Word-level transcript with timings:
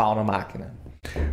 pau 0.00 0.14
na 0.14 0.24
máquina. 0.24 0.72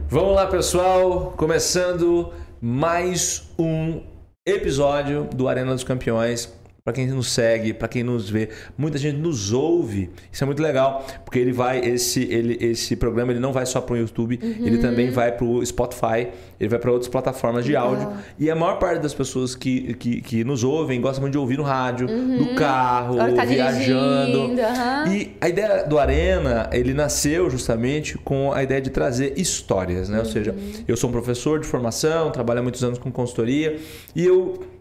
Vamos 0.10 0.36
lá, 0.36 0.46
pessoal, 0.46 1.34
começando 1.38 2.34
mais 2.60 3.50
um 3.58 4.04
episódio 4.46 5.24
do 5.34 5.48
Arena 5.48 5.74
dos 5.74 5.86
Campeões 5.86 6.54
para 6.88 6.94
quem 6.94 7.08
nos 7.08 7.34
segue, 7.34 7.74
para 7.74 7.90
quem 7.90 8.02
nos 8.02 8.30
vê, 8.30 8.48
muita 8.78 8.98
gente 8.98 9.18
nos 9.18 9.52
ouve. 9.52 10.10
Isso 10.32 10.42
é 10.42 10.48
muito 10.48 10.64
legal, 10.64 11.06
porque 11.26 11.38
ele 11.38 11.52
vai 11.52 11.80
esse 11.80 12.24
ele 12.32 12.58
esse 12.62 12.96
programa 12.96 13.34
ele 13.34 13.42
não 13.42 13.52
vai 13.52 13.66
só 13.66 13.82
para 13.82 13.96
o 13.96 13.98
YouTube, 13.98 14.40
uhum. 14.42 14.66
ele 14.66 14.78
também 14.78 15.10
vai 15.10 15.34
para 15.34 15.44
o 15.44 15.66
Spotify, 15.66 16.30
ele 16.58 16.70
vai 16.70 16.80
para 16.80 16.90
outras 16.90 17.10
plataformas 17.10 17.66
de 17.66 17.72
legal. 17.72 17.90
áudio. 17.90 18.10
E 18.40 18.50
a 18.50 18.56
maior 18.56 18.80
parte 18.80 19.02
das 19.02 19.14
pessoas 19.14 19.54
que, 19.54 19.96
que, 19.96 20.22
que 20.22 20.44
nos 20.46 20.64
ouvem 20.64 21.02
gosta 21.02 21.20
muito 21.20 21.34
de 21.34 21.38
ouvir 21.38 21.58
no 21.58 21.64
rádio, 21.64 22.08
uhum. 22.08 22.38
no 22.38 22.56
carro, 22.56 23.18
tá 23.36 23.44
viajando. 23.44 24.44
Uhum. 24.44 25.12
E 25.12 25.36
a 25.42 25.50
ideia 25.50 25.84
do 25.84 26.00
Arena, 26.00 26.70
ele 26.72 26.94
nasceu 26.94 27.50
justamente 27.50 28.18
com 28.18 28.54
a 28.54 28.64
ideia 28.64 28.80
de 28.80 28.92
trazer 28.92 29.34
histórias, 29.36 30.08
né? 30.08 30.20
Ou 30.20 30.26
seja, 30.26 30.54
uhum. 30.54 30.86
eu 30.88 30.96
sou 30.96 31.10
um 31.10 31.12
professor 31.12 31.60
de 31.60 31.68
formação, 31.68 32.32
trabalho 32.32 32.62
há 32.62 32.64
muitos 32.64 32.82
anos 32.82 32.98
com 32.98 33.12
consultoria 33.12 33.78
e 34.16 34.26
eu 34.26 34.77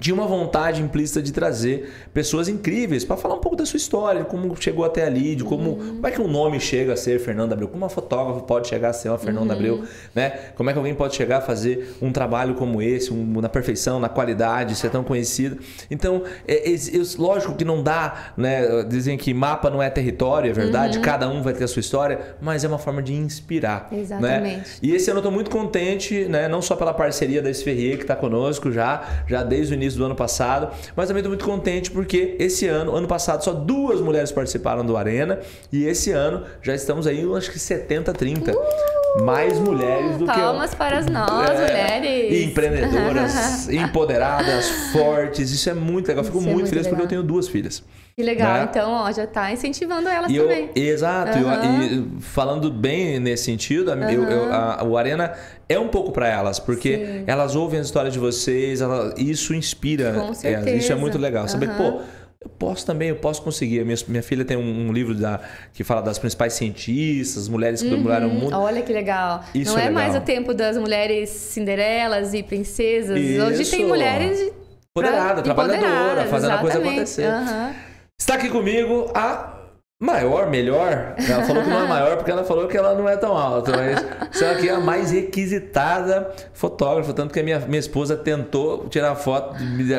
tinha 0.00 0.14
uma 0.14 0.26
vontade 0.26 0.82
implícita 0.82 1.22
de 1.22 1.32
trazer 1.32 1.92
pessoas 2.12 2.48
incríveis 2.48 3.04
para 3.04 3.16
falar 3.16 3.34
um 3.34 3.40
pouco 3.40 3.56
da 3.56 3.66
sua 3.66 3.76
história, 3.76 4.22
de 4.22 4.26
como 4.28 4.54
chegou 4.60 4.84
até 4.84 5.04
ali, 5.04 5.36
de 5.36 5.44
como, 5.44 5.70
uhum. 5.70 5.94
como 5.96 6.06
é 6.06 6.10
que 6.10 6.20
um 6.20 6.28
nome 6.28 6.58
chega 6.58 6.94
a 6.94 6.96
ser 6.96 7.20
Fernando 7.20 7.52
Abreu, 7.52 7.68
como 7.68 7.84
uma 7.84 7.88
fotógrafa 7.88 8.40
pode 8.40 8.68
chegar 8.68 8.90
a 8.90 8.92
ser 8.92 9.10
uma 9.10 9.18
Fernanda 9.18 9.52
uhum. 9.52 9.58
Abreu, 9.58 9.84
né? 10.14 10.30
Como 10.56 10.70
é 10.70 10.72
que 10.72 10.78
alguém 10.78 10.94
pode 10.94 11.14
chegar 11.14 11.38
a 11.38 11.40
fazer 11.40 11.96
um 12.00 12.10
trabalho 12.10 12.54
como 12.54 12.80
esse, 12.80 13.12
um, 13.12 13.40
na 13.40 13.48
perfeição, 13.48 14.00
na 14.00 14.08
qualidade, 14.08 14.74
ser 14.74 14.90
tão 14.90 15.04
conhecido. 15.04 15.58
Então, 15.90 16.22
é, 16.46 16.70
é, 16.70 16.74
é, 16.74 16.78
lógico 17.18 17.54
que 17.54 17.64
não 17.64 17.82
dá, 17.82 18.32
né? 18.36 18.84
Dizem 18.84 19.18
que 19.18 19.34
mapa 19.34 19.68
não 19.68 19.82
é 19.82 19.90
território, 19.90 20.50
é 20.50 20.52
verdade, 20.52 20.98
uhum. 20.98 21.04
cada 21.04 21.28
um 21.28 21.42
vai 21.42 21.52
ter 21.52 21.64
a 21.64 21.68
sua 21.68 21.80
história, 21.80 22.18
mas 22.40 22.64
é 22.64 22.68
uma 22.68 22.78
forma 22.78 23.02
de 23.02 23.14
inspirar. 23.14 23.88
Né? 23.90 24.00
Exatamente. 24.00 24.56
Né? 24.56 24.64
E 24.82 24.94
esse 24.94 25.10
ano 25.10 25.18
eu 25.18 25.20
estou 25.20 25.32
muito 25.32 25.50
contente, 25.50 26.24
né? 26.24 26.48
Não 26.48 26.62
só 26.62 26.74
pela 26.76 26.94
parceria 26.94 27.42
da 27.42 27.50
Esferrier 27.50 27.96
que 27.96 28.04
está 28.04 28.16
conosco 28.16 28.72
já, 28.72 29.22
já 29.26 29.42
desde 29.42 29.74
o 29.74 29.76
início 29.76 29.89
início 29.90 29.98
do 29.98 30.06
ano 30.06 30.14
passado, 30.14 30.70
mas 30.96 31.08
também 31.08 31.20
estou 31.20 31.30
muito 31.30 31.44
contente 31.44 31.90
porque 31.90 32.36
esse 32.38 32.66
ano, 32.66 32.94
ano 32.94 33.06
passado, 33.06 33.44
só 33.44 33.52
duas 33.52 34.00
mulheres 34.00 34.32
participaram 34.32 34.84
do 34.84 34.96
Arena 34.96 35.40
e 35.72 35.84
esse 35.84 36.12
ano 36.12 36.44
já 36.62 36.74
estamos 36.74 37.06
aí, 37.06 37.24
acho 37.36 37.50
que 37.50 37.58
70, 37.58 38.12
30. 38.12 38.52
Uh! 38.52 39.00
Mais 39.24 39.58
mulheres 39.58 40.18
do 40.18 40.24
Palmas 40.24 40.70
que. 40.70 40.76
Palmas 40.76 41.02
para 41.02 41.02
nós, 41.02 41.50
é, 41.50 41.62
mulheres. 41.62 42.46
Empreendedoras, 42.46 43.66
empoderadas, 43.68 44.68
fortes. 44.92 45.50
Isso 45.50 45.68
é 45.68 45.74
muito 45.74 46.06
legal. 46.06 46.22
Fico 46.22 46.40
muito, 46.40 46.54
muito, 46.54 46.68
feliz 46.68 46.84
legal. 46.84 46.90
porque 46.90 47.02
eu 47.06 47.08
tenho 47.08 47.22
duas 47.24 47.48
filhas. 47.48 47.82
Que 48.20 48.26
legal, 48.26 48.54
né? 48.54 48.68
então, 48.70 48.90
ó, 48.92 49.10
já 49.12 49.24
está 49.24 49.50
incentivando 49.50 50.08
elas 50.08 50.30
e 50.30 50.38
também. 50.38 50.70
Eu, 50.74 50.84
exato, 50.84 51.38
uhum. 51.38 51.82
eu, 51.82 52.18
e 52.18 52.20
falando 52.20 52.70
bem 52.70 53.18
nesse 53.18 53.44
sentido, 53.44 53.90
uhum. 53.90 54.10
eu, 54.10 54.52
a, 54.52 54.84
o 54.84 54.96
Arena 54.98 55.32
é 55.68 55.78
um 55.78 55.88
pouco 55.88 56.12
para 56.12 56.28
elas, 56.28 56.58
porque 56.58 56.96
Sim. 56.96 57.24
elas 57.26 57.56
ouvem 57.56 57.80
as 57.80 57.86
histórias 57.86 58.12
de 58.12 58.18
vocês, 58.18 58.82
ela, 58.82 59.14
isso 59.16 59.54
inspira 59.54 60.12
Com 60.12 60.34
certeza. 60.34 60.68
elas. 60.68 60.84
Isso 60.84 60.92
é 60.92 60.96
muito 60.96 61.16
legal. 61.16 61.44
Uhum. 61.44 61.48
Saber, 61.48 61.70
pô, 61.76 62.02
eu 62.42 62.50
posso 62.58 62.84
também, 62.84 63.08
eu 63.08 63.16
posso 63.16 63.40
conseguir. 63.40 63.82
Minha, 63.84 63.96
minha 64.06 64.22
filha 64.22 64.44
tem 64.44 64.56
um, 64.56 64.88
um, 64.88 64.92
livro 64.92 65.14
da, 65.14 65.40
que 65.72 65.82
fala 65.82 66.02
das 66.02 66.18
principais 66.18 66.52
cientistas, 66.52 67.48
mulheres 67.48 67.80
que 67.80 67.88
uhum. 67.88 67.96
dominaram 67.96 68.28
o 68.28 68.34
mundo. 68.34 68.54
Olha 68.54 68.82
que 68.82 68.92
legal. 68.92 69.44
Isso 69.54 69.72
Não 69.72 69.80
é, 69.80 69.86
é 69.86 69.90
mais 69.90 70.14
o 70.14 70.20
tempo 70.20 70.52
das 70.52 70.76
mulheres 70.76 71.30
cinderelas 71.30 72.34
e 72.34 72.42
princesas. 72.42 73.18
Isso. 73.18 73.44
Hoje 73.44 73.70
tem 73.70 73.86
mulheres 73.86 74.52
empoderada, 74.90 75.40
trabalhadora, 75.40 76.26
fazendo 76.26 76.52
exatamente. 76.52 76.54
a 76.54 76.58
coisa 76.58 76.78
acontecer. 76.78 77.26
Uhum. 77.26 77.89
Está 78.20 78.34
aqui 78.34 78.50
comigo 78.50 79.10
a 79.14 79.59
Maior, 80.02 80.48
melhor. 80.48 81.14
Ela 81.28 81.44
falou 81.44 81.62
que 81.62 81.68
não 81.68 81.84
é 81.84 81.84
maior 81.88 82.16
porque 82.16 82.30
ela 82.30 82.42
falou 82.42 82.66
que 82.66 82.74
ela 82.74 82.94
não 82.94 83.06
é 83.06 83.18
tão 83.18 83.36
alta, 83.36 83.72
mas 83.76 84.02
você 84.32 84.46
aqui 84.46 84.66
é 84.66 84.72
a 84.72 84.80
mais 84.80 85.10
requisitada 85.10 86.34
fotógrafa, 86.54 87.12
tanto 87.12 87.34
que 87.34 87.40
a 87.40 87.42
minha, 87.42 87.58
minha 87.58 87.78
esposa 87.78 88.16
tentou 88.16 88.88
tirar 88.88 89.14
foto 89.14 89.56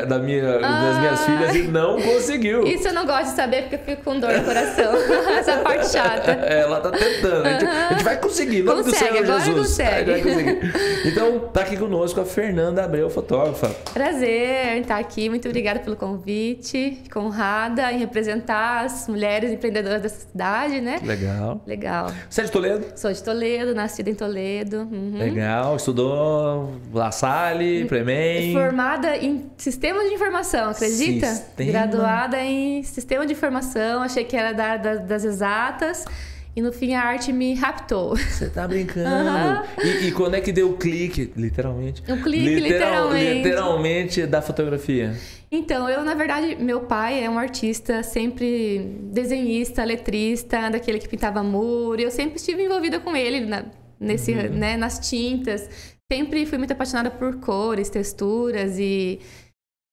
da 0.07 0.17
minha, 0.17 0.57
ah, 0.57 0.59
das 0.59 0.97
minhas 0.97 1.23
filhas 1.23 1.55
e 1.55 1.67
não 1.67 2.01
conseguiu. 2.01 2.65
Isso 2.65 2.87
eu 2.87 2.93
não 2.93 3.05
gosto 3.05 3.29
de 3.29 3.35
saber 3.35 3.61
porque 3.61 3.75
eu 3.75 3.79
fico 3.79 4.03
com 4.03 4.19
dor 4.19 4.33
no 4.33 4.43
coração. 4.43 4.91
Essa 5.37 5.57
parte 5.57 5.87
chata. 5.91 6.31
É, 6.31 6.61
ela 6.65 6.79
tá 6.79 6.89
tentando. 6.89 7.45
A 7.45 7.51
gente, 7.51 7.65
a 7.65 7.89
gente 7.89 8.03
vai 8.03 8.17
conseguir, 8.19 8.63
nome 8.63 8.83
consegue, 8.83 8.97
do 8.97 9.07
Senhor 9.07 9.23
agora 9.23 9.39
Jesus. 9.39 9.67
Consegue. 9.67 10.11
Vai 10.11 10.21
conseguir. 10.21 10.73
Então, 11.05 11.39
tá 11.53 11.61
aqui 11.61 11.77
conosco 11.77 12.19
a 12.19 12.25
Fernanda 12.25 12.83
Abreu, 12.83 13.07
fotógrafa. 13.07 13.69
Prazer 13.93 14.77
estar 14.77 14.97
aqui. 14.97 15.29
Muito 15.29 15.47
obrigada 15.47 15.79
pelo 15.79 15.95
convite. 15.95 16.97
Fico 17.03 17.19
honrada 17.19 17.91
em 17.91 17.99
representar 17.99 18.85
as 18.85 19.07
mulheres 19.07 19.51
empreendedoras 19.51 19.90
da 19.99 20.09
cidade, 20.09 20.81
né? 20.81 20.99
Legal. 21.03 21.61
Legal. 21.65 22.11
Você 22.29 22.41
é 22.41 22.43
de 22.45 22.51
Toledo? 22.51 22.85
Sou 22.95 23.11
de 23.11 23.23
Toledo, 23.23 23.75
nascida 23.75 24.09
em 24.09 24.15
Toledo. 24.15 24.87
Uhum. 24.91 25.17
Legal. 25.17 25.75
Estudou 25.75 26.75
La 26.93 27.11
Salle, 27.11 27.85
Premen. 27.85 28.53
Formada 28.53 29.17
em 29.17 29.49
Sistema 29.57 30.03
de 30.07 30.13
Informação, 30.13 30.69
acredita? 30.69 31.27
Sistema. 31.27 31.71
Graduada 31.71 32.39
em 32.41 32.83
Sistema 32.83 33.25
de 33.25 33.33
Informação. 33.33 34.01
Achei 34.03 34.23
que 34.23 34.35
era 34.35 34.51
da, 34.51 34.77
da, 34.77 34.95
das 34.95 35.23
exatas. 35.23 36.05
E 36.53 36.61
no 36.61 36.73
fim 36.73 36.93
a 36.95 37.01
arte 37.01 37.31
me 37.31 37.53
raptou. 37.53 38.15
Você 38.17 38.49
tá 38.49 38.67
brincando. 38.67 39.07
Uhum. 39.07 39.85
E, 39.85 40.07
e, 40.07 40.11
quando 40.11 40.35
é 40.35 40.41
que 40.41 40.51
deu 40.51 40.71
o 40.71 40.77
clique, 40.77 41.31
literalmente? 41.35 42.03
O 42.11 42.21
clique, 42.21 42.59
Literal, 42.59 43.13
literalmente. 43.13 43.33
Literalmente 43.35 44.25
da 44.25 44.41
fotografia. 44.41 45.15
Então, 45.51 45.89
eu, 45.89 46.03
na 46.05 46.13
verdade, 46.13 46.55
meu 46.55 46.81
pai 46.81 47.21
é 47.21 47.29
um 47.29 47.37
artista, 47.37 48.01
sempre 48.03 48.79
desenhista, 49.11 49.83
letrista, 49.83 50.69
daquele 50.69 50.97
que 50.97 51.09
pintava 51.09 51.43
muro. 51.43 51.99
Eu 51.99 52.09
sempre 52.09 52.37
estive 52.37 52.63
envolvida 52.63 53.01
com 53.01 53.13
ele 53.13 53.41
na, 53.41 53.65
nesse, 53.99 54.31
uhum. 54.31 54.49
né, 54.53 54.77
nas 54.77 55.09
tintas. 55.09 55.69
Sempre 56.09 56.45
fui 56.45 56.57
muito 56.57 56.71
apaixonada 56.71 57.11
por 57.11 57.35
cores, 57.41 57.89
texturas 57.89 58.79
e 58.79 59.19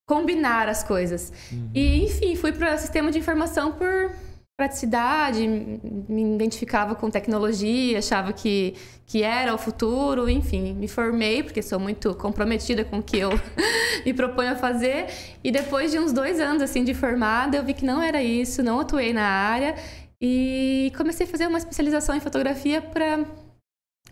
combinar 0.09 0.69
as 0.69 0.85
coisas. 0.85 1.33
Uhum. 1.51 1.71
E, 1.75 2.05
enfim, 2.05 2.37
fui 2.37 2.53
para 2.53 2.75
o 2.75 2.79
sistema 2.79 3.11
de 3.11 3.19
informação 3.19 3.73
por 3.73 4.13
praticidade, 4.59 5.47
me 5.47 6.35
identificava 6.35 6.97
com 6.97 7.09
tecnologia, 7.09 8.01
achava 8.01 8.33
que, 8.33 8.75
que 9.07 9.23
era 9.23 9.55
o 9.55 9.59
futuro, 9.59 10.29
enfim, 10.29 10.75
me 10.75 10.89
formei 10.89 11.45
porque 11.45 11.63
sou 11.63 11.79
muito 11.79 12.13
comprometida 12.17 12.85
com 12.85 12.99
o 12.99 13.03
que 13.03 13.19
eu 13.19 13.31
me 14.05 14.13
proponho 14.13 14.51
a 14.51 14.57
fazer. 14.57 15.07
E 15.45 15.53
depois 15.53 15.93
de 15.93 16.01
uns 16.01 16.13
dois 16.13 16.41
anos 16.41 16.61
assim 16.61 16.83
de 16.83 16.93
formada 16.93 17.57
eu 17.57 17.63
vi 17.63 17.73
que 17.73 17.85
não 17.85 18.03
era 18.03 18.21
isso, 18.21 18.61
não 18.61 18.81
atuei 18.81 19.13
na 19.13 19.23
área 19.23 19.77
e 20.21 20.93
comecei 20.97 21.25
a 21.25 21.31
fazer 21.31 21.47
uma 21.47 21.59
especialização 21.59 22.17
em 22.17 22.21
fotografia 22.21 22.83
para 22.83 23.25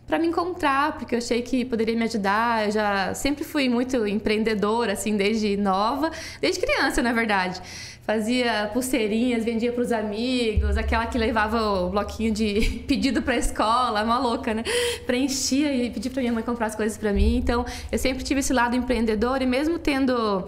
para 0.06 0.19
me 0.19 0.27
encontrar, 0.28 0.97
porque 0.97 1.15
eu 1.15 1.19
achei 1.19 1.43
que 1.43 1.65
poderia 1.65 1.97
me 1.97 2.05
ajudar. 2.05 2.67
Eu 2.67 2.72
já 2.72 3.15
sempre 3.15 3.44
fui 3.44 3.69
muito 3.69 4.06
empreendedora, 4.06 4.93
assim, 4.93 5.17
desde 5.17 5.56
nova, 5.56 6.11
desde 6.41 6.61
criança, 6.61 7.03
na 7.03 7.12
verdade 7.12 7.61
fazia 8.06 8.71
pulseirinhas, 8.72 9.44
vendia 9.44 9.72
para 9.72 9.83
os 9.83 9.91
amigos, 9.91 10.77
aquela 10.77 11.06
que 11.06 11.19
levava 11.19 11.61
o 11.61 11.91
bloquinho 11.91 12.33
de 12.33 12.83
pedido 12.87 13.21
para 13.21 13.34
a 13.34 13.37
escola, 13.37 14.05
uma 14.05 14.17
louca, 14.17 14.55
né? 14.55 14.62
Preenchia 15.05 15.75
e 15.75 15.91
pedia 15.91 16.11
para 16.11 16.21
minha 16.23 16.33
mãe 16.33 16.44
comprar 16.44 16.67
as 16.67 16.77
coisas 16.77 16.97
para 16.97 17.12
mim. 17.12 17.37
Então, 17.37 17.67
eu 17.91 17.99
sempre 17.99 18.23
tive 18.23 18.38
esse 18.38 18.53
lado 18.53 18.77
empreendedor 18.77 19.43
e 19.43 19.47
mesmo 19.47 19.77
tendo 19.77 20.47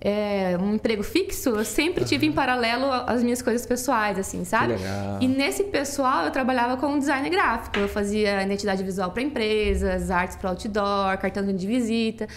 é, 0.00 0.56
um 0.60 0.74
emprego 0.74 1.02
fixo, 1.02 1.50
eu 1.50 1.64
sempre 1.64 2.04
tive 2.04 2.26
em 2.26 2.32
paralelo 2.32 2.90
as 3.06 3.22
minhas 3.22 3.42
coisas 3.42 3.66
pessoais, 3.66 4.18
assim, 4.18 4.44
sabe? 4.44 4.74
E 5.20 5.26
nesse 5.26 5.64
pessoal 5.64 6.24
eu 6.24 6.30
trabalhava 6.30 6.76
com 6.76 6.98
design 6.98 7.28
gráfico, 7.28 7.78
eu 7.78 7.88
fazia 7.88 8.42
identidade 8.42 8.82
visual 8.82 9.10
para 9.10 9.22
empresas, 9.22 10.10
artes 10.10 10.36
para 10.36 10.50
outdoor, 10.50 11.18
cartão 11.18 11.44
de 11.44 11.66
visita. 11.66 12.28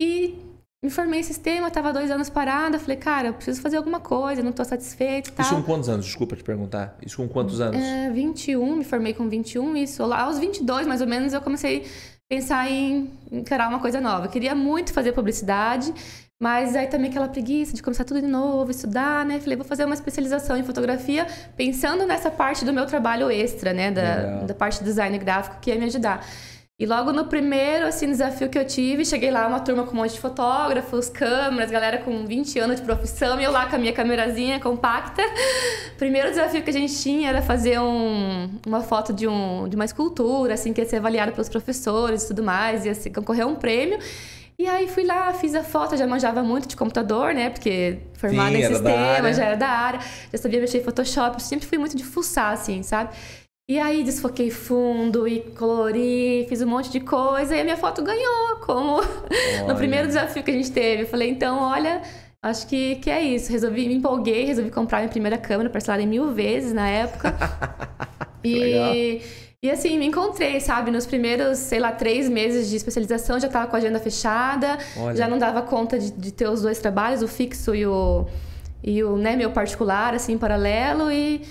E 0.00 0.38
me 0.84 0.90
formei 0.90 1.20
em 1.20 1.22
sistema, 1.22 1.68
estava 1.68 1.92
dois 1.92 2.10
anos 2.10 2.28
parada, 2.28 2.76
falei, 2.76 2.96
cara, 2.96 3.28
eu 3.28 3.34
preciso 3.34 3.60
fazer 3.60 3.76
alguma 3.76 4.00
coisa, 4.00 4.42
não 4.42 4.50
estou 4.50 4.64
satisfeita 4.64 5.28
e 5.28 5.32
tal. 5.32 5.46
Isso 5.46 5.54
com 5.54 5.62
quantos 5.62 5.88
anos? 5.88 6.06
Desculpa 6.06 6.34
te 6.34 6.42
perguntar. 6.42 6.96
Isso 7.04 7.16
com 7.16 7.28
quantos 7.28 7.60
anos? 7.60 7.80
É, 7.80 8.10
21, 8.10 8.76
me 8.76 8.84
formei 8.84 9.14
com 9.14 9.28
21, 9.28 9.76
isso. 9.76 10.04
Lá 10.04 10.22
aos 10.22 10.40
22, 10.40 10.86
mais 10.86 11.00
ou 11.00 11.06
menos, 11.06 11.32
eu 11.32 11.40
comecei 11.40 11.82
a 11.82 12.34
pensar 12.34 12.68
em 12.68 13.12
encarar 13.30 13.68
uma 13.68 13.78
coisa 13.78 14.00
nova. 14.00 14.26
Eu 14.26 14.30
queria 14.30 14.56
muito 14.56 14.92
fazer 14.92 15.12
publicidade, 15.12 15.94
mas 16.42 16.74
aí 16.74 16.88
também 16.88 17.08
aquela 17.08 17.28
preguiça 17.28 17.72
de 17.72 17.80
começar 17.80 18.02
tudo 18.02 18.20
de 18.20 18.26
novo, 18.26 18.68
estudar, 18.68 19.24
né? 19.24 19.38
Falei, 19.38 19.56
vou 19.56 19.64
fazer 19.64 19.84
uma 19.84 19.94
especialização 19.94 20.56
em 20.56 20.64
fotografia, 20.64 21.24
pensando 21.56 22.04
nessa 22.04 22.32
parte 22.32 22.64
do 22.64 22.72
meu 22.72 22.84
trabalho 22.84 23.30
extra, 23.30 23.72
né? 23.72 23.92
Da, 23.92 24.40
da 24.42 24.52
parte 24.52 24.80
de 24.80 24.84
design 24.86 25.16
gráfico, 25.18 25.58
que 25.60 25.70
ia 25.70 25.78
me 25.78 25.84
ajudar. 25.84 26.26
E 26.80 26.84
logo 26.84 27.12
no 27.12 27.26
primeiro 27.26 27.86
assim, 27.86 28.08
desafio 28.08 28.48
que 28.48 28.58
eu 28.58 28.66
tive, 28.66 29.04
cheguei 29.04 29.30
lá 29.30 29.46
uma 29.46 29.60
turma 29.60 29.84
com 29.84 29.92
um 29.92 30.00
monte 30.00 30.14
de 30.14 30.18
fotógrafos, 30.18 31.08
câmeras, 31.08 31.70
galera 31.70 31.98
com 31.98 32.26
20 32.26 32.58
anos 32.58 32.80
de 32.80 32.82
profissão, 32.82 33.40
e 33.40 33.44
eu 33.44 33.52
lá 33.52 33.66
com 33.66 33.76
a 33.76 33.78
minha 33.78 33.92
câmerazinha 33.92 34.58
compacta. 34.58 35.22
Primeiro 35.96 36.30
desafio 36.30 36.60
que 36.60 36.70
a 36.70 36.72
gente 36.72 37.00
tinha 37.00 37.28
era 37.28 37.40
fazer 37.40 37.78
um, 37.78 38.50
uma 38.66 38.80
foto 38.80 39.12
de, 39.12 39.28
um, 39.28 39.68
de 39.68 39.76
uma 39.76 39.84
escultura, 39.84 40.54
assim, 40.54 40.72
que 40.72 40.80
ia 40.80 40.88
ser 40.88 40.96
avaliada 40.96 41.30
pelos 41.30 41.48
professores 41.48 42.24
e 42.24 42.26
tudo 42.26 42.42
mais, 42.42 42.84
ia 42.84 43.12
concorrer 43.12 43.44
a 43.44 43.46
um 43.46 43.54
prêmio. 43.54 44.00
E 44.58 44.66
aí 44.66 44.86
fui 44.86 45.04
lá, 45.04 45.32
fiz 45.32 45.54
a 45.54 45.62
foto, 45.64 45.96
já 45.96 46.06
manjava 46.06 46.42
muito 46.42 46.68
de 46.68 46.76
computador, 46.76 47.34
né? 47.34 47.50
Porque 47.50 47.98
formada 48.14 48.50
Sim, 48.50 48.58
em 48.58 48.66
sistema, 48.66 49.32
já 49.32 49.44
era 49.44 49.56
da 49.56 49.68
área, 49.68 50.00
já 50.32 50.38
sabia 50.38 50.60
mexer 50.60 50.78
em 50.78 50.84
Photoshop, 50.84 51.42
sempre 51.42 51.66
fui 51.66 51.78
muito 51.78 51.96
de 51.96 52.04
fuçar, 52.04 52.52
assim, 52.52 52.82
sabe? 52.82 53.10
E 53.68 53.78
aí 53.78 54.02
desfoquei 54.04 54.50
fundo 54.50 55.26
e 55.26 55.40
colori, 55.40 56.44
fiz 56.48 56.60
um 56.60 56.66
monte 56.66 56.90
de 56.90 57.00
coisa 57.00 57.56
e 57.56 57.60
a 57.60 57.64
minha 57.64 57.76
foto 57.76 58.02
ganhou, 58.02 58.56
como 58.56 59.00
no 59.66 59.74
primeiro 59.76 60.06
desafio 60.08 60.42
que 60.42 60.50
a 60.50 60.54
gente 60.54 60.70
teve. 60.70 61.04
Eu 61.04 61.06
falei, 61.06 61.30
então, 61.30 61.58
olha, 61.58 62.02
acho 62.42 62.66
que, 62.66 62.96
que 62.96 63.08
é 63.08 63.22
isso. 63.22 63.50
Resolvi, 63.50 63.88
me 63.88 63.94
empolguei, 63.94 64.44
resolvi 64.44 64.70
comprar 64.70 64.98
minha 64.98 65.08
primeira 65.08 65.38
câmera, 65.38 65.70
parcelada 65.70 66.02
em 66.02 66.06
mil 66.06 66.32
vezes 66.32 66.72
na 66.72 66.88
época. 66.88 67.34
e, 68.44 69.22
e 69.64 69.70
assim, 69.70 69.96
me 69.96 70.06
encontrei, 70.06 70.58
sabe? 70.58 70.90
Nos 70.90 71.06
primeiros, 71.06 71.56
sei 71.58 71.78
lá, 71.78 71.92
três 71.92 72.28
meses 72.28 72.68
de 72.68 72.74
especialização, 72.74 73.38
já 73.38 73.46
estava 73.46 73.68
com 73.68 73.76
a 73.76 73.78
agenda 73.78 74.00
fechada, 74.00 74.76
olha. 74.96 75.14
já 75.14 75.28
não 75.28 75.38
dava 75.38 75.62
conta 75.62 76.00
de, 76.00 76.10
de 76.10 76.32
ter 76.32 76.48
os 76.48 76.62
dois 76.62 76.80
trabalhos, 76.80 77.22
o 77.22 77.28
fixo 77.28 77.72
e 77.72 77.86
o, 77.86 78.26
e 78.82 79.04
o 79.04 79.16
né, 79.16 79.36
meu 79.36 79.52
particular, 79.52 80.14
assim, 80.14 80.32
em 80.32 80.38
paralelo. 80.38 81.12
E 81.12 81.42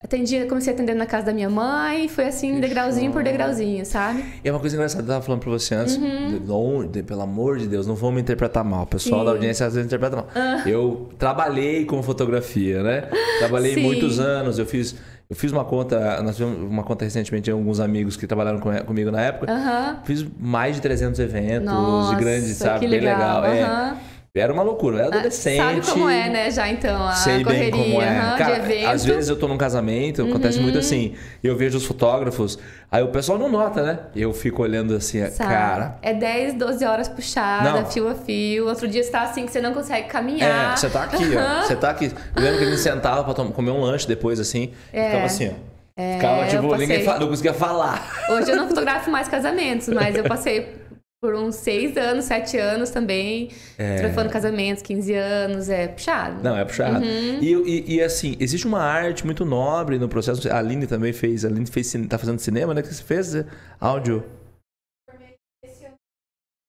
Atendi, 0.00 0.44
comecei 0.44 0.72
atendendo 0.72 1.00
na 1.00 1.06
casa 1.06 1.26
da 1.26 1.32
minha 1.32 1.50
mãe, 1.50 2.06
foi 2.06 2.26
assim, 2.26 2.60
degrauzinho 2.60 3.10
por 3.10 3.24
degrauzinho, 3.24 3.84
sabe? 3.84 4.24
E 4.44 4.48
é 4.48 4.52
uma 4.52 4.60
coisa 4.60 4.76
engraçada, 4.76 5.02
eu 5.02 5.08
tava 5.08 5.22
falando 5.22 5.40
pra 5.40 5.50
você 5.50 5.74
antes, 5.74 5.96
uhum. 5.96 6.84
de, 6.86 6.88
de, 6.92 7.02
pelo 7.02 7.22
amor 7.22 7.58
de 7.58 7.66
Deus, 7.66 7.84
não 7.84 7.96
vou 7.96 8.12
me 8.12 8.20
interpretar 8.20 8.62
mal. 8.62 8.84
O 8.84 8.86
pessoal 8.86 9.22
Sim. 9.22 9.26
da 9.26 9.32
audiência 9.32 9.66
às 9.66 9.74
vezes 9.74 9.86
interpreta 9.86 10.14
mal. 10.14 10.28
Eu 10.64 11.08
trabalhei 11.18 11.84
com 11.84 12.00
fotografia, 12.00 12.80
né? 12.80 13.08
Trabalhei 13.40 13.74
Sim. 13.74 13.82
muitos 13.82 14.20
anos, 14.20 14.60
eu 14.60 14.66
fiz. 14.66 14.94
Eu 15.30 15.36
fiz 15.36 15.52
uma 15.52 15.62
conta, 15.62 16.22
nós 16.22 16.36
tivemos 16.36 16.58
uma 16.58 16.82
conta 16.82 17.04
recentemente, 17.04 17.50
alguns 17.50 17.80
amigos 17.80 18.16
que 18.16 18.26
trabalharam 18.26 18.58
com, 18.60 18.74
comigo 18.84 19.10
na 19.10 19.20
época. 19.20 19.52
Uhum. 19.52 19.96
Fiz 20.04 20.26
mais 20.40 20.76
de 20.76 20.80
300 20.80 21.20
eventos 21.20 21.66
Nossa, 21.66 22.16
de 22.16 22.24
grandes, 22.24 22.56
sabe? 22.56 22.88
Bem 22.88 22.88
legal. 22.88 23.44
É. 23.44 23.94
Era 24.34 24.52
uma 24.52 24.62
loucura, 24.62 24.96
eu 24.96 25.00
era 25.00 25.08
ah, 25.08 25.18
adolescente. 25.18 25.56
Sabe 25.56 25.80
como 25.80 26.08
é, 26.08 26.28
né? 26.28 26.50
Já 26.50 26.68
então, 26.68 27.06
a 27.06 27.12
sei 27.12 27.42
correria 27.42 27.70
bem 27.72 27.92
como 27.92 28.02
é. 28.02 28.06
Uhum, 28.06 28.36
Cara, 28.36 28.92
às 28.92 29.04
vezes 29.04 29.28
eu 29.28 29.36
tô 29.36 29.48
num 29.48 29.56
casamento, 29.56 30.22
uhum. 30.22 30.30
acontece 30.30 30.60
muito 30.60 30.78
assim. 30.78 31.14
Eu 31.42 31.56
vejo 31.56 31.78
os 31.78 31.84
fotógrafos, 31.84 32.58
aí 32.90 33.02
o 33.02 33.08
pessoal 33.08 33.38
não 33.38 33.48
nota, 33.48 33.82
né? 33.82 33.98
Eu 34.14 34.32
fico 34.32 34.62
olhando 34.62 34.94
assim, 34.94 35.26
Sabe. 35.30 35.52
cara. 35.52 35.98
É 36.02 36.14
10, 36.14 36.54
12 36.54 36.84
horas 36.84 37.08
puxada, 37.08 37.72
não. 37.72 37.86
fio 37.86 38.08
a 38.08 38.14
fio. 38.14 38.68
Outro 38.68 38.86
dia 38.86 39.02
você 39.02 39.10
tá 39.10 39.22
assim 39.22 39.44
que 39.44 39.50
você 39.50 39.60
não 39.60 39.72
consegue 39.72 40.08
caminhar. 40.08 40.72
É, 40.72 40.76
você 40.76 40.88
tá 40.88 41.04
aqui, 41.04 41.24
ó. 41.36 41.62
Você 41.62 41.76
tá 41.76 41.90
aqui. 41.90 42.12
Eu 42.36 42.42
lembro 42.42 42.58
que 42.58 42.64
a 42.64 42.70
gente 42.70 42.80
sentava 42.80 43.24
pra 43.24 43.34
tomar, 43.34 43.52
comer 43.52 43.70
um 43.70 43.80
lanche 43.80 44.06
depois, 44.06 44.38
assim. 44.38 44.72
É. 44.92 45.06
Ficava 45.06 45.24
assim, 45.24 45.48
ó. 45.48 45.68
É, 46.00 46.14
Ficava, 46.14 46.46
tipo, 46.46 46.76
ninguém 46.76 47.04
não 47.04 47.28
conseguia 47.28 47.54
falar. 47.54 48.08
Hoje 48.30 48.52
eu 48.52 48.56
não 48.56 48.68
fotografo 48.68 49.10
mais 49.10 49.26
casamentos, 49.26 49.88
mas 49.88 50.14
eu 50.14 50.22
passei 50.22 50.86
por 51.20 51.34
uns 51.34 51.56
seis 51.56 51.96
anos, 51.96 52.26
sete 52.26 52.56
anos 52.56 52.90
também, 52.90 53.50
é... 53.76 53.96
fotografando 53.96 54.30
casamentos, 54.30 54.82
15 54.82 55.14
anos, 55.14 55.68
é 55.68 55.88
puxado. 55.88 56.42
Não, 56.42 56.56
é 56.56 56.64
puxado. 56.64 57.04
Uhum. 57.04 57.38
E, 57.40 57.54
e, 57.54 57.96
e, 57.96 58.02
assim, 58.02 58.36
existe 58.38 58.66
uma 58.66 58.80
arte 58.80 59.26
muito 59.26 59.44
nobre 59.44 59.98
no 59.98 60.08
processo. 60.08 60.48
A 60.48 60.58
Aline 60.58 60.86
também 60.86 61.12
fez, 61.12 61.44
a 61.44 61.48
Aline 61.48 61.66
fez, 61.66 61.92
tá 62.08 62.18
fazendo 62.18 62.38
cinema, 62.38 62.72
né? 62.72 62.82
Que 62.82 62.94
você 62.94 63.02
fez 63.02 63.44
áudio. 63.80 64.24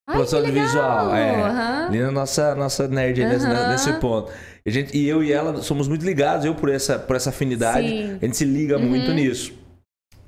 Ai, 0.07 0.15
produção 0.15 0.41
de 0.41 0.51
visual, 0.51 1.15
é. 1.15 1.31
Uhum. 1.33 1.87
Aline 1.87 2.03
é 2.03 2.11
nossa, 2.11 2.55
nossa 2.55 2.87
nerd 2.87 3.21
uhum. 3.21 3.29
nesse, 3.29 3.47
nesse 3.47 3.93
ponto. 3.99 4.31
E, 4.65 4.71
gente, 4.71 4.97
e 4.97 5.07
eu 5.07 5.23
e 5.23 5.31
ela 5.31 5.61
somos 5.61 5.87
muito 5.87 6.03
ligados, 6.03 6.45
eu 6.45 6.55
por 6.55 6.69
essa, 6.69 6.97
por 6.97 7.15
essa 7.15 7.29
afinidade, 7.29 7.87
Sim. 7.87 8.17
a 8.19 8.25
gente 8.25 8.35
se 8.35 8.45
liga 8.45 8.77
uhum. 8.77 8.89
muito 8.89 9.11
nisso. 9.11 9.58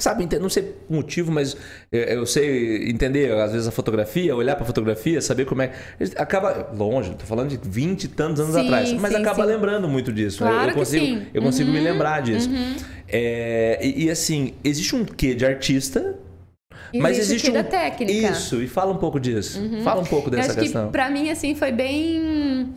Sabe, 0.02 0.28
não 0.40 0.50
sei 0.50 0.74
o 0.90 0.96
motivo, 0.96 1.32
mas 1.32 1.56
eu 1.92 2.26
sei 2.26 2.90
entender, 2.90 3.32
às 3.34 3.52
vezes, 3.52 3.68
a 3.68 3.72
fotografia, 3.72 4.36
olhar 4.36 4.56
para 4.56 4.64
a 4.64 4.66
fotografia, 4.66 5.22
saber 5.22 5.46
como 5.46 5.62
é. 5.62 5.72
Acaba 6.18 6.72
longe, 6.76 7.14
tô 7.14 7.24
falando 7.24 7.50
de 7.50 7.60
20 7.62 8.06
e 8.06 8.08
tantos 8.08 8.40
anos 8.40 8.56
sim, 8.56 8.66
atrás, 8.66 8.92
mas 8.94 9.14
sim, 9.14 9.22
acaba 9.22 9.44
sim. 9.44 9.50
lembrando 9.50 9.88
muito 9.88 10.12
disso. 10.12 10.40
Claro 10.40 10.72
eu, 10.72 10.74
consigo, 10.74 11.22
eu 11.32 11.42
consigo 11.44 11.70
uhum, 11.70 11.76
me 11.76 11.84
lembrar 11.84 12.24
disso. 12.24 12.50
Uhum. 12.50 12.76
É, 13.08 13.80
e, 13.80 14.06
e, 14.06 14.10
assim, 14.10 14.56
existe 14.64 14.96
um 14.96 15.06
quê 15.06 15.36
de 15.36 15.46
artista. 15.46 16.00
Existe 16.00 17.00
mas 17.00 17.20
existe 17.20 17.52
um... 17.52 17.54
da 17.54 17.64
técnica. 17.64 18.32
Isso, 18.32 18.60
e 18.60 18.68
fala 18.68 18.92
um 18.92 18.98
pouco 18.98 19.20
disso. 19.20 19.62
Uhum. 19.62 19.84
Fala 19.84 20.02
um 20.02 20.06
pouco 20.06 20.32
dessa 20.32 20.48
eu 20.48 20.52
acho 20.54 20.60
questão. 20.62 20.86
Que, 20.88 20.92
pra 20.94 21.12
mim, 21.12 21.30
assim, 21.30 21.54
foi 21.54 21.72
bem. 21.72 22.74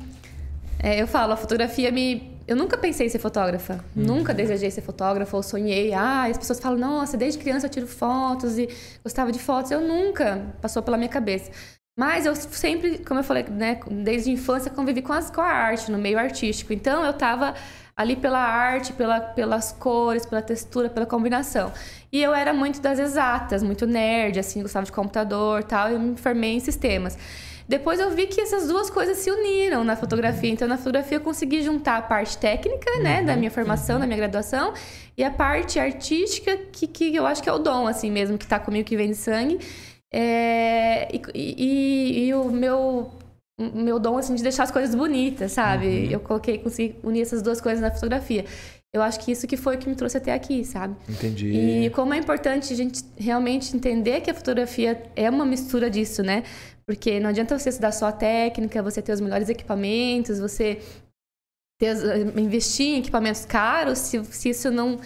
É, 0.78 1.00
eu 1.00 1.06
falo, 1.06 1.32
a 1.32 1.36
fotografia 1.38 1.90
me 1.90 2.33
eu 2.46 2.56
nunca 2.56 2.76
pensei 2.76 3.06
em 3.06 3.10
ser 3.10 3.18
fotógrafa. 3.18 3.84
Uhum. 3.96 4.04
Nunca 4.04 4.34
desejei 4.34 4.70
ser 4.70 4.82
fotógrafa 4.82 5.36
ou 5.36 5.42
sonhei. 5.42 5.92
Ah, 5.92 6.24
as 6.24 6.36
pessoas 6.36 6.60
falam, 6.60 6.78
nossa, 6.78 7.16
desde 7.16 7.38
criança 7.38 7.66
eu 7.66 7.70
tiro 7.70 7.86
fotos 7.86 8.58
e 8.58 8.68
gostava 9.02 9.32
de 9.32 9.38
fotos. 9.38 9.70
Eu 9.70 9.80
nunca 9.80 10.54
passou 10.60 10.82
pela 10.82 10.96
minha 10.96 11.08
cabeça. 11.08 11.50
Mas 11.96 12.26
eu 12.26 12.34
sempre, 12.34 12.98
como 12.98 13.20
eu 13.20 13.24
falei, 13.24 13.44
né, 13.44 13.78
desde 13.88 14.30
a 14.30 14.32
infância 14.32 14.70
convivi 14.70 15.00
com, 15.00 15.12
as, 15.12 15.30
com 15.30 15.40
a 15.40 15.46
arte, 15.46 15.92
no 15.92 15.98
meio 15.98 16.18
artístico. 16.18 16.72
Então 16.72 17.04
eu 17.04 17.12
estava 17.12 17.54
ali 17.96 18.16
pela 18.16 18.40
arte, 18.40 18.92
pela, 18.92 19.20
pelas 19.20 19.70
cores, 19.72 20.26
pela 20.26 20.42
textura, 20.42 20.90
pela 20.90 21.06
combinação. 21.06 21.72
E 22.12 22.20
eu 22.20 22.34
era 22.34 22.52
muito 22.52 22.80
das 22.80 22.98
exatas, 22.98 23.62
muito 23.62 23.86
nerd, 23.86 24.38
assim, 24.40 24.60
gostava 24.60 24.84
de 24.84 24.92
computador 24.92 25.62
tal. 25.62 25.88
Eu 25.88 26.00
me 26.00 26.16
formei 26.16 26.56
em 26.56 26.60
sistemas. 26.60 27.16
Depois 27.66 27.98
eu 27.98 28.10
vi 28.10 28.26
que 28.26 28.40
essas 28.40 28.68
duas 28.68 28.90
coisas 28.90 29.18
se 29.18 29.30
uniram 29.30 29.82
na 29.84 29.96
fotografia. 29.96 30.50
Então, 30.50 30.68
na 30.68 30.76
fotografia 30.76 31.16
eu 31.16 31.20
consegui 31.20 31.62
juntar 31.62 31.96
a 31.96 32.02
parte 32.02 32.36
técnica, 32.36 32.90
uhum. 32.96 33.02
né, 33.02 33.22
da 33.22 33.36
minha 33.36 33.50
formação, 33.50 33.98
da 33.98 34.06
minha 34.06 34.18
graduação, 34.18 34.74
e 35.16 35.24
a 35.24 35.30
parte 35.30 35.78
artística, 35.78 36.56
que, 36.72 36.86
que 36.86 37.14
eu 37.14 37.26
acho 37.26 37.42
que 37.42 37.48
é 37.48 37.52
o 37.52 37.58
dom, 37.58 37.86
assim 37.86 38.10
mesmo, 38.10 38.36
que 38.36 38.46
tá 38.46 38.58
comigo, 38.58 38.86
que 38.86 38.96
vem 38.96 39.10
de 39.10 39.16
sangue. 39.16 39.58
É, 40.12 41.08
e, 41.12 41.22
e, 41.34 42.26
e, 42.26 42.34
o 42.34 42.44
meu, 42.50 43.10
meu 43.58 43.98
dom, 43.98 44.18
assim, 44.18 44.34
de 44.34 44.42
deixar 44.42 44.64
as 44.64 44.70
coisas 44.70 44.94
bonitas, 44.94 45.52
sabe? 45.52 45.86
Uhum. 45.86 46.10
Eu 46.10 46.20
coloquei, 46.20 46.58
consegui 46.58 46.96
unir 47.02 47.22
essas 47.22 47.40
duas 47.42 47.60
coisas 47.60 47.80
na 47.80 47.90
fotografia. 47.90 48.44
Eu 48.92 49.02
acho 49.02 49.18
que 49.18 49.32
isso 49.32 49.44
que 49.48 49.56
foi 49.56 49.74
o 49.74 49.78
que 49.78 49.88
me 49.88 49.96
trouxe 49.96 50.18
até 50.18 50.32
aqui, 50.32 50.64
sabe? 50.64 50.94
Entendi. 51.08 51.48
E 51.48 51.90
como 51.90 52.14
é 52.14 52.18
importante 52.18 52.72
a 52.72 52.76
gente 52.76 53.02
realmente 53.16 53.76
entender 53.76 54.20
que 54.20 54.30
a 54.30 54.34
fotografia 54.34 55.02
é 55.16 55.28
uma 55.28 55.44
mistura 55.44 55.90
disso, 55.90 56.22
né? 56.22 56.44
Porque 56.86 57.18
não 57.18 57.30
adianta 57.30 57.58
você 57.58 57.70
estudar 57.70 57.92
só 57.92 58.06
a 58.06 58.12
técnica, 58.12 58.82
você 58.82 59.00
ter 59.00 59.12
os 59.12 59.20
melhores 59.20 59.48
equipamentos, 59.48 60.38
você 60.38 60.78
ter, 61.78 61.96
investir 62.36 62.86
em 62.86 62.98
equipamentos 62.98 63.44
caros, 63.44 63.98
se, 63.98 64.22
se 64.24 64.50
isso 64.50 64.70
não. 64.70 64.98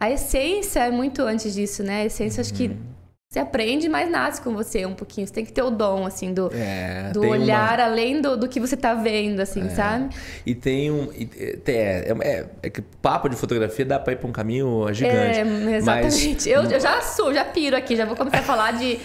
A 0.00 0.10
essência 0.10 0.80
é 0.80 0.90
muito 0.90 1.22
antes 1.22 1.54
disso, 1.54 1.82
né? 1.82 2.02
A 2.02 2.04
essência, 2.06 2.40
acho 2.40 2.52
que 2.52 2.66
uhum. 2.66 2.76
você 3.30 3.38
aprende, 3.38 3.88
mas 3.88 4.10
nasce 4.10 4.40
com 4.40 4.52
você 4.52 4.84
um 4.86 4.94
pouquinho. 4.94 5.26
Você 5.26 5.32
tem 5.32 5.44
que 5.44 5.52
ter 5.52 5.62
o 5.62 5.70
dom, 5.70 6.06
assim, 6.06 6.32
do, 6.32 6.50
é, 6.52 7.10
do 7.12 7.26
olhar 7.26 7.78
uma... 7.78 7.86
além 7.86 8.20
do, 8.20 8.36
do 8.36 8.48
que 8.48 8.60
você 8.60 8.76
tá 8.76 8.94
vendo, 8.94 9.40
assim, 9.40 9.66
é. 9.66 9.70
sabe? 9.70 10.14
E 10.44 10.54
tem 10.54 10.90
um. 10.90 11.10
É, 11.12 11.60
é, 11.66 12.16
é, 12.20 12.46
é, 12.62 12.70
que 12.70 12.82
papo 13.02 13.28
de 13.28 13.36
fotografia 13.36 13.84
dá 13.84 13.98
pra 13.98 14.12
ir 14.12 14.16
pra 14.16 14.28
um 14.28 14.32
caminho 14.32 14.92
gigante. 14.92 15.38
É, 15.38 15.76
exatamente. 15.76 16.34
Mas... 16.34 16.46
Eu, 16.46 16.62
eu 16.64 16.80
já 16.80 17.00
sou, 17.00 17.32
já 17.32 17.44
piro 17.44 17.76
aqui, 17.76 17.96
já 17.96 18.04
vou 18.04 18.16
começar 18.16 18.38
a 18.38 18.42
falar 18.42 18.72
de 18.72 18.98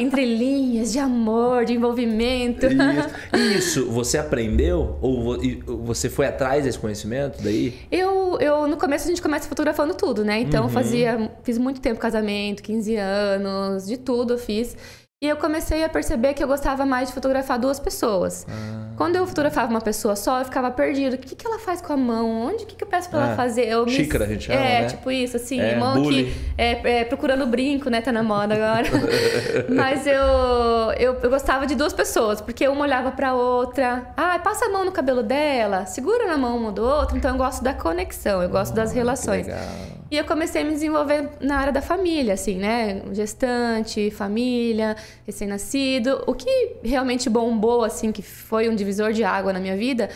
entre 0.00 0.24
linhas 0.24 0.92
de 0.92 0.98
amor, 0.98 1.64
de 1.64 1.72
envolvimento. 1.72 2.66
Isso. 2.66 3.54
Isso, 3.84 3.90
você 3.90 4.18
aprendeu 4.18 4.98
ou 5.00 5.38
você 5.84 6.10
foi 6.10 6.26
atrás 6.26 6.64
desse 6.64 6.78
conhecimento 6.78 7.40
daí? 7.40 7.74
Eu, 7.92 8.36
eu 8.40 8.66
no 8.66 8.76
começo 8.76 9.04
a 9.04 9.08
gente 9.08 9.22
começa 9.22 9.48
fotografando 9.48 9.94
tudo, 9.94 10.24
né? 10.24 10.40
Então 10.40 10.64
uhum. 10.64 10.68
fazia, 10.68 11.30
fiz 11.44 11.58
muito 11.58 11.80
tempo 11.80 12.00
casamento, 12.00 12.60
15 12.62 12.96
anos, 12.96 13.86
de 13.86 13.96
tudo 13.96 14.34
eu 14.34 14.38
fiz. 14.38 14.76
E 15.24 15.26
eu 15.26 15.38
comecei 15.38 15.82
a 15.82 15.88
perceber 15.88 16.34
que 16.34 16.44
eu 16.44 16.46
gostava 16.46 16.84
mais 16.84 17.08
de 17.08 17.14
fotografar 17.14 17.58
duas 17.58 17.80
pessoas. 17.80 18.46
Ah. 18.46 18.92
Quando 18.94 19.16
eu 19.16 19.26
fotografava 19.26 19.70
uma 19.70 19.80
pessoa 19.80 20.14
só, 20.14 20.40
eu 20.40 20.44
ficava 20.44 20.70
perdida. 20.70 21.16
O 21.16 21.18
que, 21.18 21.34
que 21.34 21.46
ela 21.46 21.58
faz 21.58 21.80
com 21.80 21.94
a 21.94 21.96
mão? 21.96 22.48
Onde 22.48 22.66
que, 22.66 22.76
que 22.76 22.84
eu 22.84 22.86
peço 22.86 23.08
pra 23.08 23.20
ah. 23.20 23.26
ela 23.28 23.34
fazer? 23.34 23.66
Eu 23.66 23.88
Xícara, 23.88 24.26
me... 24.26 24.30
a 24.30 24.34
gente 24.34 24.44
chama, 24.44 24.60
É, 24.60 24.82
né? 24.82 24.86
tipo 24.86 25.10
isso, 25.10 25.38
assim. 25.38 25.58
É, 25.58 25.78
mão 25.78 26.02
que... 26.02 26.30
É, 26.58 27.00
é, 27.00 27.04
procurando 27.04 27.46
brinco, 27.46 27.88
né? 27.88 28.02
Tá 28.02 28.12
na 28.12 28.22
moda 28.22 28.54
agora. 28.54 28.86
Mas 29.74 30.06
eu, 30.06 30.92
eu, 30.98 31.14
eu, 31.14 31.30
gostava 31.30 31.66
de 31.66 31.74
duas 31.74 31.94
pessoas. 31.94 32.42
Porque 32.42 32.68
uma 32.68 32.82
olhava 32.82 33.10
pra 33.10 33.32
outra. 33.32 34.06
Ah, 34.18 34.38
passa 34.40 34.66
a 34.66 34.68
mão 34.68 34.84
no 34.84 34.92
cabelo 34.92 35.22
dela. 35.22 35.86
Segura 35.86 36.26
na 36.26 36.36
mão 36.36 36.58
uma 36.58 36.70
do 36.70 36.84
outro. 36.84 37.16
Então, 37.16 37.30
eu 37.30 37.38
gosto 37.38 37.64
da 37.64 37.72
conexão. 37.72 38.42
Eu 38.42 38.50
gosto 38.50 38.72
oh, 38.72 38.76
das 38.76 38.92
relações. 38.92 39.46
Legal. 39.46 39.62
E 40.10 40.16
eu 40.16 40.24
comecei 40.24 40.62
a 40.62 40.64
me 40.64 40.72
desenvolver 40.72 41.30
na 41.40 41.56
área 41.56 41.72
da 41.72 41.80
família, 41.82 42.34
assim, 42.34 42.56
né? 42.56 43.02
Gestante, 43.12 44.10
família, 44.10 44.96
recém-nascido. 45.26 46.22
O 46.26 46.34
que 46.34 46.76
realmente 46.82 47.28
bombou, 47.30 47.82
assim, 47.84 48.12
que 48.12 48.22
foi 48.22 48.68
um 48.68 48.74
divisor 48.74 49.12
de 49.12 49.24
água 49.24 49.52
na 49.52 49.60
minha 49.60 49.76
vida, 49.76 50.10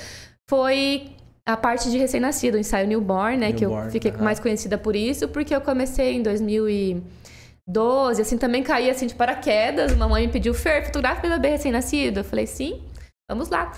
foi 0.48 1.10
a 1.44 1.56
parte 1.56 1.90
de 1.90 1.96
recém-nascido, 1.96 2.56
o 2.56 2.60
ensaio 2.60 2.86
newborn, 2.86 3.38
né? 3.38 3.48
Newborn, 3.48 3.56
que 3.56 3.64
eu 3.64 3.90
fiquei 3.90 4.10
uh 4.10 4.14
-huh. 4.14 4.22
mais 4.22 4.38
conhecida 4.38 4.76
por 4.76 4.94
isso, 4.94 5.26
porque 5.28 5.54
eu 5.54 5.60
comecei 5.62 6.14
em 6.14 6.22
2012, 6.22 8.20
assim, 8.20 8.36
também 8.36 8.62
caí, 8.62 8.90
assim, 8.90 9.06
de 9.06 9.14
paraquedas. 9.14 9.92
Uma 9.92 10.06
mãe 10.06 10.26
me 10.26 10.32
pediu, 10.32 10.52
Fer, 10.52 10.84
fotografa 10.84 11.26
meu 11.26 11.38
bebê 11.38 11.48
recém-nascido. 11.48 12.20
Eu 12.20 12.24
falei, 12.24 12.46
sim. 12.46 12.82
Vamos 13.30 13.50
lá. 13.50 13.70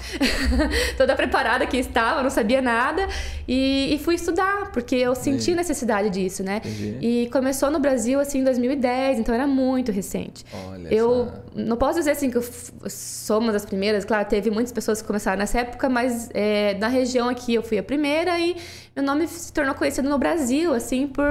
Toda 0.96 1.16
preparada 1.16 1.66
que 1.66 1.76
estava, 1.76 2.22
não 2.22 2.30
sabia 2.30 2.62
nada. 2.62 3.08
E, 3.48 3.92
e 3.92 3.98
fui 3.98 4.14
estudar, 4.14 4.70
porque 4.70 4.94
eu 4.94 5.12
senti 5.16 5.56
necessidade 5.56 6.08
disso, 6.08 6.44
né? 6.44 6.58
Entendi. 6.58 6.98
E 7.00 7.28
começou 7.30 7.68
no 7.68 7.80
Brasil, 7.80 8.20
assim, 8.20 8.38
em 8.38 8.44
2010, 8.44 9.18
então 9.18 9.34
era 9.34 9.48
muito 9.48 9.90
recente. 9.90 10.44
Olha 10.68 10.94
eu 10.94 11.22
essa... 11.22 11.44
não 11.52 11.76
posso 11.76 11.98
dizer, 11.98 12.12
assim, 12.12 12.30
que 12.30 12.36
eu 12.36 12.44
sou 12.88 13.40
uma 13.40 13.50
das 13.50 13.64
primeiras. 13.64 14.04
Claro, 14.04 14.28
teve 14.28 14.52
muitas 14.52 14.72
pessoas 14.72 15.02
que 15.02 15.06
começaram 15.08 15.38
nessa 15.38 15.58
época, 15.58 15.88
mas 15.88 16.30
é, 16.32 16.74
na 16.74 16.86
região 16.86 17.28
aqui 17.28 17.52
eu 17.52 17.62
fui 17.64 17.76
a 17.76 17.82
primeira 17.82 18.38
e 18.38 18.56
meu 18.94 19.04
nome 19.04 19.26
se 19.26 19.52
tornou 19.52 19.74
conhecido 19.74 20.08
no 20.08 20.16
Brasil, 20.16 20.72
assim, 20.72 21.08
por 21.08 21.26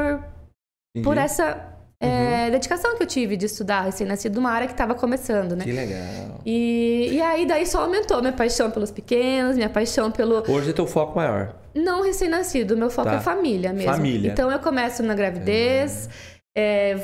Entendi. 0.94 1.06
por 1.06 1.18
essa 1.18 1.79
é, 2.02 2.46
uhum. 2.46 2.52
dedicação 2.52 2.96
que 2.96 3.04
eu 3.04 3.08
tive 3.08 3.36
de 3.36 3.46
estudar 3.46 3.82
recém-nascido 3.82 4.36
numa 4.36 4.52
área 4.52 4.68
que 4.68 4.74
estava 4.74 4.96
começando, 4.96 5.56
né? 5.56 5.66
Que 5.66 5.72
legal. 5.72 6.40
E, 6.46 7.10
e 7.12 7.22
aí 7.22 7.46
daí 7.46 7.66
só 7.66 7.82
aumentou 7.82 8.22
minha 8.22 8.32
paixão 8.32 8.72
pelos 8.72 8.90
pequenos, 8.90 9.56
minha 9.58 9.70
paixão 9.70 10.10
pelo. 10.10 10.44
Hoje 10.50 10.70
é 10.70 10.74
teu 10.74 10.88
foco 10.88 11.18
maior. 11.18 11.56
Não 11.76 12.02
recém-nascido, 12.02 12.78
meu 12.78 12.90
foco 12.90 13.10
tá. 13.10 13.18
é 13.18 13.20
família 13.20 13.74
mesmo. 13.74 13.92
Família. 13.92 14.32
Então 14.32 14.50
eu 14.50 14.60
começo 14.60 15.04
na 15.04 15.14
gravidez, 15.14 16.10
é. 16.56 16.92
É, 16.96 17.00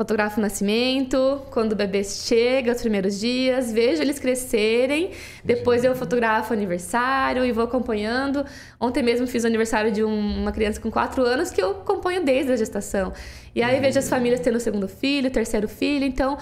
fotografo 0.00 0.38
o 0.38 0.42
nascimento, 0.42 1.42
quando 1.50 1.72
o 1.72 1.76
bebê 1.76 2.02
chega, 2.02 2.72
os 2.72 2.80
primeiros 2.80 3.20
dias, 3.20 3.70
vejo 3.70 4.00
eles 4.00 4.18
crescerem, 4.18 5.10
depois 5.44 5.84
eu 5.84 5.94
fotografo 5.94 6.54
aniversário 6.54 7.44
e 7.44 7.52
vou 7.52 7.64
acompanhando. 7.64 8.42
Ontem 8.80 9.02
mesmo 9.02 9.26
fiz 9.26 9.44
o 9.44 9.46
aniversário 9.46 9.92
de 9.92 10.02
um, 10.02 10.40
uma 10.40 10.52
criança 10.52 10.80
com 10.80 10.90
4 10.90 11.22
anos 11.22 11.50
que 11.50 11.60
eu 11.60 11.72
acompanho 11.72 12.24
desde 12.24 12.50
a 12.50 12.56
gestação. 12.56 13.12
E 13.54 13.62
aí 13.62 13.78
vejo 13.78 13.98
as 13.98 14.08
famílias 14.08 14.40
tendo 14.40 14.56
o 14.56 14.60
segundo 14.60 14.88
filho, 14.88 15.28
o 15.28 15.30
terceiro 15.30 15.68
filho, 15.68 16.06
então 16.06 16.38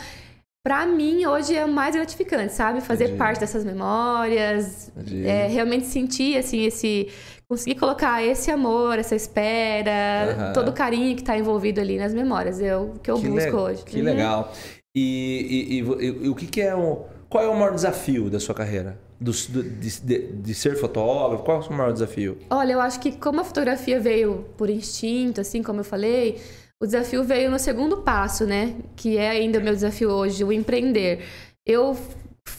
para 0.65 0.87
mim 0.87 1.27
hoje 1.27 1.57
é 1.57 1.65
o 1.65 1.69
mais 1.69 1.97
gratificante, 1.97 2.53
sabe? 2.53 2.81
Fazer 2.81 3.05
Entendi. 3.07 3.19
parte 3.19 3.41
dessas 3.41 3.65
memórias, 3.65 4.93
é, 5.25 5.49
realmente 5.49 5.87
sentir 5.87 6.39
assim 6.39 6.65
esse 6.65 7.09
conseguir 7.49 7.81
colocar 7.81 8.23
esse 8.23 8.51
amor, 8.51 8.99
essa 8.99 9.17
espera, 9.17 10.37
uhum. 10.49 10.53
todo 10.53 10.69
o 10.69 10.73
carinho 10.73 11.15
que 11.17 11.23
está 11.23 11.37
envolvido 11.37 11.81
ali 11.81 11.99
nas 11.99 12.13
memórias, 12.13 12.61
é 12.61 12.77
o 12.77 12.95
que 13.03 13.11
eu 13.11 13.17
que 13.17 13.29
busco 13.29 13.57
hoje. 13.57 13.85
Que 13.85 13.99
uhum. 13.99 14.05
legal. 14.05 14.53
E, 14.95 15.81
e, 15.81 15.81
e, 15.81 16.25
e, 16.25 16.29
o 16.29 16.35
que, 16.35 16.47
que 16.47 16.61
é 16.61 16.77
um, 16.77 17.05
qual 17.29 17.45
é 17.45 17.49
o 17.49 17.55
maior 17.55 17.75
desafio 17.75 18.29
da 18.29 18.39
sua 18.39 18.55
carreira? 18.55 18.99
Do, 19.21 19.33
de, 19.33 20.01
de, 20.01 20.33
de, 20.33 20.55
ser 20.55 20.77
fotógrafo? 20.77 21.43
Qual 21.43 21.61
é 21.61 21.67
o 21.67 21.73
maior 21.73 21.93
desafio? 21.93 22.39
Olha, 22.51 22.73
eu 22.73 22.81
acho 22.81 23.01
que 23.01 23.13
como 23.13 23.41
a 23.41 23.45
fotografia 23.45 23.99
veio 23.99 24.47
por 24.57 24.71
instinto, 24.71 25.41
assim 25.41 25.63
como 25.63 25.81
eu 25.81 25.85
falei, 25.85 26.41
o 26.81 26.87
desafio 26.87 27.25
veio 27.25 27.51
no 27.51 27.59
segundo 27.59 27.99
passo, 27.99 28.47
né? 28.47 28.77
Que 28.95 29.17
é 29.17 29.31
ainda 29.31 29.59
o 29.59 29.63
meu 29.63 29.75
desafio 29.75 30.11
hoje, 30.11 30.45
o 30.45 30.53
empreender. 30.53 31.25
Eu 31.67 31.97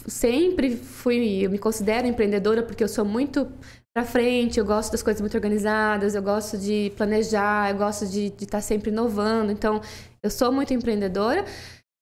sempre 0.08 0.76
fui, 0.76 1.46
eu 1.46 1.50
me 1.50 1.58
considero 1.58 2.08
empreendedora 2.08 2.62
porque 2.62 2.84
eu 2.84 2.88
sou 2.90 3.06
muito 3.06 3.48
para 4.00 4.06
frente, 4.06 4.58
eu 4.58 4.66
gosto 4.66 4.92
das 4.94 5.04
coisas 5.04 5.20
muito 5.20 5.36
organizadas, 5.36 6.16
eu 6.16 6.22
gosto 6.22 6.58
de 6.58 6.92
planejar, 6.96 7.72
eu 7.72 7.78
gosto 7.78 8.08
de 8.08 8.28
estar 8.28 8.46
tá 8.48 8.62
sempre 8.62 8.92
inovando. 8.92 9.52
Então, 9.52 9.82
eu 10.24 10.30
sou 10.30 10.52
muito 10.54 10.74
empreendedora. 10.74 11.44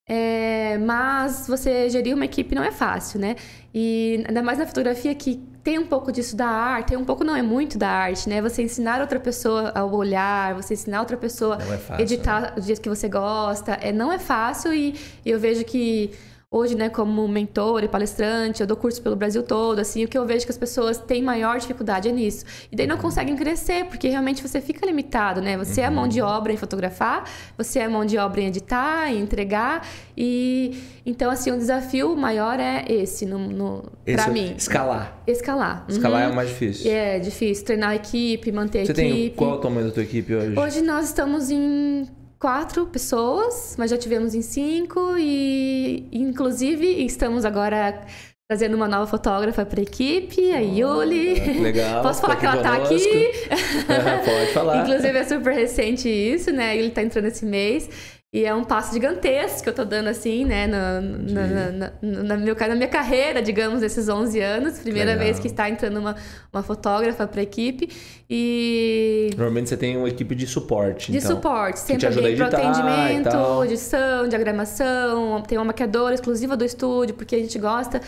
É, 0.10 0.78
mas 0.78 1.48
você 1.48 1.90
gerir 1.90 2.16
uma 2.16 2.24
equipe 2.24 2.56
não 2.56 2.64
é 2.64 2.72
fácil, 2.72 3.20
né? 3.20 3.36
E 3.74 4.24
ainda 4.26 4.42
mais 4.42 4.58
na 4.58 4.66
fotografia 4.66 5.14
que 5.14 5.36
tem 5.64 5.78
um 5.80 5.86
pouco 5.88 6.12
disso 6.12 6.34
da 6.36 6.48
arte, 6.48 6.90
tem 6.90 6.98
um 6.98 7.04
pouco 7.04 7.26
não 7.26 7.36
é 7.36 7.42
muito 7.42 7.78
da 7.78 7.90
arte, 7.90 8.30
né? 8.30 8.42
Você 8.42 8.62
ensinar 8.62 9.02
outra 9.02 9.20
pessoa 9.20 9.72
a 9.76 9.84
olhar, 9.84 10.54
você 10.54 10.76
ensinar 10.76 11.02
outra 11.02 11.18
pessoa 11.18 11.58
a 11.90 11.98
é 11.98 12.04
editar 12.04 12.42
né? 12.42 12.52
do 12.52 12.62
jeito 12.62 12.80
que 12.80 12.88
você 12.88 13.10
gosta, 13.10 13.74
é 13.74 13.92
não 13.92 14.14
é 14.14 14.20
fácil 14.20 14.74
e 14.74 14.96
eu 15.26 15.40
vejo 15.40 15.66
que 15.66 16.12
hoje, 16.50 16.76
né, 16.76 16.88
como 16.88 17.28
mentor 17.28 17.84
e 17.84 17.90
palestrante, 17.90 18.62
eu 18.62 18.68
dou 18.68 18.78
curso 18.78 19.02
pelo 19.02 19.18
Brasil 19.18 19.44
todo, 19.44 19.80
assim, 19.80 20.06
o 20.06 20.08
que 20.08 20.18
eu 20.18 20.26
vejo 20.26 20.46
que 20.46 20.52
as 20.52 20.58
pessoas 20.58 20.98
têm 20.98 21.22
maior 21.22 21.60
dificuldade 21.60 22.08
é 22.08 22.12
nisso. 22.12 22.46
E 22.72 22.76
daí 22.76 22.88
não 22.88 22.98
conseguem 22.98 23.36
crescer, 23.36 23.86
porque 23.86 24.08
realmente 24.08 24.42
você 24.42 24.62
fica 24.62 24.86
limitado, 24.86 25.42
né? 25.42 25.58
Você 25.58 25.82
uhum. 25.82 25.88
é 25.88 25.90
mão 25.90 26.08
de 26.08 26.22
uhum. 26.22 26.28
obra 26.28 26.54
em 26.54 26.58
fotografar, 26.58 27.30
você 27.58 27.80
é 27.80 27.88
mão 27.88 28.06
de 28.06 28.18
obra 28.18 28.40
em 28.42 28.48
editar, 28.48 29.12
em 29.12 29.20
entregar, 29.20 29.86
e 30.16 30.82
então, 31.06 31.30
assim, 31.30 31.52
o 31.52 31.58
desafio 31.58 32.16
maior 32.16 32.60
é 32.60 32.86
esse, 32.88 33.26
no, 33.26 33.40
no 33.40 33.84
pra 34.06 34.26
é 34.26 34.30
mim. 34.30 34.56
Escalar. 34.58 35.22
Escalar. 35.28 35.86
Escalar 35.90 36.24
uhum. 36.24 36.30
é 36.30 36.32
o 36.32 36.36
mais 36.36 36.50
difícil. 36.50 36.92
É, 36.92 37.20
difícil. 37.20 37.66
Treinar 37.66 37.90
a 37.90 37.96
equipe, 37.96 38.52
manter 38.52 38.86
você 38.86 38.92
a 38.92 38.96
equipe. 38.96 39.20
Tem, 39.20 39.30
qual 39.32 39.52
é 39.52 39.54
o 39.56 39.58
tamanho 39.58 39.88
da 39.88 39.94
tua 39.94 40.04
equipe 40.04 40.34
hoje? 40.34 40.58
Hoje 40.58 40.82
nós 40.82 41.06
estamos 41.06 41.50
em 41.50 42.08
quatro 42.40 42.86
pessoas, 42.88 43.76
mas 43.78 43.92
já 43.92 43.98
tivemos 43.98 44.36
em 44.36 44.42
cinco 44.42 45.16
e, 45.18 46.08
inclusive, 46.12 46.86
estamos 47.06 47.46
agora 47.46 48.06
trazendo 48.50 48.76
uma 48.76 48.88
nova 48.88 49.06
fotógrafa 49.06 49.66
para 49.66 49.82
a 49.82 49.84
equipe, 49.84 50.52
a 50.54 50.60
Yuli. 50.60 51.60
Legal. 51.60 52.02
Posso 52.04 52.22
falar 52.22 52.38
que 52.38 52.46
ela 52.46 52.58
está 52.58 52.76
aqui? 52.76 53.32
pode 54.26 54.54
falar. 54.54 54.84
inclusive, 54.84 55.18
é 55.18 55.24
super 55.26 55.54
recente 55.54 56.08
isso, 56.08 56.52
né? 56.52 56.72
A 56.72 56.74
Yuli 56.74 56.88
está 56.88 57.02
entrando 57.02 57.26
esse 57.26 57.46
mês. 57.46 57.90
E 58.38 58.46
é 58.46 58.54
um 58.54 58.64
passo 58.64 58.94
gigantesco 58.94 59.64
que 59.64 59.70
eu 59.70 59.74
tô 59.74 59.84
dando, 59.84 60.10
assim, 60.10 60.46
né, 60.46 60.68
na, 60.68 61.02
na, 61.02 61.72
na, 61.72 61.92
na, 62.04 62.38
meu, 62.38 62.56
na 62.56 62.76
minha 62.76 62.88
carreira, 62.88 63.42
digamos, 63.42 63.82
esses 63.82 64.08
11 64.08 64.40
anos. 64.40 64.78
Primeira 64.78 65.14
Legal. 65.14 65.26
vez 65.26 65.40
que 65.40 65.48
está 65.48 65.68
entrando 65.68 66.00
uma, 66.00 66.16
uma 66.54 66.62
fotógrafa 66.62 67.26
para 67.26 67.40
a 67.40 67.44
equipe. 67.44 67.90
E. 68.30 69.32
Normalmente 69.36 69.70
você 69.70 69.78
tem 69.78 69.98
uma 69.98 70.08
equipe 70.08 70.36
de 70.36 70.46
suporte. 70.46 71.12
De 71.12 71.18
então, 71.18 71.32
suporte, 71.32 71.80
sempre 71.80 72.06
alguém 72.06 72.36
para 72.38 72.46
atendimento, 72.46 73.64
edição, 73.64 74.28
diagramação. 74.28 75.42
Tem 75.42 75.58
uma 75.58 75.66
maquiadora 75.66 76.14
exclusiva 76.14 76.56
do 76.56 76.64
estúdio, 76.64 77.16
porque 77.16 77.36
a 77.36 77.40
gente 77.40 77.58
gosta 77.58 78.00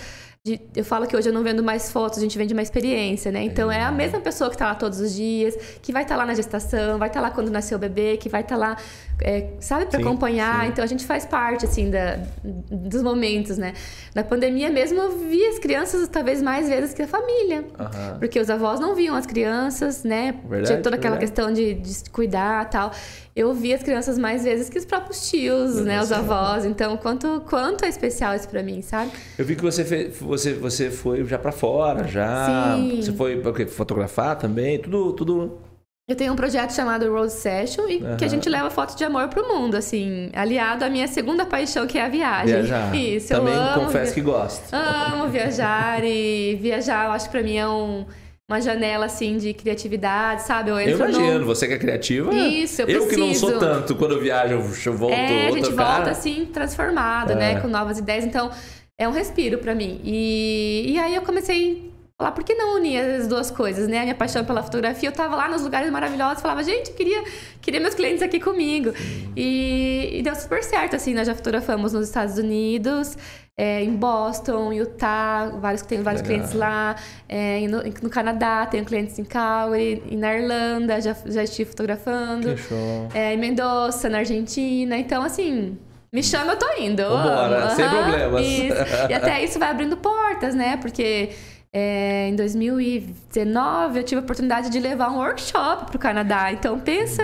de, 0.45 0.61
eu 0.73 0.85
falo 0.85 1.05
que 1.05 1.17
hoje 1.17 1.27
eu 1.27 1.33
não 1.33 1.43
vendo 1.43 1.61
mais 1.61 1.91
fotos, 1.91 2.17
a 2.17 2.21
gente 2.21 2.37
vende 2.37 2.53
uma 2.53 2.61
experiência, 2.61 3.29
né? 3.29 3.43
Então 3.43 3.69
é, 3.69 3.83
a 3.83 3.91
mesma 3.91 4.21
pessoa 4.21 4.49
que 4.49 4.55
está 4.55 4.67
lá 4.67 4.75
todos 4.75 5.01
os 5.01 5.13
dias, 5.13 5.53
que 5.81 5.91
vai 5.91 6.03
estar 6.03 6.15
tá 6.15 6.21
lá 6.21 6.25
na 6.25 6.33
gestação, 6.33 6.97
vai 6.97 7.09
estar 7.09 7.19
tá 7.19 7.27
lá 7.27 7.33
quando 7.33 7.51
nasceu 7.51 7.77
o 7.77 7.79
bebê, 7.79 8.15
que 8.15 8.29
vai 8.29 8.39
estar 8.39 8.55
tá 8.55 8.59
lá, 8.59 8.77
é, 9.21 9.49
sabe, 9.59 9.87
para 9.87 9.99
acompanhar. 9.99 10.63
Sim. 10.63 10.69
Então 10.69 10.83
a 10.83 10.87
gente 10.87 11.05
faz 11.05 11.25
parte, 11.25 11.65
assim, 11.65 11.89
da, 11.91 12.19
dos 12.41 13.03
momentos, 13.03 13.57
né? 13.57 13.73
Na 14.15 14.23
pandemia 14.23 14.69
mesmo 14.69 14.97
eu 14.97 15.19
vi 15.19 15.45
as 15.45 15.59
crianças 15.59 16.07
talvez 16.07 16.41
mais 16.41 16.69
vezes 16.69 16.93
que 16.93 17.01
a 17.01 17.07
família. 17.07 17.65
Uhum. 17.77 18.19
Porque 18.19 18.39
os 18.39 18.49
avós 18.49 18.79
não 18.79 18.95
viam 18.95 19.17
as 19.17 19.25
crianças, 19.25 20.05
né? 20.05 20.35
Verdade, 20.43 20.67
Tinha 20.67 20.81
toda 20.81 20.95
aquela 20.95 21.17
verdade. 21.17 21.33
questão 21.33 21.51
de, 21.51 21.73
de 21.73 22.09
cuidar 22.11 22.69
tal 22.69 22.91
eu 23.39 23.53
vi 23.53 23.73
as 23.73 23.81
crianças 23.81 24.17
mais 24.17 24.43
vezes 24.43 24.69
que 24.69 24.77
os 24.77 24.83
próprios 24.83 25.29
tios, 25.29 25.77
né, 25.77 26.01
os 26.01 26.11
avós. 26.11 26.65
Então, 26.65 26.97
quanto 26.97 27.41
quanto 27.49 27.85
é 27.85 27.87
especial 27.87 28.35
isso 28.35 28.49
para 28.49 28.61
mim, 28.61 28.81
sabe? 28.81 29.11
Eu 29.37 29.45
vi 29.45 29.55
que 29.55 29.61
você 29.61 29.85
fez, 29.85 30.17
você 30.19 30.53
você 30.53 30.91
foi 30.91 31.23
já 31.25 31.39
para 31.39 31.53
fora, 31.53 32.05
já. 32.05 32.75
Sim. 32.75 33.01
Você 33.01 33.13
foi 33.13 33.39
okay, 33.47 33.65
fotografar 33.65 34.35
também, 34.37 34.77
tudo 34.79 35.13
tudo 35.13 35.61
eu 36.09 36.15
tenho 36.15 36.33
um 36.33 36.35
projeto 36.35 36.71
chamado 36.71 37.07
Rose 37.13 37.35
Session 37.35 37.87
e 37.87 37.97
uhum. 37.97 38.17
que 38.17 38.25
a 38.25 38.27
gente 38.27 38.49
leva 38.49 38.71
fotos 38.71 38.95
de 38.95 39.03
amor 39.03 39.27
pro 39.27 39.47
mundo, 39.47 39.75
assim, 39.77 40.31
aliado 40.33 40.83
à 40.83 40.89
minha 40.89 41.07
segunda 41.07 41.45
paixão, 41.45 41.85
que 41.85 41.99
é 41.99 42.05
a 42.05 42.09
viagem. 42.09 42.63
Viajar. 42.63 42.95
Isso, 42.97 43.27
Também 43.27 43.53
eu 43.53 43.61
amo. 43.61 43.85
confesso 43.85 44.15
que 44.15 44.21
gosto. 44.21 44.73
Amo 44.73 45.27
viajar 45.29 46.03
e 46.03 46.57
viajar, 46.59 47.05
eu 47.05 47.11
acho 47.11 47.25
que 47.25 47.31
pra 47.31 47.43
mim 47.43 47.57
é 47.57 47.67
um 47.67 48.07
uma 48.49 48.59
janela 48.59 49.05
assim 49.05 49.37
de 49.37 49.53
criatividade, 49.53 50.41
sabe? 50.41 50.71
Eu, 50.71 50.79
eu 50.79 50.97
imagino, 50.97 51.39
no... 51.39 51.45
você 51.45 51.67
que 51.67 51.73
é 51.73 51.77
criativa. 51.77 52.33
Isso, 52.33 52.81
eu, 52.81 52.87
eu 52.87 53.05
preciso. 53.05 53.09
que 53.09 53.27
não 53.27 53.35
sou 53.35 53.59
tanto, 53.59 53.95
quando 53.95 54.13
eu 54.15 54.19
viajo, 54.19 54.55
eu 54.55 54.93
volto 54.97 55.13
É, 55.13 55.47
a 55.47 55.51
gente 55.51 55.71
cara. 55.71 55.97
volta 55.97 56.11
assim 56.11 56.45
transformado, 56.51 57.35
né? 57.35 57.51
é. 57.51 57.53
né, 57.55 57.61
com 57.61 57.67
novas 57.67 57.99
ideias. 57.99 58.25
Então, 58.25 58.49
é 58.97 59.07
um 59.07 59.11
respiro 59.11 59.59
para 59.59 59.75
mim. 59.75 60.01
E, 60.03 60.85
e 60.87 60.97
aí 60.97 61.13
eu 61.13 61.21
comecei 61.21 61.93
a 62.17 62.23
falar, 62.23 62.31
por 62.31 62.43
que 62.43 62.55
não 62.55 62.75
unir 62.75 62.99
as 62.99 63.27
duas 63.27 63.51
coisas, 63.51 63.87
né? 63.87 63.99
A 63.99 64.03
minha 64.03 64.15
paixão 64.15 64.43
pela 64.43 64.63
fotografia, 64.63 65.09
eu 65.09 65.13
tava 65.13 65.35
lá 65.35 65.47
nos 65.47 65.61
lugares 65.61 65.91
maravilhosos, 65.91 66.41
falava, 66.41 66.63
gente, 66.63 66.89
eu 66.89 66.95
queria, 66.95 67.23
queria 67.61 67.79
meus 67.79 67.93
clientes 67.93 68.23
aqui 68.23 68.39
comigo. 68.39 68.91
E, 69.37 70.09
e 70.11 70.21
deu 70.23 70.35
super 70.35 70.63
certo, 70.63 70.95
assim, 70.95 71.13
nós 71.13 71.27
já 71.27 71.35
fotografamos 71.35 71.93
nos 71.93 72.07
Estados 72.07 72.39
Unidos, 72.39 73.15
é, 73.59 73.83
em 73.83 73.93
Boston, 73.93 74.71
Utah, 74.71 75.51
vários, 75.59 75.81
tenho 75.81 76.01
vários 76.01 76.21
Legal. 76.21 76.37
clientes 76.37 76.57
lá. 76.57 76.95
É, 77.27 77.59
no, 77.67 77.83
no, 78.01 78.09
Canadá, 78.09 78.65
tenho 78.65 78.85
clientes 78.85 79.19
em 79.19 79.25
Calgary, 79.25 80.01
e 80.09 80.15
na 80.15 80.33
Irlanda, 80.33 81.01
já, 81.01 81.13
já 81.25 81.43
estive 81.43 81.69
fotografando. 81.69 82.55
Que 82.55 82.57
show. 82.57 83.09
É, 83.13 83.33
em 83.33 83.37
Mendoza, 83.37 84.07
na 84.07 84.19
Argentina. 84.19 84.97
Então, 84.97 85.21
assim, 85.23 85.77
me 86.09 86.23
chama, 86.23 86.53
eu 86.53 86.57
tô 86.57 86.67
indo. 86.79 87.03
Vambora, 87.03 87.65
uhum. 87.65 87.75
sem 87.75 87.89
problemas. 87.89 88.45
Isso. 88.47 89.09
E 89.09 89.13
até 89.13 89.43
isso 89.43 89.59
vai 89.59 89.71
abrindo 89.71 89.97
portas, 89.97 90.55
né? 90.55 90.77
Porque 90.77 91.31
é, 91.71 92.27
em 92.29 92.35
2019, 92.35 93.99
eu 93.99 94.03
tive 94.03 94.19
a 94.19 94.23
oportunidade 94.23 94.69
de 94.71 94.79
levar 94.79 95.11
um 95.11 95.17
workshop 95.17 95.85
para 95.85 95.95
o 95.95 95.99
Canadá. 95.99 96.51
Então, 96.51 96.79
pensa, 96.79 97.23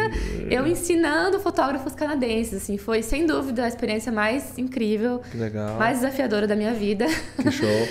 eu 0.49 0.67
ensinando 0.67 1.39
fotógrafos 1.39 1.95
canadenses. 1.95 2.61
Assim, 2.61 2.77
foi, 2.77 3.01
sem 3.01 3.25
dúvida, 3.25 3.65
a 3.65 3.67
experiência 3.67 4.11
mais 4.11 4.57
incrível, 4.57 5.21
mais 5.79 5.99
desafiadora 5.99 6.45
da 6.45 6.55
minha 6.55 6.73
vida. 6.73 7.07
Que 7.41 7.51
show. 7.51 7.87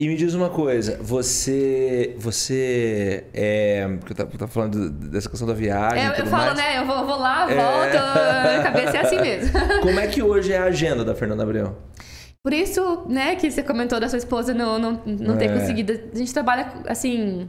E 0.00 0.08
me 0.08 0.16
diz 0.16 0.34
uma 0.34 0.50
coisa, 0.50 0.98
você. 1.00 2.16
Você. 2.18 3.22
É, 3.32 3.86
porque 4.00 4.20
eu 4.20 4.26
tava 4.26 4.50
falando 4.50 4.90
dessa 4.90 5.30
questão 5.30 5.46
da 5.46 5.54
viagem. 5.54 6.02
É, 6.02 6.08
eu 6.08 6.26
falo, 6.26 6.46
mais. 6.46 6.56
né? 6.56 6.78
Eu 6.78 6.86
vou, 6.86 7.06
vou 7.06 7.20
lá, 7.20 7.48
é. 7.48 7.54
volto. 7.54 7.96
É... 7.96 8.56
A 8.56 8.62
cabeça 8.64 8.96
é 8.96 9.00
assim 9.00 9.20
mesmo. 9.20 9.52
Como 9.80 10.00
é 10.00 10.08
que 10.08 10.20
hoje 10.20 10.52
é 10.52 10.58
a 10.58 10.64
agenda 10.64 11.04
da 11.04 11.14
Fernanda 11.14 11.44
Abreu? 11.44 11.76
Por 12.44 12.52
isso, 12.52 13.06
né, 13.08 13.36
que 13.36 13.50
você 13.50 13.62
comentou 13.62 14.00
da 14.00 14.08
sua 14.08 14.18
esposa 14.18 14.52
não, 14.52 14.78
não, 14.78 15.00
não 15.06 15.38
ter 15.38 15.44
é. 15.44 15.58
conseguido. 15.58 15.92
A 16.12 16.16
gente 16.16 16.32
trabalha, 16.32 16.72
assim, 16.88 17.48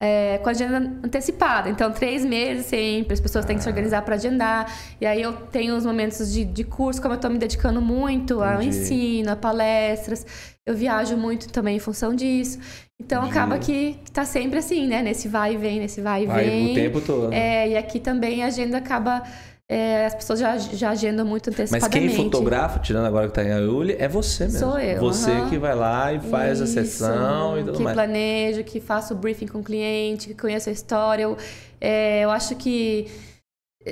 é, 0.00 0.38
com 0.38 0.48
a 0.48 0.52
agenda 0.52 0.76
antecipada. 1.02 1.68
Então, 1.68 1.90
três 1.90 2.24
meses 2.24 2.66
sempre, 2.66 3.14
as 3.14 3.20
pessoas 3.20 3.44
têm 3.44 3.56
que 3.56 3.62
se 3.62 3.68
organizar 3.68 4.02
para 4.02 4.14
agendar. 4.14 4.72
E 5.00 5.06
aí 5.06 5.20
eu 5.20 5.32
tenho 5.32 5.74
os 5.76 5.84
momentos 5.84 6.32
de, 6.32 6.44
de 6.44 6.62
curso, 6.62 7.00
como 7.00 7.14
eu 7.14 7.16
estou 7.16 7.30
me 7.30 7.38
dedicando 7.38 7.80
muito 7.80 8.34
Entendi. 8.34 8.54
ao 8.54 8.62
ensino, 8.62 9.32
a 9.32 9.36
palestras. 9.36 10.26
Eu 10.66 10.74
viajo 10.74 11.16
muito 11.16 11.48
também 11.48 11.76
em 11.76 11.80
função 11.80 12.14
disso. 12.14 12.58
Então, 13.00 13.22
Entendi. 13.22 13.38
acaba 13.38 13.58
que, 13.58 13.94
que 14.04 14.12
tá 14.12 14.24
sempre 14.24 14.58
assim, 14.58 14.86
né? 14.86 15.02
Nesse 15.02 15.26
vai 15.26 15.54
e 15.54 15.56
vem, 15.56 15.80
nesse 15.80 16.00
vai 16.00 16.22
e 16.22 16.26
vai 16.26 16.44
vem. 16.44 16.70
o 16.70 16.74
tempo 16.74 17.00
todo. 17.00 17.28
Né? 17.30 17.64
É, 17.64 17.68
e 17.70 17.76
aqui 17.76 17.98
também 17.98 18.42
a 18.44 18.46
agenda 18.46 18.78
acaba 18.78 19.22
é, 19.68 20.04
as 20.06 20.14
pessoas 20.14 20.38
já, 20.38 20.58
já 20.58 20.90
agendam 20.90 21.24
muito 21.24 21.50
Mas 21.50 21.60
antecipadamente. 21.60 22.14
quem 22.14 22.24
fotografa, 22.24 22.78
tirando 22.80 23.06
agora 23.06 23.28
que 23.28 23.34
tá 23.34 23.42
em 23.42 23.50
Aiuli, 23.52 23.96
é 23.98 24.06
você 24.08 24.44
mesmo. 24.44 24.58
Sou 24.58 24.78
eu, 24.78 25.00
Você 25.00 25.30
aham. 25.30 25.48
que 25.48 25.58
vai 25.58 25.74
lá 25.74 26.12
e 26.12 26.20
faz 26.20 26.60
a 26.60 26.64
Isso, 26.64 26.74
sessão 26.74 27.58
e 27.58 27.64
tudo 27.64 27.78
que 27.78 27.82
mais. 27.82 27.94
planejo, 27.96 28.62
que 28.62 28.78
faço 28.80 29.14
o 29.14 29.16
briefing 29.16 29.46
com 29.46 29.60
o 29.60 29.64
cliente, 29.64 30.28
que 30.28 30.34
conheço 30.34 30.68
a 30.68 30.72
história. 30.72 31.22
Eu, 31.22 31.36
é, 31.80 32.20
eu 32.24 32.30
acho 32.30 32.54
que 32.56 33.06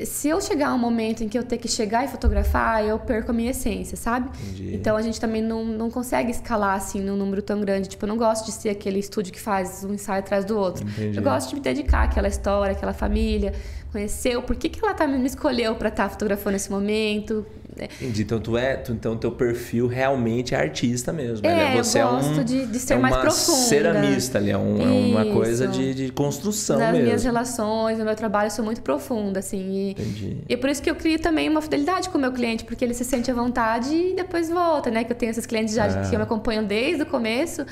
se 0.04 0.28
eu 0.28 0.40
chegar 0.40 0.68
a 0.68 0.74
um 0.74 0.78
momento 0.78 1.22
em 1.22 1.28
que 1.28 1.38
eu 1.38 1.42
ter 1.42 1.58
que 1.58 1.68
chegar 1.68 2.04
e 2.04 2.08
fotografar, 2.08 2.82
eu 2.82 2.98
perco 2.98 3.30
a 3.30 3.34
minha 3.34 3.50
essência, 3.50 3.94
sabe? 3.94 4.30
Entendi. 4.42 4.74
Então 4.74 4.96
a 4.96 5.02
gente 5.02 5.20
também 5.20 5.42
não, 5.42 5.64
não 5.64 5.90
consegue 5.90 6.30
escalar 6.30 6.76
assim 6.76 7.00
num 7.00 7.16
número 7.16 7.42
tão 7.42 7.60
grande. 7.60 7.90
Tipo, 7.90 8.06
eu 8.06 8.08
não 8.08 8.16
gosto 8.16 8.46
de 8.46 8.52
ser 8.52 8.70
aquele 8.70 8.98
estúdio 8.98 9.32
que 9.32 9.40
faz 9.40 9.84
um 9.84 9.92
ensaio 9.92 10.20
atrás 10.20 10.46
do 10.46 10.56
outro. 10.56 10.88
Entendi. 10.88 11.16
Eu 11.16 11.22
gosto 11.22 11.50
de 11.50 11.56
me 11.56 11.60
dedicar 11.60 12.04
àquela 12.04 12.26
história, 12.26 12.72
àquela 12.72 12.94
família, 12.94 13.52
conhecer 13.92 14.34
o 14.36 14.42
porquê 14.42 14.70
que 14.70 14.82
ela 14.82 14.94
tá, 14.94 15.06
me 15.06 15.26
escolheu 15.26 15.74
pra 15.74 15.90
estar 15.90 16.08
fotografando 16.08 16.56
esse 16.56 16.70
momento. 16.70 17.44
Entendi. 17.76 18.22
Então 18.22 18.38
tu 18.40 18.56
é, 18.56 18.76
tu, 18.76 18.92
então 18.92 19.16
teu 19.16 19.32
perfil 19.32 19.86
realmente 19.86 20.54
é 20.54 20.58
artista 20.58 21.12
mesmo. 21.12 21.46
É, 21.46 21.54
né? 21.74 21.76
Você 21.76 21.98
eu 21.98 22.02
é 22.02 22.06
um, 22.06 22.12
gosto 22.16 22.44
de, 22.44 22.66
de 22.66 22.78
ser 22.78 22.94
é 22.94 22.96
mais 22.98 23.14
uma 23.14 23.22
profunda. 23.22 23.58
ceramista 23.58 24.38
ali, 24.38 24.50
é, 24.50 24.58
um- 24.58 24.80
é 24.82 24.86
uma 25.22 25.32
coisa 25.32 25.66
de, 25.66 25.94
de 25.94 26.12
construção 26.12 26.78
Nas 26.78 26.90
mesmo. 26.92 27.04
minhas 27.06 27.24
relações, 27.24 27.98
no 27.98 28.04
meu 28.04 28.14
trabalho, 28.14 28.46
eu 28.46 28.50
sou 28.50 28.64
muito 28.64 28.82
profunda, 28.82 29.38
assim. 29.40 29.58
E, 29.58 29.90
Entendi. 29.92 30.36
e 30.48 30.54
é 30.54 30.56
por 30.56 30.68
isso 30.70 30.82
que 30.82 30.90
eu 30.90 30.94
crio 30.96 31.18
também 31.18 31.48
uma 31.48 31.62
fidelidade 31.62 32.08
com 32.10 32.18
o 32.18 32.20
meu 32.20 32.32
cliente, 32.32 32.64
porque 32.64 32.84
ele 32.84 32.94
se 32.94 33.04
sente 33.04 33.30
à 33.30 33.34
vontade 33.34 33.94
e 33.94 34.14
depois 34.14 34.48
volta, 34.50 34.90
né? 34.90 35.04
Que 35.04 35.12
eu 35.12 35.16
tenho 35.16 35.30
esses 35.30 35.46
clientes 35.46 35.74
já 35.74 35.86
É. 35.86 36.10
que 36.10 36.16
me 36.16 36.22
acompanham 36.22 36.64
desde 36.64 37.02
o 37.02 37.06
começo, 37.06 37.64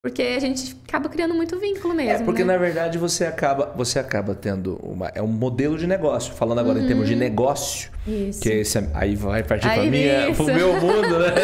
porque 0.00 0.22
a 0.22 0.38
gente 0.38 0.76
acaba 0.86 1.08
criando 1.08 1.34
muito 1.34 1.58
vínculo 1.58 1.92
mesmo. 1.92 2.22
É 2.22 2.24
porque 2.24 2.44
né? 2.44 2.52
na 2.52 2.58
verdade 2.58 2.96
você 2.98 3.24
acaba, 3.24 3.72
você 3.76 3.98
acaba 3.98 4.32
tendo 4.32 4.76
uma, 4.80 5.08
é 5.12 5.20
um 5.20 5.26
modelo 5.26 5.76
de 5.76 5.88
negócio. 5.88 6.32
Falando 6.34 6.60
agora 6.60 6.78
em 6.80 6.86
termos 6.86 7.08
de 7.08 7.16
negócio, 7.16 7.90
Uhum. 8.06 8.28
Isso. 8.30 8.40
que 8.40 8.48
esse 8.48 8.78
é- 8.78 8.88
aí 8.94 9.16
vai 9.16 9.42
partir 9.42 9.66
para 9.68 9.82
minha, 9.84 10.28
nisso. 10.28 10.44
pro 10.44 10.54
meu 10.54 10.72
mundo, 10.80 11.18
né? 11.18 11.34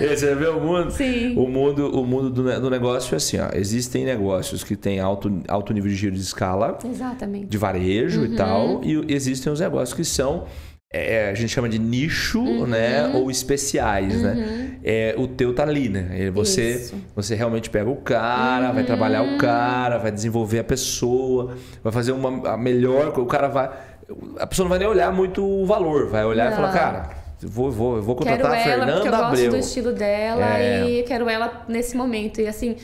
Esse 0.12 0.26
é 0.28 0.34
meu 0.34 0.58
mundo. 0.60 0.90
Sim. 0.92 1.36
O 1.36 1.46
mundo, 1.48 2.00
o 2.00 2.06
mundo 2.06 2.30
do, 2.30 2.60
do 2.60 2.70
negócio 2.70 3.14
é 3.14 3.16
assim, 3.16 3.38
ó. 3.38 3.48
Existem 3.52 4.04
negócios 4.04 4.62
que 4.64 4.74
têm 4.76 5.00
alto, 5.00 5.42
alto 5.48 5.72
nível 5.74 5.90
de 5.90 5.96
giro 5.96 6.14
de 6.14 6.22
escala, 6.22 6.78
Exatamente. 6.88 7.46
de 7.46 7.58
varejo 7.58 8.20
Uhum. 8.20 8.26
e 8.26 8.36
tal, 8.36 8.80
e 8.84 9.12
existem 9.12 9.52
os 9.52 9.58
negócios 9.60 9.92
que 9.94 10.04
são 10.04 10.44
é, 10.92 11.30
a 11.30 11.34
gente 11.34 11.48
chama 11.50 11.68
de 11.68 11.78
nicho, 11.78 12.40
Uhum. 12.40 12.66
né? 12.66 13.10
Ou 13.14 13.30
especiais, 13.30 14.20
né? 14.20 14.76
É, 14.84 15.14
o 15.16 15.26
teu 15.26 15.54
tá 15.54 15.62
ali, 15.62 15.88
né? 15.88 16.08
E 16.18 16.30
Você, 16.30 16.70
Isso. 16.74 16.94
você 17.16 17.34
realmente 17.34 17.70
pega 17.70 17.88
o 17.88 17.96
cara, 17.96 18.72
vai 18.72 18.84
trabalhar 18.84 19.22
o 19.22 19.38
cara, 19.38 19.96
vai 19.98 20.10
desenvolver 20.12 20.58
a 20.58 20.64
pessoa, 20.64 21.54
vai 21.82 21.92
fazer 21.92 22.12
uma 22.12 22.50
a 22.52 22.56
melhor, 22.56 23.18
o 23.18 23.26
cara 23.26 23.48
vai, 23.48 23.70
a 24.38 24.46
pessoa 24.46 24.64
não 24.64 24.70
vai 24.70 24.78
nem 24.78 24.88
olhar 24.88 25.10
muito 25.12 25.42
o 25.44 25.64
valor, 25.64 26.08
vai 26.08 26.24
olhar 26.24 26.46
e 26.46 26.50
Não. 26.50 26.56
falar, 26.56 26.72
cara, 26.72 27.10
eu 27.42 27.48
vou, 27.48 27.70
vou, 27.70 28.02
vou 28.02 28.14
Quero 28.16 28.30
contratar 28.42 28.52
a 28.52 28.56
ela 28.60 28.84
porque 28.86 28.90
eu 28.90 29.02
Fernanda 29.02 29.10
gosto 29.10 29.24
Abreu. 29.24 29.50
do 29.50 29.56
estilo 29.56 29.92
dela 29.92 30.58
É. 30.58 30.84
e 30.90 31.02
quero 31.04 31.28
ela 31.28 31.64
nesse 31.68 31.96
momento. 31.96 32.40
E 32.40 32.46
assim, 32.46 32.76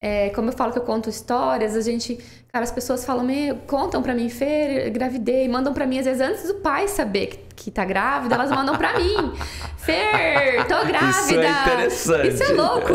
é, 0.00 0.28
como 0.30 0.48
eu 0.50 0.52
falo 0.52 0.72
que 0.72 0.78
eu 0.78 0.82
conto 0.82 1.08
histórias, 1.10 1.74
a 1.76 1.80
gente, 1.80 2.18
as 2.64 2.72
pessoas 2.72 3.04
falam, 3.04 3.24
meu, 3.24 3.56
contam 3.66 4.02
pra 4.02 4.14
mim, 4.14 4.28
Fer, 4.28 4.90
gravidei, 4.90 5.48
mandam 5.48 5.72
pra 5.72 5.86
mim, 5.86 5.98
às 5.98 6.04
vezes 6.04 6.20
antes 6.20 6.46
do 6.46 6.54
pai 6.54 6.88
saber 6.88 7.26
que, 7.26 7.38
que 7.56 7.70
tá 7.70 7.84
grávida, 7.84 8.34
elas 8.34 8.50
mandam 8.50 8.76
pra 8.76 8.98
mim. 8.98 9.32
Fer, 9.78 10.66
tô 10.66 10.84
grávida. 10.84 11.46
interessante. 11.46 12.28
Isso 12.28 12.42
é 12.42 12.52
louco. 12.52 12.92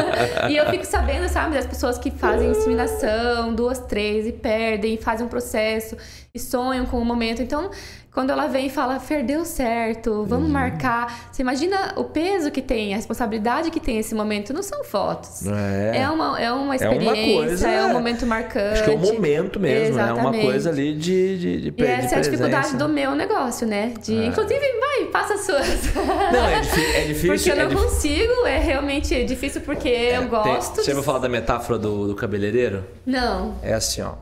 e 0.50 0.56
eu 0.56 0.66
fico 0.70 0.84
sabendo, 0.84 1.28
sabe, 1.28 1.54
das 1.54 1.66
pessoas 1.66 1.98
que 1.98 2.10
fazem 2.10 2.50
inseminação, 2.50 3.54
duas, 3.54 3.78
três, 3.78 4.26
e 4.26 4.32
perdem, 4.32 4.96
fazem 4.96 5.26
um 5.26 5.28
processo 5.28 5.96
e 6.34 6.38
sonham 6.38 6.86
com 6.86 6.98
o 6.98 7.04
momento. 7.04 7.42
Então, 7.42 7.70
quando 8.12 8.28
ela 8.30 8.46
vem 8.46 8.66
e 8.66 8.70
fala, 8.70 9.00
Fer, 9.00 9.24
deu 9.24 9.42
certo, 9.44 10.24
vamos 10.28 10.46
Uhum. 10.46 10.52
marcar. 10.52 11.28
Você 11.32 11.40
imagina 11.40 11.94
o 11.96 12.04
peso 12.04 12.50
que 12.50 12.60
tem, 12.60 12.92
a 12.92 12.96
responsabilidade 12.96 13.70
que 13.70 13.80
tem 13.80 13.98
esse 13.98 14.14
momento. 14.14 14.52
Não 14.52 14.62
são 14.62 14.84
fotos. 14.84 15.46
É. 15.46 15.98
É 16.02 16.10
uma, 16.10 16.38
é 16.40 16.52
uma 16.52 16.52
É 16.52 16.62
uma 16.62 16.74
experiência, 16.76 17.34
coisa, 17.36 17.68
é, 17.70 17.84
um 17.86 17.88
é. 17.88 17.92
momento 17.94 18.26
marcante. 18.26 18.72
Acho 18.74 18.84
que 18.84 18.90
é 18.90 18.94
o 18.94 18.98
momento 18.98 19.58
mesmo, 19.58 19.96
né? 19.96 20.02
Uma 20.04 20.12
Exatamente. 20.12 20.44
coisa 20.44 20.68
ali 20.70 20.94
de, 20.94 21.38
de, 21.38 21.60
de, 21.62 21.68
E 21.68 21.70
de 21.70 21.84
essa 21.84 22.14
é 22.14 22.18
a 22.18 22.20
dificuldade 22.20 22.76
do 22.76 22.88
meu 22.88 23.14
negócio, 23.14 23.66
né? 23.66 23.94
De, 24.02 24.14
Inclusive, 24.26 24.60
vai, 24.78 25.06
passa 25.06 25.34
as 25.34 25.40
suas. 25.46 25.94
Não, 25.94 26.46
é, 26.48 26.58
é 26.58 27.04
difícil. 27.06 27.34
Porque 27.34 27.50
eu 27.50 27.54
é 27.54 27.64
não 27.74 27.82
consigo, 27.82 28.46
é 28.46 28.58
realmente 28.58 29.24
difícil 29.24 29.62
porque 29.62 29.88
eu 29.88 30.20
tem- 30.20 30.28
gosto. 30.28 30.76
Você 30.82 30.90
de- 30.90 30.94
vai 30.94 31.02
falar 31.02 31.18
da 31.20 31.28
metáfora 31.30 31.78
do, 31.78 32.08
do 32.08 32.14
cabeleireiro? 32.14 32.84
Não. 33.06 33.54
É 33.62 33.72
assim, 33.72 34.02
ó. 34.02 34.12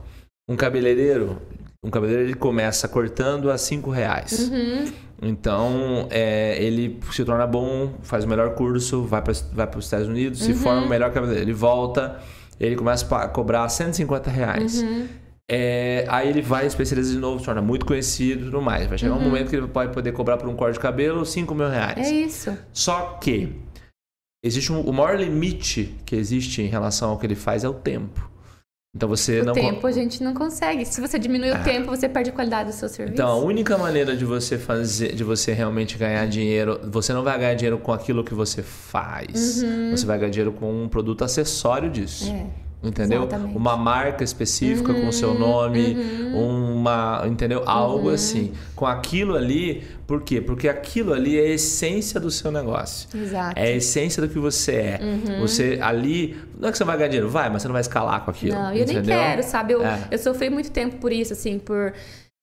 Um 0.48 0.54
cabeleireiro, 0.56 1.40
um 1.82 1.90
cabeleireiro 1.90 2.30
ele 2.30 2.38
começa 2.38 2.86
cortando 2.88 3.50
a 3.50 3.56
5 3.56 3.90
reais. 3.90 4.50
Uhum. 4.50 4.92
Então, 5.22 6.08
é, 6.10 6.62
ele 6.62 6.98
se 7.12 7.24
torna 7.24 7.46
bom, 7.46 7.94
faz 8.02 8.24
o 8.24 8.28
melhor 8.28 8.54
curso, 8.54 9.02
vai 9.04 9.22
para 9.22 9.34
vai 9.52 9.68
os 9.76 9.84
Estados 9.84 10.08
Unidos, 10.08 10.40
Uhum. 10.40 10.46
se 10.46 10.54
forma 10.54 10.82
o 10.82 10.88
melhor 10.88 11.10
cabeleireiro. 11.12 11.50
Ele 11.50 11.56
volta, 11.56 12.20
ele 12.58 12.76
começa 12.76 13.04
a 13.16 13.28
cobrar 13.28 13.68
150 13.68 14.30
reais. 14.30 14.82
Uhum. 14.82 15.06
É, 15.52 16.04
aí 16.08 16.28
ele 16.28 16.40
vai 16.40 16.64
especializa 16.66 17.12
de 17.12 17.18
novo, 17.18 17.40
se 17.40 17.46
torna 17.46 17.60
muito 17.60 17.84
conhecido 17.84 18.42
e 18.42 18.44
tudo 18.44 18.62
mais. 18.62 18.86
Vai 18.86 18.96
chegar 18.96 19.14
um 19.14 19.20
momento 19.20 19.50
que 19.50 19.56
ele 19.56 19.66
pode 19.66 19.92
poder 19.92 20.12
cobrar 20.12 20.36
por 20.36 20.48
um 20.48 20.54
corte 20.54 20.74
de 20.74 20.80
cabelo 20.80 21.26
5 21.26 21.54
mil 21.54 21.68
reais. 21.68 22.06
Uhum. 22.08 22.14
É 22.14 22.16
isso. 22.20 22.56
Só 22.72 23.18
que 23.20 23.52
existe 24.44 24.72
um, 24.72 24.80
o 24.80 24.92
maior 24.92 25.18
limite 25.18 25.96
que 26.06 26.14
existe 26.14 26.62
em 26.62 26.66
relação 26.66 27.10
ao 27.10 27.18
que 27.18 27.26
ele 27.26 27.34
faz 27.34 27.64
é 27.64 27.68
o 27.68 27.74
tempo. 27.74 28.29
Então 28.94 29.08
você 29.08 29.40
O 29.40 29.44
não 29.44 29.52
tempo 29.52 29.86
a 29.86 29.92
gente 29.92 30.22
não 30.22 30.34
consegue. 30.34 30.84
Se 30.84 31.00
você 31.00 31.16
diminui 31.18 31.50
Ah. 31.50 31.60
o 31.60 31.64
tempo, 31.64 31.86
você 31.86 32.08
perde 32.08 32.30
a 32.30 32.32
qualidade 32.32 32.70
do 32.70 32.74
seu 32.74 32.88
serviço. 32.88 33.14
Então, 33.14 33.28
a 33.28 33.36
única 33.36 33.78
maneira 33.78 34.16
de 34.16 34.24
você 34.24 34.58
fazer, 34.58 35.14
de 35.14 35.22
você 35.22 35.52
realmente 35.52 35.96
ganhar 35.96 36.26
dinheiro, 36.26 36.80
você 36.90 37.12
não 37.12 37.22
vai 37.22 37.38
ganhar 37.38 37.54
dinheiro 37.54 37.78
com 37.78 37.92
aquilo 37.92 38.24
que 38.24 38.34
você 38.34 38.62
faz. 38.62 39.62
Você 39.92 40.04
vai 40.04 40.18
ganhar 40.18 40.30
dinheiro 40.30 40.52
com 40.52 40.84
um 40.84 40.88
produto 40.88 41.22
acessório 41.24 41.88
disso. 41.88 42.28
Uhum. 42.30 42.50
É. 42.66 42.69
Entendeu? 42.82 43.20
exatamente. 43.22 43.50
Uhum, 43.52 43.56
Uma 43.58 43.76
marca 43.76 44.24
específica 44.24 44.94
com 44.94 45.06
o 45.08 45.12
seu 45.12 45.34
nome, 45.38 45.96
uma, 46.34 47.22
entendeu? 47.26 47.62
Algo 47.66 48.08
Uhum. 48.08 48.14
assim. 48.14 48.52
Com 48.74 48.86
aquilo 48.86 49.36
ali, 49.36 49.82
por 50.06 50.22
quê? 50.22 50.40
Porque 50.40 50.68
aquilo 50.68 51.12
ali 51.12 51.38
é 51.38 51.42
a 51.42 51.48
essência 51.50 52.18
do 52.18 52.30
seu 52.30 52.50
negócio. 52.50 53.08
Exato. 53.14 53.58
É 53.58 53.64
a 53.64 53.70
essência 53.72 54.22
do 54.22 54.28
que 54.28 54.38
você 54.38 54.72
é. 54.72 55.00
Uhum. 55.02 55.40
Você 55.40 55.78
ali, 55.82 56.36
não 56.58 56.68
é 56.68 56.72
que 56.72 56.78
você 56.78 56.84
vai 56.84 56.96
ganhar 56.96 57.08
dinheiro, 57.08 57.28
vai, 57.28 57.50
mas 57.50 57.62
você 57.62 57.68
não 57.68 57.72
vai 57.74 57.82
escalar 57.82 58.24
com 58.24 58.30
aquilo. 58.30 58.54
Não, 58.54 58.72
eu 58.72 58.86
nem 58.86 59.02
quero, 59.02 59.42
sabe? 59.42 59.74
Eu, 59.74 59.84
É. 59.84 59.98
eu 60.10 60.18
sofri 60.18 60.48
muito 60.48 60.70
tempo 60.70 60.96
por 60.96 61.12
isso, 61.12 61.32
assim, 61.34 61.58
por 61.58 61.92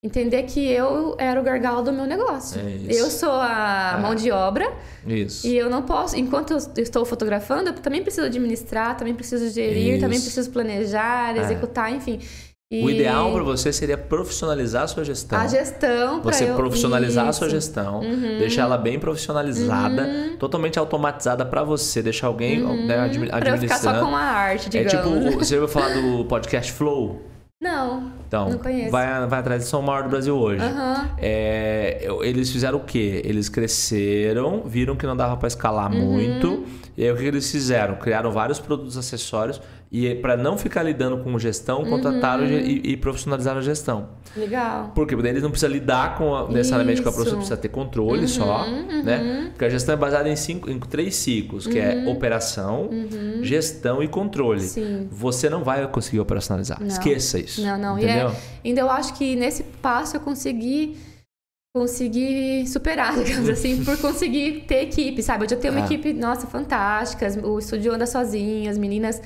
entender 0.07 0.43
que 0.43 0.65
eu 0.71 1.15
era 1.19 1.39
o 1.39 1.43
gargalo 1.43 1.81
do 1.83 1.93
meu 1.93 2.05
negócio. 2.05 2.59
É 2.59 2.91
isso. 2.91 2.99
eu 2.99 3.11
sou 3.11 3.31
a 3.31 3.95
É. 3.97 4.01
mão 4.01 4.15
de 4.15 4.31
obra 4.31 4.71
Isso. 5.05 5.45
e 5.45 5.55
eu 5.55 5.69
não 5.69 5.83
posso, 5.83 6.15
enquanto 6.17 6.51
eu 6.51 6.57
estou 6.83 7.05
fotografando, 7.05 7.69
eu 7.69 7.73
também 7.73 8.01
preciso 8.01 8.25
administrar, 8.25 8.97
também 8.97 9.13
preciso 9.13 9.49
gerir, 9.53 9.91
Isso. 9.93 10.01
também 10.01 10.19
preciso 10.19 10.49
planejar, 10.49 11.35
É. 11.37 11.41
executar, 11.41 11.91
enfim. 11.93 12.19
E 12.69 12.83
O 12.83 12.89
ideal 12.89 13.31
para 13.31 13.43
você 13.43 13.71
seria 13.71 13.97
profissionalizar 13.97 14.83
a 14.83 14.87
sua 14.87 15.03
gestão. 15.05 15.39
a 15.39 15.47
gestão 15.47 16.21
Você 16.21 16.49
eu... 16.49 16.55
profissionalizar 16.55 17.25
a 17.27 17.31
sua 17.31 17.47
Isso. 17.47 17.55
Uhum. 17.55 17.61
gestão, 17.61 17.99
deixar 18.39 18.63
ela 18.63 18.77
bem 18.77 18.99
profissionalizada, 18.99 20.35
totalmente 20.37 20.77
automatizada 20.77 21.45
para 21.45 21.63
você, 21.63 22.01
deixar 22.01 22.27
alguém 22.27 22.59
né, 22.85 22.99
admi- 22.99 23.27
Pra 23.29 23.37
eu 23.51 23.57
ficar 23.57 23.77
só 23.77 23.89
administrando. 23.89 23.99
com 24.05 24.15
a 24.15 24.19
arte, 24.19 24.67
é 24.77 24.83
digamos. 24.83 24.91
tipo, 25.25 25.37
o- 25.37 25.39
você 25.45 25.55
ouviu 25.55 25.67
falar 25.69 25.93
do 25.93 26.25
podcast 26.25 26.71
Flow? 26.73 27.21
Não, 27.59 28.11
Então, 28.27 28.51
não 28.51 28.57
conheço. 28.59 28.91
vai, 28.91 29.25
vai 29.25 29.39
atrás 29.39 29.63
de 29.63 29.67
São 29.67 29.81
maior 29.81 30.03
do 30.03 30.09
Brasil 30.09 30.35
hoje. 30.37 30.63
Aham. 30.63 31.09
É, 31.17 32.07
eles 32.21 32.51
fizeram 32.51 32.77
o 32.77 32.83
quê? 32.83 33.19
Eles 33.25 33.49
cresceram, 33.49 34.61
viram 34.63 34.95
que 34.95 35.07
não 35.07 35.17
dava 35.17 35.35
para 35.37 35.47
escalar 35.47 35.91
Uhum. 35.91 35.97
muito, 36.11 36.65
e 36.95 37.03
aí 37.03 37.11
o 37.11 37.17
que 37.17 37.23
eles 37.23 37.49
fizeram? 37.51 37.95
Criaram 37.95 38.29
vários 38.31 38.59
produtos 38.59 38.95
acessórios 38.95 39.59
e 39.91 40.13
para 40.15 40.35
não 40.35 40.57
ficar 40.57 40.83
lidando 40.83 41.23
com 41.23 41.39
gestão, 41.39 41.85
contrataram 41.85 42.43
Uhum. 42.43 42.49
e, 42.59 42.81
e 42.91 42.97
profissionalizaram 42.97 43.59
a 43.59 43.61
gestão. 43.61 44.09
Legal. 44.35 44.91
Por 44.93 45.07
quê? 45.07 45.15
Porque 45.15 45.27
eles 45.29 45.41
não 45.41 45.49
precisam 45.49 45.71
lidar 45.73 46.17
com 46.17 46.35
a, 46.35 46.47
necessariamente 46.49 47.01
com 47.01 47.07
a 47.09 47.11
profissão, 47.13 47.37
precisa 47.37 47.57
ter 47.57 47.69
controle 47.69 48.27
só, 48.27 48.65
né? 49.03 49.47
Porque 49.51 49.65
a 49.65 49.69
gestão 49.69 49.93
é 49.93 49.97
baseada 49.97 50.27
em, 50.29 50.35
cinco, 50.35 50.69
em 50.69 50.77
três 50.79 51.15
ciclos, 51.15 51.65
que 51.65 51.79
é 51.79 52.05
operação, 52.07 52.89
gestão 53.41 54.03
e 54.03 54.07
controle. 54.07 54.61
Sim. 54.61 55.07
Você 55.09 55.49
não 55.49 55.63
vai 55.63 55.87
conseguir 55.87 56.19
operacionalizar. 56.19 56.79
Não. 56.79 56.87
Esqueça 56.87 57.39
isso. 57.39 57.61
Não, 57.61 57.77
não. 57.77 57.97
Entendeu? 57.97 58.29
E 58.29 58.67
é, 58.67 58.69
ainda 58.69 58.81
eu 58.81 58.89
acho 58.91 59.13
que 59.13 59.35
nesse 59.35 59.63
passo 59.63 60.17
eu 60.17 60.21
consegui 60.21 60.97
consegui 61.75 62.65
superar, 62.67 63.13
digamos 63.23 63.49
assim, 63.49 63.83
por 63.83 63.97
conseguir 63.99 64.65
ter 64.67 64.83
equipe, 64.83 65.21
sabe? 65.21 65.45
Eu 65.45 65.49
já 65.49 65.55
tenho 65.55 65.73
uma 65.73 65.81
Ah. 65.83 65.85
equipe, 65.85 66.11
nossa, 66.13 66.47
fantástica. 66.47 67.27
O 67.47 67.59
estúdio 67.59 67.93
anda 67.93 68.05
sozinho, 68.05 68.69
as 68.69 68.77
meninas 68.77 69.21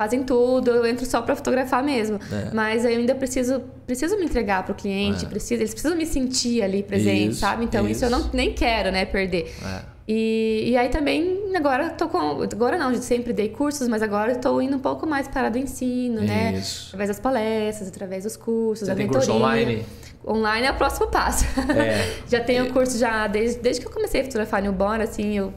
fazem 0.00 0.22
tudo, 0.24 0.70
eu 0.70 0.84
entro 0.86 1.06
só 1.06 1.22
pra 1.22 1.36
fotografar 1.36 1.82
mesmo. 1.82 2.18
É. 2.32 2.50
Mas 2.52 2.84
eu 2.84 2.90
ainda 2.90 3.14
preciso 3.14 3.62
preciso 3.86 4.16
me 4.18 4.24
entregar 4.24 4.64
pro 4.64 4.74
cliente, 4.74 5.24
É. 5.24 5.28
preciso, 5.28 5.60
eles 5.62 5.72
precisam 5.72 5.96
me 5.96 6.06
sentir 6.06 6.62
ali 6.62 6.82
presente, 6.82 7.32
Isso, 7.32 7.40
sabe? 7.40 7.64
Então 7.64 7.86
isso. 7.88 8.04
eu 8.04 8.08
isso. 8.10 8.18
não 8.18 8.30
nem 8.32 8.52
quero, 8.52 8.90
né, 8.90 9.04
perder. 9.04 9.52
É. 9.64 9.92
E, 10.08 10.70
e 10.70 10.76
aí 10.76 10.88
também, 10.88 11.54
agora 11.54 11.84
eu 11.84 11.90
tô 11.92 12.08
com. 12.08 12.18
Agora 12.42 12.76
não, 12.76 12.90
eu 12.92 13.00
sempre 13.00 13.32
dei 13.32 13.48
cursos, 13.50 13.86
mas 13.86 14.02
agora 14.02 14.32
eu 14.32 14.40
tô 14.40 14.60
indo 14.60 14.76
um 14.76 14.80
pouco 14.80 15.06
mais 15.06 15.28
para 15.28 15.48
do 15.48 15.58
ensino, 15.58 16.20
né? 16.20 16.54
Isso. 16.54 16.86
Através 16.88 17.08
das 17.08 17.20
palestras, 17.20 17.88
através 17.88 18.24
dos 18.24 18.36
cursos, 18.36 18.80
Você 18.86 18.90
da 18.90 18.96
tem 18.96 19.06
mentoria. 19.06 19.26
curso 19.28 19.38
online? 19.40 19.84
online 20.26 20.66
é 20.66 20.70
o 20.72 20.74
próximo 20.74 21.06
passo. 21.06 21.44
É. 21.70 22.16
já 22.28 22.40
tenho 22.40 22.72
curso 22.72 22.98
já 22.98 23.28
desde, 23.28 23.60
desde 23.60 23.80
que 23.80 23.86
eu 23.86 23.92
comecei 23.92 24.22
a 24.22 24.24
fotografar 24.24 24.60
newborn, 24.60 25.04
assim, 25.04 25.38
eu 25.38 25.52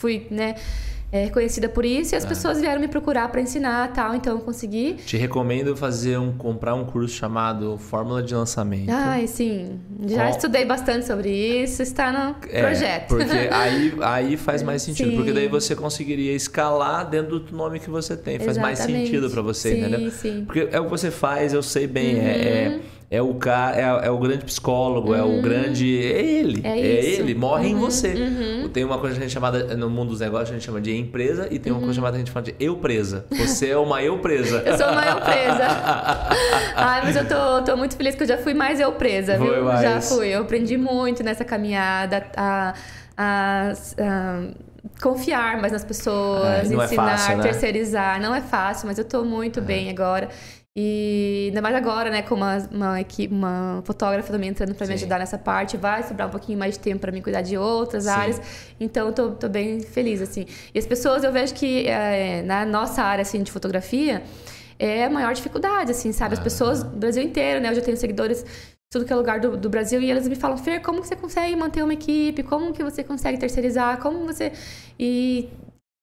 fui, 0.00 0.26
né, 0.30 0.54
é, 1.14 1.28
conhecida 1.28 1.68
por 1.68 1.84
isso 1.84 2.12
e 2.12 2.16
as 2.16 2.24
é. 2.24 2.26
pessoas 2.26 2.60
vieram 2.60 2.80
me 2.80 2.88
procurar 2.88 3.28
para 3.28 3.40
ensinar 3.40 3.92
tal, 3.92 4.16
então 4.16 4.32
eu 4.32 4.40
consegui. 4.40 4.94
Te 4.94 5.16
recomendo 5.16 5.76
fazer 5.76 6.18
um 6.18 6.32
comprar 6.32 6.74
um 6.74 6.84
curso 6.84 7.14
chamado 7.14 7.78
Fórmula 7.78 8.20
de 8.20 8.34
Lançamento. 8.34 8.90
Ai, 8.90 9.28
sim. 9.28 9.78
Já 10.08 10.28
estudei 10.28 10.64
bastante 10.64 11.06
sobre 11.06 11.30
isso, 11.30 11.82
está 11.82 12.10
no 12.10 12.34
é, 12.50 12.62
projeto. 12.62 13.06
Porque 13.06 13.30
aí, 13.52 13.94
aí 14.02 14.36
faz 14.36 14.60
mais 14.64 14.82
sentido, 14.82 15.10
sim. 15.10 15.16
porque 15.16 15.32
daí 15.32 15.46
você 15.46 15.76
conseguiria 15.76 16.32
escalar 16.32 17.08
dentro 17.08 17.38
do 17.38 17.56
nome 17.56 17.78
que 17.78 17.88
você 17.88 18.16
tem, 18.16 18.40
faz 18.40 18.56
Exatamente. 18.56 18.80
mais 18.80 18.98
sentido 18.98 19.30
para 19.30 19.40
você, 19.40 19.70
sim, 19.70 19.80
entendeu? 19.82 20.10
Sim. 20.10 20.42
Porque 20.44 20.68
é 20.72 20.80
o 20.80 20.84
que 20.84 20.90
você 20.90 21.12
faz, 21.12 21.52
eu 21.52 21.62
sei 21.62 21.86
bem, 21.86 22.18
é, 22.18 22.64
é 22.64 22.68
uhum. 22.68 22.74
é 22.74 22.80
é 23.14 23.22
o 23.22 23.34
cara, 23.34 23.76
é, 23.76 24.06
é, 24.06 24.10
o 24.10 24.18
grande 24.18 24.44
psicólogo, 24.44 25.10
uhum. 25.10 25.14
é 25.14 25.22
o 25.22 25.26
uhum. 25.26 25.42
grande. 25.42 26.04
É 26.04 26.20
ele. 26.20 26.60
É, 26.64 26.80
é 26.80 27.04
ele, 27.04 27.34
morre 27.34 27.68
uhum. 27.68 27.72
em 27.72 27.76
você. 27.76 28.08
Uhum. 28.14 28.68
Tem 28.68 28.84
uma 28.84 28.98
coisa 28.98 29.14
que 29.14 29.20
a 29.20 29.24
gente 29.26 29.32
chamada, 29.32 29.76
no 29.76 29.88
mundo 29.88 30.08
dos 30.08 30.20
negócios, 30.20 30.50
a 30.50 30.52
gente 30.54 30.64
chama 30.64 30.80
de 30.80 30.96
empresa 30.96 31.46
e 31.50 31.58
tem 31.58 31.72
uma 31.72 31.78
coisa 31.78 31.92
uhum. 31.92 31.94
chamada 31.94 32.16
a 32.16 32.18
gente 32.18 32.32
fala 32.32 32.44
de 32.44 32.54
eu 32.58 32.76
presa. 32.76 33.24
Você 33.30 33.70
é 33.70 33.76
uma 33.76 34.02
eu 34.02 34.18
presa. 34.18 34.62
eu 34.66 34.76
sou 34.76 34.88
uma 34.88 35.04
eu 35.04 35.20
presa. 35.20 35.66
Ai, 36.74 37.02
mas 37.04 37.16
eu 37.16 37.28
tô, 37.28 37.62
tô 37.62 37.76
muito 37.76 37.96
feliz 37.96 38.16
que 38.16 38.24
eu 38.24 38.26
já 38.26 38.38
fui 38.38 38.52
mais 38.52 38.80
eu 38.80 38.90
presa, 38.92 39.38
Foi 39.38 39.54
viu? 39.54 39.64
Mais. 39.64 39.80
Já 39.80 40.00
fui. 40.00 40.28
Eu 40.28 40.42
aprendi 40.42 40.76
muito 40.76 41.22
nessa 41.22 41.44
caminhada 41.44 42.26
a, 42.36 42.74
a, 43.16 43.72
a 43.98 44.42
confiar 45.00 45.60
mais 45.60 45.72
nas 45.72 45.84
pessoas, 45.84 46.70
ensinar, 46.70 46.84
é 46.84 46.88
fácil, 46.88 47.36
né? 47.36 47.42
terceirizar. 47.44 48.20
Não 48.20 48.34
é 48.34 48.40
fácil, 48.40 48.88
mas 48.88 48.98
eu 48.98 49.04
tô 49.04 49.24
muito 49.24 49.60
é. 49.60 49.62
bem 49.62 49.90
agora. 49.90 50.28
E 50.76 51.46
ainda 51.48 51.62
mais 51.62 51.74
agora, 51.76 52.10
né, 52.10 52.22
com 52.22 52.34
uma, 52.34 52.58
uma, 52.72 53.00
equipe, 53.00 53.32
uma 53.32 53.80
fotógrafa 53.84 54.32
também 54.32 54.50
entrando 54.50 54.74
para 54.74 54.86
me 54.88 54.94
ajudar 54.94 55.20
nessa 55.20 55.38
parte, 55.38 55.76
vai 55.76 56.02
sobrar 56.02 56.26
um 56.26 56.30
pouquinho 56.32 56.58
mais 56.58 56.74
de 56.74 56.80
tempo 56.80 57.00
para 57.00 57.12
mim 57.12 57.22
cuidar 57.22 57.42
de 57.42 57.56
outras 57.56 58.04
Sim. 58.04 58.10
áreas. 58.10 58.40
Então, 58.80 59.06
eu 59.06 59.12
tô, 59.12 59.30
tô, 59.30 59.48
bem 59.48 59.80
feliz, 59.80 60.20
assim. 60.20 60.46
E 60.74 60.78
as 60.78 60.84
pessoas, 60.84 61.22
eu 61.22 61.30
vejo 61.30 61.54
que 61.54 61.86
é, 61.86 62.42
na 62.42 62.66
nossa 62.66 63.02
área, 63.02 63.22
assim, 63.22 63.40
de 63.44 63.52
fotografia, 63.52 64.24
é 64.76 65.04
a 65.04 65.10
maior 65.10 65.32
dificuldade, 65.32 65.92
assim, 65.92 66.10
sabe? 66.10 66.34
As 66.34 66.40
pessoas 66.40 66.82
do 66.82 66.96
Brasil 66.96 67.22
inteiro, 67.22 67.60
né? 67.60 67.70
Eu 67.70 67.74
já 67.76 67.80
tenho 67.80 67.96
seguidores 67.96 68.44
tudo 68.90 69.04
que 69.04 69.12
é 69.12 69.16
lugar 69.16 69.40
do, 69.40 69.56
do, 69.56 69.68
Brasil 69.68 70.00
e 70.00 70.10
elas 70.10 70.26
me 70.26 70.36
falam, 70.36 70.56
Fer, 70.56 70.80
como 70.80 71.00
que 71.00 71.08
você 71.08 71.16
consegue 71.16 71.54
manter 71.56 71.82
uma 71.82 71.94
equipe? 71.94 72.42
Como 72.44 72.72
que 72.72 72.82
você 72.82 73.02
consegue 73.02 73.38
terceirizar? 73.38 73.98
Como 73.98 74.24
você... 74.24 74.52
E 74.98 75.48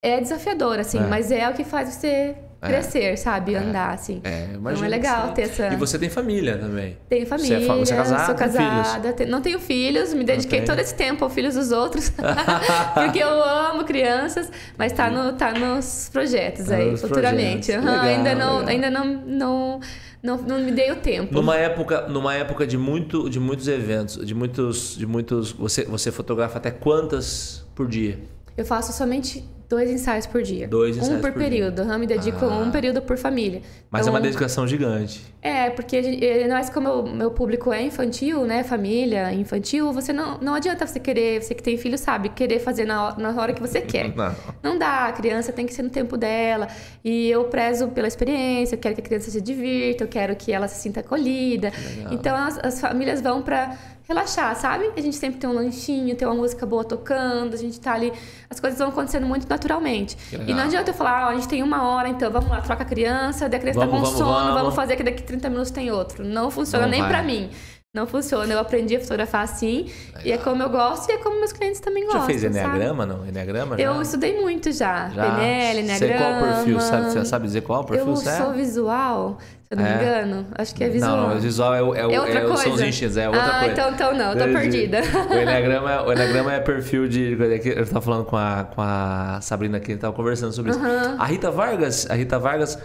é 0.02 0.20
desafiador, 0.20 0.78
assim, 0.78 0.98
é. 0.98 1.06
mas 1.06 1.30
é 1.30 1.48
o 1.48 1.54
que 1.54 1.64
faz 1.64 1.94
você. 1.94 2.36
Crescer, 2.66 3.04
é, 3.04 3.16
sabe? 3.16 3.54
Andar, 3.54 3.94
assim. 3.94 4.20
É, 4.22 4.50
imagina. 4.54 4.72
Então 4.72 4.84
é 4.84 4.88
legal 4.88 5.32
ter 5.32 5.42
essa. 5.42 5.68
E 5.68 5.76
você 5.76 5.98
tem 5.98 6.08
família 6.08 6.56
também. 6.56 6.96
Tenho 7.08 7.26
família. 7.26 7.60
Você 7.60 7.64
é, 7.64 7.76
você 7.76 7.92
é 7.92 7.96
casada? 7.96 8.26
Sou 8.26 8.34
casada. 8.34 9.26
Não 9.26 9.40
tenho 9.40 9.58
filhos, 9.58 10.14
me 10.14 10.24
dediquei 10.24 10.62
todo 10.62 10.78
esse 10.78 10.94
tempo 10.94 11.24
aos 11.24 11.34
filhos 11.34 11.54
dos 11.54 11.72
outros. 11.72 12.12
porque 12.94 13.18
eu 13.18 13.42
amo 13.42 13.84
crianças, 13.84 14.50
mas 14.78 14.92
tá, 14.92 15.10
no, 15.10 15.32
tá 15.32 15.52
nos 15.52 16.08
projetos 16.12 16.66
tá 16.66 16.76
aí, 16.76 16.92
nos 16.92 17.00
futuramente. 17.00 17.72
Projetos. 17.72 17.90
Uhum, 17.90 18.02
legal, 18.02 18.16
ainda 18.16 18.34
não, 18.34 18.58
legal. 18.58 18.68
ainda 18.68 18.90
não, 18.90 19.04
não, 19.26 19.80
não, 20.22 20.36
não 20.38 20.58
me 20.60 20.70
dei 20.70 20.92
o 20.92 20.96
tempo. 20.96 21.34
Numa 21.34 21.56
época, 21.56 22.08
numa 22.08 22.34
época 22.34 22.66
de, 22.66 22.78
muito, 22.78 23.28
de 23.28 23.40
muitos 23.40 23.66
eventos, 23.66 24.24
de 24.24 24.34
muitos. 24.34 24.96
De 24.96 25.06
muitos 25.06 25.52
você, 25.52 25.84
você 25.84 26.12
fotografa 26.12 26.58
até 26.58 26.70
quantas 26.70 27.66
por 27.74 27.88
dia? 27.88 28.18
Eu 28.56 28.64
faço 28.64 28.92
somente 28.92 29.44
dois 29.68 29.90
ensaios 29.90 30.26
por 30.26 30.42
dia. 30.42 30.68
Dois 30.68 30.96
ensaios 30.96 31.16
um 31.16 31.20
por, 31.20 31.32
por 31.32 31.40
período. 31.40 31.84
Dia. 31.84 31.98
me 31.98 32.06
dedico 32.06 32.44
ah. 32.44 32.58
um 32.58 32.70
período 32.70 33.02
por 33.02 33.16
família. 33.16 33.62
Mas 33.90 34.02
então, 34.02 34.14
é 34.14 34.18
uma 34.18 34.22
dedicação 34.22 34.66
gigante. 34.66 35.22
É, 35.40 35.70
porque 35.70 36.46
nós, 36.48 36.70
como 36.70 37.00
o 37.00 37.14
meu 37.14 37.30
público 37.30 37.72
é 37.72 37.82
infantil, 37.82 38.44
né? 38.44 38.62
Família 38.62 39.32
infantil, 39.32 39.92
você 39.92 40.12
não, 40.12 40.38
não 40.38 40.54
adianta 40.54 40.86
você 40.86 41.00
querer, 41.00 41.42
você 41.42 41.54
que 41.54 41.62
tem 41.62 41.76
filho 41.76 41.98
sabe, 41.98 42.28
querer 42.28 42.60
fazer 42.60 42.84
na, 42.84 43.16
na 43.18 43.40
hora 43.40 43.52
que 43.52 43.60
você 43.60 43.80
quer. 43.80 44.12
Não. 44.14 44.34
não 44.62 44.78
dá, 44.78 45.06
a 45.06 45.12
criança 45.12 45.52
tem 45.52 45.66
que 45.66 45.74
ser 45.74 45.82
no 45.82 45.90
tempo 45.90 46.16
dela. 46.16 46.68
E 47.04 47.30
eu 47.30 47.44
prezo 47.44 47.88
pela 47.88 48.06
experiência, 48.06 48.76
eu 48.76 48.78
quero 48.78 48.94
que 48.94 49.00
a 49.00 49.04
criança 49.04 49.30
se 49.30 49.40
divirta, 49.40 50.04
eu 50.04 50.08
quero 50.08 50.36
que 50.36 50.52
ela 50.52 50.68
se 50.68 50.80
sinta 50.80 51.00
acolhida. 51.00 51.72
Então 52.10 52.36
as, 52.36 52.58
as 52.58 52.80
famílias 52.80 53.20
vão 53.20 53.42
para 53.42 53.76
relaxar, 54.08 54.54
sabe? 54.56 54.90
A 54.96 55.00
gente 55.00 55.16
sempre 55.16 55.40
tem 55.40 55.48
um 55.48 55.52
lanchinho, 55.52 56.14
tem 56.14 56.26
uma 56.26 56.34
música 56.34 56.66
boa 56.66 56.84
tocando, 56.84 57.54
a 57.54 57.56
gente 57.56 57.80
tá 57.80 57.94
ali. 57.94 58.12
As 58.50 58.60
coisas 58.60 58.78
vão 58.78 58.88
acontecendo 58.88 59.26
muito 59.26 59.46
naturalmente. 59.62 60.16
E 60.46 60.52
não 60.52 60.64
adianta 60.64 60.90
eu 60.90 60.94
falar, 60.94 61.26
ó, 61.26 61.30
a 61.30 61.34
gente 61.34 61.48
tem 61.48 61.62
uma 61.62 61.88
hora, 61.88 62.08
então 62.08 62.30
vamos 62.30 62.50
lá, 62.50 62.60
troca 62.60 62.82
a 62.82 62.86
criança, 62.86 63.48
daí 63.48 63.58
a 63.58 63.60
criança 63.60 63.80
vamos, 63.80 63.94
tá 63.94 63.98
com 63.98 64.04
vamos, 64.04 64.18
sono, 64.18 64.46
vamos. 64.46 64.60
vamos. 64.60 64.74
fazer 64.74 64.96
que 64.96 65.02
daqui 65.02 65.22
30 65.22 65.48
minutos 65.48 65.70
tem 65.70 65.90
outro. 65.90 66.24
Não 66.24 66.50
funciona 66.50 66.86
nem 66.86 67.02
para 67.02 67.22
mim. 67.22 67.50
Não 67.94 68.06
funciona. 68.06 68.50
Eu 68.50 68.58
aprendi 68.58 68.96
a 68.96 69.00
fotografar 69.00 69.42
assim. 69.42 69.82
Legal. 70.06 70.22
E 70.24 70.32
é 70.32 70.38
como 70.38 70.62
eu 70.62 70.70
gosto 70.70 71.10
e 71.10 71.12
é 71.12 71.18
como 71.18 71.38
meus 71.38 71.52
clientes 71.52 71.78
também 71.78 72.04
gostam. 72.04 72.22
Já 72.22 72.26
fez 72.26 72.42
Enneagrama, 72.42 73.04
não? 73.04 73.26
Enneagrama? 73.26 73.76
Já? 73.76 73.84
Eu 73.84 74.00
estudei 74.00 74.40
muito 74.40 74.72
já. 74.72 75.10
já. 75.10 75.36
PNL, 75.36 75.80
Enneagrama. 75.80 75.98
Sei 75.98 76.16
qual 76.16 76.54
perfil, 76.54 76.80
sabe? 76.80 77.04
Você 77.12 77.24
sabe 77.26 77.46
dizer 77.46 77.60
qual 77.60 77.84
perfil 77.84 78.06
eu 78.06 78.16
você 78.16 78.30
é? 78.30 78.32
Eu 78.32 78.44
sou 78.44 78.52
visual 78.54 79.38
eu 79.72 79.76
não 79.76 79.86
é. 79.86 79.96
me 79.96 80.02
engano. 80.04 80.46
Acho 80.54 80.74
que 80.74 80.84
é 80.84 80.88
visual. 80.90 81.16
Não, 81.16 81.28
não 81.30 81.40
visual 81.40 81.74
é, 81.74 81.82
o, 81.82 81.94
é, 81.94 82.00
é 82.00 82.20
outra 82.20 82.38
é, 82.40 82.44
coisa. 82.44 82.62
são 82.62 82.72
os 82.72 82.80
instintos, 82.82 83.16
é 83.16 83.26
outra 83.26 83.42
ah, 83.42 83.58
coisa. 83.60 83.72
então, 83.72 83.90
então 83.90 84.14
não, 84.14 84.32
eu 84.32 84.38
tô 84.38 84.52
perdida. 84.52 85.00
O 85.30 85.34
Enneagrama, 85.34 86.02
o 86.02 86.12
Enneagrama 86.12 86.52
é 86.52 86.60
perfil 86.60 87.08
de. 87.08 87.38
Eu 87.64 87.86
tava 87.86 88.02
falando 88.02 88.24
com 88.26 88.36
a, 88.36 88.64
com 88.64 88.82
a 88.82 89.38
Sabrina 89.40 89.78
aqui, 89.78 89.92
a 89.92 89.94
gente 89.94 90.02
tava 90.02 90.12
conversando 90.12 90.52
sobre 90.52 90.72
isso. 90.72 90.80
A 91.18 91.24
Rita 91.24 91.50
Vargas, 91.50 92.06
a 92.10 92.14
Rita 92.14 92.38
Vargas. 92.38 92.78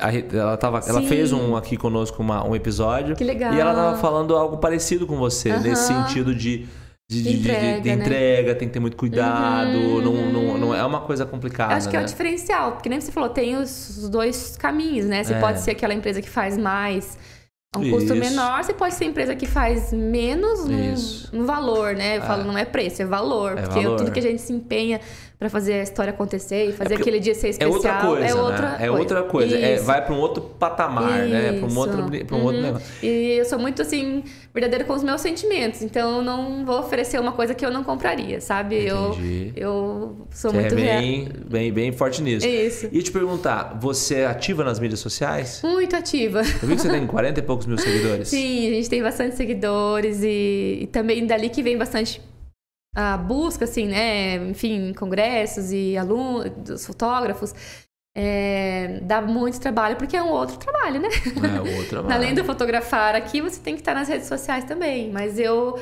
A 0.00 0.10
Rita, 0.10 0.36
ela, 0.36 0.56
tava, 0.56 0.80
ela 0.86 1.02
fez 1.02 1.32
um 1.32 1.56
aqui 1.56 1.76
conosco 1.76 2.22
uma, 2.22 2.46
um 2.46 2.54
episódio. 2.54 3.16
Que 3.16 3.24
legal. 3.24 3.52
E 3.52 3.58
ela 3.58 3.74
tava 3.74 3.96
falando 3.96 4.36
algo 4.36 4.58
parecido 4.58 5.08
com 5.08 5.16
você, 5.16 5.58
nesse 5.58 5.88
sentido 5.88 6.32
de 6.32 6.68
de, 7.10 7.22
de, 7.22 7.38
entrega, 7.38 7.76
de, 7.76 7.80
de, 7.80 7.90
entrega, 7.90 8.48
né? 8.48 8.54
tem 8.54 8.68
que 8.68 8.74
ter 8.74 8.80
muito 8.80 8.96
cuidado, 8.96 9.78
uhum. 9.78 10.02
não, 10.02 10.30
não, 10.30 10.58
não, 10.58 10.74
é 10.74 10.84
uma 10.84 11.00
coisa 11.00 11.24
complicada. 11.24 11.74
acho 11.74 11.88
que 11.88 11.96
né? 11.96 12.02
é 12.02 12.04
o 12.04 12.06
diferencial, 12.06 12.72
porque 12.72 12.86
nem 12.90 13.00
você 13.00 13.10
falou, 13.10 13.30
tem 13.30 13.56
os 13.56 14.06
dois 14.10 14.58
caminhos, 14.58 15.06
né? 15.06 15.24
Você 15.24 15.32
é. 15.32 15.40
pode 15.40 15.60
ser 15.62 15.70
aquela 15.70 15.94
empresa 15.94 16.20
que 16.20 16.28
faz 16.28 16.58
mais 16.58 17.16
um 17.76 17.82
Isso. 17.82 17.90
custo 17.90 18.14
menor, 18.16 18.64
você 18.64 18.72
pode 18.72 18.94
ser 18.94 19.04
empresa 19.04 19.36
que 19.36 19.46
faz 19.46 19.92
menos 19.92 20.64
no, 20.64 21.40
no 21.40 21.44
valor, 21.44 21.94
né? 21.94 22.16
Eu 22.16 22.22
falo, 22.22 22.40
é. 22.40 22.44
não 22.46 22.56
é 22.56 22.64
preço, 22.64 23.02
é 23.02 23.04
valor, 23.04 23.58
é 23.58 23.62
porque 23.62 23.82
valor. 23.82 23.98
tudo 23.98 24.10
que 24.10 24.18
a 24.18 24.22
gente 24.22 24.40
se 24.40 24.54
empenha 24.54 24.98
para 25.38 25.48
fazer 25.48 25.74
a 25.74 25.82
história 25.82 26.10
acontecer 26.10 26.64
e 26.64 26.72
fazer 26.72 26.94
é 26.94 26.96
aquele 26.96 27.20
dia 27.20 27.34
ser 27.34 27.50
especial. 27.50 27.70
É 27.70 27.74
outra 27.74 28.00
coisa. 28.00 28.24
É 28.26 28.34
outra, 28.34 28.62
né? 28.62 28.68
coisa. 28.70 28.84
É 28.84 28.90
outra 28.90 29.22
coisa. 29.22 29.56
É, 29.56 29.76
vai 29.76 30.04
para 30.04 30.14
um 30.14 30.18
outro 30.18 30.42
patamar, 30.42 31.20
Isso. 31.20 31.28
né? 31.28 31.52
Para 31.60 31.68
um, 31.68 31.78
outro, 31.78 32.26
pra 32.26 32.36
um 32.36 32.40
uhum. 32.40 32.46
outro 32.46 32.62
negócio. 32.62 32.86
E 33.02 33.38
eu 33.38 33.44
sou 33.44 33.58
muito 33.58 33.80
assim, 33.80 34.24
verdadeira 34.52 34.84
com 34.84 34.94
os 34.94 35.04
meus 35.04 35.20
sentimentos. 35.20 35.82
Então 35.82 36.16
eu 36.16 36.22
não 36.24 36.64
vou 36.64 36.80
oferecer 36.80 37.20
uma 37.20 37.32
coisa 37.32 37.54
que 37.54 37.64
eu 37.64 37.70
não 37.70 37.84
compraria, 37.84 38.40
sabe? 38.40 38.88
Entendi. 38.88 39.52
Eu, 39.54 39.62
eu 39.62 40.26
sou 40.32 40.50
você 40.50 40.60
muito. 40.60 40.72
É 40.72 40.76
bem, 40.76 41.28
bem, 41.46 41.72
bem 41.72 41.92
forte 41.92 42.20
nisso. 42.20 42.44
Isso. 42.44 42.88
E 42.90 43.00
te 43.00 43.12
perguntar, 43.12 43.78
você 43.80 44.16
é 44.16 44.26
ativa 44.26 44.64
nas 44.64 44.80
mídias 44.80 44.98
sociais? 44.98 45.60
Muito 45.62 45.94
ativa. 45.94 46.40
Eu 46.40 46.66
vi 46.66 46.74
que 46.74 46.82
você 46.82 46.88
tem 46.88 47.06
40 47.06 47.38
e 47.38 47.42
poucos 47.44 47.57
mil 47.66 47.78
seguidores. 47.78 48.28
Sim, 48.28 48.68
a 48.68 48.70
gente 48.70 48.90
tem 48.90 49.02
bastante 49.02 49.36
seguidores 49.36 50.22
e, 50.22 50.80
e 50.82 50.86
também 50.88 51.26
dali 51.26 51.48
que 51.48 51.62
vem 51.62 51.76
bastante 51.76 52.20
a 52.94 53.16
busca, 53.16 53.64
assim, 53.64 53.86
né? 53.86 54.36
Enfim, 54.48 54.92
congressos 54.94 55.72
e 55.72 55.96
alunos, 55.96 56.84
fotógrafos. 56.84 57.54
É, 58.16 59.00
dá 59.02 59.22
muito 59.22 59.60
trabalho, 59.60 59.94
porque 59.96 60.16
é 60.16 60.22
um 60.22 60.30
outro 60.30 60.56
trabalho, 60.56 61.00
né? 61.00 61.08
É, 61.08 61.60
outro 61.60 61.86
trabalho. 61.88 62.14
Além 62.14 62.34
do 62.34 62.44
fotografar 62.44 63.14
aqui, 63.14 63.40
você 63.40 63.60
tem 63.60 63.74
que 63.74 63.80
estar 63.80 63.94
nas 63.94 64.08
redes 64.08 64.26
sociais 64.26 64.64
também. 64.64 65.12
Mas 65.12 65.38
eu, 65.38 65.78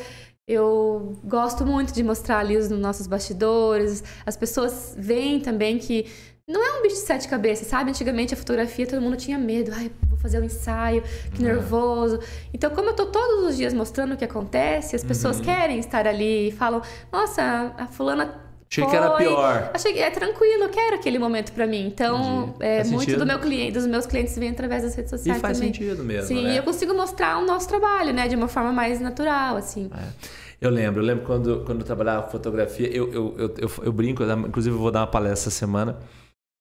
eu 0.46 1.18
gosto 1.24 1.64
muito 1.64 1.94
de 1.94 2.02
mostrar 2.02 2.40
ali 2.40 2.56
os 2.56 2.68
nossos 2.68 3.06
bastidores. 3.06 4.04
As 4.26 4.36
pessoas 4.36 4.94
veem 4.98 5.40
também 5.40 5.78
que 5.78 6.06
não 6.48 6.64
é 6.64 6.78
um 6.78 6.82
bicho 6.82 6.94
de 6.94 7.00
sete 7.00 7.26
cabeças, 7.26 7.66
sabe? 7.66 7.90
Antigamente 7.90 8.32
a 8.32 8.36
fotografia 8.36 8.86
todo 8.86 9.02
mundo 9.02 9.16
tinha 9.16 9.36
medo. 9.36 9.72
Ai, 9.74 9.90
vou 10.08 10.16
fazer 10.16 10.40
um 10.40 10.44
ensaio, 10.44 11.02
que 11.34 11.44
é. 11.44 11.48
nervoso. 11.48 12.20
Então, 12.54 12.70
como 12.70 12.90
eu 12.90 12.94
tô 12.94 13.06
todos 13.06 13.50
os 13.50 13.56
dias 13.56 13.74
mostrando 13.74 14.14
o 14.14 14.16
que 14.16 14.24
acontece, 14.24 14.94
as 14.94 15.02
pessoas 15.02 15.38
uhum. 15.38 15.44
querem 15.44 15.78
estar 15.80 16.06
ali 16.06 16.48
e 16.48 16.52
falam: 16.52 16.80
Nossa, 17.12 17.74
a 17.76 17.86
fulana 17.86 18.46
Achei 18.68 18.82
Foi. 18.82 18.90
que 18.90 18.96
era 18.96 19.10
pior. 19.12 19.70
Achei 19.72 19.92
que 19.92 20.00
é 20.00 20.10
tranquilo, 20.10 20.64
eu 20.64 20.68
quero 20.68 20.96
aquele 20.96 21.18
momento 21.18 21.52
para 21.52 21.66
mim. 21.66 21.86
Então, 21.86 22.54
é, 22.58 22.82
muito 22.84 23.16
do 23.16 23.24
meu 23.24 23.38
cliente, 23.38 23.72
dos 23.72 23.86
meus 23.86 24.06
clientes 24.06 24.36
vem 24.36 24.50
através 24.50 24.82
das 24.82 24.94
redes 24.94 25.10
sociais 25.10 25.38
e 25.38 25.40
faz 25.40 25.58
também. 25.58 25.72
sentido 25.72 26.02
mesmo, 26.02 26.26
Sim, 26.26 26.44
né? 26.44 26.58
eu 26.58 26.64
consigo 26.64 26.92
mostrar 26.92 27.38
o 27.38 27.46
nosso 27.46 27.68
trabalho, 27.68 28.12
né, 28.12 28.26
de 28.26 28.34
uma 28.34 28.48
forma 28.48 28.72
mais 28.72 29.00
natural, 29.00 29.56
assim. 29.56 29.88
É. 29.94 30.36
Eu 30.60 30.70
lembro, 30.70 31.00
eu 31.00 31.06
lembro 31.06 31.24
quando, 31.24 31.62
quando 31.64 31.80
eu 31.80 31.86
trabalhava 31.86 32.28
fotografia, 32.28 32.88
eu, 32.88 33.12
eu, 33.12 33.34
eu, 33.38 33.54
eu, 33.56 33.70
eu 33.84 33.92
brinco, 33.92 34.24
inclusive 34.24 34.74
eu 34.74 34.80
vou 34.80 34.90
dar 34.90 35.00
uma 35.00 35.06
palestra 35.06 35.48
essa 35.48 35.50
semana 35.50 35.98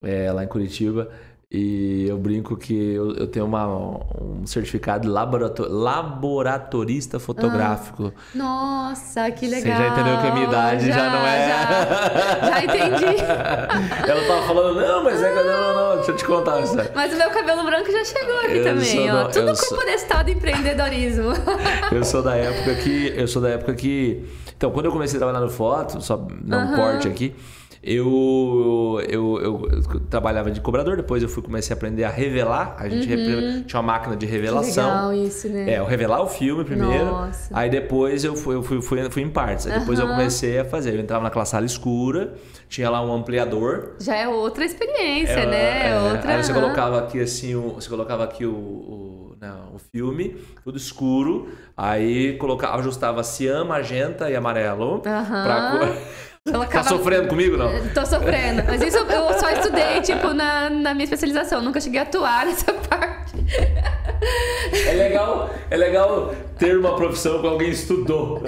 é, 0.06 0.32
lá 0.32 0.44
em 0.44 0.48
Curitiba. 0.48 1.10
E 1.58 2.08
eu 2.10 2.18
brinco 2.18 2.58
que 2.58 2.74
eu, 2.74 3.16
eu 3.16 3.28
tenho 3.28 3.46
uma, 3.46 3.66
um 3.68 4.46
certificado 4.46 5.04
de 5.04 5.08
laborator, 5.08 5.68
laboratorista 5.70 7.20
fotográfico. 7.20 8.12
Ah, 8.14 8.38
nossa, 8.38 9.32
que 9.32 9.48
legal. 9.48 9.78
Você 9.78 9.84
já 9.84 9.88
entendeu 9.90 10.18
que 10.20 10.28
a 10.28 10.34
minha 10.34 10.48
idade 10.48 10.88
já, 10.88 10.94
já 10.94 11.10
não 11.12 11.26
é. 11.26 11.48
Já, 11.48 12.50
já 12.50 12.64
entendi. 12.64 13.22
Ela 14.10 14.28
tava 14.28 14.48
falando, 14.48 14.82
não, 14.82 15.04
mas 15.04 15.22
é. 15.22 15.34
Não, 15.34 15.44
não, 15.44 15.76
não, 15.76 15.96
deixa 15.98 16.12
eu 16.12 16.16
te 16.18 16.26
contar 16.26 16.62
isso. 16.62 16.76
Mas 16.94 17.14
o 17.14 17.18
meu 17.18 17.30
cabelo 17.30 17.64
branco 17.64 17.92
já 17.92 18.04
chegou 18.04 18.38
aqui 18.40 18.58
eu 18.58 18.64
também, 18.64 19.12
ó. 19.12 19.26
Tudo 19.26 19.48
com 19.48 19.56
sou... 19.56 19.84
estado 19.84 20.30
empreendedorismo. 20.30 21.30
eu 21.92 22.04
sou 22.04 22.24
da 22.24 22.36
época 22.36 22.76
que. 22.76 23.14
Eu 23.16 23.28
sou 23.28 23.42
da 23.42 23.50
época 23.50 23.74
que. 23.76 24.26
Então, 24.58 24.72
quando 24.72 24.88
eu 24.88 24.92
comecei 24.92 25.18
a 25.18 25.20
trabalhar 25.20 25.46
no 25.46 25.52
foto, 25.52 26.02
só 26.02 26.18
dar 26.18 26.66
um 26.66 26.76
corte 26.76 27.08
aqui. 27.08 27.36
Eu, 27.88 29.00
eu, 29.08 29.40
eu, 29.40 29.70
eu, 29.70 30.00
trabalhava 30.10 30.50
de 30.50 30.60
cobrador, 30.60 30.98
depois 30.98 31.22
eu 31.22 31.30
fui 31.30 31.44
comecei 31.44 31.72
a 31.72 31.78
aprender 31.78 32.04
a 32.04 32.10
revelar. 32.10 32.76
A 32.80 32.90
gente 32.90 33.08
uhum. 33.14 33.62
tinha 33.62 33.80
uma 33.80 33.94
máquina 33.94 34.16
de 34.16 34.26
revelação. 34.26 34.90
Que 34.90 34.96
legal 34.96 35.14
isso, 35.14 35.50
né? 35.50 35.70
É, 35.70 35.78
eu 35.78 35.86
revelar 35.86 36.20
o 36.24 36.28
filme 36.28 36.64
primeiro. 36.64 37.06
Nossa. 37.06 37.56
Aí 37.56 37.70
depois 37.70 38.24
eu 38.24 38.36
fui, 38.36 38.56
eu 38.56 38.64
fui, 38.64 38.82
fui, 38.82 39.08
fui 39.12 39.22
em 39.22 39.30
partes. 39.30 39.68
Aí 39.68 39.74
uhum. 39.74 39.80
depois 39.82 40.00
eu 40.00 40.08
comecei 40.08 40.58
a 40.58 40.66
fazer. 40.66 40.96
Eu 40.96 41.00
entrava 41.00 41.24
naquela 41.24 41.46
sala 41.46 41.64
escura, 41.64 42.34
tinha 42.68 42.90
lá 42.90 43.06
um 43.06 43.14
ampliador. 43.14 43.92
Já 44.00 44.16
é 44.16 44.28
outra 44.28 44.66
experiência, 44.66 45.42
é, 45.42 45.46
né? 45.46 45.90
É, 45.92 46.00
outra... 46.12 46.38
Aí 46.38 46.44
você 46.44 46.54
colocava 46.56 47.00
aqui 47.02 47.22
assim, 47.22 47.54
o, 47.54 47.76
você 47.76 47.88
colocava 47.88 48.24
aqui 48.24 48.48
o, 48.48 48.56
o, 48.56 49.36
né, 49.40 49.54
o 49.72 49.78
filme, 49.78 50.38
tudo 50.64 50.76
escuro. 50.76 51.50
Aí 51.78 52.36
colocava, 52.40 52.80
ajustava 52.80 53.22
cian, 53.22 53.64
magenta 53.64 54.28
e 54.28 54.36
amarelo. 54.36 54.96
Uhum. 54.96 55.02
Pra... 55.02 55.98
Tá 56.52 56.84
sofrendo 56.84 57.28
comigo, 57.28 57.58
não? 57.58 57.72
Tô 57.92 58.06
sofrendo. 58.06 58.64
Mas 58.68 58.80
isso 58.80 58.98
eu 58.98 59.40
só 59.40 59.50
estudei, 59.50 60.00
tipo, 60.02 60.32
na, 60.32 60.70
na 60.70 60.94
minha 60.94 61.06
especialização. 61.06 61.60
Nunca 61.60 61.82
cheguei 61.82 62.00
a 62.00 62.04
atuar 62.04 62.46
nessa 62.46 62.72
parte. 62.88 63.34
É 64.88 64.92
legal, 64.94 65.50
é 65.72 65.76
legal 65.76 66.36
ter 66.60 66.78
uma 66.78 66.96
profissão 66.96 67.42
que 67.42 67.48
alguém 67.48 67.72
estudou. 67.72 68.44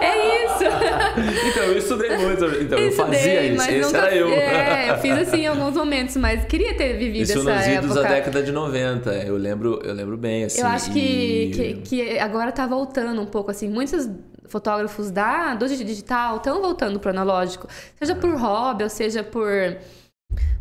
É 0.00 0.44
isso. 0.44 0.45
Então, 1.46 1.64
eu 1.64 1.78
estudei 1.78 2.16
muito. 2.16 2.44
Então, 2.44 2.78
eu, 2.78 2.86
eu 2.86 2.92
fazia 2.92 3.42
isso. 3.44 3.62
Esse 3.62 3.80
nunca, 3.80 3.98
era 3.98 4.14
eu. 4.14 4.28
É, 4.28 4.90
eu 4.90 4.98
fiz 4.98 5.18
assim 5.18 5.42
em 5.42 5.46
alguns 5.46 5.74
momentos, 5.74 6.16
mas 6.16 6.44
queria 6.44 6.74
ter 6.74 6.94
vivido 6.96 7.22
isso 7.22 7.38
essa 7.38 7.50
época. 7.50 7.60
Isso 7.60 7.76
nos 7.76 7.84
idos 7.84 7.94
da 7.94 8.08
década 8.08 8.42
de 8.42 8.52
90. 8.52 9.10
Eu 9.12 9.36
lembro, 9.36 9.80
eu 9.84 9.94
lembro 9.94 10.16
bem, 10.16 10.44
assim. 10.44 10.60
Eu 10.60 10.66
acho 10.66 10.92
que, 10.92 10.98
e... 10.98 11.50
que, 11.50 11.74
que 11.82 12.18
agora 12.18 12.52
tá 12.52 12.66
voltando 12.66 13.20
um 13.20 13.26
pouco, 13.26 13.50
assim. 13.50 13.68
Muitos 13.68 14.08
fotógrafos 14.48 15.10
da, 15.10 15.54
do 15.54 15.66
digital 15.68 16.36
estão 16.36 16.60
voltando 16.60 17.00
pro 17.00 17.10
analógico. 17.10 17.68
Seja 17.98 18.14
por 18.14 18.34
hobby, 18.36 18.84
ou 18.84 18.90
seja 18.90 19.22
por 19.22 19.50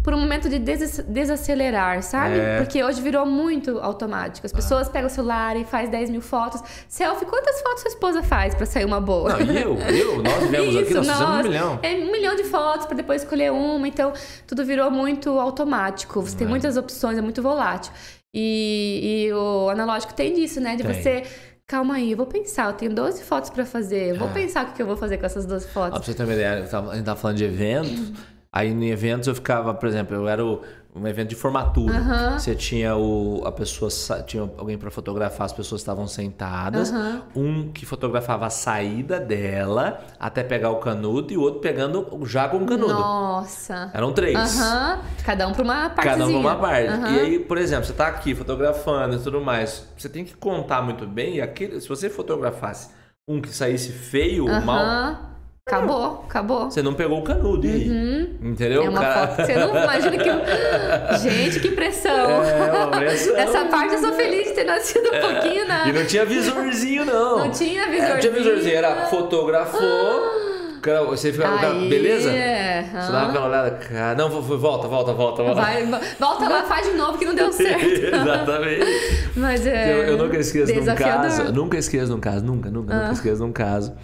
por 0.05 0.13
um 0.13 0.19
momento 0.19 0.47
de 0.47 0.59
des 0.59 0.99
desacelerar, 1.07 2.03
sabe? 2.03 2.37
É. 2.37 2.57
Porque 2.57 2.83
hoje 2.83 3.01
virou 3.01 3.25
muito 3.25 3.79
automático. 3.79 4.45
As 4.45 4.53
ah. 4.53 4.55
pessoas 4.55 4.87
ah. 4.87 4.91
pegam 4.91 5.07
o 5.07 5.09
celular 5.09 5.57
e 5.57 5.65
faz 5.65 5.89
10 5.89 6.11
mil 6.11 6.21
fotos. 6.21 6.61
Selfie, 6.87 7.25
quantas 7.25 7.59
fotos 7.61 7.81
sua 7.81 7.89
esposa 7.89 8.21
faz 8.21 8.53
para 8.53 8.65
sair 8.65 8.85
uma 8.85 9.01
boa? 9.01 9.37
Não, 9.37 9.53
eu? 9.53 9.77
Eu? 9.79 10.23
Nós 10.23 10.43
vivemos 10.45 10.69
Isso, 10.69 10.79
aqui, 10.79 10.93
nós, 10.93 11.07
nós 11.07 11.17
fizemos 11.17 11.39
um 11.39 11.49
milhão. 11.49 11.79
É 11.81 11.93
um 11.95 12.11
milhão 12.11 12.35
de 12.35 12.43
fotos 12.43 12.85
para 12.85 12.95
depois 12.95 13.23
escolher 13.23 13.51
uma. 13.51 13.87
Então, 13.87 14.13
tudo 14.45 14.63
virou 14.63 14.91
muito 14.91 15.39
automático. 15.39 16.21
Você 16.21 16.35
é. 16.35 16.37
tem 16.39 16.47
muitas 16.47 16.77
opções, 16.77 17.17
é 17.17 17.21
muito 17.21 17.41
volátil. 17.41 17.91
E, 18.31 19.27
e 19.27 19.33
o 19.33 19.69
analógico 19.69 20.13
tem 20.13 20.35
disso, 20.35 20.59
né? 20.59 20.75
De 20.75 20.83
tem. 20.83 20.93
você 20.93 21.23
calma 21.67 21.95
aí, 21.95 22.11
eu 22.11 22.17
vou 22.17 22.27
pensar, 22.27 22.67
eu 22.67 22.73
tenho 22.73 22.93
12 22.93 23.23
fotos 23.23 23.49
para 23.49 23.65
fazer, 23.65 24.11
eu 24.11 24.19
vou 24.19 24.29
é. 24.29 24.33
pensar 24.33 24.65
o 24.65 24.73
que 24.73 24.81
eu 24.81 24.85
vou 24.85 24.95
fazer 24.95 25.17
com 25.17 25.25
essas 25.25 25.45
12 25.47 25.67
fotos. 25.69 25.97
Ah, 25.97 25.99
pra 25.99 26.03
você 26.03 26.13
ter 26.13 26.23
uma 26.23 26.33
ideia, 26.33 26.53
a 26.53 26.95
gente 26.95 27.03
tava 27.03 27.19
falando 27.19 27.37
de 27.37 27.43
eventos, 27.43 28.11
Aí 28.55 28.71
em 28.71 28.89
eventos 28.89 29.27
eu 29.27 29.35
ficava, 29.35 29.73
por 29.73 29.85
exemplo, 29.85 30.15
eu 30.15 30.29
era 30.29 30.43
o, 30.43 30.61
um 30.95 31.05
evento 31.05 31.27
de 31.27 31.35
formatura. 31.35 31.99
Uhum. 31.99 32.39
Você 32.39 32.55
tinha 32.55 32.95
o, 32.95 33.43
a 33.45 33.51
pessoa, 33.51 33.91
tinha 34.25 34.49
alguém 34.57 34.77
para 34.77 34.89
fotografar, 34.89 35.43
as 35.43 35.51
pessoas 35.51 35.81
estavam 35.81 36.07
sentadas. 36.07 36.89
Uhum. 36.89 37.21
Um 37.35 37.71
que 37.73 37.85
fotografava 37.85 38.45
a 38.45 38.49
saída 38.49 39.19
dela 39.19 39.99
até 40.17 40.41
pegar 40.41 40.69
o 40.69 40.77
canudo 40.77 41.33
e 41.33 41.37
o 41.37 41.41
outro 41.41 41.59
pegando 41.59 42.07
já 42.23 42.47
com 42.47 42.59
o 42.59 42.65
canudo. 42.65 42.93
Nossa. 42.93 43.91
Eram 43.93 44.13
três. 44.13 44.57
Uhum. 44.57 44.99
Cada 45.25 45.49
um 45.49 45.51
para 45.51 45.63
uma 45.63 45.89
parte. 45.89 46.07
Cada 46.07 46.25
um 46.25 46.29
para 46.29 46.39
uma 46.39 46.55
parte. 46.55 47.11
E 47.11 47.19
aí, 47.19 47.39
por 47.39 47.57
exemplo, 47.57 47.83
você 47.83 47.93
tá 47.93 48.07
aqui 48.07 48.33
fotografando 48.33 49.17
e 49.17 49.19
tudo 49.19 49.41
mais. 49.41 49.85
Você 49.97 50.07
tem 50.07 50.23
que 50.23 50.33
contar 50.33 50.81
muito 50.81 51.05
bem. 51.05 51.35
E 51.35 51.41
aquele, 51.41 51.81
se 51.81 51.89
você 51.89 52.09
fotografasse 52.09 52.91
um 53.27 53.41
que 53.41 53.49
saísse 53.49 53.91
feio 53.91 54.45
ou 54.45 54.61
mal 54.61 55.34
Acabou, 55.67 56.23
acabou. 56.29 56.69
Você 56.69 56.83
não 56.83 56.93
pegou 56.93 57.17
o 57.17 57.23
canudo, 57.23 57.65
e 57.65 57.89
uhum. 57.89 58.51
Entendeu? 58.51 58.83
É 58.83 58.89
uma 58.89 59.01
cara... 59.01 59.27
foto 59.27 59.35
que 59.37 59.45
você 59.47 59.55
não 59.55 59.69
imagina 59.83 60.15
que. 60.15 61.17
Gente, 61.27 61.59
que 61.59 61.71
pressão. 61.71 62.43
É, 62.43 62.71
uma 62.71 62.87
pressão. 62.99 63.35
Essa 63.35 63.65
parte 63.65 63.95
eu 63.95 63.99
sou 63.99 64.13
feliz 64.13 64.49
de 64.49 64.53
ter 64.53 64.63
nascido 64.63 65.09
um 65.09 65.15
é. 65.15 65.19
pouquinho 65.21 65.67
na. 65.67 65.87
E 65.87 65.91
não 65.91 66.05
tinha 66.05 66.23
visorzinho, 66.23 67.03
não. 67.03 67.39
Não 67.39 67.49
tinha 67.49 67.83
visorzinho. 67.87 68.05
É, 68.05 68.13
não 68.13 68.19
tinha 68.19 68.33
visorzinho, 68.33 68.75
era 68.75 69.07
fotografou. 69.07 69.81
Ah. 69.81 71.01
Você 71.07 71.33
ficava 71.33 71.57
cara, 71.57 71.73
beleza? 71.73 72.29
É. 72.29 72.83
Você 72.83 73.11
dava 73.11 73.29
aquela 73.29 73.47
olhada, 73.47 73.71
cara. 73.71 74.15
Não, 74.15 74.29
volta, 74.29 74.87
volta, 74.87 74.87
volta, 74.87 75.13
volta. 75.13 75.53
Vai, 75.55 75.83
volta 76.19 76.47
lá, 76.47 76.61
faz 76.65 76.87
de 76.87 76.93
novo 76.93 77.17
que 77.17 77.25
não 77.25 77.33
deu 77.33 77.49
certo. 77.51 77.83
Exatamente. 77.83 78.85
Mas 79.35 79.65
é. 79.65 79.91
Eu, 79.91 80.03
eu 80.09 80.17
nunca 80.19 80.37
esqueço 80.37 80.71
de 80.71 80.79
um 80.79 80.95
caso. 80.95 81.51
Nunca 81.51 81.75
esqueço 81.75 82.05
de 82.05 82.13
um 82.13 82.19
caso, 82.19 82.45
nunca, 82.45 82.69
nunca, 82.69 82.93
ah. 82.93 82.97
nunca 82.99 83.13
esqueço 83.13 83.37
de 83.37 83.43
um 83.43 83.51
caso 83.51 83.95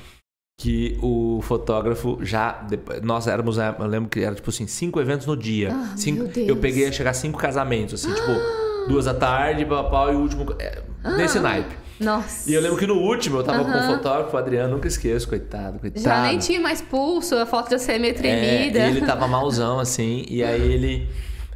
que 0.61 0.95
o 1.01 1.39
fotógrafo 1.41 2.19
já. 2.21 2.63
Nós 3.01 3.25
éramos, 3.25 3.57
né, 3.57 3.75
eu 3.79 3.87
lembro 3.87 4.09
que 4.09 4.19
era 4.19 4.35
tipo 4.35 4.51
assim, 4.51 4.67
cinco 4.67 5.01
eventos 5.01 5.25
no 5.25 5.35
dia. 5.35 5.71
Ah, 5.73 5.93
cinco, 5.97 6.29
eu 6.39 6.55
peguei 6.55 6.87
a 6.87 6.91
chegar 6.91 7.09
a 7.09 7.13
cinco 7.15 7.39
casamentos, 7.39 7.95
assim, 7.95 8.13
tipo, 8.13 8.87
duas 8.87 9.05
da 9.05 9.13
tarde, 9.15 9.65
papau, 9.65 10.13
e 10.13 10.15
o 10.15 10.19
último. 10.19 10.45
É, 10.59 10.83
nesse 11.17 11.39
ah, 11.39 11.41
naipe. 11.41 11.75
Nossa. 11.99 12.47
E 12.49 12.53
eu 12.53 12.61
lembro 12.61 12.77
que 12.77 12.85
no 12.85 12.95
último 12.95 13.39
eu 13.39 13.43
tava 13.43 13.63
com 13.63 13.71
o 13.71 13.95
fotógrafo, 13.95 14.35
o 14.35 14.39
Adriano, 14.39 14.75
nunca 14.75 14.87
esqueço, 14.87 15.27
coitado, 15.27 15.79
coitado. 15.79 16.03
Já 16.03 16.21
nem 16.23 16.37
tinha 16.37 16.61
mais 16.61 16.79
pulso, 16.79 17.35
a 17.35 17.45
foto 17.47 17.71
já 17.71 17.79
ser 17.79 17.99
meio 17.99 18.13
tremida. 18.13 18.79
É, 18.79 18.87
ele 18.87 19.01
tava 19.01 19.27
malzão, 19.27 19.79
assim, 19.79 20.25
e 20.29 20.43
aí 20.43 20.61
ele, 20.61 21.09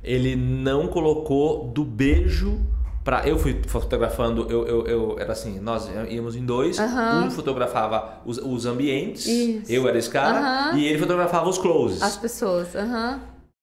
ele 0.04 0.36
não 0.36 0.88
colocou 0.88 1.68
do 1.68 1.84
beijo 1.84 2.60
Pra, 3.06 3.22
eu 3.24 3.38
fui 3.38 3.62
fotografando, 3.68 4.48
eu, 4.50 4.66
eu, 4.66 4.88
eu, 4.88 5.20
era 5.20 5.34
assim, 5.34 5.60
nós 5.60 5.88
íamos 6.10 6.36
em 6.36 6.44
dois, 6.44 6.80
um 6.80 7.30
fotografava 7.30 8.20
os, 8.26 8.40
os 8.40 8.66
ambientes, 8.66 9.28
Isso. 9.28 9.72
eu 9.72 9.88
era 9.88 9.96
esse 9.96 10.10
cara, 10.10 10.76
e 10.76 10.88
ele 10.88 10.98
fotografava 10.98 11.48
os 11.48 11.60
closes. 11.60 12.02
As 12.02 12.18
pessoas, 12.18 12.74
uhum. 12.74 13.20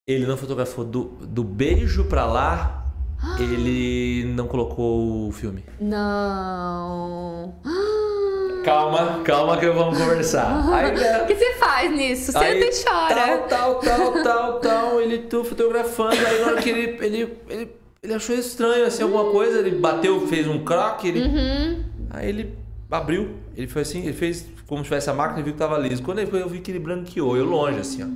Ele 0.06 0.26
não 0.26 0.36
fotografou 0.36 0.84
do, 0.84 1.06
do 1.22 1.42
beijo 1.42 2.04
pra 2.04 2.24
lá, 2.24 2.86
ele 3.40 4.32
não 4.32 4.46
colocou 4.46 5.26
o 5.26 5.32
filme. 5.32 5.64
Não. 5.80 7.52
Calma, 8.64 9.22
calma 9.24 9.58
que 9.58 9.68
vamos 9.70 9.98
conversar. 9.98 10.62
Aí, 10.72 10.92
o 11.22 11.26
que 11.26 11.34
você 11.34 11.54
faz 11.54 11.90
nisso? 11.90 12.38
Aí, 12.38 12.60
e 12.60 12.70
chora. 12.84 13.38
Tal, 13.38 13.80
tal, 13.80 13.80
tal, 13.80 14.22
tal, 14.22 14.60
tal. 14.60 15.00
Ele 15.00 15.18
tô 15.18 15.42
fotografando, 15.42 16.14
aí 16.14 16.40
na 16.40 16.46
hora 16.46 16.62
que 16.62 16.70
ele, 16.70 17.04
ele, 17.04 17.36
ele 17.48 17.81
ele 18.02 18.14
achou 18.14 18.34
estranho, 18.34 18.84
assim, 18.84 19.02
alguma 19.02 19.30
coisa. 19.30 19.60
Ele 19.60 19.76
bateu, 19.76 20.26
fez 20.26 20.46
um 20.46 20.64
crack, 20.64 21.06
ele... 21.06 21.20
Uhum. 21.20 21.84
Aí 22.10 22.28
ele 22.28 22.58
abriu. 22.90 23.36
Ele 23.56 23.68
foi 23.68 23.82
assim, 23.82 24.02
ele 24.02 24.12
fez 24.12 24.46
como 24.66 24.82
se 24.82 24.88
tivesse 24.88 25.08
a 25.08 25.14
máquina 25.14 25.40
e 25.40 25.42
viu 25.42 25.52
que 25.52 25.58
tava 25.58 25.78
liso. 25.78 26.02
Quando 26.02 26.18
ele 26.18 26.30
foi, 26.30 26.42
eu 26.42 26.48
vi 26.48 26.60
que 26.60 26.70
ele 26.70 26.78
branqueou, 26.78 27.36
eu 27.36 27.44
longe, 27.44 27.78
assim, 27.78 28.02
ó. 28.02 28.08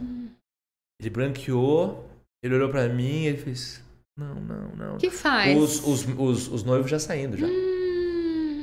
Ele 1.00 1.10
branqueou, 1.10 2.08
ele 2.42 2.54
olhou 2.54 2.68
pra 2.68 2.88
mim 2.88 3.24
ele 3.26 3.38
fez... 3.38 3.84
Não, 4.18 4.34
não, 4.34 4.68
não. 4.76 4.96
que 4.96 5.10
faz? 5.10 5.58
Os, 5.58 5.86
os, 5.86 6.06
os, 6.18 6.48
os 6.48 6.64
noivos 6.64 6.90
já 6.90 6.98
saindo, 6.98 7.36
já. 7.36 7.46
Hum. 7.46 7.75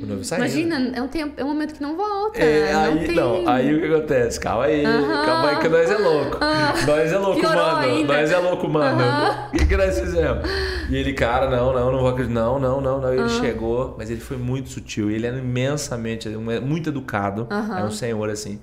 O 0.04 0.06
noivo 0.06 0.24
saindo. 0.26 0.44
Imagina, 0.44 0.92
é 0.98 1.02
um, 1.02 1.08
tempo, 1.08 1.34
é 1.38 1.44
um 1.46 1.48
momento 1.48 1.76
que 1.76 1.82
não 1.82 1.96
volta. 1.96 2.38
É, 2.38 2.74
não 2.74 2.84
aí, 2.84 3.06
tem... 3.06 3.16
não, 3.16 3.48
aí 3.48 3.74
o 3.74 3.80
que 3.80 3.88
acontece? 3.88 4.38
Calma 4.38 4.66
aí, 4.66 4.86
uh 4.86 4.90
-huh. 4.90 5.26
calma 5.26 5.50
aí 5.50 5.60
que 5.60 5.70
nós 5.70 5.90
é 5.90 5.98
louco. 5.98 6.38
-huh. 6.38 6.86
Nós 6.86 7.14
é 7.14 7.18
louco, 7.18 7.40
Piorou 7.40 7.66
mano. 7.66 7.78
Ainda. 7.78 8.14
Nós 8.14 8.32
é 8.32 8.38
louco, 8.38 8.68
mano. 8.68 9.04
O 9.48 9.58
que, 9.58 9.66
que 9.66 9.78
nós 9.78 9.98
fizemos? 9.98 10.44
E 10.90 10.96
ele, 10.98 11.14
cara, 11.14 11.50
não, 11.50 11.72
não, 11.72 11.90
não 11.90 12.00
vou 12.00 12.10
acreditar. 12.10 12.34
Não, 12.34 12.60
não, 12.60 12.82
não, 12.82 13.00
não. 13.00 13.14
Ele 13.14 13.30
chegou, 13.30 13.96
mas 13.98 14.10
ele 14.10 14.20
foi 14.20 14.36
muito 14.36 14.70
sutil. 14.70 15.10
Ele 15.10 15.26
era 15.26 15.38
imensamente, 15.38 16.28
muito 16.28 16.90
educado. 16.90 17.48
É 17.50 17.84
um 17.84 17.92
senhor 17.92 18.30
assim. 18.30 18.60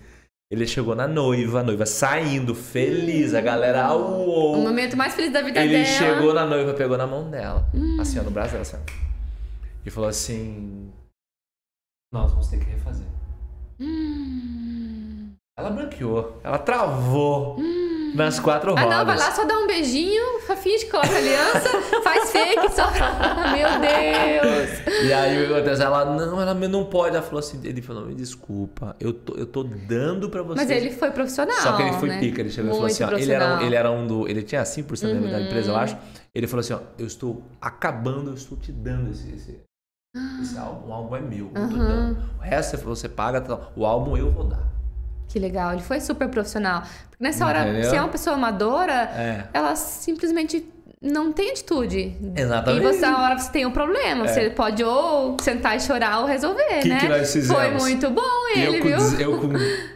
Ele 0.50 0.66
chegou 0.66 0.94
na 0.94 1.06
noiva, 1.06 1.60
a 1.60 1.62
noiva 1.62 1.86
saindo, 1.86 2.54
feliz, 2.54 3.34
a 3.34 3.40
galera. 3.40 3.94
Uou. 3.94 4.58
O 4.58 4.60
momento 4.60 4.96
mais 4.96 5.14
feliz 5.14 5.32
da 5.32 5.40
vida 5.40 5.60
ele 5.60 5.72
dela. 5.72 5.84
Ele 5.84 5.86
chegou 5.86 6.34
na 6.34 6.44
noiva, 6.44 6.74
pegou 6.74 6.98
na 6.98 7.06
mão 7.06 7.30
dela, 7.30 7.66
hum. 7.72 7.96
assim, 8.00 8.18
ó, 8.18 8.24
no 8.24 8.32
braço 8.32 8.50
dela, 8.50 8.62
assim. 8.62 8.76
E 9.86 9.90
falou 9.90 10.10
assim: 10.10 10.90
nós 12.12 12.30
vamos 12.30 12.48
ter 12.48 12.58
que 12.58 12.70
refazer. 12.70 13.06
Hum. 13.78 15.32
Ela 15.56 15.70
branqueou, 15.70 16.40
ela 16.42 16.58
travou. 16.58 17.56
Hum. 17.58 18.12
nas 18.14 18.40
quatro 18.40 18.70
Ah, 18.76 18.80
rodas. 18.80 18.98
não, 18.98 19.06
vai 19.06 19.16
lá 19.16 19.30
só 19.30 19.44
dar 19.44 19.56
um 19.58 19.66
beijinho, 19.68 20.40
finge 20.56 20.84
que 20.84 20.90
coloca 20.90 21.16
aliança, 21.16 21.68
um 21.76 22.02
faz 22.02 22.30
fake, 22.32 22.72
só. 22.72 22.90
Meu 23.54 23.68
Deus! 23.78 25.04
E 25.04 25.12
aí 25.12 25.44
o 25.44 25.46
que 25.46 25.54
acontece? 25.54 25.82
Ela, 25.82 26.04
não, 26.04 26.40
ela 26.40 26.54
não 26.54 26.84
pode. 26.86 27.14
Ela 27.14 27.24
falou 27.24 27.38
assim, 27.38 27.60
ele 27.62 27.80
falou, 27.80 28.06
me 28.06 28.14
desculpa, 28.14 28.96
eu 28.98 29.12
tô, 29.12 29.34
eu 29.36 29.46
tô 29.46 29.62
dando 29.62 30.28
pra 30.28 30.42
você. 30.42 30.56
Mas 30.60 30.70
ele 30.70 30.90
foi 30.90 31.10
profissional. 31.12 31.56
Só 31.60 31.76
que 31.76 31.82
ele 31.82 31.92
foi 31.92 32.08
né? 32.08 32.18
pica, 32.18 32.40
ele 32.40 32.50
chegou 32.50 32.70
e 32.70 32.74
falou 32.74 32.86
assim, 32.86 33.04
ó, 33.04 33.10
ele 33.12 33.32
era, 33.32 33.56
um, 33.56 33.60
ele 33.60 33.74
era 33.76 33.90
um 33.92 34.06
do. 34.06 34.28
Ele 34.28 34.42
tinha 34.42 34.62
5% 34.62 35.02
da 35.02 35.08
Uhum. 35.08 35.30
da 35.30 35.40
empresa, 35.42 35.70
eu 35.70 35.76
acho. 35.76 35.96
Ele 36.34 36.46
falou 36.48 36.60
assim, 36.60 36.72
ó, 36.72 36.80
eu 36.98 37.06
estou 37.06 37.42
acabando, 37.60 38.30
eu 38.30 38.34
estou 38.34 38.58
te 38.58 38.72
dando 38.72 39.10
esse, 39.10 39.30
esse, 39.32 39.60
esse 40.42 40.58
álbum. 40.58 40.88
O 40.88 40.92
álbum 40.92 41.16
é 41.16 41.20
meu, 41.20 41.50
eu 41.54 41.68
tô 41.68 41.76
dando. 41.76 42.18
O 42.38 42.42
resto 42.42 42.76
você 42.78 43.08
paga, 43.08 43.40
tal. 43.40 43.72
o 43.76 43.84
álbum 43.86 44.16
eu 44.16 44.30
vou 44.30 44.44
dar. 44.44 44.68
Que 45.28 45.38
legal, 45.38 45.72
ele 45.72 45.82
foi 45.82 46.00
super 46.00 46.28
profissional. 46.28 46.82
Porque 47.08 47.22
nessa 47.22 47.46
hora, 47.46 47.68
Entendeu? 47.68 47.90
se 47.90 47.96
é 47.96 48.00
uma 48.00 48.08
pessoa 48.08 48.34
amadora, 48.34 48.92
É. 48.92 49.46
ela 49.52 49.76
simplesmente 49.76 50.66
não 51.00 51.32
tem 51.32 51.50
atitude. 51.52 52.16
Exatamente. 52.36 52.82
E 52.84 52.86
você, 52.92 53.00
na 53.06 53.22
hora 53.22 53.38
você 53.38 53.50
tem 53.52 53.64
um 53.64 53.70
problema. 53.70 54.26
Você 54.26 54.50
pode 54.50 54.82
ou 54.82 55.36
sentar 55.40 55.76
e 55.76 55.80
chorar 55.80 56.18
ou 56.18 56.26
resolver, 56.26 56.80
Que 56.82 56.88
né? 56.88 56.98
que 57.00 57.08
nós 57.08 57.32
fizemos? 57.32 57.56
Foi 57.62 57.70
muito 57.70 58.10
bom 58.10 58.48
ele, 58.56 58.76
eu, 58.78 58.82
com, 58.82 58.88
viu? 58.88 58.96
dez- 58.98 59.20
eu 59.20 59.38
com 59.40 59.48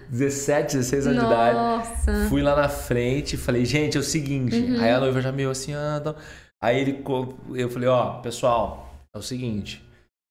17, 0.09 0.77
16 0.77 1.07
anos 1.09 1.19
de 1.21 1.27
idade. 1.27 1.55
Nossa. 1.59 2.27
Fui 2.29 2.41
lá 2.41 2.55
na 2.55 2.69
frente 2.69 3.35
e 3.35 3.37
falei, 3.37 3.65
gente, 3.65 3.97
é 3.97 4.01
o 4.01 4.05
seguinte. 4.05 4.57
Uhum. 4.57 4.81
Aí 4.81 4.91
a 4.93 5.01
noiva 5.01 5.21
já 5.21 5.33
meio 5.33 5.51
assim, 5.51 5.75
ah. 5.75 6.15
Aí 6.63 6.81
ele, 6.81 7.05
eu 7.55 7.69
falei, 7.69 7.89
ó, 7.89 8.21
pessoal, 8.21 8.95
é 9.13 9.19
o 9.19 9.23
seguinte. 9.23 9.84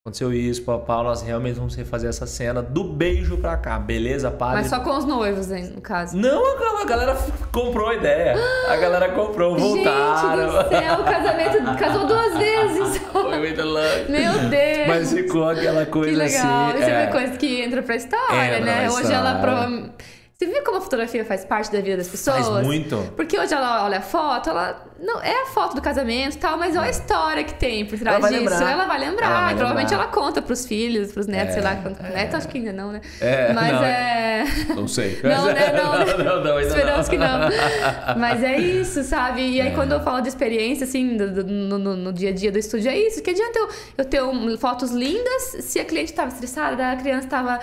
Aconteceu 0.06 0.34
isso, 0.34 0.64
papá, 0.64 1.02
nós 1.02 1.22
realmente 1.22 1.56
vamos 1.56 1.76
refazer 1.76 2.10
essa 2.10 2.28
cena 2.28 2.62
do 2.62 2.84
beijo 2.84 3.38
pra 3.38 3.56
cá, 3.56 3.80
beleza, 3.80 4.30
padre? 4.30 4.58
Mas 4.58 4.68
só 4.68 4.82
com 4.82 4.98
os 4.98 5.06
noivos, 5.06 5.50
hein, 5.50 5.72
no 5.74 5.80
caso. 5.80 6.18
Não, 6.18 6.46
a 6.46 6.82
a 6.82 6.86
galera 6.86 7.18
comprou 7.54 7.88
a 7.88 7.96
ideia. 7.96 8.36
A 8.68 8.76
galera 8.76 9.14
comprou, 9.14 9.56
voltaram. 9.58 10.52
Gente 10.52 10.64
do 10.64 10.70
céu, 10.70 11.00
o 11.00 11.04
casamento 11.06 11.64
casou 11.80 12.06
duas 12.06 12.38
vezes. 12.38 12.98
Foi 12.98 13.40
muito 13.40 13.62
louco. 13.64 14.12
Meu 14.12 14.50
Deus. 14.50 14.88
Mas 14.90 15.14
ficou 15.14 15.48
aquela 15.48 15.86
coisa 15.86 16.10
que 16.10 16.18
legal. 16.18 16.68
assim. 16.72 16.84
É 16.84 17.04
uma 17.04 17.12
coisa 17.14 17.38
que 17.38 17.62
entra 17.62 17.82
pra 17.82 17.96
história, 17.96 18.58
Entra 18.58 18.60
né? 18.60 18.90
Hoje 18.90 19.14
ela 19.14 19.36
provavelmente. 19.36 19.94
Você 20.38 20.48
viu 20.48 20.64
como 20.66 20.80
a 20.80 20.82
fotografia 20.82 21.24
faz 21.24 21.46
parte 21.46 21.72
da 21.72 21.80
vida 21.80 21.96
das 21.96 22.10
pessoas? 22.10 22.46
Faz 22.46 22.66
muito. 22.66 22.98
Porque 23.16 23.40
hoje 23.40 23.54
ela 23.54 23.86
olha 23.86 24.00
a 24.00 24.02
foto, 24.02 24.50
ela. 24.50 24.84
Não, 25.04 25.22
é 25.22 25.44
a 25.44 25.46
foto 25.48 25.76
do 25.76 25.82
casamento 25.82 26.36
e 26.36 26.40
tal, 26.40 26.58
mas 26.58 26.76
olha 26.78 26.88
a 26.88 26.90
história 26.90 27.44
que 27.44 27.54
tem 27.56 27.86
por 27.86 28.00
trás 28.00 28.18
Ela 28.18 28.30
disso. 28.30 28.40
lembrar. 28.40 28.72
Ela 28.72 28.86
vai 28.86 29.00
lembrar. 29.00 29.26
Ela 29.30 29.42
vai 29.42 29.56
provavelmente 29.56 29.90
lembrar. 29.92 30.04
ela 30.06 30.14
conta 30.14 30.42
pros 30.42 30.66
filhos, 30.66 31.12
pros 31.12 31.28
netos, 31.28 31.50
É, 31.50 31.54
sei 31.54 31.62
lá. 31.62 31.76
Quanto... 31.76 32.02
é. 32.06 32.10
Neto 32.10 32.36
acho 32.38 32.48
que 32.48 32.58
ainda 32.58 32.72
não, 32.72 32.92
né? 32.94 33.02
É, 33.20 33.52
mas 33.54 33.72
não, 33.74 33.84
é. 33.84 34.46
Não 34.76 34.88
sei. 34.88 35.20
Não, 35.24 35.46
né? 35.46 35.72
Não, 35.74 36.24
não, 36.24 36.44
não, 36.44 36.58
ainda 36.58 36.68
Esperamos 36.70 37.08
não. 37.08 37.10
que 37.10 37.18
não. 37.18 37.40
Mas 38.18 38.44
é 38.44 38.58
isso, 38.58 39.04
sabe? 39.04 39.42
E 39.42 39.62
aí, 39.62 39.68
É. 39.70 39.72
quando 39.72 39.92
eu 39.94 40.02
falo 40.02 40.22
de 40.22 40.28
experiência, 40.30 40.84
assim, 40.86 41.18
do- 41.18 41.44
do- 41.44 41.44
no, 41.46 41.78
no- 41.96 42.14
dia 42.14 42.30
a 42.30 42.34
dia 42.34 42.52
do 42.52 42.58
estúdio, 42.60 42.90
é 42.92 42.98
isso. 42.98 43.22
Que 43.22 43.32
adianta 43.32 43.58
eu, 43.60 43.70
eu 44.00 44.06
ter 44.06 44.22
um- 44.24 44.58
fotos 44.58 44.92
lindas 44.92 45.58
se 45.62 45.80
a 45.80 45.86
cliente 45.86 46.12
estava 46.12 46.30
estressada, 46.30 46.92
a 46.92 46.96
criança 46.96 47.28
tava, 47.28 47.60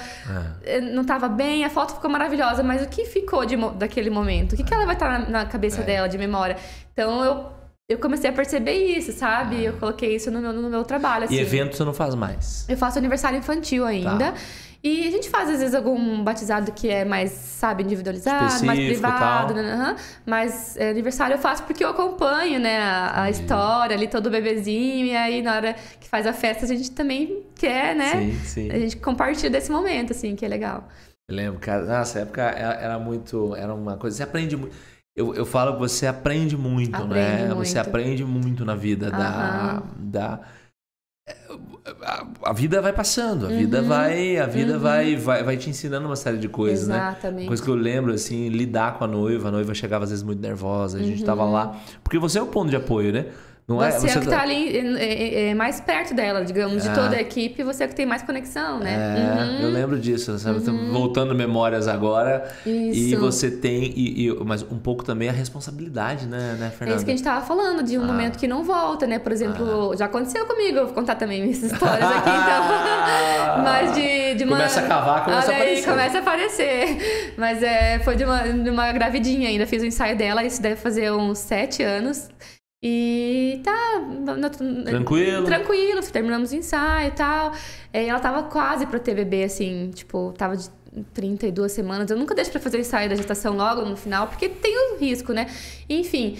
eh, 0.65 0.81
não 0.81 1.03
estava 1.03 1.29
bem, 1.29 1.65
a 1.65 1.71
foto 1.71 1.95
ficou 1.95 2.11
maravilhosa, 2.11 2.63
mas 2.63 2.83
o 2.83 2.89
que 2.89 3.05
ficou 3.07 3.45
de 3.47 3.57
daquele 3.77 4.11
momento? 4.11 4.53
O 4.53 4.57
que, 4.57 4.65
que 4.65 4.73
ela 4.75 4.85
vai 4.87 4.95
estar 4.95 5.19
na, 5.19 5.29
na 5.29 5.45
cabeça 5.47 5.81
É. 5.83 5.85
dela, 5.85 6.09
de 6.09 6.19
memória? 6.19 6.57
Então, 7.01 7.25
eu, 7.25 7.47
eu 7.89 7.99
comecei 7.99 8.29
a 8.29 8.33
perceber 8.33 8.75
isso, 8.75 9.11
sabe? 9.13 9.65
Eu 9.65 9.73
coloquei 9.79 10.17
isso 10.17 10.31
no 10.31 10.39
meu, 10.39 10.53
no 10.53 10.69
meu 10.69 10.85
trabalho, 10.85 11.25
assim. 11.25 11.37
É. 11.37 11.39
E 11.39 11.41
evento 11.41 11.75
você 11.75 11.83
não 11.83 11.95
faz 11.95 12.15
mais. 12.15 12.67
Eu 12.69 12.77
faço 12.77 12.99
aniversário 12.99 13.39
infantil 13.39 13.87
ainda. 13.87 14.33
Tá. 14.33 14.35
E 14.85 15.09
a 15.09 15.11
gente 15.11 15.31
faz, 15.31 15.49
às 15.49 15.61
vezes, 15.61 15.75
algum 15.75 16.23
batizado 16.23 16.73
que 16.73 16.91
é 16.91 17.07
mais, 17.07 17.31
sabe, 17.33 17.83
individualizado, 17.83 18.43
mais 18.65 18.79
Específico, 18.79 19.01
privado, 19.01 19.55
tal. 19.55 19.63
né? 19.63 19.73
aham. 19.73 19.97
Mas 20.27 20.77
é, 20.77 20.91
aniversário 20.91 21.35
eu 21.35 21.39
faço 21.39 21.63
porque 21.63 21.83
eu 21.83 21.89
acompanho, 21.89 22.61
né, 22.61 22.79
a, 22.81 23.23
a 23.23 23.31
história 23.31 23.97
ali, 23.97 24.09
todo 24.09 24.29
bebezinho. 24.31 25.07
E 25.07 25.17
aí, 25.17 25.41
na 25.41 25.55
hora 25.55 25.77
que 25.99 26.07
faz 26.07 26.27
a 26.27 26.35
festa, 26.35 26.67
a 26.67 26.69
gente 26.69 26.91
também 26.91 27.45
quer, 27.55 27.97
né? 27.97 28.13
Sim, 28.13 28.41
sim. 28.45 28.71
A 28.71 28.79
gente 28.79 28.99
compartilha 28.99 29.49
desse 29.49 29.71
momento, 29.71 30.13
assim, 30.13 30.37
que 30.37 30.45
é 30.45 30.49
legal. 30.49 30.87
Eu 31.31 31.37
lembro, 31.37 31.61
cara, 31.61 31.83
nessa 31.85 32.21
época 32.21 32.43
era, 32.43 32.75
era 32.75 32.99
muito. 32.99 33.55
Era 33.57 33.75
uma 33.75 33.97
coisa. 33.97 34.19
Você 34.19 34.23
aprende 34.23 34.57
muito. 34.57 34.75
Eu, 35.21 35.35
eu 35.35 35.45
falo 35.45 35.75
que 35.75 35.79
você 35.81 36.07
aprende 36.07 36.57
muito, 36.57 37.05
né? 37.05 37.35
Aprende 37.45 37.55
Você 37.55 37.75
muito. 37.75 37.89
aprende 37.89 38.25
muito 38.25 38.65
na 38.65 38.75
vida 38.75 39.11
da. 39.11 39.83
Da 39.99 40.41
a, 42.03 42.27
a 42.45 42.53
vida 42.53 42.81
vai 42.81 42.93
passando, 42.93 43.47
a 43.47 43.49
vida 43.49 43.83
Uhum, 43.83 43.89
vai. 43.89 44.39
A 44.39 44.47
vida 44.47 44.75
uhum. 44.75 44.79
vai, 44.79 45.17
vai, 45.17 45.43
vai 45.43 45.57
te 45.57 45.69
ensinando 45.69 46.07
uma 46.07 46.17
série 46.17 46.39
de 46.39 46.49
coisas, 46.49 46.89
né? 46.89 46.97
Exatamente. 46.97 47.49
Coisa 47.49 47.63
que 47.63 47.69
eu 47.69 47.75
lembro, 47.75 48.13
assim, 48.13 48.49
lidar 48.49 48.99
com 48.99 49.05
a 49.05 49.07
noiva. 49.07 49.49
A 49.49 49.53
noiva 49.53 49.75
chegava 49.75 50.05
às 50.05 50.11
vezes 50.11 50.25
muito 50.25 50.41
nervosa, 50.41 50.99
a 50.99 51.03
gente 51.03 51.23
tava 51.25 51.45
lá. 51.45 51.77
Porque 52.03 52.19
você 52.19 52.39
é 52.39 52.43
o 52.43 52.47
ponto 52.47 52.71
de 52.71 52.77
apoio, 52.77 53.13
né? 53.13 53.27
Não 53.69 53.77
Uhum. 53.79 53.91
Você 53.91 54.09
é? 54.09 54.11
é 54.15 54.19
o 54.19 54.21
que 54.21 54.27
tá 54.29 54.41
ali 54.43 54.77
é, 54.99 55.05
é, 55.05 55.49
é 55.51 55.55
mais 55.55 55.81
perto 55.81 56.13
dela, 56.13 56.45
digamos, 56.45 56.83
de 56.83 56.89
Ah. 56.89 56.93
toda 56.93 57.15
a 57.17 57.21
equipe, 57.21 57.63
você 57.63 57.85
é 57.85 57.87
o 57.87 57.89
que 57.89 57.95
tem 57.95 58.05
mais 58.05 58.21
conexão, 58.23 58.81
né? 58.81 58.95
É, 58.95 59.43
Uhum. 59.45 59.61
eu 59.69 59.71
lembro 59.71 59.99
disso, 59.99 60.37
sabe? 60.41 60.61
Tô 60.61 60.73
Voltando 60.73 61.35
memórias 61.37 61.87
agora. 61.87 62.51
E 62.67 63.13
Isso. 63.13 63.21
você 63.21 63.49
tem, 63.51 63.93
e, 63.97 64.27
e- 64.27 64.45
mas 64.45 64.63
um 64.65 64.79
pouco 64.79 65.05
também 65.05 65.29
a 65.29 65.33
responsabilidade, 65.33 66.27
né, 66.27 66.57
né 66.59 66.67
É 66.67 66.71
Fernanda? 66.71 66.97
isso 66.97 67.05
que 67.05 67.13
a 67.13 67.15
gente 67.15 67.25
tava 67.25 67.47
falando, 67.47 67.83
de 67.85 67.97
um 67.97 68.03
Ah. 68.03 68.07
momento 68.07 68.39
que 68.39 68.49
não 68.49 68.65
volta, 68.65 69.07
né? 69.07 69.19
Por 69.21 69.31
exemplo, 69.31 69.95
já 69.97 70.07
aconteceu 70.07 70.45
comigo, 70.47 70.79
eu 70.79 70.87
vou 70.87 70.95
contar 70.95 71.15
também 71.15 71.41
minhas 71.43 71.63
histórias 71.63 72.09
aqui, 72.11 72.29
Ah. 72.29 73.55
então. 73.55 73.63
Mas 73.65 73.95
de, 73.95 74.35
de 74.35 74.45
uma. 74.45 74.57
Começa 74.57 74.81
a 74.81 74.87
cavar, 74.89 75.25
começa 75.25 75.49
Olha 75.49 75.57
a 75.57 75.61
aí, 75.61 75.63
aparecer. 75.81 75.91
começa 75.91 76.19
a 76.19 76.21
aparecer. 76.21 77.35
Mas 77.37 77.63
é, 77.63 77.99
foi 78.01 78.17
de 78.17 78.25
uma, 78.25 78.41
de 78.43 78.71
uma 78.71 78.91
gravidinha 78.93 79.49
ainda. 79.49 79.67
Fiz 79.67 79.83
o 79.83 79.87
ensaio 79.87 80.17
dela, 80.17 80.43
isso 80.45 80.61
deve 80.61 80.77
fazer 80.77 81.13
uns 81.13 81.39
sete 81.39 81.83
anos. 81.83 82.29
E 82.83 83.61
tá. 83.63 84.01
Tranquilo? 84.87 85.45
Tranquilo, 85.45 86.03
terminamos 86.03 86.51
o 86.51 86.57
ensaio 86.57 87.09
e 87.09 87.11
tal. 87.11 87.53
É, 87.93 88.07
ela 88.07 88.21
tava 88.21 88.45
quase 88.45 88.87
pra 88.87 88.99
ter 88.99 89.15
bebê, 89.15 89.45
assim, 89.45 89.91
tipo, 89.91 90.33
tava 90.37 90.57
de 90.57 90.71
32 91.13 91.71
semanas. 91.71 92.11
Eu 92.11 92.17
nunca 92.17 92.35
deixo 92.35 92.51
pra 92.51 92.61
fazer 92.61 92.79
o 92.79 92.81
ensaio 92.81 93.09
da 93.09 93.15
gestação 93.15 93.55
logo 93.55 93.83
no 93.83 93.97
final, 93.97 94.29
porque 94.29 94.49
tem 94.49 94.95
o 94.95 94.99
risco, 94.99 95.33
né? 95.33 95.47
Enfim. 95.89 96.39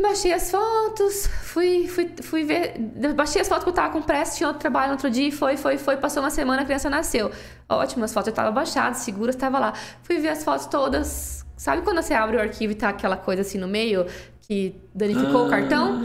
Baixei 0.00 0.32
as 0.32 0.50
fotos, 0.50 1.26
fui, 1.26 1.88
fui, 1.88 2.14
fui 2.22 2.44
ver. 2.44 2.78
Baixei 3.14 3.40
as 3.40 3.48
fotos 3.48 3.64
que 3.64 3.70
eu 3.70 3.74
tava 3.74 3.92
com 3.92 4.00
pressa, 4.00 4.36
tinha 4.36 4.46
outro 4.46 4.60
trabalho 4.60 4.88
no 4.88 4.92
outro 4.92 5.10
dia, 5.10 5.26
e 5.28 5.32
foi, 5.32 5.56
foi, 5.56 5.76
foi. 5.76 5.96
Passou 5.96 6.22
uma 6.22 6.30
semana, 6.30 6.62
a 6.62 6.64
criança 6.64 6.88
nasceu. 6.88 7.30
Ótimo, 7.68 8.04
as 8.04 8.12
fotos 8.12 8.26
já 8.26 8.30
estavam 8.30 8.52
baixadas, 8.52 8.98
seguras, 8.98 9.34
estava 9.34 9.58
lá. 9.58 9.72
Fui 10.02 10.18
ver 10.18 10.28
as 10.28 10.44
fotos 10.44 10.66
todas. 10.66 11.44
Sabe 11.56 11.82
quando 11.82 12.00
você 12.00 12.14
abre 12.14 12.36
o 12.36 12.40
arquivo 12.40 12.72
e 12.72 12.76
tá 12.76 12.88
aquela 12.90 13.16
coisa 13.16 13.42
assim 13.42 13.58
no 13.58 13.66
meio 13.66 14.06
que 14.48 14.74
danificou 14.94 15.46
o 15.46 15.50
cartão? 15.50 16.00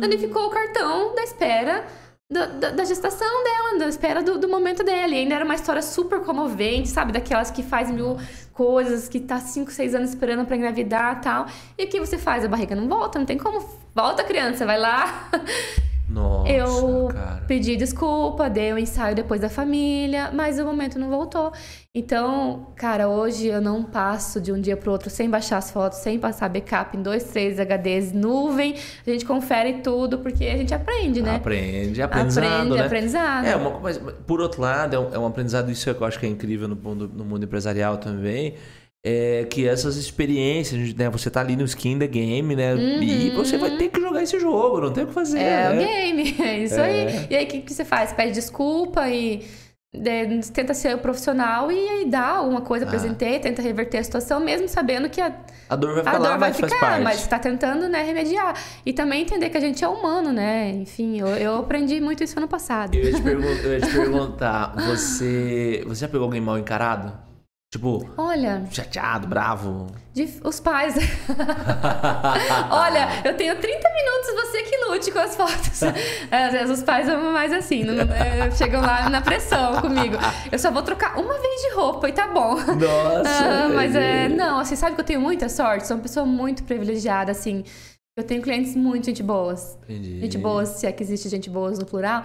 Danificou 0.00 0.46
o 0.46 0.50
cartão 0.50 1.14
da 1.14 1.22
espera 1.24 1.86
da, 2.30 2.44
da- 2.44 2.70
da 2.70 2.84
gestação 2.84 3.42
dela, 3.42 3.78
da 3.78 3.88
espera 3.88 4.22
do, 4.22 4.38
do 4.38 4.48
momento 4.48 4.84
dela. 4.84 5.14
E 5.14 5.18
ainda 5.20 5.34
era 5.34 5.44
uma 5.44 5.54
história 5.54 5.80
super 5.80 6.20
comovente, 6.20 6.88
sabe? 6.88 7.10
Daquelas 7.12 7.50
que 7.50 7.62
faz 7.62 7.90
mil 7.90 8.18
coisas, 8.52 9.08
que 9.08 9.18
tá 9.18 9.38
5, 9.40 9.70
6 9.70 9.94
anos 9.94 10.10
esperando 10.10 10.44
pra 10.44 10.56
engravidar 10.56 11.16
e 11.18 11.20
tal. 11.22 11.46
E 11.78 11.84
o 11.84 11.88
que 11.88 11.98
você 11.98 12.18
faz? 12.18 12.44
A 12.44 12.48
barriga 12.48 12.74
não 12.76 12.86
volta, 12.86 13.18
não 13.18 13.24
tem 13.24 13.38
como. 13.38 13.60
Volta, 13.94 14.22
criança, 14.24 14.66
vai 14.66 14.78
lá. 14.78 15.30
Nossa, 16.08 16.52
eu 16.52 17.08
cara. 17.12 17.42
pedi 17.48 17.76
desculpa, 17.76 18.48
dei 18.48 18.72
um 18.72 18.78
ensaio 18.78 19.14
depois 19.14 19.40
da 19.40 19.48
família, 19.48 20.30
mas 20.32 20.58
o 20.58 20.64
momento 20.64 20.98
não 20.98 21.10
voltou. 21.10 21.52
Então, 21.92 22.68
cara, 22.76 23.08
hoje 23.08 23.48
eu 23.48 23.60
não 23.60 23.82
passo 23.82 24.40
de 24.40 24.52
um 24.52 24.60
dia 24.60 24.76
pro 24.76 24.92
outro 24.92 25.10
sem 25.10 25.28
baixar 25.28 25.56
as 25.56 25.70
fotos, 25.70 25.98
sem 25.98 26.18
passar 26.18 26.48
backup 26.48 26.96
em 26.96 27.02
dois, 27.02 27.24
três 27.24 27.58
HDs, 27.58 28.12
nuvem. 28.12 28.76
A 29.06 29.10
gente 29.10 29.24
confere 29.24 29.80
tudo 29.82 30.18
porque 30.18 30.44
a 30.44 30.56
gente 30.56 30.72
aprende, 30.72 31.20
né? 31.20 31.36
Aprende, 31.36 32.00
aprendizado, 32.00 32.46
Aprende, 32.46 32.76
né? 32.76 32.86
aprendizado. 32.86 33.44
É, 33.46 33.56
uma, 33.56 33.80
mas, 33.80 33.98
por 33.98 34.40
outro 34.40 34.60
lado, 34.60 34.94
é 34.94 34.98
um, 34.98 35.14
é 35.14 35.18
um 35.18 35.26
aprendizado, 35.26 35.70
isso 35.70 35.92
que 35.92 36.00
eu 36.00 36.06
acho 36.06 36.20
que 36.20 36.26
é 36.26 36.28
incrível 36.28 36.68
no 36.68 36.76
mundo, 36.76 37.10
no 37.12 37.24
mundo 37.24 37.44
empresarial 37.44 37.96
também, 37.96 38.54
é 39.04 39.44
que 39.48 39.66
essas 39.68 39.96
experiências, 39.96 40.92
né, 40.94 41.08
você 41.08 41.30
tá 41.30 41.40
ali 41.40 41.54
no 41.56 41.64
skin 41.64 41.96
da 41.98 42.06
game, 42.06 42.56
né, 42.56 42.74
e 43.00 43.30
você 43.30 43.56
vai 43.56 43.76
ter 43.76 43.88
que 43.88 44.00
jogar 44.00 44.22
esse 44.22 44.38
jogo, 44.40 44.80
não 44.80 44.92
tem 44.92 45.04
o 45.04 45.06
que 45.06 45.12
fazer, 45.14 45.38
Uhum. 45.38 45.44
É 45.44 45.70
o 45.70 45.74
né? 45.74 45.84
game, 45.86 46.36
é 46.42 46.58
isso 46.58 46.74
É. 46.74 46.84
aí. 46.84 47.26
E 47.30 47.36
aí, 47.36 47.44
o 47.44 47.48
que, 47.48 47.60
que 47.60 47.72
você 47.72 47.84
faz? 47.84 48.12
Pede 48.12 48.32
desculpa 48.32 49.08
e 49.08 49.44
é, 49.94 50.26
tenta 50.52 50.74
ser 50.74 50.94
o 50.94 50.98
profissional 50.98 51.70
e 51.72 51.78
aí 51.88 52.04
dá 52.04 52.26
alguma 52.30 52.60
coisa, 52.60 52.84
Ah. 52.84 52.88
apresentei, 52.88 53.38
tenta 53.38 53.62
reverter 53.62 53.98
a 53.98 54.04
situação, 54.04 54.40
mesmo 54.40 54.68
sabendo 54.68 55.08
que 55.08 55.20
a, 55.20 55.32
A 55.70 55.76
dor 55.76 55.92
vai 55.94 56.00
a 56.02 56.04
ficar 56.04 56.18
lá, 56.18 56.28
dor 56.30 56.38
vai 56.38 56.48
mas 56.50 56.56
ficar, 56.56 57.00
mas 57.00 57.20
você 57.20 57.28
tá 57.28 57.38
tentando, 57.38 57.88
né, 57.88 58.02
remediar. 58.02 58.54
E 58.84 58.92
também 58.92 59.22
entender 59.22 59.48
que 59.50 59.56
a 59.56 59.60
gente 59.60 59.82
é 59.84 59.88
humano, 59.88 60.32
né? 60.32 60.70
Enfim, 60.70 61.20
eu, 61.20 61.28
eu 61.28 61.56
aprendi 61.58 62.00
muito 62.00 62.22
isso 62.24 62.36
ano 62.38 62.48
passado. 62.48 62.94
Eu 62.94 63.04
ia 63.04 63.12
te, 63.14 63.22
pergun- 63.22 63.56
eu 63.64 63.72
ia 63.72 63.80
te 63.80 63.88
perguntar, 63.94 64.74
você, 64.86 65.82
você 65.86 66.00
já 66.02 66.08
pegou 66.08 66.24
alguém 66.24 66.40
mal 66.40 66.58
encarado? 66.58 67.24
Tipo, 67.72 68.08
Olha, 68.16 68.64
chateado, 68.70 69.26
bravo? 69.26 69.88
de- 70.14 70.40
os 70.44 70.60
pais. 70.60 70.94
Olha, 72.70 73.08
eu 73.24 73.36
tenho 73.36 73.56
30 73.60 73.88
minutos, 73.92 74.34
você 74.34 74.62
que 74.62 74.76
lute 74.86 75.10
com 75.10 75.18
as 75.18 75.36
fotos. 75.36 75.82
Às 76.30 76.52
vezes 76.52 76.78
os 76.78 76.82
pais 76.84 77.08
amam 77.08 77.32
mais 77.32 77.52
assim, 77.52 77.82
não, 77.82 77.94
é, 78.14 78.50
chegam 78.52 78.80
lá 78.80 79.10
na 79.10 79.20
pressão 79.20 79.80
comigo. 79.80 80.16
Eu 80.50 80.58
só 80.60 80.70
vou 80.70 80.82
trocar 80.82 81.18
uma 81.18 81.34
vez 81.38 81.60
de 81.62 81.74
roupa 81.74 82.08
e 82.08 82.12
tá 82.12 82.28
bom. 82.28 82.54
Nossa. 82.54 83.44
Ah, 83.44 83.68
mas 83.74 83.94
é, 83.96 84.28
não, 84.28 84.60
assim, 84.60 84.76
sabe 84.76 84.94
que 84.94 85.00
eu 85.00 85.04
tenho 85.04 85.20
muita 85.20 85.48
sorte? 85.48 85.88
Sou 85.88 85.96
uma 85.96 86.02
pessoa 86.04 86.24
muito 86.24 86.62
privilegiada, 86.62 87.32
assim. 87.32 87.64
Eu 88.16 88.24
tenho 88.24 88.40
clientes 88.40 88.74
muito 88.76 89.06
gente 89.06 89.22
boas. 89.24 89.76
Entendi. 89.82 90.20
Gente 90.20 90.38
boas, 90.38 90.68
se 90.70 90.86
é 90.86 90.92
que 90.92 91.02
existe 91.02 91.28
gente 91.28 91.50
boas 91.50 91.78
no 91.78 91.84
plural. 91.84 92.22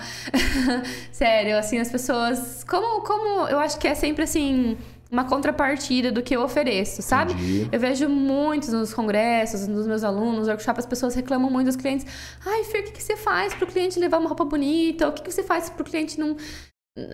Sério, 1.11 1.57
assim, 1.57 1.79
as 1.79 1.89
pessoas. 1.89 2.63
Como, 2.63 3.01
como 3.01 3.47
eu 3.49 3.59
acho 3.59 3.77
que 3.79 3.87
é 3.87 3.95
sempre 3.95 4.23
assim. 4.23 4.77
Uma 5.11 5.25
contrapartida 5.25 6.09
do 6.09 6.23
que 6.23 6.33
eu 6.33 6.41
ofereço, 6.41 7.01
sabe? 7.01 7.33
Entendi. 7.33 7.69
Eu 7.69 7.79
vejo 7.79 8.07
muitos 8.07 8.69
nos 8.69 8.93
congressos, 8.93 9.67
nos 9.67 9.85
meus 9.85 10.05
alunos, 10.05 10.39
nos 10.39 10.47
workshops, 10.47 10.79
as 10.79 10.85
pessoas 10.85 11.13
reclamam 11.13 11.51
muito 11.51 11.67
dos 11.67 11.75
clientes. 11.75 12.05
Ai, 12.45 12.63
Fer, 12.63 12.79
o 12.79 12.83
que, 12.85 12.91
que 12.91 13.03
você 13.03 13.17
faz 13.17 13.53
pro 13.53 13.67
cliente 13.67 13.99
levar 13.99 14.19
uma 14.19 14.29
roupa 14.29 14.45
bonita? 14.45 15.09
O 15.09 15.11
que, 15.11 15.21
que 15.21 15.31
você 15.31 15.43
faz 15.43 15.69
pro 15.69 15.83
cliente 15.83 16.17
não, 16.17 16.37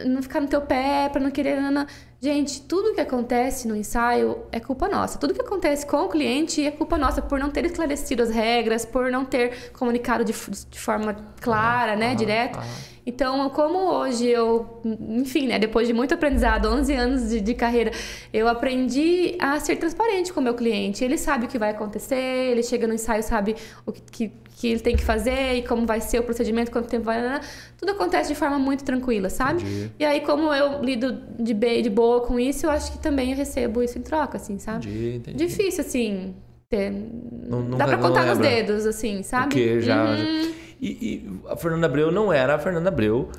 não 0.05 0.23
ficar 0.23 0.41
no 0.41 0.47
teu 0.47 0.61
pé, 0.61 1.09
pra 1.09 1.21
não 1.21 1.29
querer... 1.31 1.61
Nana. 1.61 1.87
Gente, 2.19 2.61
tudo 2.63 2.95
que 2.95 3.01
acontece 3.01 3.67
no 3.67 3.75
ensaio 3.75 4.39
é 4.51 4.59
culpa 4.59 4.87
nossa. 4.87 5.19
Tudo 5.19 5.35
que 5.35 5.41
acontece 5.41 5.85
com 5.85 5.97
o 5.97 6.09
cliente 6.09 6.65
é 6.65 6.71
culpa 6.71 6.97
nossa 6.97 7.21
por 7.21 7.37
não 7.39 7.51
ter 7.51 7.63
esclarecido 7.65 8.23
as 8.23 8.31
regras, 8.31 8.85
por 8.85 9.11
não 9.11 9.23
ter 9.23 9.71
comunicado 9.73 10.25
de, 10.25 10.33
de 10.33 10.79
forma 10.79 11.13
clara, 11.39 11.95
né, 11.95 12.07
Aham, 12.07 12.15
direta. 12.15 12.57
aham. 12.59 12.67
Então, 13.05 13.49
como 13.51 13.77
hoje 13.77 14.27
eu, 14.27 14.81
enfim, 14.83 15.47
né, 15.47 15.57
depois 15.59 15.87
de 15.87 15.93
muito 15.93 16.13
aprendizado, 16.13 16.65
11 16.67 16.93
anos 16.93 17.29
de, 17.29 17.39
de 17.39 17.53
carreira, 17.53 17.91
eu 18.33 18.49
aprendi 18.49 19.37
a 19.39 19.57
ser 19.61 19.77
transparente 19.77 20.33
com 20.33 20.41
o 20.41 20.43
meu 20.43 20.55
cliente. 20.55 21.05
Ele 21.05 21.17
sabe 21.17 21.45
o 21.45 21.47
que 21.47 21.57
vai 21.57 21.69
acontecer, 21.69 22.15
ele 22.17 22.63
chega 22.63 22.85
no 22.85 22.93
ensaio, 22.93 23.23
sabe 23.23 23.55
o 23.85 23.93
que, 23.93 24.01
que, 24.01 24.31
que 24.59 24.67
ele 24.67 24.79
tem 24.79 24.95
que 24.95 25.03
fazer 25.03 25.53
e 25.53 25.61
como 25.61 25.85
vai 25.85 26.01
ser 26.01 26.17
o 26.19 26.23
procedimento, 26.23 26.71
quanto 26.71 26.87
tempo 26.89 27.05
vai. 27.05 27.39
Tudo 27.77 27.91
acontece 27.91 28.29
de 28.33 28.35
forma 28.35 28.57
muito 28.57 28.83
tranquila, 28.83 29.29
sabe? 29.29 29.61
Entendi. 29.61 29.91
E 29.99 30.03
aí, 30.03 30.21
como 30.21 30.51
eu 30.51 30.81
lido 30.83 31.15
de 31.39 31.53
bem, 31.53 31.83
de 31.83 31.91
boa 31.91 32.21
com 32.21 32.39
isso, 32.39 32.65
eu 32.65 32.71
acho 32.71 32.91
que 32.91 32.97
também 32.97 33.29
eu 33.31 33.37
recebo 33.37 33.83
isso 33.83 33.99
em 33.99 34.01
troca, 34.01 34.37
assim, 34.37 34.57
sabe? 34.57 34.87
Entendi, 34.87 35.15
entendi. 35.17 35.37
Difícil, 35.45 35.81
assim, 35.81 36.33
ter. 36.67 36.91
não 36.91 37.77
Dá 37.77 37.85
pra 37.85 37.99
contar 37.99 38.21
não 38.25 38.29
nos 38.29 38.39
dedos, 38.39 38.87
assim, 38.87 39.21
sabe? 39.21 39.49
Porque 39.49 39.79
já. 39.81 40.03
Uhum. 40.05 40.51
E, 40.81 40.87
e 40.89 41.29
a 41.49 41.55
Fernanda 41.55 41.85
Abreu 41.85 42.11
não 42.11 42.33
era 42.33 42.55
a 42.55 42.59
Fernanda 42.59 42.89
Abreu 42.89 43.29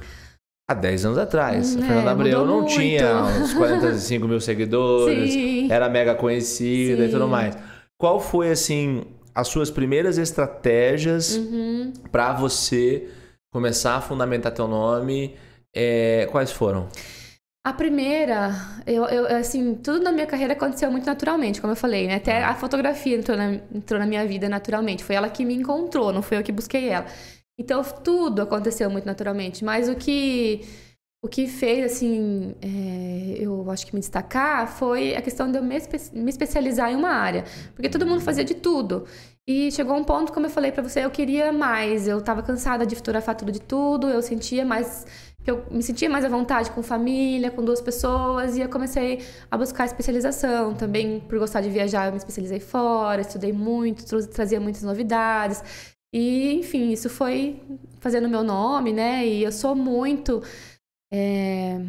há 0.70 0.74
10 0.74 1.04
anos 1.04 1.18
atrás. 1.18 1.74
A 1.74 1.80
Hum, 1.80 1.82
Fernanda 1.82 2.10
é, 2.10 2.12
Abreu 2.12 2.38
mudou 2.40 2.46
não 2.46 2.60
muito. 2.62 2.74
tinha 2.78 3.24
uns 3.42 3.54
45 3.58 4.28
mil 4.28 4.40
seguidores, 4.40 5.32
Sim. 5.32 5.66
era 5.68 5.88
mega 5.88 6.14
conhecida 6.14 7.02
e 7.02 7.06
Sim. 7.06 7.12
tudo 7.12 7.26
mais. 7.26 7.58
Qual 8.00 8.20
foi, 8.20 8.50
assim, 8.52 9.02
as 9.40 9.48
suas 9.48 9.70
primeiras 9.70 10.18
estratégias 10.18 11.36
Uhum. 11.36 11.92
pra 12.10 12.32
você 12.32 13.08
começar 13.52 13.96
a 13.96 14.00
fundamentar 14.00 14.52
teu 14.52 14.66
nome? 14.66 15.36
É, 15.74 16.26
quais 16.32 16.50
foram? 16.50 16.88
A 17.64 17.72
primeira, 17.72 18.50
eu, 18.86 19.04
eu, 19.04 19.36
assim, 19.36 19.74
tudo 19.74 20.00
na 20.02 20.10
minha 20.10 20.26
carreira 20.26 20.54
aconteceu 20.54 20.90
muito 20.90 21.06
naturalmente, 21.06 21.60
como 21.60 21.72
eu 21.72 21.76
falei, 21.76 22.06
né? 22.06 22.14
Até 22.16 22.42
a 22.42 22.54
fotografia 22.54 23.16
entrou 23.16 23.36
na, 23.36 23.54
entrou 23.74 24.00
na 24.00 24.06
minha 24.06 24.26
vida 24.26 24.48
naturalmente. 24.48 25.04
Foi 25.04 25.14
ela 25.14 25.28
que 25.28 25.44
me 25.44 25.54
encontrou, 25.54 26.12
não 26.12 26.22
foi 26.22 26.38
eu 26.38 26.42
que 26.42 26.50
busquei 26.52 26.88
ela. 26.88 27.06
Então, 27.60 27.82
tudo 27.82 28.42
aconteceu 28.42 28.88
muito 28.88 29.04
naturalmente. 29.04 29.64
Mas 29.64 29.88
o 29.88 29.94
que, 29.96 30.62
o 31.20 31.28
que 31.28 31.46
fez, 31.48 31.92
assim, 31.92 32.54
é, 32.62 33.38
eu 33.40 33.68
acho 33.70 33.84
que 33.86 33.92
me 33.94 34.00
destacar 34.00 34.68
foi 34.68 35.16
a 35.16 35.22
questão 35.22 35.50
de 35.50 35.58
eu 35.58 35.62
me, 35.64 35.76
espe- 35.76 35.98
me 36.16 36.30
especializar 36.30 36.90
em 36.92 36.96
uma 36.96 37.10
área. 37.10 37.44
Porque 37.74 37.88
todo 37.88 38.06
mundo 38.06 38.20
fazia 38.20 38.44
de 38.44 38.54
tudo. 38.54 39.04
E 39.46 39.72
chegou 39.72 39.96
um 39.96 40.04
ponto, 40.04 40.32
como 40.32 40.46
eu 40.46 40.50
falei 40.50 40.70
pra 40.70 40.82
você, 40.82 41.04
eu 41.04 41.10
queria 41.10 41.52
mais. 41.52 42.06
Eu 42.06 42.20
tava 42.22 42.42
cansada 42.42 42.86
de 42.86 42.94
fotografar 42.94 43.34
tudo 43.34 43.50
de 43.50 43.60
tudo, 43.60 44.08
eu 44.08 44.22
sentia 44.22 44.64
mais 44.64 45.06
eu 45.46 45.64
me 45.70 45.82
sentia 45.82 46.10
mais 46.10 46.26
à 46.26 46.28
vontade 46.28 46.70
com 46.72 46.82
família, 46.82 47.50
com 47.50 47.64
duas 47.64 47.80
pessoas, 47.80 48.54
e 48.58 48.60
eu 48.60 48.68
comecei 48.68 49.20
a 49.50 49.56
buscar 49.56 49.86
especialização. 49.86 50.74
Também, 50.74 51.20
por 51.20 51.38
gostar 51.38 51.62
de 51.62 51.70
viajar, 51.70 52.04
eu 52.06 52.12
me 52.12 52.18
especializei 52.18 52.60
fora, 52.60 53.22
estudei 53.22 53.50
muito, 53.52 54.04
tra- 54.04 54.26
trazia 54.26 54.60
muitas 54.60 54.82
novidades. 54.82 55.62
E, 56.12 56.52
enfim, 56.54 56.90
isso 56.90 57.08
foi 57.10 57.60
fazendo 58.00 58.28
meu 58.28 58.42
nome, 58.42 58.92
né? 58.92 59.26
E 59.26 59.42
eu 59.42 59.52
sou 59.52 59.74
muito. 59.74 60.42
É, 61.12 61.80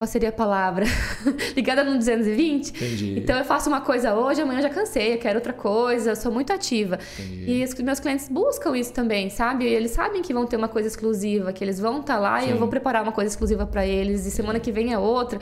Qual 0.00 0.08
seria 0.08 0.30
a 0.30 0.32
palavra? 0.32 0.86
Ligada 1.54 1.84
no 1.84 1.98
220. 1.98 2.70
Entendi. 2.70 3.18
Então 3.18 3.36
eu 3.36 3.44
faço 3.44 3.68
uma 3.68 3.82
coisa 3.82 4.14
hoje, 4.14 4.40
amanhã 4.40 4.60
eu 4.60 4.62
já 4.62 4.70
cansei, 4.70 5.12
eu 5.12 5.18
quero 5.18 5.36
outra 5.36 5.52
coisa, 5.52 6.12
eu 6.12 6.16
sou 6.16 6.32
muito 6.32 6.50
ativa. 6.54 6.98
Entendi. 7.18 7.52
E 7.52 7.62
os 7.62 7.74
meus 7.74 8.00
clientes 8.00 8.26
buscam 8.26 8.74
isso 8.74 8.94
também, 8.94 9.28
sabe? 9.28 9.66
Eles 9.66 9.90
sabem 9.90 10.22
que 10.22 10.32
vão 10.32 10.46
ter 10.46 10.56
uma 10.56 10.68
coisa 10.68 10.88
exclusiva, 10.88 11.52
que 11.52 11.62
eles 11.62 11.78
vão 11.78 12.00
estar 12.00 12.18
lá 12.18 12.40
e 12.40 12.46
Sim. 12.46 12.52
eu 12.52 12.56
vou 12.56 12.68
preparar 12.68 13.02
uma 13.02 13.12
coisa 13.12 13.28
exclusiva 13.28 13.66
para 13.66 13.86
eles, 13.86 14.24
e 14.24 14.30
semana 14.30 14.58
que 14.58 14.72
vem 14.72 14.90
é 14.90 14.98
outra. 14.98 15.38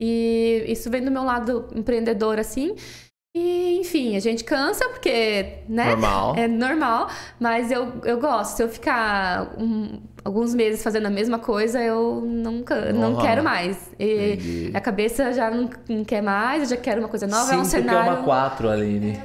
E 0.00 0.64
isso 0.66 0.90
vem 0.90 1.04
do 1.04 1.10
meu 1.12 1.22
lado 1.22 1.68
empreendedor, 1.72 2.36
assim. 2.36 2.74
E, 3.34 3.78
enfim, 3.78 4.16
a 4.16 4.20
gente 4.20 4.42
cansa 4.42 4.88
porque, 4.88 5.58
né? 5.68 5.90
Normal. 5.90 6.34
É 6.36 6.48
normal, 6.48 7.08
mas 7.38 7.70
eu, 7.70 7.92
eu 8.04 8.18
gosto. 8.18 8.56
Se 8.56 8.62
eu 8.64 8.68
ficar 8.68 9.54
um- 9.56 10.00
alguns 10.24 10.52
meses 10.52 10.82
fazendo 10.82 11.06
a 11.06 11.10
mesma 11.10 11.38
coisa, 11.38 11.80
eu 11.80 12.22
não, 12.26 12.64
não 12.92 13.16
quero 13.20 13.44
mais. 13.44 13.90
E 14.00 14.32
Entendi. 14.32 14.70
a 14.74 14.80
cabeça 14.80 15.32
já 15.32 15.48
não, 15.48 15.70
não 15.88 16.04
quer 16.04 16.22
mais, 16.22 16.64
eu 16.64 16.76
já 16.76 16.82
quero 16.82 17.00
uma 17.00 17.08
coisa 17.08 17.28
nova. 17.28 17.52
é 17.54 17.56
um 17.56 17.60
é 17.62 17.64
cenário. 17.64 18.12
uma 18.14 18.22
4, 18.24 18.68
Aline. 18.68 19.16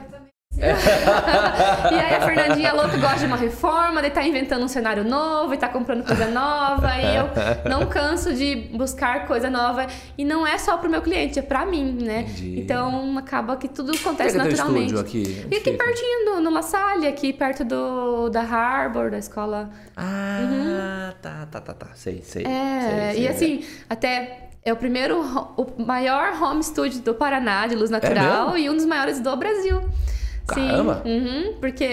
e 1.91 1.95
aí 1.95 2.15
a 2.15 2.21
Fernandinha 2.21 2.73
louca 2.73 2.97
gosta 2.97 3.19
de 3.19 3.25
uma 3.25 3.35
reforma, 3.35 4.01
daí 4.01 4.11
tá 4.11 4.23
inventando 4.23 4.63
um 4.63 4.67
cenário 4.67 5.03
novo 5.03 5.53
e 5.53 5.57
tá 5.57 5.67
comprando 5.67 6.05
coisa 6.05 6.27
nova. 6.27 6.89
e 6.97 7.15
eu 7.17 7.29
não 7.69 7.85
canso 7.85 8.33
de 8.33 8.55
buscar 8.73 9.27
coisa 9.27 9.49
nova. 9.49 9.87
E 10.17 10.23
não 10.23 10.45
é 10.47 10.57
só 10.57 10.77
pro 10.77 10.89
meu 10.89 11.01
cliente, 11.01 11.39
é 11.39 11.41
pra 11.41 11.65
mim, 11.65 11.97
né? 12.01 12.21
Entendi. 12.21 12.59
Então 12.61 13.17
acaba 13.17 13.57
que 13.57 13.67
tudo 13.67 13.93
é 13.93 13.95
acontece 13.97 14.37
é 14.37 14.41
teu 14.41 14.49
naturalmente. 14.51 14.93
estúdio 14.93 14.99
aqui? 14.99 15.47
E 15.51 15.57
aqui 15.57 15.71
pertinho, 15.73 16.25
do- 16.35 16.41
no 16.41 16.49
La 16.51 16.61
Salle, 16.61 17.07
aqui 17.07 17.33
perto 17.33 17.63
do, 17.63 18.29
da 18.29 18.41
Harbor, 18.41 19.11
da 19.11 19.17
escola. 19.17 19.69
Ah, 19.97 21.13
tá, 21.21 21.47
tá, 21.51 21.59
tá, 21.61 21.73
tá. 21.73 21.87
Sei, 21.95 22.21
sei. 22.23 22.43
Uhum. 22.45 22.51
É, 22.51 22.81
sei, 22.81 23.13
sei. 23.13 23.23
e 23.23 23.27
assim, 23.27 23.65
até 23.89 24.49
é 24.63 24.73
o 24.73 24.75
primeiro, 24.75 25.21
o 25.57 25.83
maior 25.85 26.41
home 26.41 26.63
studio 26.63 26.99
do 27.01 27.13
Paraná 27.13 27.67
de 27.67 27.75
luz 27.75 27.89
natural 27.89 28.51
mesmo? 28.53 28.57
e 28.57 28.69
um 28.69 28.75
dos 28.75 28.85
maiores 28.85 29.19
do 29.19 29.35
Brasil. 29.35 29.81
Caramba! 30.47 31.01
Sim, 31.03 31.09
uhum, 31.19 31.53
porque 31.59 31.83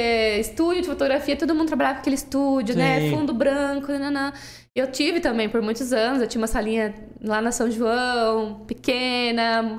estúdio 0.40 0.82
de 0.82 0.88
fotografia, 0.88 1.36
todo 1.36 1.54
mundo 1.54 1.68
trabalhava 1.68 1.96
com 1.96 2.00
aquele 2.00 2.16
estúdio, 2.16 2.76
né? 2.76 3.00
Sim. 3.00 3.10
Fundo 3.16 3.32
branco, 3.32 3.90
nananã. 3.90 4.32
Eu 4.74 4.90
tive 4.90 5.20
também 5.20 5.48
por 5.48 5.60
muitos 5.62 5.92
anos, 5.92 6.20
eu 6.22 6.26
tinha 6.28 6.40
uma 6.40 6.46
salinha 6.46 6.94
lá 7.22 7.40
na 7.42 7.52
São 7.52 7.70
João, 7.70 8.60
pequena, 8.66 9.78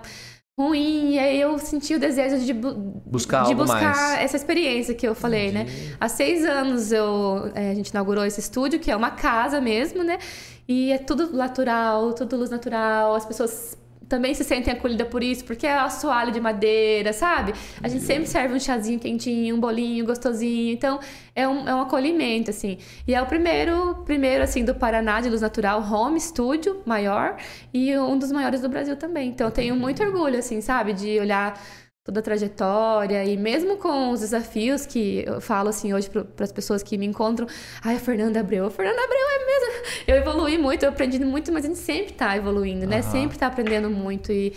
ruim, 0.59 1.13
e 1.13 1.19
aí 1.19 1.41
eu 1.41 1.57
senti 1.57 1.95
o 1.95 1.99
desejo 1.99 2.38
de, 2.45 2.53
bu- 2.53 2.74
Buscar 3.05 3.43
de 3.43 3.49
algo 3.53 3.63
buscar 3.63 3.82
mais. 3.95 4.19
essa 4.21 4.38
experiência 4.38 4.93
que 4.93 5.07
eu 5.07 5.15
falei, 5.15 5.51
né? 5.51 5.65
Há 5.99 6.07
seis 6.07 6.45
anos 6.45 6.91
eu, 6.91 7.51
é, 7.55 7.71
a 7.71 7.74
gente 7.74 7.89
inaugurou 7.89 8.24
esse 8.26 8.39
estúdio, 8.39 8.80
que 8.80 8.91
é 8.91 8.95
uma 8.95 9.11
casa 9.11 9.59
mesmo, 9.59 10.03
né? 10.03 10.17
E 10.67 10.91
é 10.91 10.97
tudo 10.99 11.34
natural, 11.36 12.13
tudo 12.13 12.38
luz 12.38 12.49
natural, 12.51 13.15
as 13.15 13.26
pessoas 13.26 13.76
também 14.14 14.36
se 14.36 14.43
sentem 14.43 14.72
acolhidas 14.72 15.07
por 15.07 15.24
isso, 15.24 15.43
porque 15.43 15.66
é 15.66 15.74
assoalho 15.74 16.32
de 16.32 16.39
madeira, 16.39 17.11
sabe? 17.11 17.51
A 17.82 17.88
gente 17.88 18.03
sempre 18.03 18.28
serve 18.28 18.53
um 18.53 18.59
chazinho 18.59 18.99
quentinho, 18.99 19.55
um 19.55 19.59
bolinho 19.59 20.05
gostosinho, 20.05 20.72
então 20.72 20.99
é 21.36 21.47
um, 21.47 21.68
é 21.68 21.74
um 21.74 21.82
acolhimento, 21.82 22.51
assim. 22.51 22.78
E 23.07 23.16
é 23.16 23.20
o 23.20 23.26
primeiro, 23.26 24.03
primeiro, 24.05 24.43
assim, 24.43 24.64
do 24.64 24.76
Paraná 24.76 25.20
de 25.20 25.30
luz 25.30 25.41
natural, 25.41 25.82
home 25.82 26.22
studio 26.22 26.80
maior, 26.86 27.38
e 27.74 27.97
um 27.97 28.16
dos 28.16 28.32
maiores 28.32 28.61
do 28.61 28.70
Brasil 28.70 28.95
também. 28.95 29.30
Então 29.30 29.47
eu 29.47 29.51
tenho 29.51 29.76
muito 29.76 30.03
orgulho, 30.03 30.38
assim, 30.38 30.61
sabe? 30.61 30.93
De 30.93 31.20
olhar 31.20 31.59
toda 32.04 32.20
a 32.20 32.24
trajetória 32.24 33.24
e 33.24 33.38
mesmo 33.38 33.78
com 33.78 34.12
os 34.12 34.20
desafios 34.20 34.86
que 34.86 35.24
eu 35.26 35.39
falo 35.39 35.70
assim 35.70 35.93
hoje 35.93 36.10
para 36.10 36.26
as 36.43 36.51
pessoas 36.51 36.84
que 36.84 36.97
me 36.97 37.06
encontram, 37.06 37.47
ai, 37.82 37.95
a 37.95 37.99
Fernanda 37.99 38.41
Abreu, 38.41 38.66
a 38.66 38.70
Fernanda 38.70 39.01
Abreu 39.01 39.20
é 39.20 39.45
mesmo. 39.45 40.04
Eu 40.08 40.16
evolui 40.18 40.58
muito, 40.58 40.84
eu 40.84 40.89
aprendi 40.89 41.18
muito, 41.20 41.51
mas 41.54 41.64
a 41.64 41.68
gente 41.70 41.80
sempre 41.80 42.14
tá 42.14 42.36
evoluindo, 42.36 42.86
né? 42.86 42.99
Aham. 42.99 43.04
Sempre 43.12 43.38
tá 43.38 43.47
aprendendo 43.47 43.89
muito 43.89 44.32
e, 44.34 44.54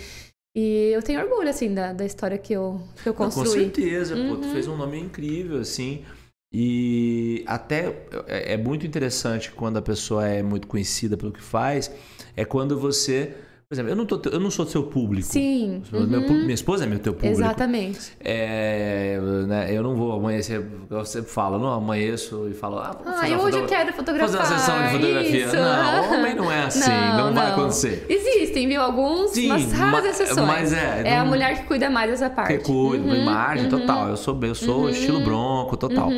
e 0.56 0.90
eu 0.92 1.02
tenho 1.02 1.20
orgulho 1.20 1.48
assim 1.48 1.72
da, 1.72 1.92
da 1.92 2.04
história 2.04 2.36
que 2.36 2.52
eu 2.52 2.80
que 3.02 3.08
eu 3.08 3.12
Não, 3.12 3.28
com 3.28 3.30
construí. 3.30 3.62
certeza, 3.64 4.16
pô, 4.16 4.36
tu 4.36 4.46
Uhum. 4.46 4.52
fez 4.52 4.66
um 4.66 4.76
nome 4.76 4.98
incrível, 4.98 5.58
assim. 5.60 6.04
E 6.52 7.44
até 7.46 7.94
é, 8.26 8.54
é 8.54 8.56
muito 8.56 8.86
interessante 8.86 9.50
quando 9.52 9.76
a 9.76 9.82
pessoa 9.82 10.26
é 10.26 10.42
muito 10.42 10.66
conhecida 10.66 11.16
pelo 11.16 11.30
que 11.32 11.42
faz, 11.42 11.90
é 12.36 12.44
quando 12.44 12.78
você. 12.78 13.34
Por 13.68 13.74
exemplo, 13.74 13.90
eu 13.90 13.96
não, 13.96 14.06
tô, 14.06 14.20
eu 14.30 14.38
não 14.38 14.48
sou 14.48 14.64
seu 14.64 14.84
público. 14.84 15.26
Sim. 15.26 15.82
Meu 15.90 16.20
uhum. 16.20 16.26
pu- 16.26 16.32
minha 16.34 16.54
esposa 16.54 16.84
é 16.84 16.86
meu 16.86 17.00
teu 17.00 17.12
público. 17.12 17.34
Exatamente. 17.34 18.12
É, 18.20 19.18
né, 19.48 19.76
eu 19.76 19.82
não 19.82 19.96
vou 19.96 20.12
amanhecer, 20.12 20.64
eu 20.88 21.04
sempre 21.04 21.32
falo, 21.32 21.58
não 21.58 21.72
amanheço 21.72 22.46
e 22.48 22.54
falo, 22.54 22.78
ah, 22.78 22.96
Ah, 23.04 23.28
eu 23.28 23.40
hoje 23.40 23.58
eu 23.58 23.66
quero 23.66 23.92
fotografar. 23.92 24.28
Fazer 24.28 24.52
uma 24.54 24.58
sessão 24.60 24.82
de 24.84 24.90
fotografia. 24.92 25.46
Isso. 25.46 25.56
Não, 25.56 26.12
homem 26.14 26.34
não 26.36 26.52
é 26.52 26.62
assim, 26.62 26.90
não, 27.18 27.34
vai 27.34 27.50
acontecer. 27.50 28.06
Existem, 28.08 28.68
viu? 28.68 28.80
Alguns, 28.80 29.32
Sim, 29.32 29.48
mas 29.48 29.72
raras 29.72 30.04
ma- 30.04 30.10
exceções. 30.10 30.46
mas 30.46 30.72
é, 30.72 31.02
É 31.04 31.16
a 31.16 31.20
não- 31.22 31.26
mulher 31.26 31.58
que 31.60 31.66
cuida 31.66 31.90
mais 31.90 32.08
dessa 32.08 32.30
parte. 32.30 32.56
Que 32.58 32.62
cuida, 32.62 33.04
Uhum, 33.04 33.14
imagem 33.16 33.64
uhum. 33.64 33.70
total. 33.80 34.08
Eu 34.10 34.16
sou, 34.16 34.38
eu 34.44 34.54
sou 34.54 34.88
estilo 34.90 35.18
bronco 35.24 35.76
total. 35.76 36.08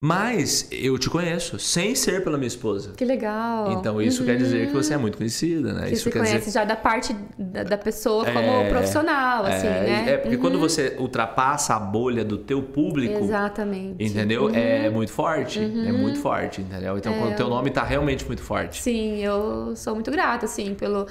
Uhum. 0.00 0.08
Mas 0.08 0.68
eu 0.70 0.96
te 0.96 1.10
conheço, 1.10 1.58
sem 1.58 1.94
ser 1.94 2.22
pela 2.22 2.38
minha 2.38 2.46
esposa. 2.46 2.92
Que 2.96 3.04
legal. 3.04 3.72
Então 3.72 4.00
isso 4.00 4.24
quer 4.24 4.36
dizer 4.36 4.68
que 4.68 4.72
você 4.72 4.94
é 4.94 4.96
muito 4.96 5.18
conhecida, 5.18 5.72
né? 5.72 5.88
Que 5.88 5.94
isso 5.94 6.04
você 6.04 6.10
quer 6.10 6.18
conhece 6.20 6.38
dizer 6.38 6.50
já 6.52 6.64
da 6.64 6.76
parte 6.76 7.14
da, 7.36 7.64
da 7.64 7.76
pessoa 7.78 8.24
como 8.24 8.38
É, 8.38 8.68
profissional, 8.68 9.44
assim, 9.44 9.66
é, 9.66 9.70
né? 9.70 10.04
É 10.12 10.16
porque 10.18 10.36
quando 10.36 10.58
você 10.58 10.96
ultrapassa 10.98 11.74
a 11.74 11.80
bolha 11.80 12.24
do 12.24 12.38
teu 12.38 12.62
público, 12.62 13.24
Exatamente. 13.24 14.04
entendeu? 14.04 14.48
É 14.54 14.88
muito 14.88 15.12
forte, 15.12 15.58
é 15.58 15.92
muito 15.92 16.20
forte, 16.20 16.60
entendeu? 16.60 16.96
Então 16.96 17.12
quando 17.18 17.32
o 17.32 17.36
teu 17.36 17.48
nome 17.48 17.70
tá 17.70 17.82
realmente 17.82 18.24
muito 18.24 18.42
forte. 18.42 18.80
Sim, 18.80 19.18
eu 19.18 19.74
sou 19.74 19.94
muito 19.94 20.10
grata, 20.10 20.46
assim, 20.46 20.74
pelo, 20.74 21.06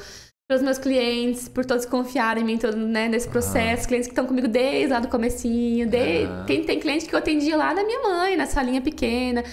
pelos 0.47 0.63
meus 0.63 0.77
clientes, 0.77 1.49
por 1.49 1.65
todos 1.65 1.85
confiarem 1.85 2.41
em 2.41 2.45
mim 2.45 2.57
todo, 2.57 2.77
né, 2.77 3.09
nesse 3.09 3.27
processo. 3.27 3.85
Clientes 3.85 4.07
que 4.07 4.13
estão 4.13 4.25
comigo 4.25 4.47
desde 4.47 4.87
lá 4.93 5.01
do 5.01 5.09
comecinho. 5.09 5.85
Desde, 5.89 6.25
Ah. 6.31 6.45
tem, 6.47 6.63
tem 6.63 6.79
cliente 6.79 7.05
que 7.05 7.13
eu 7.13 7.19
atendi 7.19 7.53
lá 7.53 7.73
da 7.73 7.83
minha 7.83 8.01
mãe, 8.01 8.37
na 8.37 8.45
salinha 8.45 8.79
pequena. 8.81 9.43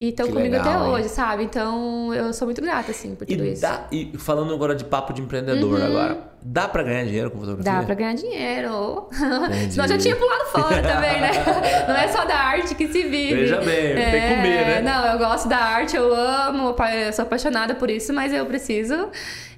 E 0.00 0.10
estão 0.10 0.28
comigo 0.28 0.52
legal, 0.54 0.60
até 0.76 0.84
hein? 0.86 0.92
hoje, 0.92 1.08
sabe? 1.08 1.42
Então, 1.42 2.14
eu 2.14 2.32
sou 2.32 2.46
muito 2.46 2.62
grata, 2.62 2.92
assim, 2.92 3.16
por 3.16 3.26
tudo 3.26 3.44
E, 3.44 3.52
isso. 3.52 3.62
dá, 3.62 3.88
e 3.90 4.12
falando 4.16 4.54
agora 4.54 4.72
de 4.72 4.84
papo 4.84 5.12
de 5.12 5.20
empreendedor 5.20 5.82
agora, 5.82 6.18
dá 6.40 6.68
pra 6.68 6.84
ganhar 6.84 7.04
dinheiro 7.04 7.32
com 7.32 7.40
fotografia? 7.40 7.72
Dá 7.80 7.82
pra 7.84 7.94
ganhar 7.96 8.14
dinheiro. 8.14 9.08
Senão 9.10 9.84
eu 9.84 9.88
já 9.88 9.98
tinha 9.98 10.14
pulado 10.14 10.44
fora 10.52 10.80
também, 10.82 11.20
né? 11.20 11.30
Não 11.88 11.96
é 11.96 12.06
só 12.06 12.24
da 12.24 12.36
arte 12.36 12.76
que 12.76 12.86
se 12.86 13.02
vive. 13.02 13.34
Veja 13.34 13.56
bem, 13.56 13.94
tem 13.96 14.04
que 14.04 14.36
comer, 14.36 14.66
né? 14.66 14.82
Não, 14.82 15.04
eu 15.14 15.18
gosto 15.18 15.48
da 15.48 15.58
arte, 15.58 15.96
eu 15.96 16.14
amo, 16.14 16.76
eu 17.04 17.12
sou 17.12 17.24
apaixonada 17.24 17.74
por 17.74 17.90
isso, 17.90 18.12
mas 18.12 18.32
eu 18.32 18.46
preciso. 18.46 19.08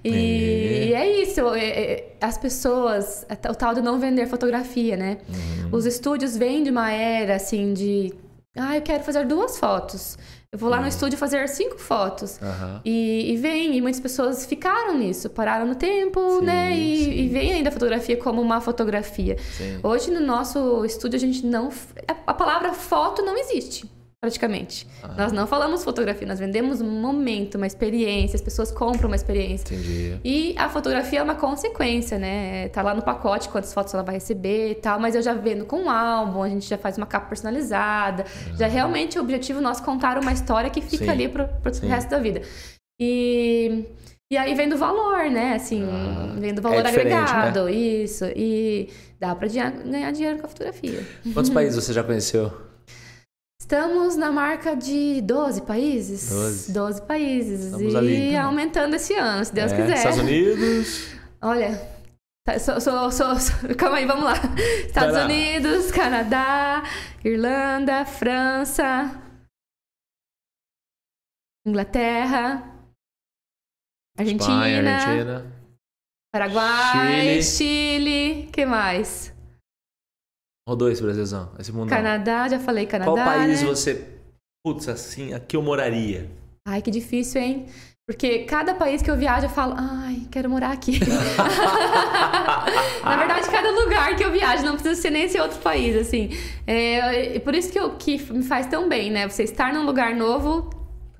E 0.02 0.08
É. 0.08 0.86
e 0.86 0.94
é 0.94 1.22
isso, 1.22 1.54
é- 1.54 1.68
é- 1.68 2.12
as 2.18 2.38
pessoas, 2.38 3.26
o 3.46 3.54
tal 3.54 3.74
de 3.74 3.82
não 3.82 3.98
vender 3.98 4.26
fotografia, 4.26 4.96
né? 4.96 5.18
Uhum. 5.28 5.68
Os 5.72 5.84
estúdios 5.84 6.34
vêm 6.34 6.62
de 6.62 6.70
uma 6.70 6.90
era 6.90 7.36
assim 7.36 7.74
de. 7.74 8.10
Ah, 8.56 8.76
eu 8.76 8.82
quero 8.82 9.04
fazer 9.04 9.24
duas 9.26 9.58
fotos. 9.58 10.18
Eu 10.52 10.58
vou 10.58 10.68
lá 10.68 10.78
Uhum. 10.78 10.82
no 10.82 10.88
estúdio 10.88 11.16
fazer 11.16 11.48
cinco 11.48 11.78
fotos. 11.78 12.40
Aham. 12.42 12.80
E, 12.84 13.32
e 13.32 13.36
vem, 13.36 13.76
e 13.76 13.80
muitas 13.80 14.00
pessoas 14.00 14.44
ficaram 14.44 14.98
nisso, 14.98 15.30
pararam 15.30 15.64
no 15.66 15.76
tempo, 15.76 16.40
Sim, 16.40 16.44
né? 16.46 16.76
E, 16.76 17.04
sim. 17.04 17.10
e 17.12 17.28
vem 17.28 17.52
ainda 17.52 17.68
a 17.68 17.72
fotografia 17.72 18.16
como 18.16 18.42
uma 18.42 18.60
fotografia. 18.60 19.36
Sim. 19.56 19.78
Hoje 19.84 20.10
no 20.10 20.20
nosso 20.20 20.84
estúdio 20.84 21.16
a 21.16 21.20
gente 21.20 21.46
não. 21.46 21.70
A 22.26 22.34
palavra 22.34 22.72
foto 22.74 23.22
não 23.22 23.38
existe, 23.38 23.88
praticamente. 24.20 24.86
Ah. 25.02 25.08
Nós 25.16 25.32
não 25.32 25.46
falamos 25.46 25.82
fotografia, 25.82 26.28
nós 26.28 26.38
vendemos 26.38 26.82
um 26.82 26.90
momento, 27.00 27.54
uma 27.54 27.66
experiência, 27.66 28.36
as 28.36 28.42
pessoas 28.42 28.70
compram 28.70 29.08
uma 29.08 29.16
experiência. 29.16 29.74
Entendi. 29.74 30.20
E 30.22 30.54
a 30.58 30.68
fotografia 30.68 31.20
é 31.20 31.22
uma 31.22 31.34
consequência, 31.34 32.18
né? 32.18 32.68
Tá 32.68 32.82
lá 32.82 32.94
no 32.94 33.02
pacote 33.02 33.48
quantas 33.48 33.72
fotos 33.72 33.94
ela 33.94 34.02
vai 34.02 34.16
receber 34.16 34.72
e 34.72 34.74
tal, 34.74 35.00
mas 35.00 35.14
eu 35.14 35.22
já 35.22 35.32
vendo 35.32 35.64
com 35.64 35.84
um 35.84 35.90
álbum, 35.90 36.42
a 36.42 36.48
gente 36.48 36.68
já 36.68 36.76
faz 36.76 36.98
uma 36.98 37.06
capa 37.06 37.28
personalizada. 37.28 38.26
Já 38.58 38.66
realmente 38.66 39.18
o 39.18 39.22
objetivo 39.22 39.60
nosso 39.60 39.80
é 39.82 39.84
contar 39.86 40.18
uma 40.18 40.32
história 40.32 40.68
que 40.68 40.82
fica 40.82 41.04
Sim. 41.04 41.10
ali 41.10 41.28
pro, 41.28 41.48
pro 41.48 41.72
Sim. 41.72 41.88
resto 41.88 42.10
da 42.10 42.18
vida. 42.18 42.42
E, 43.00 43.86
e 44.30 44.36
aí 44.36 44.54
vem 44.54 44.68
do 44.68 44.76
valor, 44.76 45.30
né? 45.30 45.54
Assim, 45.54 45.82
Ah, 45.90 46.34
vem 46.38 46.52
do 46.52 46.60
valor 46.60 46.84
é 46.84 46.88
agregado, 46.88 47.70
isso. 47.70 48.26
E 48.36 48.90
dá 49.18 49.34
pra 49.34 49.48
ganhar 49.48 50.12
dinheiro 50.12 50.38
com 50.38 50.44
a 50.44 50.48
fotografia. 50.48 51.02
Quantos 51.32 51.48
países 51.50 51.82
você 51.82 51.94
já 51.94 52.04
conheceu? 52.04 52.69
Estamos 53.60 54.16
na 54.16 54.32
marca 54.32 54.74
de 54.74 55.20
12 55.20 55.62
países. 55.62 56.30
12. 56.30 56.72
12 56.72 57.02
países. 57.02 57.64
Estamos 57.66 57.92
e 57.92 57.96
ali, 57.96 58.28
então. 58.30 58.46
aumentando 58.46 58.96
esse 58.96 59.14
ano, 59.14 59.44
se 59.44 59.52
Deus 59.52 59.70
É, 59.72 59.76
quiser. 59.76 59.96
Estados 59.98 60.18
Unidos. 60.18 61.10
Olha, 61.42 61.78
tá- 62.44 62.58
sou, 62.58 62.80
sou- 62.80 63.12
sou- 63.12 63.38
sou- 63.38 63.74
calma 63.76 63.98
aí, 63.98 64.06
vamos 64.06 64.24
lá. 64.24 64.34
Estados. 64.86 65.16
Unidos, 65.24 65.90
Canadá, 65.92 66.82
Irlanda, 67.24 68.04
França, 68.06 69.22
Inglaterra, 71.66 72.74
Argentina, 74.18 74.68
Espanha, 74.68 74.96
Argentina. 74.96 75.60
Paraguai, 76.32 77.42
Chile, 77.42 78.48
que 78.52 78.64
mais? 78.64 79.32
Rodou 80.70 80.88
esse 80.88 81.02
Brasilzão, 81.02 81.48
esse 81.58 81.72
mundo. 81.72 81.88
Canadá, 81.88 82.46
já 82.46 82.60
falei 82.60 82.86
Canadá. 82.86 83.10
Qual 83.10 83.26
país 83.26 83.60
né? 83.60 83.66
você. 83.66 84.06
Putz, 84.64 84.88
assim, 84.88 85.34
aqui 85.34 85.56
eu 85.56 85.62
moraria. 85.62 86.30
Ai, 86.64 86.80
que 86.80 86.92
difícil, 86.92 87.40
hein? 87.40 87.66
Porque 88.06 88.44
cada 88.44 88.72
país 88.72 89.02
que 89.02 89.10
eu 89.10 89.16
viajo 89.16 89.46
eu 89.46 89.50
falo, 89.50 89.74
ai, 89.76 90.28
quero 90.30 90.48
morar 90.48 90.70
aqui. 90.70 91.00
Na 93.02 93.16
verdade, 93.16 93.50
cada 93.50 93.72
lugar 93.72 94.14
que 94.14 94.24
eu 94.24 94.30
viajo 94.30 94.64
não 94.64 94.74
precisa 94.74 94.94
ser 94.94 95.10
nem 95.10 95.24
esse 95.24 95.40
outro 95.40 95.58
país, 95.58 95.96
assim. 95.96 96.30
É, 96.64 97.34
e 97.34 97.40
por 97.40 97.52
isso 97.52 97.72
que, 97.72 97.80
eu, 97.80 97.96
que 97.96 98.32
me 98.32 98.44
faz 98.44 98.68
tão 98.68 98.88
bem, 98.88 99.10
né? 99.10 99.28
Você 99.28 99.42
estar 99.42 99.72
num 99.72 99.84
lugar 99.84 100.14
novo 100.14 100.70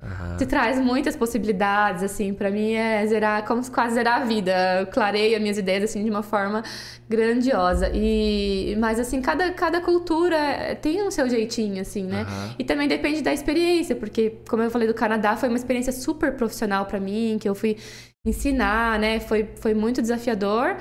Aham. 0.03 0.35
te 0.37 0.45
traz 0.47 0.79
muitas 0.79 1.15
possibilidades, 1.15 2.01
assim. 2.03 2.33
Pra 2.33 2.49
mim 2.49 2.73
é 2.73 3.05
zerar, 3.05 3.45
como 3.45 3.63
se 3.63 3.69
quase 3.69 3.93
zerar 3.93 4.21
a 4.21 4.25
vida. 4.25 4.51
Eu 4.81 5.01
as 5.35 5.41
minhas 5.41 5.57
ideias, 5.57 5.83
assim, 5.83 6.03
de 6.03 6.09
uma 6.09 6.23
forma 6.23 6.63
grandiosa. 7.07 7.91
E, 7.93 8.75
mas, 8.79 8.99
assim, 8.99 9.21
cada, 9.21 9.51
cada 9.51 9.79
cultura 9.79 10.75
tem 10.81 11.03
um 11.03 11.11
seu 11.11 11.29
jeitinho, 11.29 11.81
assim, 11.81 12.03
né? 12.03 12.21
Aham. 12.21 12.55
E 12.57 12.63
também 12.63 12.87
depende 12.87 13.21
da 13.21 13.31
experiência, 13.31 13.95
porque, 13.95 14.37
como 14.49 14.63
eu 14.63 14.71
falei 14.71 14.87
do 14.87 14.93
Canadá, 14.93 15.35
foi 15.35 15.49
uma 15.49 15.57
experiência 15.57 15.93
super 15.93 16.35
profissional 16.35 16.85
pra 16.85 16.99
mim, 16.99 17.37
que 17.39 17.47
eu 17.47 17.53
fui 17.53 17.77
ensinar, 18.25 18.97
né? 18.99 19.19
Foi, 19.19 19.49
foi 19.57 19.73
muito 19.73 20.01
desafiador. 20.01 20.77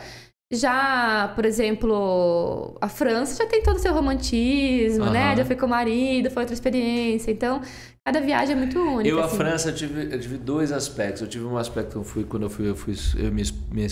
Já, 0.53 1.31
por 1.37 1.45
exemplo, 1.45 2.77
a 2.81 2.89
França 2.89 3.37
já 3.37 3.49
tem 3.49 3.62
todo 3.62 3.77
o 3.77 3.79
seu 3.79 3.93
romantismo, 3.95 5.05
né? 5.09 5.29
Aham. 5.29 5.37
Já 5.37 5.45
fui 5.45 5.55
com 5.55 5.66
o 5.66 5.68
marido, 5.68 6.29
foi 6.29 6.43
outra 6.43 6.55
experiência. 6.55 7.31
Então, 7.31 7.61
cada 8.12 8.20
viagem 8.20 8.54
é 8.54 8.58
muito 8.58 8.78
única. 8.78 9.08
Eu, 9.08 9.20
a 9.22 9.26
assim. 9.26 9.36
França, 9.36 9.68
eu 9.70 9.74
tive, 9.74 10.12
eu 10.12 10.20
tive 10.20 10.36
dois 10.36 10.72
aspectos. 10.72 11.22
Eu 11.22 11.28
tive 11.28 11.44
um 11.44 11.56
aspecto 11.56 11.90
que 11.92 11.96
eu 11.96 12.04
fui, 12.04 12.24
quando 12.24 12.44
eu 12.44 12.50
fui, 12.50 12.68
eu 12.68 12.74
fui 12.74 12.94
eu, 13.16 13.30
minha, 13.30 13.46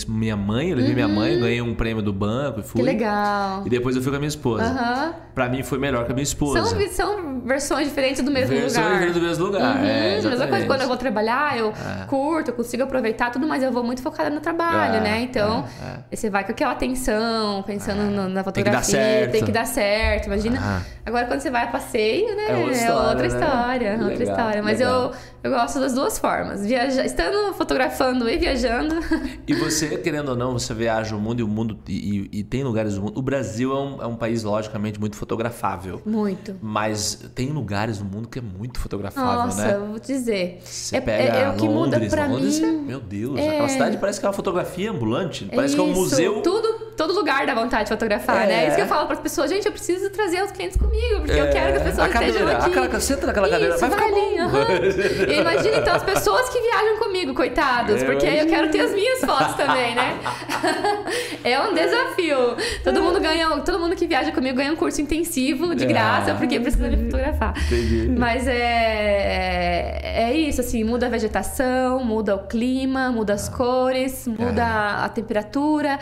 minha, 0.07 0.35
mãe, 0.37 0.69
eu 0.69 0.75
levei 0.77 0.93
minha 0.93 1.07
mãe, 1.07 1.39
ganhei 1.39 1.61
um 1.61 1.73
prêmio 1.73 2.03
do 2.03 2.11
banco 2.11 2.59
e 2.59 2.63
fui. 2.63 2.81
Uhum. 2.81 2.87
Que 2.87 2.93
legal. 2.93 3.63
E 3.65 3.69
depois 3.69 3.95
eu 3.95 4.01
fui 4.01 4.11
com 4.11 4.17
a 4.17 4.19
minha 4.19 4.27
esposa. 4.29 4.63
Aham. 4.63 5.13
Pra 5.33 5.47
mim 5.47 5.63
foi 5.63 5.79
melhor 5.79 6.05
que 6.05 6.11
a 6.11 6.13
minha 6.15 6.23
esposa. 6.23 6.63
São, 6.65 6.87
são 6.89 7.39
versões 7.41 7.87
diferentes 7.87 8.21
do 8.21 8.29
mesmo 8.29 8.49
Versões 8.49 8.75
lugar. 8.75 8.91
diferentes 8.91 9.15
do 9.21 9.27
mesmo 9.27 9.45
lugar. 9.45 9.75
Uhum, 9.77 9.85
é, 9.85 10.21
mesma 10.21 10.47
coisa 10.47 10.65
quando 10.65 10.81
eu 10.81 10.87
vou 10.87 10.97
trabalhar, 10.97 11.57
eu 11.57 11.69
É. 11.69 12.05
curto, 12.07 12.51
eu 12.51 12.53
consigo 12.55 12.83
aproveitar 12.83 13.31
tudo, 13.31 13.47
mas 13.47 13.63
eu 13.63 13.71
vou 13.71 13.83
muito 13.83 14.01
focada 14.01 14.29
no 14.29 14.41
trabalho, 14.41 14.95
É, 14.97 15.01
né? 15.01 15.21
Então, 15.21 15.65
é, 15.81 16.13
é. 16.13 16.15
você 16.15 16.29
vai 16.29 16.43
com 16.43 16.51
aquela 16.51 16.73
atenção, 16.73 17.63
pensando 17.63 18.01
no- 18.03 18.27
na 18.29 18.43
Tem 18.43 18.63
que 18.63 18.69
dar 18.69 18.81
fotografia, 18.81 18.91
certo. 18.91 19.31
tem 19.31 19.45
que 19.45 19.51
dar 19.51 19.65
certo, 19.65 20.25
imagina. 20.27 20.83
Agora, 21.05 21.25
quando 21.25 21.39
você 21.39 21.49
vai 21.49 21.63
a 21.63 21.67
passeio, 21.67 22.35
né? 22.35 22.45
É 22.49 22.55
outra 22.57 22.73
história, 22.73 23.09
outra 23.09 23.21
né? 23.21 23.27
história, 23.27 23.97
outra 24.09 24.19
Legal, 24.25 24.37
história. 24.37 24.63
Mas 24.63 24.79
legal. 24.79 25.13
eu, 25.43 25.51
eu 25.51 25.57
gosto 25.57 25.79
das 25.79 25.93
duas 25.93 26.17
formas. 26.19 26.65
Viaja... 26.65 27.05
Estando 27.05 27.53
fotografando 27.53 28.29
e 28.29 28.37
viajando. 28.37 28.95
E 29.47 29.53
você, 29.55 29.97
querendo 29.97 30.29
ou 30.29 30.35
não, 30.35 30.53
você 30.53 30.73
viaja 30.73 31.15
o 31.15 31.19
mundo 31.19 31.39
e 31.39 31.43
o 31.43 31.47
mundo. 31.47 31.79
E, 31.87 32.29
e- 32.31 32.43
tem 32.43 32.63
lugares 32.63 32.95
do 32.95 33.01
mundo. 33.01 33.17
O 33.17 33.21
Brasil 33.21 33.71
é 33.71 33.79
um, 33.79 34.01
é 34.03 34.05
um 34.07 34.15
país, 34.15 34.43
logicamente, 34.43 34.99
muito 34.99 35.15
fotografável. 35.15 36.01
muito. 36.05 36.55
Mas 36.61 37.15
tem 37.33 37.47
lugares 37.49 37.99
no 37.99 38.05
mundo 38.05 38.27
que 38.27 38.37
é 38.39 38.41
muito 38.41 38.79
fotografável, 38.79 39.45
Nossa, 39.45 39.65
né? 39.65 39.75
eu 39.75 39.87
vou 39.87 39.99
te 39.99 40.07
dizer. 40.13 40.59
Você 40.63 40.97
é, 40.97 41.01
pega 41.01 41.35
é, 41.37 41.41
é 41.43 41.49
o 41.49 41.53
que 41.55 41.67
muda 41.67 41.79
Londres, 41.97 42.13
pra 42.13 42.27
Londres, 42.27 42.59
mim. 42.59 42.67
é- 42.67 42.71
meu 42.71 42.99
Deus, 42.99 43.39
é- 43.39 43.49
aquela 43.49 43.69
cidade 43.69 43.97
parece 43.97 44.19
que 44.19 44.25
é 44.25 44.29
uma 44.29 44.33
fotografia 44.33 44.91
ambulante. 44.91 45.49
Parece 45.55 45.73
que 45.75 45.81
é 45.81 45.83
um 45.83 45.91
isso, 45.91 45.99
museu. 46.01 46.41
Tudo, 46.41 46.88
todo 46.99 47.13
lugar 47.13 47.45
dá 47.47 47.53
vontade 47.55 47.83
de 47.85 47.89
fotografar, 47.89 48.43
É. 48.43 48.47
né? 48.47 48.63
É 48.63 48.67
isso 48.67 48.75
que 48.75 48.81
eu 48.81 48.87
falo 48.87 49.05
para 49.05 49.13
as 49.15 49.21
pessoas, 49.21 49.49
gente, 49.49 49.65
eu 49.65 49.71
preciso 49.71 50.09
trazer 50.09 50.43
os 50.43 50.51
clientes 50.51 50.75
comigo, 50.75 51.19
porque 51.21 51.31
eu 51.39 51.45
É, 51.45 51.47
quero 51.47 51.71
que 51.71 51.77
as 51.77 51.83
pessoas 51.83 52.07
a 52.07 52.09
cadeira, 52.09 52.33
estejam 52.39 52.57
aqui. 52.57 52.69
aquela- 52.79 52.99
senta 52.99 53.27
naquela 53.27 53.47
Isso, 53.47 53.55
cadeira, 53.55 53.77
vai 53.77 53.89
ficar 53.89 54.05
ali, 54.05 55.23
bom. 55.25 55.31
E 55.31 55.39
imagina 55.39 55.77
então 55.77 55.95
as 55.95 56.03
pessoas 56.03 56.49
que 56.49 56.59
viajam 56.61 56.97
comigo, 56.97 57.33
coitados, 57.33 58.01
É, 58.01 58.05
porque 58.05 58.25
aí 58.25 58.39
eu 58.39 58.47
quero 58.47 58.69
ter 58.69 58.81
as 58.81 58.91
minhas 58.91 59.19
fotos 59.21 59.55
também, 59.55 59.95
né? 59.95 60.17
é 61.43 61.59
um 61.61 61.73
desafio. 61.73 62.57
Todo 62.83 63.01
mundo 63.01 63.19
ganha, 63.21 63.47
todo 63.61 63.79
mundo 63.79 63.95
que 63.95 64.05
viaja 64.05 64.31
comigo 64.33 64.57
ganha 64.57 64.73
um 64.73 64.75
curso 64.75 65.01
intensivo 65.01 65.73
de 65.73 65.85
É. 65.85 65.87
graça, 65.87 66.35
porque 66.35 66.59
precisa 66.59 66.87
me 66.89 66.97
fotografar. 67.05 67.53
Entendi. 67.65 68.13
Mas 68.17 68.45
é, 68.47 69.99
é 70.29 70.33
isso, 70.33 70.61
assim, 70.61 70.83
muda 70.83 71.05
a 71.05 71.09
vegetação, 71.09 72.03
muda 72.03 72.35
o 72.35 72.39
clima, 72.47 73.09
muda 73.11 73.33
as 73.33 73.47
cores, 73.47 74.27
muda 74.27 75.03
a 75.05 75.09
temperatura 75.09 75.97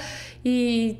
e 0.47 0.97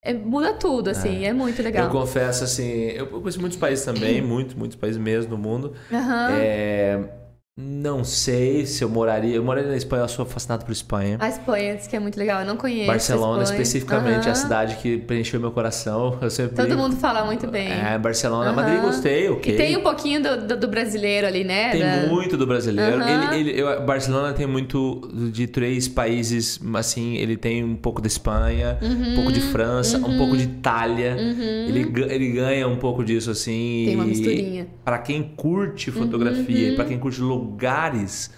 é, 0.00 0.14
muda 0.14 0.54
tudo, 0.54 0.90
assim, 0.90 1.24
é, 1.24 1.32
muito 1.32 1.60
legal. 1.60 1.86
Eu 1.86 1.90
confesso, 1.90 2.44
assim, 2.44 2.70
eu 2.90 3.08
conheço 3.08 3.40
muitos 3.40 3.58
países 3.58 3.84
também, 3.84 4.22
muitos, 4.22 4.54
muitos 4.54 4.76
países 4.76 5.00
mesmo 5.00 5.32
no 5.32 5.38
mundo. 5.38 5.74
Aham. 5.92 6.30
É, 6.30 7.23
Não 7.56 8.02
sei 8.02 8.66
se 8.66 8.82
eu 8.82 8.88
moraria. 8.88 9.36
Eu 9.36 9.44
moraria 9.44 9.70
na 9.70 9.76
Espanha, 9.76 10.02
eu 10.02 10.08
sou 10.08 10.26
fascinado 10.26 10.64
por 10.64 10.72
Espanha. 10.72 11.18
A 11.20 11.28
Espanha, 11.28 11.76
diz 11.76 11.86
que 11.86 11.94
é 11.94 12.00
muito 12.00 12.18
legal, 12.18 12.40
eu 12.40 12.46
não 12.48 12.56
conheço. 12.56 12.88
Barcelona, 12.88 13.44
especificamente, 13.44 14.26
é 14.26 14.32
a 14.32 14.34
cidade 14.34 14.74
que 14.78 14.98
preencheu 14.98 15.38
meu 15.38 15.52
coração. 15.52 16.18
Eu 16.24 16.30
sempre 16.30 16.56
Todo 16.56 16.76
mundo 16.76 16.96
fala 16.96 17.24
muito 17.24 17.46
bem. 17.46 17.68
É, 17.70 17.96
Barcelona. 17.96 18.46
Aham. 18.50 18.56
Madrid 18.56 18.80
gostei, 18.80 19.28
ok. 19.28 19.54
E 19.54 19.56
tem 19.56 19.76
um 19.76 19.82
pouquinho 19.82 20.20
do, 20.20 20.48
do- 20.48 20.56
do 20.56 20.66
brasileiro 20.68 21.28
ali, 21.28 21.44
né? 21.44 21.70
Tem 21.70 21.80
Da- 21.80 22.06
muito 22.08 22.36
do 22.36 22.44
brasileiro. 22.44 22.96
Aham. 23.00 23.32
Ele, 23.34 23.50
ele- 23.50 23.60
eu- 23.60 23.82
Barcelona 23.86 24.32
tem 24.32 24.48
muito 24.48 25.08
de 25.32 25.46
três 25.46 25.86
países, 25.86 26.58
assim, 26.74 27.14
ele 27.18 27.36
tem 27.36 27.62
um 27.62 27.76
pouco 27.76 28.00
da 28.00 28.08
Espanha, 28.08 28.78
um 28.82 29.14
pouco 29.14 29.30
de 29.30 29.40
França, 29.40 29.98
um 29.98 30.16
pouco 30.18 30.36
de 30.36 30.42
Itália. 30.42 31.16
Ele, 31.68 31.84
ga- 31.84 32.12
ele 32.12 32.32
ganha 32.32 32.66
um 32.66 32.76
pouco 32.78 33.04
disso, 33.04 33.30
assim. 33.30 33.80
Uhum. 33.80 33.86
Tem 33.86 33.94
uma 33.94 34.04
e 34.04 34.08
misturinha. 34.08 34.62
Uhum, 34.64 34.68
Pra 34.84 34.98
quem 34.98 35.22
curte 35.36 35.92
fotografia 35.92 36.70
e 36.70 36.74
pra 36.74 36.84
quem 36.84 36.98
curte 36.98 37.20
lugares, 37.44 38.30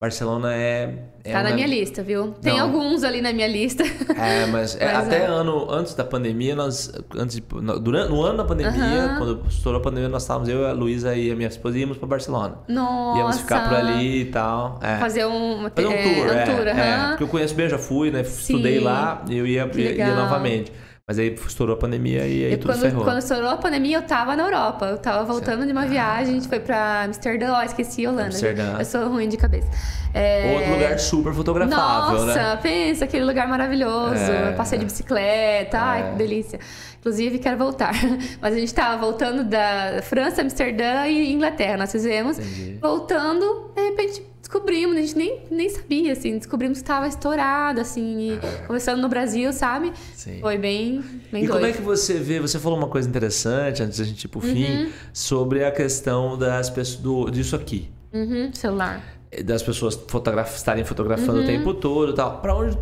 Barcelona 0.00 0.52
é. 0.52 0.98
é 1.22 1.32
Tá 1.32 1.44
na 1.44 1.50
uma- 1.50 1.54
minha 1.54 1.66
lista, 1.68 2.02
viu? 2.02 2.32
Tem 2.42 2.56
Não. 2.56 2.64
alguns 2.64 3.04
ali 3.04 3.22
na 3.22 3.32
minha 3.32 3.46
lista. 3.46 3.84
É, 4.18 4.46
mas, 4.46 4.74
é, 4.74 4.92
Mas 4.92 5.06
até 5.06 5.18
é. 5.18 5.26
ano 5.26 5.70
antes 5.70 5.94
da 5.94 6.04
pandemia, 6.04 6.56
nós. 6.56 6.92
Antes 7.16 7.40
durante, 7.80 8.10
no 8.10 8.20
ano 8.22 8.38
da 8.38 8.44
pandemia, 8.44 9.14
quando 9.16 9.46
estourou 9.48 9.80
a 9.80 9.82
pandemia, 9.82 10.08
nós 10.08 10.22
estávamos, 10.22 10.48
eu, 10.48 10.66
a 10.66 10.72
Luísa 10.72 11.14
e 11.14 11.30
a 11.30 11.36
minha 11.36 11.48
esposa 11.48 11.78
íamos 11.78 11.98
pra 11.98 12.08
Barcelona. 12.08 12.58
Nossa. 12.66 13.18
Íamos 13.20 13.38
ficar 13.42 13.68
por 13.68 13.76
ali 13.76 14.22
e 14.22 14.24
tal. 14.24 14.80
É. 14.82 14.96
Fazer 14.96 15.24
um, 15.24 15.70
Fazer 15.72 15.86
um 15.86 15.92
é, 15.92 16.02
tour, 16.02 16.26
um 16.26 16.30
é, 16.32 16.44
tour, 16.44 16.66
é, 16.66 17.08
porque 17.10 17.22
eu 17.22 17.28
conheço 17.28 17.54
bem, 17.54 17.66
eu 17.66 17.70
já 17.70 17.78
fui, 17.78 18.10
né? 18.10 18.22
Estudei 18.22 18.80
lá, 18.80 19.24
eu 19.30 19.46
ia, 19.46 19.70
ia, 19.72 19.92
ia 19.92 20.14
novamente. 20.16 20.72
Mas 21.12 21.18
aí 21.18 21.36
estourou 21.46 21.74
a 21.74 21.78
pandemia 21.78 22.20
e 22.26 22.46
aí 22.46 22.52
Eu, 22.52 22.58
tudo 22.58 22.72
quando, 22.72 22.80
ferrou. 22.80 23.04
quando 23.04 23.18
estourou 23.18 23.50
a 23.50 23.56
pandemia, 23.58 23.98
eu 23.98 24.02
tava 24.02 24.34
na 24.34 24.44
Europa. 24.44 24.86
Eu 24.86 24.96
tava 24.96 25.24
voltando 25.24 25.66
de 25.66 25.72
uma 25.72 25.84
viagem, 25.84 26.30
a 26.30 26.38
gente 26.38 26.48
foi 26.48 26.58
pra 26.58 27.02
Amsterdã, 27.02 27.52
ó, 27.52 27.62
esqueci 27.62 28.06
Holanda. 28.06 28.28
Amsterdã. 28.28 28.76
Eu 28.78 28.84
sou 28.86 29.08
ruim 29.10 29.28
de 29.28 29.36
cabeça. 29.36 29.68
É, 30.14 30.54
Outro 30.56 30.72
lugar 30.72 30.98
super 30.98 31.34
fotografável, 31.34 32.24
Nossa, 32.26 32.54
né? 32.54 32.58
pensa, 32.62 33.04
aquele 33.04 33.26
lugar 33.26 33.46
maravilhoso. 33.46 34.14
É. 34.14 34.52
Passei 34.52 34.78
de 34.78 34.86
bicicleta, 34.86 35.78
ai, 35.78 36.00
É. 36.00 36.10
que 36.12 36.16
delícia. 36.16 36.58
Inclusive, 37.00 37.38
quero 37.40 37.58
voltar. 37.58 37.92
Mas 38.40 38.54
a 38.54 38.58
gente 38.58 38.72
tava 38.72 38.96
voltando 38.98 39.44
da 39.44 40.00
França, 40.02 40.40
Amsterdã 40.40 41.06
e 41.08 41.30
Inglaterra. 41.30 41.76
Nós 41.76 41.92
fizemos. 41.92 42.38
Entendi. 42.38 42.78
Voltando, 42.80 43.70
de 43.76 43.82
repente 43.82 44.22
descobrimos, 44.52 44.96
a 44.96 45.00
gente 45.00 45.16
nem, 45.16 45.40
nem 45.50 45.68
sabia, 45.70 46.12
assim, 46.12 46.36
descobrimos 46.36 46.78
que 46.78 46.84
estava 46.84 47.08
estourado, 47.08 47.80
assim, 47.80 48.32
e 48.32 48.66
começando 48.66 49.00
no 49.00 49.08
Brasil, 49.08 49.50
sabe? 49.52 49.92
Sim. 50.14 50.40
Foi 50.40 50.58
bem, 50.58 51.02
bem 51.32 51.44
E 51.44 51.46
doido. 51.46 51.52
como 51.52 51.66
é 51.66 51.72
que 51.72 51.80
você 51.80 52.14
vê? 52.14 52.38
Você 52.38 52.58
falou 52.58 52.76
uma 52.76 52.88
coisa 52.88 53.08
interessante 53.08 53.82
antes 53.82 53.98
da 53.98 54.04
gente 54.04 54.24
ir 54.24 54.28
pro 54.28 54.40
fim 54.40 54.64
Uhum. 54.84 54.90
sobre 55.12 55.64
a 55.64 55.70
questão 55.70 56.36
das 56.36 56.68
pessoas 56.68 57.00
do, 57.02 57.30
disso 57.30 57.56
aqui. 57.56 57.88
Uhum, 58.12 58.52
celular. 58.52 59.02
das 59.46 59.62
pessoas 59.62 59.98
fotograf 60.08 60.54
estarem 60.54 60.84
fotografando 60.84 61.38
Uhum. 61.38 61.44
o 61.44 61.46
tempo 61.46 61.72
todo 61.72 62.12
e 62.12 62.14
tal. 62.14 62.42
Pra 62.42 62.54
onde. 62.54 62.76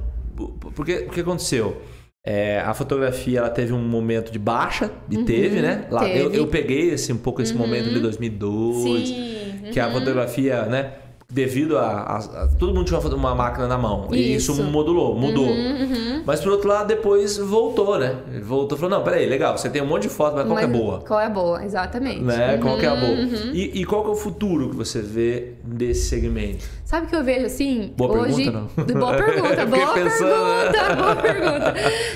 Porque 0.74 1.06
o 1.08 1.10
que 1.10 1.20
aconteceu? 1.20 1.80
É, 2.26 2.58
a 2.60 2.74
fotografia 2.74 3.38
ela 3.38 3.48
teve 3.48 3.72
um 3.72 3.78
momento 3.78 4.32
de 4.32 4.38
baixa, 4.40 4.90
e 5.08 5.18
teve, 5.24 5.62
né? 5.62 5.86
Lá, 5.88 6.08
Eu, 6.08 6.24
Uhum. 6.24 6.30
teve. 6.32 6.42
eu 6.42 6.46
peguei 6.48 6.90
esse, 6.90 7.12
um 7.12 7.16
pouco 7.18 7.40
esse 7.40 7.54
momento 7.54 7.90
de 7.90 8.00
2002, 8.00 9.08
Sim. 9.08 9.70
que 9.72 9.78
a 9.78 9.86
uhum. 9.86 9.92
fotografia, 9.92 10.64
né? 10.66 10.94
Devido 11.30 11.78
a, 11.78 11.82
a- 11.86 12.16
a- 12.16 12.48
Todo 12.58 12.74
mundo 12.74 12.84
tinha 12.86 12.98
uma, 12.98 13.34
máquina 13.34 13.68
na 13.68 13.78
mão. 13.78 14.08
E 14.12 14.34
isso 14.34 14.50
Isso. 14.52 14.62
modulou, 14.64 15.14
mudou. 15.14 15.46
Uhum, 15.46 16.22
Mas 16.26 16.40
por 16.40 16.50
outro 16.52 16.68
lado, 16.68 16.88
depois 16.88 17.36
voltou, 17.38 17.98
né? 17.98 18.16
Voltou 18.42 18.76
e 18.76 18.80
falou: 18.80 18.98
não, 18.98 19.04
peraí, 19.04 19.26
legal, 19.26 19.56
você 19.56 19.70
tem 19.70 19.80
um 19.80 19.86
monte 19.86 20.02
de 20.02 20.08
foto, 20.08 20.34
mas 20.36 20.46
qual 20.46 20.58
que 20.58 20.64
é 20.64 20.66
Mas 20.66 20.76
boa? 20.76 21.00
Qual 21.06 21.20
é 21.20 21.28
boa, 21.28 21.64
exatamente. 21.64 22.20
Né? 22.20 22.58
Qual 22.60 22.76
que 22.76 22.84
é 22.84 22.88
a 22.88 22.96
boa? 22.96 23.12
Uhum. 23.12 23.50
E, 23.52 23.80
e 23.80 23.84
qual 23.84 24.02
que 24.02 24.08
é 24.08 24.12
o 24.12 24.16
futuro 24.16 24.70
que 24.70 24.76
você 24.76 25.00
vê 25.00 25.52
desse 25.62 26.08
segmento? 26.08 26.64
Sabe 26.84 27.06
o 27.06 27.08
que 27.08 27.14
eu 27.14 27.22
vejo 27.22 27.46
assim? 27.46 27.94
Boa 27.96 28.22
hoje... 28.22 28.44
pergunta, 28.50 28.68
não? 28.76 28.84
Boa 29.00 29.14
pergunta, 29.16 29.66
boa 29.66 29.94
pensando, 29.94 30.72
pergunta, 30.72 30.96
boa 30.96 31.14
pergunta. 31.22 31.74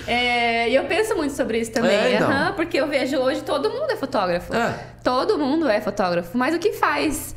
É, 0.08 0.68
E 0.70 0.74
eu 0.74 0.84
penso 0.86 1.14
muito 1.14 1.32
sobre 1.34 1.58
isso 1.60 1.70
também, 1.70 1.92
É, 1.94 2.14
então. 2.16 2.28
aham, 2.28 2.52
porque 2.54 2.78
eu 2.80 2.88
vejo 2.88 3.16
hoje 3.18 3.42
todo 3.42 3.70
mundo 3.70 3.90
é 3.90 3.96
fotógrafo. 3.96 4.52
É. 4.54 4.74
Todo 5.04 5.38
mundo 5.38 5.68
é 5.68 5.80
fotógrafo. 5.80 6.36
Mas 6.36 6.54
o 6.54 6.58
que 6.58 6.72
faz? 6.72 7.36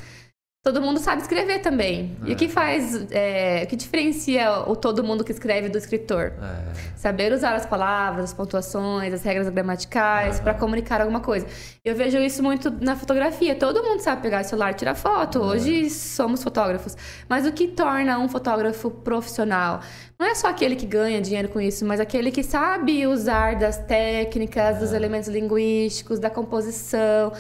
Todo 0.64 0.82
mundo 0.82 1.00
sabe 1.00 1.22
escrever 1.22 1.60
também. 1.60 2.18
E 2.26 2.34
o 2.34 2.36
que 2.36 2.50
faz? 2.50 3.10
é, 3.12 3.64
o 3.64 3.68
que 3.68 3.76
diferencia 3.78 4.70
o 4.70 4.76
todo 4.76 5.02
mundo 5.02 5.24
que 5.24 5.32
escreve 5.32 5.70
do 5.70 5.78
escritor? 5.78 6.34
É. 6.42 6.74
Saber 6.98 7.32
usar 7.32 7.56
as 7.56 7.66
palavras, 7.66 8.26
as 8.26 8.34
pontuações, 8.34 9.14
as 9.14 9.24
regras 9.24 9.48
gramaticais 9.48 10.42
para 10.42 10.54
comunicar 10.54 11.00
alguma 11.00 11.22
coisa. 11.22 11.48
Eu 11.86 11.96
vejo 11.96 12.18
isso 12.18 12.44
muito 12.44 12.70
na 12.70 12.98
fotografia. 12.98 13.56
Todo 13.56 13.82
mundo 13.82 14.02
sabe 14.02 14.22
pegar 14.22 14.42
o 14.42 14.44
celular 14.44 14.72
e 14.72 14.74
tirar 14.74 14.96
foto. 14.96 15.40
Hoje 15.40 15.90
somos 15.90 16.44
fotógrafos. 16.44 16.98
Mas 17.30 17.48
o 17.48 17.52
que 17.54 17.70
torna 17.70 18.20
um 18.20 18.28
fotógrafo 18.28 18.92
profissional? 18.92 19.80
Não 20.20 20.28
é 20.28 20.36
só 20.36 20.50
aquele 20.50 20.76
que 20.76 20.86
ganha 20.86 21.22
dinheiro 21.22 21.48
com 21.48 21.62
isso, 21.62 21.86
mas 21.86 22.02
aquele 22.02 22.30
que 22.30 22.44
sabe 22.44 23.08
usar 23.08 23.56
das 23.56 23.78
técnicas, 23.78 24.80
dos 24.80 24.92
elementos 24.92 25.30
linguísticos, 25.30 26.20
da 26.20 26.30
composição, 26.30 27.32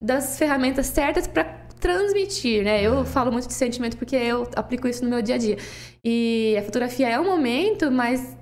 das 0.00 0.38
ferramentas 0.38 0.86
certas 0.86 1.26
para 1.26 1.60
transmitir, 1.80 2.62
né? 2.64 2.82
Eu 2.82 3.04
falo 3.04 3.32
muito 3.32 3.48
de 3.48 3.54
sentimento 3.54 3.96
porque 3.96 4.16
eu 4.16 4.48
aplico 4.54 4.86
isso 4.86 5.02
no 5.04 5.10
meu 5.10 5.22
dia 5.22 5.34
a 5.36 5.38
dia. 5.38 5.56
E 6.04 6.56
a 6.58 6.62
fotografia 6.62 7.08
é 7.08 7.18
um 7.18 7.24
momento, 7.24 7.90
mas 7.90 8.36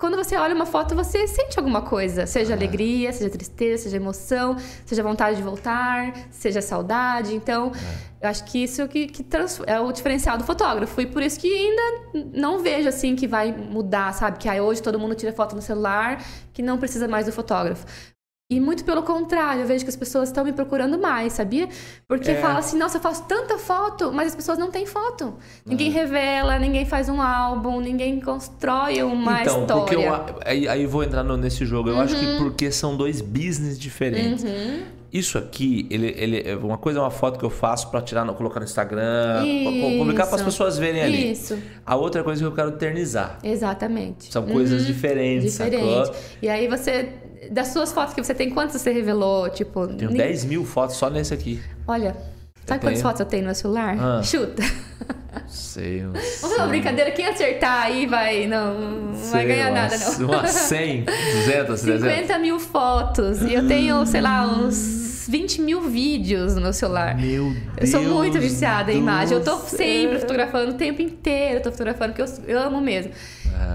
quando 0.00 0.16
você 0.16 0.36
olha 0.36 0.54
uma 0.54 0.66
foto, 0.66 0.94
você 0.94 1.26
sente 1.26 1.58
alguma 1.58 1.80
coisa. 1.82 2.26
Seja 2.26 2.52
alegria, 2.52 3.12
seja 3.12 3.30
tristeza, 3.30 3.84
seja 3.84 3.96
emoção, 3.96 4.56
seja 4.84 5.02
vontade 5.02 5.36
de 5.36 5.42
voltar, 5.42 6.12
seja 6.30 6.60
saudade. 6.60 7.34
Então, 7.34 7.72
eu 8.20 8.28
acho 8.28 8.44
que 8.44 8.64
isso 8.64 8.82
é 8.82 8.88
que, 8.88 9.06
que 9.06 9.22
trans- 9.22 9.60
é 9.66 9.78
o 9.80 9.92
diferencial 9.92 10.36
do 10.36 10.44
fotógrafo. 10.44 11.00
E 11.00 11.06
por 11.06 11.22
isso 11.22 11.38
que 11.38 11.46
ainda 11.48 11.82
não 12.34 12.58
vejo 12.58 12.88
assim 12.88 13.14
que 13.16 13.26
vai 13.26 13.52
mudar, 13.52 14.12
sabe? 14.12 14.38
Que 14.38 14.48
aí 14.48 14.60
hoje 14.60 14.82
todo 14.82 14.98
mundo 14.98 15.14
tira 15.14 15.32
foto 15.32 15.54
no 15.54 15.62
celular, 15.62 16.22
que 16.52 16.60
não 16.62 16.76
precisa 16.76 17.06
mais 17.08 17.26
do 17.26 17.32
fotógrafo. 17.32 17.86
E 18.50 18.60
muito 18.60 18.84
pelo 18.84 19.02
contrário, 19.02 19.62
eu 19.62 19.66
vejo 19.66 19.84
que 19.84 19.88
as 19.88 19.96
pessoas 19.96 20.28
estão 20.28 20.44
me 20.44 20.52
procurando 20.52 20.98
mais, 20.98 21.32
sabia? 21.32 21.66
Porque 22.06 22.30
É. 22.30 22.34
fala 22.42 22.58
assim, 22.58 22.76
nossa, 22.78 22.98
eu 22.98 23.00
faço 23.00 23.24
tanta 23.24 23.56
foto, 23.56 24.12
mas 24.12 24.28
as 24.28 24.34
pessoas 24.34 24.58
não 24.58 24.70
têm 24.70 24.84
foto. 24.84 25.34
Ninguém 25.64 25.90
revela, 25.90 26.58
ninguém 26.58 26.84
faz 26.84 27.08
um 27.08 27.22
álbum, 27.22 27.80
ninguém 27.80 28.20
constrói 28.20 29.02
uma 29.02 29.40
então, 29.40 29.62
história. 29.62 29.82
porque 29.84 29.96
eu, 29.96 30.12
a- 30.14 30.26
aí, 30.44 30.68
aí 30.68 30.82
eu 30.82 30.90
vou 30.90 31.02
entrar 31.02 31.24
no- 31.24 31.38
nesse 31.38 31.64
jogo. 31.64 31.88
Eu 31.88 31.98
acho 31.98 32.14
que 32.14 32.36
porque 32.36 32.70
são 32.70 32.94
dois 32.98 33.22
business 33.22 33.78
diferentes. 33.78 34.44
Uhum. 34.44 34.82
Isso 35.14 35.38
aqui, 35.38 35.86
ele, 35.90 36.12
ele, 36.18 36.54
uma 36.56 36.76
coisa 36.76 36.98
é 36.98 37.02
uma 37.02 37.10
foto 37.10 37.38
que 37.38 37.44
eu 37.44 37.50
faço 37.50 37.88
pra 37.88 38.02
tirar, 38.02 38.26
colocar 38.34 38.58
no 38.58 38.66
Instagram, 38.66 39.46
Isso. 39.46 39.96
publicar 39.98 40.26
para 40.26 40.34
as 40.36 40.42
pessoas 40.42 40.76
verem 40.76 41.00
ali. 41.02 41.30
Isso, 41.30 41.56
A 41.86 41.94
outra 41.94 42.24
coisa 42.24 42.40
que 42.42 42.46
eu 42.48 42.52
quero 42.52 42.70
eternizar. 42.70 43.38
exatamente. 43.44 44.32
São 44.32 44.44
coisas 44.44 44.84
diferentes, 44.84 45.56
Uhum. 45.60 45.66
Diferente. 45.66 46.06
sacou? 46.06 46.20
E 46.42 46.48
aí 46.48 46.66
você, 46.66 47.10
das 47.50 47.68
suas 47.68 47.92
fotos 47.92 48.12
que 48.12 48.24
você 48.24 48.34
tem, 48.34 48.50
quantas 48.50 48.80
você 48.82 48.90
revelou? 48.92 49.48
Tipo, 49.50 49.86
Tenho 49.86 50.10
nem- 50.10 50.16
10 50.18 50.44
mil 50.44 50.64
fotos 50.64 50.96
só 50.96 51.08
nesse 51.08 51.32
aqui. 51.32 51.60
Olha, 51.86 52.16
sabe 52.66 52.80
quantas 52.80 52.92
tenho. 52.98 53.02
fotos 53.02 53.20
eu 53.20 53.26
tenho 53.26 53.42
no 53.42 53.46
meu 53.48 53.54
celular? 53.54 53.96
Ah. 53.98 54.22
Chuta. 54.22 54.62
Sei, 55.48 56.02
eu 56.02 56.12
Vamos 56.12 56.40
fazer 56.40 56.54
uma 56.56 56.66
brincadeira, 56.68 57.10
quem 57.10 57.26
acertar 57.26 57.82
aí 57.84 58.06
vai, 58.06 58.46
não, 58.46 58.74
não 58.78 59.12
vai 59.14 59.40
sei, 59.42 59.46
ganhar 59.46 59.70
nada, 59.72 59.94
umas- 59.96 60.18
não. 60.18 60.28
Umas 60.28 60.50
100, 60.50 61.04
200, 61.04 61.80
300. 61.80 62.08
50 62.14 62.38
mil 62.38 62.58
fotos. 62.60 63.42
E 63.42 63.54
eu 63.54 63.66
tenho, 63.66 64.04
sei 64.06 64.20
lá, 64.20 64.46
uns 64.46 64.76
20 65.28 65.60
mil 65.60 65.80
vídeos 65.82 66.54
no 66.54 66.60
meu 66.60 66.72
celular. 66.72 67.16
Meu 67.16 67.46
Eu 67.46 67.54
Deus 67.76 67.90
sou 67.90 68.02
muito 68.02 68.38
viciada 68.38 68.92
em 68.92 68.98
imagem. 68.98 69.38
Eu 69.38 69.44
tô 69.44 69.56
sempre 69.58 70.18
fotografando 70.18 70.72
o 70.72 70.74
tempo 70.74 71.02
inteiro. 71.02 71.56
Eu 71.56 71.62
tô 71.62 71.70
fotografando, 71.70 72.14
porque 72.14 72.22
eu, 72.22 72.56
eu 72.56 72.60
amo 72.60 72.80
mesmo. 72.80 73.12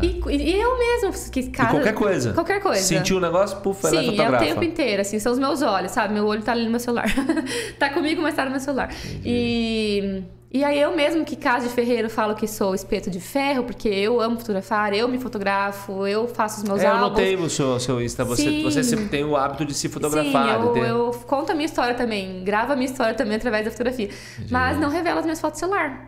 E, 0.01 0.19
e 0.29 0.59
eu 0.59 0.77
mesmo, 0.77 1.31
que 1.31 1.39
É. 1.39 1.43
E 1.43 1.49
cara, 1.49 1.69
qualquer 1.69 1.93
coisa. 1.93 2.33
Qualquer 2.33 2.61
coisa. 2.61 2.81
Sentiu 2.81 3.17
o 3.17 3.19
negócio, 3.19 3.57
puf, 3.57 3.81
vai 3.81 3.91
lá 3.91 4.03
e 4.03 4.05
Sim, 4.05 4.21
é 4.21 4.29
o 4.29 4.37
tempo 4.37 4.63
inteiro, 4.63 5.01
assim, 5.01 5.19
são 5.19 5.31
os 5.31 5.39
meus 5.39 5.61
olhos, 5.61 5.91
sabe? 5.91 6.13
Meu 6.13 6.25
olho 6.25 6.41
tá 6.41 6.51
ali 6.51 6.65
no 6.65 6.71
meu 6.71 6.79
celular. 6.79 7.07
tá 7.79 7.89
comigo, 7.89 8.21
mas 8.21 8.35
tá 8.35 8.45
no 8.45 8.51
meu 8.51 8.59
celular. 8.59 8.93
E, 9.25 10.21
e 10.51 10.63
aí 10.63 10.79
eu 10.79 10.95
mesmo, 10.95 11.23
que 11.23 11.35
caso 11.35 11.67
de 11.67 11.73
ferreiro, 11.73 12.09
falo 12.09 12.33
que 12.35 12.47
sou 12.47 12.73
espeto 12.73 13.09
de 13.09 13.19
ferro, 13.19 13.63
porque 13.63 13.87
eu 13.87 14.19
amo 14.19 14.37
fotografar, 14.39 14.93
eu 14.93 15.07
me 15.07 15.19
fotografo, 15.19 16.07
eu 16.07 16.27
faço 16.27 16.57
os 16.61 16.63
meus 16.67 16.81
É, 16.81 16.85
eu 16.87 16.91
álbuns. 16.91 17.09
notei 17.09 17.35
o 17.35 17.49
seu, 17.49 17.79
seu 17.79 18.01
Insta. 18.01 18.25
Você, 18.25 18.63
você 18.63 18.83
sempre 18.83 19.05
tem 19.09 19.23
o 19.23 19.35
hábito 19.37 19.63
de 19.65 19.73
se 19.73 19.87
fotografar. 19.89 20.59
Sim, 20.59 20.65
eu, 20.65 20.73
ter- 20.73 20.87
eu 20.89 21.11
conto 21.27 21.51
a 21.51 21.55
minha 21.55 21.65
história 21.67 21.93
também, 21.93 22.43
gravo 22.43 22.73
a 22.73 22.75
minha 22.75 22.89
história 22.89 23.13
também 23.13 23.35
através 23.37 23.63
da 23.65 23.71
fotografia. 23.71 24.09
Mas 24.49 24.79
não 24.79 24.89
revelo 24.89 25.19
as 25.19 25.25
minhas 25.25 25.39
fotos 25.39 25.59
celular. 25.59 26.07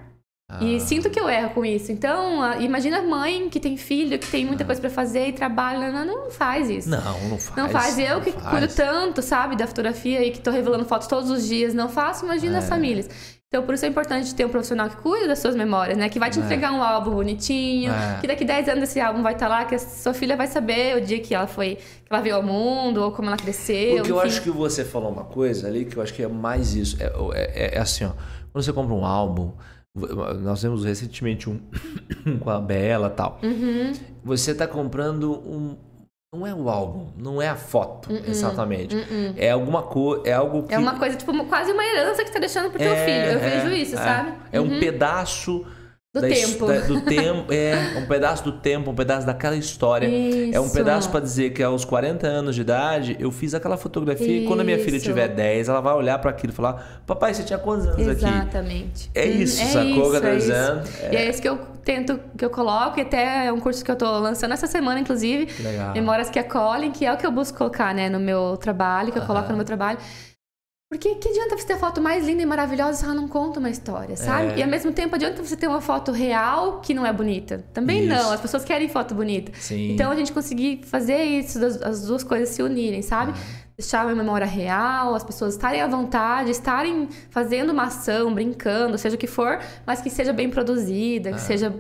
Ah. 0.53 0.61
E 0.63 0.81
sinto 0.81 1.09
que 1.09 1.17
eu 1.19 1.29
erro 1.29 1.51
com 1.51 1.63
isso. 1.63 1.91
Então, 1.93 2.41
a- 2.41 2.57
imagina 2.57 2.97
a 2.99 3.01
mãe 3.03 3.47
que 3.47 3.57
tem 3.59 3.77
filho, 3.77 4.19
que 4.19 4.27
tem 4.27 4.43
Ah. 4.43 4.47
muita 4.47 4.65
coisa 4.65 4.81
pra 4.81 4.89
fazer 4.89 5.27
e 5.27 5.31
trabalha. 5.33 5.91
Não, 5.91 6.03
não 6.03 6.29
faz 6.31 6.69
isso. 6.69 6.89
Não, 6.89 6.99
não 7.29 7.37
faz. 7.37 7.55
Não 7.55 7.69
faz. 7.69 7.97
Eu 7.99 8.15
não 8.15 8.21
que 8.21 8.31
faz. 8.33 8.49
cuido 8.49 8.67
tanto, 8.75 9.21
sabe, 9.21 9.55
da 9.55 9.65
fotografia 9.65 10.25
e 10.25 10.31
que 10.31 10.41
tô 10.41 10.51
revelando 10.51 10.83
fotos 10.83 11.07
todos 11.07 11.29
os 11.29 11.47
dias. 11.47 11.73
Não 11.73 11.87
faço, 11.87 12.25
imagina 12.25 12.55
É. 12.55 12.59
as 12.59 12.67
famílias. 12.67 13.07
Então, 13.54 13.66
por 13.66 13.76
isso 13.76 13.84
é 13.86 13.89
importante 13.89 14.34
ter 14.34 14.45
um 14.45 14.49
profissional 14.49 14.88
que 14.89 14.95
cuida 14.95 15.28
das 15.28 15.39
suas 15.39 15.58
memórias, 15.58 15.97
né? 15.97 16.08
Que 16.08 16.18
vai 16.18 16.30
te 16.30 16.39
entregar 16.39 16.72
um 16.72 16.82
álbum 16.82 17.12
bonitinho, 17.12 17.91
É. 17.91 18.18
que 18.22 18.26
daqui 18.28 18.45
10 18.45 18.70
anos 18.70 18.84
esse 18.84 18.97
álbum 19.02 19.22
vai 19.22 19.34
estar 19.34 19.49
lá, 19.49 19.66
que 19.66 19.76
a 19.76 19.80
sua 19.80 20.14
filha 20.14 20.38
vai 20.38 20.47
saber 20.47 20.95
o 20.95 21.02
dia 21.02 21.20
que 21.20 21.36
ela 21.36 21.47
foi, 21.47 21.76
que 21.76 21.84
ela 22.10 22.22
veio 22.22 22.38
ao 22.38 22.43
mundo, 22.43 23.02
ou 23.04 23.12
como 23.12 23.28
ela 23.28 23.36
cresceu. 23.36 23.97
Porque 23.97 24.10
eu 24.14 24.16
enfim. 24.20 24.28
acho 24.28 24.41
que 24.43 24.49
você 24.49 24.86
falou 24.86 25.12
uma 25.12 25.26
coisa 25.26 25.68
ali 25.68 25.84
que 25.84 25.97
eu 25.97 26.02
acho 26.02 26.14
que 26.14 26.24
é 26.24 26.30
mais 26.30 26.76
isso. 26.76 26.95
É, 27.04 27.12
é- 27.34 27.76
é 27.76 27.80
assim, 27.80 28.06
ó. 28.06 28.12
quando 28.54 28.64
você 28.64 28.72
compra 28.72 28.93
um 28.95 29.04
álbum, 29.06 29.52
nós 30.41 30.62
temos 30.62 30.86
recentemente 30.86 31.49
um 31.49 31.60
com 32.39 32.49
a 32.49 32.58
Bela 32.62 33.08
e 33.08 33.18
tal. 33.18 33.38
Uhum. 33.43 33.91
Você 34.24 34.56
tá 34.56 34.66
comprando 34.66 35.30
um. 35.34 35.76
Não 36.34 36.47
é 36.47 36.53
o 36.53 36.69
álbum, 36.69 37.07
não 37.17 37.41
é 37.41 37.49
a 37.49 37.57
foto, 37.57 38.09
Uh-uh. 38.09 38.23
exatamente. 38.25 38.95
É 39.36 39.51
alguma 39.51 39.84
coisa. 39.84 40.25
É 40.25 40.32
algo 40.32 40.63
que. 40.63 40.73
É 40.73 40.79
uma 40.79 40.97
coisa, 40.97 41.17
tipo, 41.17 41.45
quase 41.47 41.73
uma 41.73 41.84
herança 41.84 42.21
que 42.23 42.27
você 42.29 42.34
tá 42.34 42.39
deixando 42.39 42.69
pro 42.69 42.79
teu 42.79 42.93
É, 42.93 43.05
filho. 43.05 43.38
Eu 43.38 43.39
é, 43.45 43.59
vejo 43.59 43.75
isso, 43.75 43.95
é. 43.95 43.97
sabe? 43.97 44.29
Uhum. 44.29 44.38
É 44.53 44.61
um 44.61 44.79
pedaço. 44.79 45.65
Do 46.14 46.20
da 46.20 46.28
tempo. 46.28 46.68
da- 46.68 46.80
do 46.82 47.01
tempo. 47.01 47.53
É, 47.53 47.97
um 47.97 48.05
pedaço 48.05 48.43
do 48.43 48.51
tempo, 48.51 48.91
um 48.91 48.93
pedaço 48.95 49.26
daquela 49.26 49.55
história. 49.55 50.07
É 50.53 50.59
um 50.59 50.66
Isso. 50.66 50.74
pedaço 50.74 51.09
pra 51.09 51.22
dizer 51.22 51.51
que 51.51 51.64
aos 51.64 51.86
40 51.86 52.28
anos 52.28 52.53
de 52.53 52.59
idade 52.62 53.16
eu 53.18 53.32
fiz 53.32 53.53
aquela 53.53 53.78
fotografia 53.78 54.41
e 54.43 54.45
quando 54.45 54.59
a 54.59 54.64
minha 54.66 54.78
filha 54.78 54.97
Isso. 54.97 55.05
tiver 55.05 55.30
10, 55.30 55.70
ela 55.70 55.80
vai 55.80 55.93
olhar 55.93 56.20
pra 56.20 56.32
aquilo 56.32 56.51
e 56.51 56.55
falar: 56.55 57.01
Papai, 57.07 57.34
você 57.34 57.43
tinha 57.43 57.57
quantos 57.57 57.86
anos 57.88 58.09
aqui? 58.09 58.26
Exatamente. 58.26 59.09
É 59.16 59.26
Hum, 59.26 59.30
isso, 59.41 59.62
é 59.62 59.66
sacou 59.68 60.14
isso, 60.16 60.26
é 60.26 60.36
isso. 60.36 60.47
dizendo? 60.47 60.82
E 61.14 61.16
é 61.16 61.30
isso 61.30 61.41
que 61.41 61.47
eu 61.47 61.57
tento, 61.86 62.20
que 62.38 62.43
eu 62.43 62.49
coloco, 62.49 62.99
e 62.99 63.03
até 63.03 63.45
é 63.45 63.53
um 63.53 63.62
curso 63.62 63.84
que 63.84 63.89
eu 63.89 63.95
tô 63.95 64.20
lançando 64.20 64.51
essa 64.53 64.68
semana, 64.68 64.99
inclusive. 64.99 65.45
Que 65.45 65.64
legal. 65.64 65.93
Memórias 65.93 66.30
que 66.30 66.38
acolhem, 66.38 66.91
que 66.91 67.05
é 67.05 67.14
o 67.14 67.16
que 67.16 67.26
eu 67.26 67.32
busco 67.32 67.57
colocar, 67.57 67.95
né, 67.95 68.09
no 68.09 68.20
meu 68.20 68.57
trabalho, 68.57 69.14
que 69.14 69.18
eu 69.18 69.24
coloco 69.26 69.49
no 69.49 69.55
meu 69.55 69.66
trabalho. 69.66 69.97
Porque 70.91 71.15
que 71.15 71.29
adianta 71.29 71.55
você 71.55 71.65
ter 71.65 71.73
a 71.73 71.77
foto 71.77 72.01
mais 72.01 72.25
linda 72.25 72.41
e 72.41 72.45
maravilhosa 72.45 72.97
se 72.97 73.05
ela 73.05 73.13
não 73.13 73.25
conta 73.25 73.61
uma 73.61 73.69
história, 73.69 74.17
sabe? 74.17 74.51
É. 74.51 74.57
E 74.57 74.63
ao 74.63 74.67
mesmo 74.67 74.91
tempo 74.91 75.15
adianta 75.15 75.41
você 75.41 75.55
ter 75.55 75.65
uma 75.65 75.79
foto 75.79 76.11
real 76.11 76.81
que 76.81 76.93
não 76.93 77.05
é 77.05 77.13
bonita. 77.13 77.63
Também 77.73 78.01
Isso. 78.01 78.09
não, 78.09 78.29
as 78.29 78.41
pessoas 78.41 78.65
querem 78.65 78.89
foto 78.89 79.15
bonita. 79.15 79.53
Sim. 79.55 79.93
Então 79.93 80.11
a 80.11 80.15
gente 80.17 80.33
conseguir 80.33 80.81
fazer 80.83 81.23
isso, 81.23 81.63
as 81.63 82.05
duas 82.05 82.25
coisas 82.25 82.49
se 82.49 82.61
unirem, 82.61 83.01
sabe? 83.01 83.31
Deixar 83.77 84.05
uma 84.05 84.13
memória 84.13 84.45
real, 84.45 85.15
as 85.15 85.23
pessoas 85.23 85.53
estarem 85.53 85.81
à 85.81 85.87
vontade, 85.87 86.51
estarem 86.51 87.07
fazendo 87.29 87.69
uma 87.69 87.83
ação, 87.83 88.33
brincando, 88.33 88.97
seja 88.97 89.15
o 89.15 89.17
que 89.17 89.27
for, 89.27 89.59
mas 89.87 90.01
que 90.01 90.09
seja 90.09 90.33
bem 90.33 90.49
produzida, 90.49 91.31
que 91.31 91.39
seja 91.39 91.73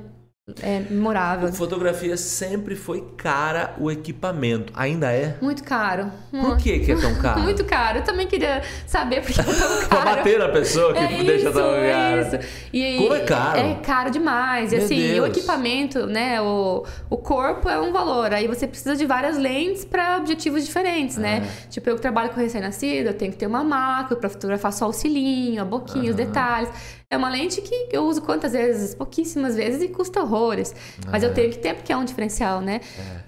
é, 0.61 0.79
memorável. 0.89 1.53
Fotografia 1.53 2.17
sempre 2.17 2.75
foi 2.75 3.01
cara 3.15 3.75
o 3.77 3.91
equipamento. 3.91 4.73
Ainda 4.75 5.11
é? 5.11 5.37
Muito 5.39 5.63
caro. 5.63 6.11
Por 6.31 6.57
que, 6.57 6.79
que 6.79 6.91
é 6.91 6.95
tão 6.95 7.13
caro? 7.21 7.41
Muito 7.41 7.63
caro. 7.63 7.99
Eu 7.99 8.03
também 8.03 8.27
queria 8.27 8.61
saber 8.87 9.21
por 9.21 9.31
que 9.31 9.39
é 9.39 9.43
tão 9.43 9.53
pra 9.53 9.87
caro. 10.03 10.05
bater 10.17 10.39
na 10.39 10.49
pessoa 10.49 10.93
que 10.93 10.99
É 10.99 11.07
deixa 11.23 11.49
isso, 11.49 11.53
tão 11.53 11.75
é 11.75 11.91
caro. 11.91 12.21
isso. 12.21 12.49
E, 12.73 12.97
Como 12.97 13.13
é 13.13 13.19
caro? 13.19 13.59
É 13.59 13.73
caro 13.75 14.09
demais. 14.11 14.73
E 14.73 14.77
assim, 14.77 14.95
e 14.97 15.11
o 15.19 15.23
Deus. 15.23 15.37
equipamento, 15.37 16.07
né? 16.07 16.41
O, 16.41 16.85
o 17.09 17.17
corpo 17.17 17.69
é 17.69 17.79
um 17.79 17.93
valor. 17.93 18.33
Aí 18.33 18.47
você 18.47 18.67
precisa 18.67 18.95
de 18.95 19.05
várias 19.05 19.37
lentes 19.37 19.85
para 19.85 20.17
objetivos 20.17 20.65
diferentes, 20.65 21.17
né? 21.17 21.43
É. 21.45 21.69
Tipo, 21.69 21.89
eu 21.91 21.95
que 21.95 22.01
trabalho 22.01 22.31
com 22.31 22.39
recém-nascido, 22.39 23.09
eu 23.09 23.13
tenho 23.13 23.31
que 23.31 23.37
ter 23.37 23.45
uma 23.47 23.63
macro 23.63 24.17
para 24.17 24.27
fotografar 24.29 24.73
só 24.73 24.89
o 24.89 24.93
cilinho, 24.93 25.61
a 25.61 25.65
boquinha, 25.65 26.09
os 26.09 26.15
detalhes. 26.15 26.69
É 27.11 27.17
uma 27.17 27.29
lente 27.29 27.61
que 27.61 27.89
eu 27.91 28.05
uso 28.05 28.21
quantas 28.21 28.53
vezes? 28.53 28.95
Pouquíssimas 28.95 29.57
vezes 29.57 29.81
e 29.81 29.89
custa 29.89 30.21
horrores. 30.21 30.73
Mas 31.11 31.21
eu 31.23 31.33
tenho 31.33 31.51
que 31.51 31.59
ter 31.59 31.75
porque 31.75 31.91
é 31.91 31.97
um 31.97 32.05
diferencial, 32.05 32.61
né? 32.61 32.79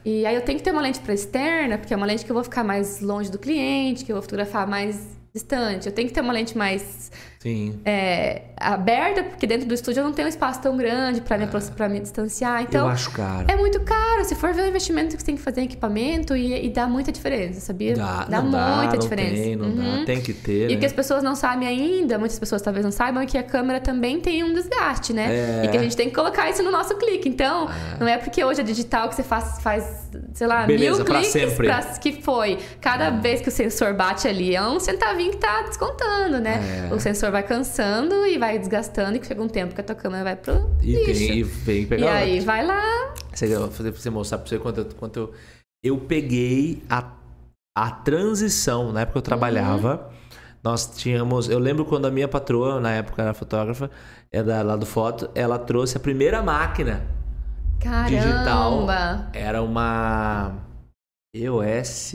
E 0.05 0.25
aí 0.25 0.34
eu 0.34 0.41
tenho 0.41 0.57
que 0.57 0.63
ter 0.63 0.71
uma 0.71 0.81
lente 0.81 1.01
para 1.01 1.13
externa, 1.13 1.77
porque 1.77 1.93
é 1.93 1.97
uma 1.97 2.05
lente 2.05 2.23
que 2.23 2.31
eu 2.31 2.34
vou 2.34 2.45
ficar 2.45 2.63
mais 2.63 3.01
longe 3.01 3.29
do 3.29 3.38
cliente, 3.38 4.05
que 4.05 4.11
eu 4.13 4.15
vou 4.15 4.23
fotografar 4.23 4.65
mais 4.65 4.97
distante. 5.34 5.88
Eu 5.88 5.91
tenho 5.91 6.07
que 6.07 6.13
ter 6.13 6.21
uma 6.21 6.31
lente 6.31 6.57
mais 6.57 7.11
Sim. 7.44 7.78
é, 7.84 8.44
aberta, 8.58 9.22
porque 9.24 9.46
dentro 9.46 9.68
do 9.68 9.74
estúdio 9.74 10.00
eu 10.00 10.06
não 10.06 10.14
tenho 10.14 10.26
um 10.26 10.30
espaço 10.30 10.62
tão 10.62 10.78
grande 10.78 11.20
para 11.20 11.38
me, 11.38 11.46
pra 11.76 11.89
me 11.89 12.00
distanciar. 12.00 12.62
Então, 12.64 12.86
eu 12.88 12.88
acho 12.94 13.12
caro. 13.12 13.46
é 13.50 13.56
muito 13.58 13.82
caro. 13.82 14.24
Se 14.24 14.34
for 14.36 14.54
ver 14.54 14.62
o 14.64 14.68
investimento 14.68 15.16
que 15.18 15.22
você 15.22 15.26
tem 15.26 15.36
que 15.36 15.41
fazer 15.41 15.60
em 15.62 15.66
equipamento, 15.66 16.36
e, 16.38 16.66
e 16.66 16.70
dá 16.70 16.88
muita 16.88 17.12
diferença, 17.12 17.60
sabia? 17.60 17.96
Dá, 17.96 18.24
dá 18.30 18.41
não 18.41 18.50
dá, 18.50 18.76
muita 18.78 18.94
não 18.94 19.00
diferença. 19.00 19.34
Tem, 19.44 19.56
não 19.58 19.66
Uhum. 19.68 20.00
dá. 20.00 20.06
Tem 20.06 20.22
que 20.22 20.34
ter. 20.34 20.64
E 20.64 20.72
o 20.72 20.76
né? 20.76 20.78
que 20.78 20.86
as 20.86 20.94
pessoas 20.94 21.22
não 21.22 21.36
sabem 21.36 21.68
ainda, 21.68 22.18
muitas 22.18 22.39
pessoas 22.39 22.62
talvez 22.62 22.86
não 22.86 22.91
saibam, 22.91 23.22
é 23.22 23.26
que 23.26 23.38
a 23.38 23.44
câmera 23.44 23.82
também 23.82 24.22
tem 24.22 24.41
um 24.44 24.54
desgaste, 24.54 25.12
né? 25.12 25.28
É. 25.62 25.66
E 25.66 25.68
que 25.68 25.76
a 25.78 25.82
gente 25.82 25.98
tem 25.98 26.08
que 26.08 26.16
colocar 26.16 26.50
isso 26.50 26.64
no 26.64 26.72
nosso 26.72 26.96
clique. 26.96 27.28
Então, 27.28 27.68
não 28.00 28.08
é 28.08 28.18
porque 28.18 28.41
hoje 28.44 28.62
é 28.62 28.64
digital 28.64 29.10
que 29.10 29.16
você 29.16 29.24
faz, 29.24 29.62
faz 29.62 30.10
sei 30.34 30.48
lá, 30.48 30.66
Beleza, 30.66 30.96
mil 30.98 31.06
pra 31.06 31.16
cliques 31.16 31.32
sempre. 31.34 31.68
pra- 31.68 31.82
que 32.00 32.22
foi. 32.22 32.58
Cada 32.80 33.10
vez 33.10 33.41
que 33.41 33.50
o 33.50 33.52
sensor 33.52 33.94
bate 33.94 34.28
ali, 34.28 34.56
é 34.56 34.62
um 34.62 34.80
centavinho 34.80 35.32
que 35.32 35.38
tá 35.38 35.64
descontando, 35.64 36.39
né? 36.39 36.88
É. 36.89 36.94
O 36.94 37.00
sensor 37.00 37.32
vai 37.34 37.43
cansando 37.43 38.25
e 38.25 38.38
vai 38.38 38.57
desgastando, 38.57 39.17
e 39.17 39.19
que 39.19 39.27
chega 39.27 39.41
um 39.41 39.49
tempo 39.49 39.75
que 39.75 39.81
a 39.81 39.84
tua 39.84 39.95
câmera 39.95 40.23
vai 40.23 40.36
pro 40.38 40.69
E, 40.81 40.93
lixo. 40.95 41.05
tem, 41.27 41.38
e 41.39 41.43
vem 41.43 41.81
E 41.81 41.86
pegar 41.86 42.13
aí 42.13 42.31
outro. 42.34 42.45
vai 42.45 42.65
lá. 42.65 43.13
Você, 43.34 43.55
vou 43.57 43.69
fazer 43.71 43.91
pra 43.91 43.99
você 44.01 44.09
mostrar 44.09 44.38
pra 44.38 44.47
você 44.47 44.57
quanto, 44.59 44.77
eu- 44.79 44.86
quanto 44.97 45.19
eu. 45.19 45.34
Eu 45.84 45.97
peguei 45.97 46.81
a, 46.89 47.11
a 47.77 47.91
transição, 47.91 48.93
na 48.93 49.01
época 49.01 49.13
que 49.13 49.17
eu 49.17 49.21
trabalhava. 49.23 50.09
Nós 50.63 50.86
tínhamos. 50.95 51.49
Eu 51.49 51.59
lembro 51.59 51.84
quando 51.84 52.05
a 52.05 52.11
minha 52.11 52.27
patroa, 52.27 52.79
na 52.79 52.91
época 52.91 53.21
era 53.21 53.34
fotógrafa, 53.34 53.91
é 54.31 54.41
da, 54.41 54.61
lá 54.61 54.77
do 54.77 54.86
foto, 54.86 55.29
ela 55.36 55.59
trouxe 55.59 55.97
a 55.97 55.99
primeira 55.99 56.41
máquina 56.41 57.05
digital. 58.07 58.86
Caramba! 58.88 59.29
Era 59.34 59.61
uma 59.61 60.55
EOS 61.36 62.13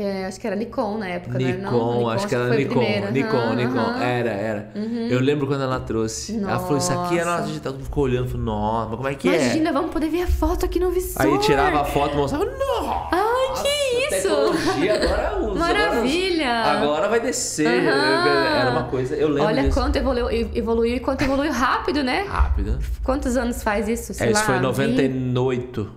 É, 0.00 0.24
acho 0.26 0.40
que 0.40 0.46
era 0.46 0.56
Nikon 0.56 0.96
na 0.98 1.08
época, 1.08 1.38
né? 1.38 1.52
Nikon, 1.52 1.70
Não, 2.00 2.08
acho 2.08 2.26
que 2.26 2.34
era 2.34 2.48
Nikon. 2.56 2.70
primeira. 2.80 3.10
Nikon, 3.10 3.36
Aham, 3.36 3.54
Nikon. 3.54 3.78
aham. 3.78 4.02
Era, 4.02 4.30
era. 4.30 4.72
Eu 5.10 5.20
lembro 5.20 5.46
quando 5.46 5.62
ela 5.62 5.78
trouxe. 5.80 6.38
Ela 6.38 6.58
falou: 6.58 6.78
Isso 6.78 6.92
aqui 6.92 7.18
é 7.18 7.24
Nossa. 7.24 7.36
nossa 7.38 7.46
digital. 7.48 7.72
Tu 7.74 7.84
ficou 7.84 8.04
olhando, 8.04 8.28
falou: 8.28 8.46
Nossa, 8.46 8.86
mas 8.88 8.96
como 8.96 9.08
é 9.08 9.14
que 9.14 9.28
é? 9.28 9.44
Imagina, 9.44 9.72
vamos 9.72 9.90
poder 9.90 10.08
ver 10.08 10.22
a 10.22 10.26
foto 10.26 10.64
aqui 10.64 10.80
no 10.80 10.90
visor. 10.90 11.20
Aí 11.20 11.38
tirava 11.40 11.80
a 11.82 11.84
foto 11.84 12.14
e 12.14 12.16
mostrava: 12.16 12.44
Nossa! 12.46 13.08
Ai, 13.12 13.62
que 13.62 14.16
isso! 14.16 14.28
Agora 14.28 15.38
usa. 15.42 15.58
Maravilha! 15.58 16.50
Agora, 16.50 16.78
agora 16.78 17.08
vai 17.08 17.20
descer. 17.20 17.66
Era 17.66 18.70
uma 18.70 18.84
coisa. 18.84 19.14
Eu 19.14 19.28
lembro 19.28 19.44
Olha 19.44 19.62
disso. 19.64 19.78
quanto 19.78 19.96
evoluiu, 19.96 20.30
evoluiu 20.54 20.96
e 20.96 21.00
quanto 21.00 21.22
evoluiu 21.22 21.52
rápido, 21.52 22.02
né? 22.02 22.24
Rápido. 22.28 22.78
Quantos 23.04 23.36
anos 23.36 23.62
faz 23.62 23.88
isso? 23.88 24.14
Sei 24.14 24.28
É, 24.28 24.30
isso 24.30 24.40
lá, 24.40 24.46
foi 24.46 24.54
em 24.56 24.58
20, 24.58 24.64
98, 24.64 25.90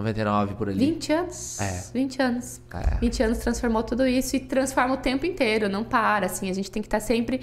99 0.00 0.54
por 0.54 0.68
ali. 0.68 0.78
20 0.78 1.12
anos. 1.12 1.60
É. 1.60 1.84
20 1.92 2.22
anos. 2.22 2.60
É. 2.72 2.98
20 2.98 3.22
anos 3.22 3.38
transformou 3.38 3.82
tudo 3.82 4.06
isso 4.06 4.36
e 4.36 4.40
transforma 4.40 4.94
o 4.94 4.96
tempo 4.96 5.26
inteiro, 5.26 5.68
não 5.68 5.84
para, 5.84 6.26
assim. 6.26 6.50
A 6.50 6.54
gente 6.54 6.70
tem 6.70 6.82
que 6.82 6.88
estar 6.88 7.00
sempre 7.00 7.40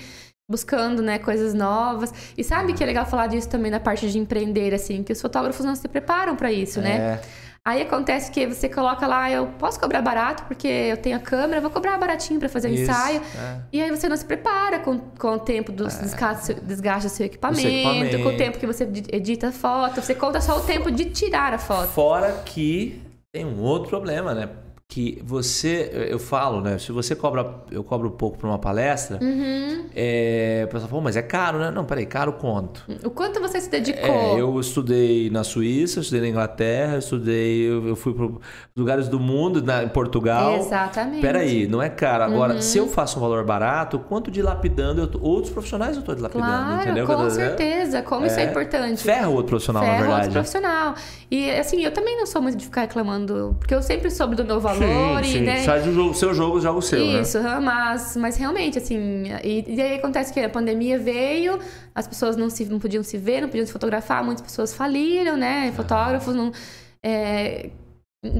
buscando, 0.49 1.01
né, 1.01 1.19
coisas 1.19 1.53
novas. 1.53 2.13
E 2.37 2.43
sabe 2.43 2.73
que 2.73 2.81
é 2.81 2.85
legal 2.85 3.05
falar 3.05 3.27
disso 3.27 3.49
também 3.49 3.69
na 3.69 3.79
parte 3.79 4.09
de 4.09 4.17
empreender, 4.17 4.73
assim, 4.73 5.03
que 5.03 5.11
os 5.11 5.21
fotógrafos 5.21 5.65
não 5.65 5.75
se 5.75 5.87
preparam 5.87 6.35
para 6.35 6.51
isso, 6.51 6.79
né? 6.79 6.97
É. 6.97 7.21
Aí 7.67 7.81
acontece 7.81 8.31
que 8.31 8.47
você 8.47 8.69
coloca 8.69 9.05
lá, 9.05 9.29
eu 9.29 9.47
posso 9.59 9.77
cobrar 9.77 10.01
barato 10.01 10.43
porque 10.45 10.65
eu 10.69 10.95
tenho 10.95 11.17
a 11.17 11.19
câmera, 11.19 11.59
vou 11.59 11.69
cobrar 11.69 11.97
baratinho 11.97 12.39
para 12.39 12.47
fazer 12.47 12.69
o 12.69 12.73
Isso, 12.73 12.89
ensaio. 12.89 13.21
é. 13.37 13.59
E 13.73 13.81
aí 13.81 13.89
você 13.89 14.07
não 14.07 14.15
se 14.15 14.23
prepara 14.23 14.79
com, 14.79 14.97
com 14.97 15.33
o 15.33 15.39
tempo 15.39 15.69
dos 15.73 15.95
desgastes, 15.97 16.55
desgaste 16.63 17.09
do 17.09 17.11
seu 17.11 17.25
equipamento, 17.25 17.67
equipamento. 17.67 18.23
com 18.23 18.29
o 18.29 18.37
tempo 18.37 18.57
que 18.57 18.65
você 18.65 18.85
edita 19.11 19.49
a 19.49 19.51
foto, 19.51 20.01
você 20.01 20.15
conta 20.15 20.39
só 20.39 20.59
o 20.59 20.61
tempo 20.61 20.89
de 20.89 21.09
tirar 21.09 21.53
a 21.53 21.57
foto. 21.57 21.89
Fora 21.89 22.41
que 22.45 23.01
tem 23.33 23.43
um 23.43 23.61
outro 23.61 23.89
problema, 23.89 24.33
né? 24.33 24.47
Que 24.89 25.21
você, 25.21 26.07
eu 26.09 26.17
falo, 26.17 26.61
né? 26.61 26.77
Se 26.77 26.93
você 26.93 27.13
cobra, 27.13 27.45
eu 27.69 27.83
cobro 27.83 28.09
pouco 28.09 28.37
para 28.37 28.47
uma 28.47 28.57
palestra, 28.57 29.19
Uhum. 29.21 29.85
é, 29.93 30.61
o 30.63 30.67
pessoal 30.71 30.87
fala, 30.87 31.01
"Pô, 31.01 31.03
mas 31.03 31.17
é 31.17 31.21
caro, 31.21 31.59
né? 31.59 31.69
Não, 31.69 31.83
peraí, 31.83 32.05
caro 32.05 32.31
quanto? 32.31 32.85
O 33.03 33.09
quanto 33.09 33.41
você 33.41 33.59
se 33.59 33.69
dedicou? 33.69 34.09
É, 34.09 34.39
eu 34.39 34.57
estudei 34.61 35.29
na 35.29 35.43
Suíça, 35.43 35.99
eu 35.99 36.01
estudei 36.03 36.21
na 36.21 36.29
Inglaterra, 36.29 36.93
eu 36.93 36.99
estudei, 36.99 37.69
eu, 37.69 37.85
eu 37.89 37.95
fui 37.97 38.13
para 38.13 38.29
lugares 38.77 39.09
do 39.09 39.19
mundo, 39.19 39.61
na, 39.61 39.83
em 39.83 39.89
Portugal. 39.89 40.55
Exatamente. 40.55 41.19
Peraí, 41.21 41.67
não 41.67 41.81
é 41.81 41.89
caro. 41.89 42.23
Agora, 42.23 42.53
Uhum. 42.53 42.61
se 42.61 42.77
eu 42.77 42.87
faço 42.87 43.17
um 43.17 43.21
valor 43.21 43.43
barato, 43.43 43.99
quanto 43.99 44.31
dilapidando 44.31 45.01
eu 45.01 45.07
tô- 45.07 45.19
outros 45.21 45.51
profissionais 45.51 45.95
eu 45.97 45.99
estou 45.99 46.15
dilapidando, 46.15 46.47
Claro, 46.47 46.81
entendeu? 46.81 47.05
com 47.05 47.29
certeza. 47.29 48.01
Como 48.03 48.25
isso 48.25 48.39
é 48.39 48.45
importante. 48.45 49.03
Ferra 49.03 49.27
o 49.27 49.33
outro 49.33 49.47
profissional, 49.49 49.83
Ferro 49.83 49.93
na 49.95 49.99
outro 50.03 50.13
verdade. 50.13 50.33
profissional. 50.33 50.95
E 51.29 51.51
assim, 51.51 51.83
eu 51.83 51.91
também 51.91 52.15
não 52.17 52.25
sou 52.25 52.41
muito 52.41 52.57
de 52.57 52.63
ficar 52.63 52.81
reclamando, 52.81 53.53
porque 53.59 53.75
eu 53.75 53.81
sempre 53.83 54.09
soube 54.09 54.33
do 54.33 54.45
meu 54.45 54.61
valor 54.61 54.76
sim, 54.77 55.21
e, 55.21 55.25
sim. 55.25 55.41
né? 55.41 55.63
Sai 55.63 55.81
do 55.81 55.93
jogo, 55.93 56.13
seu 56.13 56.33
jogo, 56.33 56.59
joga 56.59 56.79
o 56.79 56.81
seu, 56.81 57.05
né? 57.05 57.21
Isso, 57.21 57.39
mas, 57.61 58.15
mas 58.15 58.37
realmente, 58.37 58.77
assim, 58.77 59.23
e, 59.43 59.65
e 59.67 59.81
aí 59.81 59.95
acontece 59.95 60.33
que 60.33 60.39
a 60.39 60.49
pandemia 60.49 60.97
veio, 60.99 61.59
as 61.93 62.07
pessoas 62.07 62.35
não, 62.35 62.49
se, 62.49 62.65
não 62.65 62.79
podiam 62.79 63.03
se 63.03 63.17
ver, 63.17 63.41
não 63.41 63.49
podiam 63.49 63.65
se 63.65 63.71
fotografar, 63.71 64.23
muitas 64.23 64.41
pessoas 64.41 64.73
faliram, 64.73 65.37
né? 65.37 65.71
Fotógrafos 65.75 66.35
não. 66.35 66.51
é, 67.03 67.69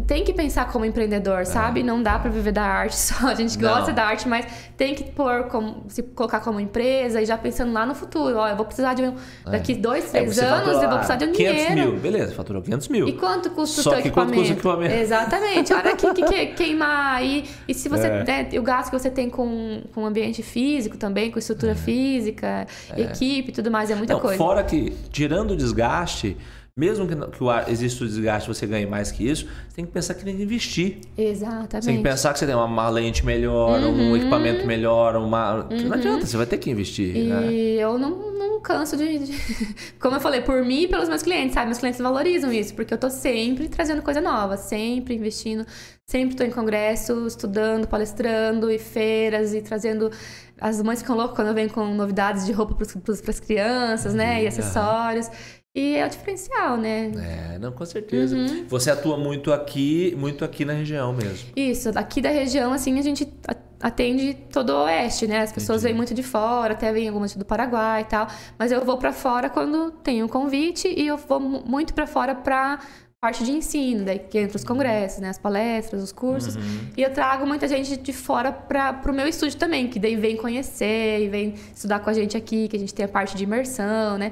tem 0.07 0.23
que 0.23 0.33
pensar 0.33 0.71
como 0.71 0.83
empreendedor, 0.85 1.45
sabe? 1.45 1.83
Não 1.83 2.01
dá 2.01 2.17
pra 2.17 2.31
viver 2.31 2.51
da 2.51 2.63
arte 2.63 2.95
só. 2.97 3.27
A 3.27 3.35
gente 3.35 3.59
Não. 3.59 3.69
gosta 3.69 3.93
da 3.93 4.05
arte, 4.05 4.27
mas 4.27 4.45
tem 4.75 4.95
que 4.95 5.03
pôr 5.03 5.43
como, 5.45 5.83
se 5.87 6.01
colocar 6.01 6.39
como 6.39 6.59
empresa 6.59 7.21
e 7.21 7.25
já 7.27 7.37
pensando 7.37 7.71
lá 7.71 7.85
no 7.85 7.93
futuro. 7.93 8.37
Ó, 8.37 8.47
eu 8.47 8.55
vou 8.55 8.65
precisar 8.65 8.95
de 8.95 9.03
um. 9.03 9.15
Daqui 9.45 9.75
dois, 9.75 10.05
É, 10.15 10.21
três 10.21 10.39
anos, 10.39 10.81
eu 10.81 10.89
vou 10.89 10.97
precisar 10.97 11.17
de 11.17 11.25
um 11.25 11.31
500 11.31 11.67
dinheiro. 11.67 11.91
mil, 11.91 11.99
beleza, 12.01 12.33
faturou 12.33 12.61
500 12.63 12.87
mil. 12.87 13.07
E 13.07 13.13
quanto 13.13 13.51
custa 13.51 13.83
Só 13.83 13.91
o 13.91 13.93
teu 13.93 14.01
que 14.01 14.09
quanto 14.09 14.29
equipamento? 14.33 14.55
custa 14.55 14.67
o 14.67 14.71
equipamento? 14.73 14.95
Exatamente. 14.99 15.71
A 15.73 15.77
hora 15.77 15.95
que, 15.95 16.13
que, 16.13 16.23
que 16.23 16.45
queimar 16.57 17.15
aí. 17.17 17.45
E 17.67 17.73
se 17.75 17.87
você. 17.87 18.07
É. 18.07 18.23
Né, 18.23 18.49
o 18.57 18.63
gasto 18.63 18.89
que 18.89 18.97
você 18.97 19.11
tem 19.11 19.29
com, 19.29 19.83
com 19.93 20.07
ambiente 20.07 20.41
físico 20.41 20.97
também, 20.97 21.29
com 21.29 21.37
estrutura 21.37 21.75
física, 21.75 22.65
equipe 22.97 23.49
e 23.49 23.53
tudo 23.53 23.69
mais, 23.69 23.91
é 23.91 23.95
muita 23.95 24.13
Não, 24.13 24.19
coisa. 24.19 24.37
fora 24.39 24.63
que, 24.63 24.89
tirando 25.11 25.51
o 25.51 25.55
desgaste, 25.55 26.35
mesmo 26.77 27.07
que, 27.07 27.15
que 27.15 27.43
o 27.43 27.49
ar, 27.49 27.69
exista 27.71 28.03
o 28.03 28.07
desgaste, 28.07 28.47
você 28.47 28.67
ganhe 28.67 28.85
mais 28.85 29.11
que 29.11 29.27
isso, 29.27 29.47
você 29.67 29.77
tem 29.77 29.85
que 29.85 29.91
pensar 29.91 30.13
que 30.13 30.23
tem 30.23 30.37
que 30.37 30.43
investir. 30.43 30.99
Exatamente. 31.17 31.83
Você 31.83 31.89
tem 31.89 31.97
que 31.97 32.03
pensar 32.03 32.31
que 32.33 32.39
você 32.39 32.45
tem 32.45 32.53
uma, 32.53 32.65
uma 32.65 32.87
lente 32.87 33.25
melhor, 33.25 33.81
uhum. 33.81 34.11
um 34.11 34.15
equipamento 34.15 34.67
melhor, 34.67 35.15
uma. 35.15 35.65
Uhum. 35.71 35.87
Não 35.87 35.93
adianta, 35.93 36.27
você 36.27 36.37
vai 36.37 36.45
ter 36.45 36.59
que 36.59 36.69
investir. 36.69 37.15
E 37.15 37.23
né? 37.29 37.51
eu 37.51 37.97
não, 37.97 38.31
não 38.31 38.61
canso 38.61 38.97
de, 38.97 39.17
de, 39.19 39.33
Como 39.99 40.15
eu 40.15 40.19
falei, 40.19 40.41
por 40.41 40.63
mim 40.63 40.83
e 40.83 40.87
pelos 40.87 41.07
meus 41.09 41.23
clientes, 41.23 41.53
sabe? 41.53 41.67
Meus 41.67 41.79
clientes 41.79 41.99
valorizam 41.99 42.51
isso, 42.51 42.75
porque 42.75 42.93
eu 42.93 42.97
tô 42.97 43.09
sempre 43.09 43.67
trazendo 43.69 44.01
coisa 44.01 44.21
nova, 44.21 44.57
sempre 44.57 45.15
investindo, 45.15 45.65
sempre 46.05 46.35
tô 46.35 46.43
em 46.43 46.51
congresso, 46.51 47.25
estudando, 47.25 47.87
palestrando, 47.87 48.69
e 48.69 48.77
feiras, 48.77 49.53
e 49.53 49.61
trazendo. 49.61 50.11
As 50.59 50.81
mães 50.81 51.01
ficam 51.01 51.15
loucas 51.15 51.35
quando 51.35 51.49
eu 51.49 51.53
venho 51.53 51.69
com 51.69 51.85
novidades 51.93 52.45
de 52.45 52.51
roupa 52.51 52.75
para 52.75 52.85
as 53.31 53.39
crianças, 53.39 54.13
né? 54.13 54.43
E 54.43 54.47
acessórios. 54.47 55.29
E 55.77 55.95
é 55.95 56.07
o 56.07 56.09
diferencial, 56.09 56.75
né? 56.75 57.11
É, 57.53 57.59
não, 57.59 57.71
com 57.71 57.85
certeza. 57.85 58.35
Uhum. 58.35 58.65
Você 58.67 58.89
atua 58.89 59.15
muito 59.15 59.53
aqui, 59.53 60.11
muito 60.17 60.43
aqui 60.43 60.65
na 60.65 60.73
região 60.73 61.13
mesmo. 61.13 61.49
Isso, 61.55 61.89
aqui 61.93 62.19
da 62.19 62.31
região, 62.31 62.73
assim, 62.73 62.97
a 62.97 63.01
gente 63.03 63.31
atende 63.79 64.33
todo 64.51 64.71
o 64.71 64.85
oeste, 64.85 65.27
né? 65.27 65.41
As 65.41 65.51
pessoas 65.51 65.83
Entendi. 65.83 65.93
vêm 65.93 65.95
muito 65.95 66.15
de 66.15 66.23
fora, 66.23 66.73
até 66.73 66.91
vêm 66.91 67.07
algumas 67.07 67.35
do 67.35 67.45
Paraguai 67.45 68.01
e 68.01 68.05
tal. 68.05 68.27
Mas 68.57 68.71
eu 68.71 68.83
vou 68.83 68.97
para 68.97 69.13
fora 69.13 69.51
quando 69.51 69.91
tem 69.91 70.23
um 70.23 70.27
convite 70.27 70.87
e 70.87 71.05
eu 71.05 71.15
vou 71.15 71.39
muito 71.39 71.93
para 71.93 72.07
fora 72.07 72.33
para 72.33 72.79
parte 73.21 73.43
de 73.43 73.51
ensino, 73.51 74.03
daí 74.03 74.17
que 74.17 74.37
entra 74.39 74.57
os 74.57 74.63
congressos, 74.63 75.19
né, 75.19 75.29
as 75.29 75.37
palestras, 75.37 76.01
os 76.01 76.11
cursos. 76.11 76.55
Uhum. 76.55 76.89
E 76.95 77.03
eu 77.03 77.11
trago 77.11 77.45
muita 77.45 77.67
gente 77.67 77.97
de 77.97 78.13
fora 78.13 78.51
para 78.51 79.01
o 79.07 79.13
meu 79.13 79.27
estúdio 79.27 79.59
também, 79.59 79.87
que 79.87 79.99
daí 79.99 80.15
vem 80.15 80.37
conhecer 80.37 81.21
e 81.21 81.29
vem 81.29 81.53
estudar 81.75 81.99
com 81.99 82.09
a 82.09 82.13
gente 82.13 82.35
aqui, 82.35 82.67
que 82.67 82.75
a 82.75 82.79
gente 82.79 82.93
tem 82.93 83.05
a 83.05 83.07
parte 83.07 83.35
de 83.35 83.43
imersão, 83.43 84.17
né? 84.17 84.31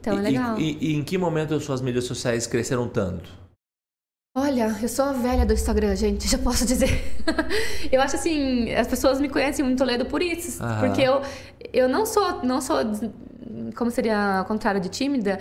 Então 0.00 0.18
é 0.18 0.22
legal. 0.22 0.58
E, 0.58 0.72
e, 0.80 0.92
e 0.92 0.94
em 0.96 1.04
que 1.04 1.18
momento 1.18 1.54
as 1.54 1.62
suas 1.62 1.80
mídias 1.80 2.04
sociais 2.04 2.46
cresceram 2.46 2.88
tanto? 2.88 3.30
Olha, 4.36 4.76
eu 4.80 4.88
sou 4.88 5.04
a 5.06 5.12
velha 5.12 5.44
do 5.44 5.52
Instagram, 5.52 5.94
gente, 5.96 6.26
já 6.30 6.38
posso 6.38 6.64
dizer. 6.64 6.88
eu 7.92 8.00
acho 8.00 8.16
assim, 8.16 8.72
as 8.72 8.86
pessoas 8.86 9.20
me 9.20 9.28
conhecem 9.28 9.64
muito 9.64 9.78
Toledo 9.78 10.06
por 10.06 10.22
isso, 10.22 10.62
Aham. 10.62 10.86
porque 10.86 11.02
eu, 11.02 11.20
eu 11.72 11.88
não 11.88 12.06
sou, 12.06 12.42
não 12.42 12.60
sou, 12.60 12.76
como 13.76 13.90
seria 13.90 14.38
ao 14.38 14.44
contrário 14.44 14.80
de 14.80 14.88
tímida, 14.88 15.38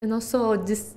eu 0.00 0.08
não 0.08 0.20
sou 0.20 0.56
des, 0.56 0.94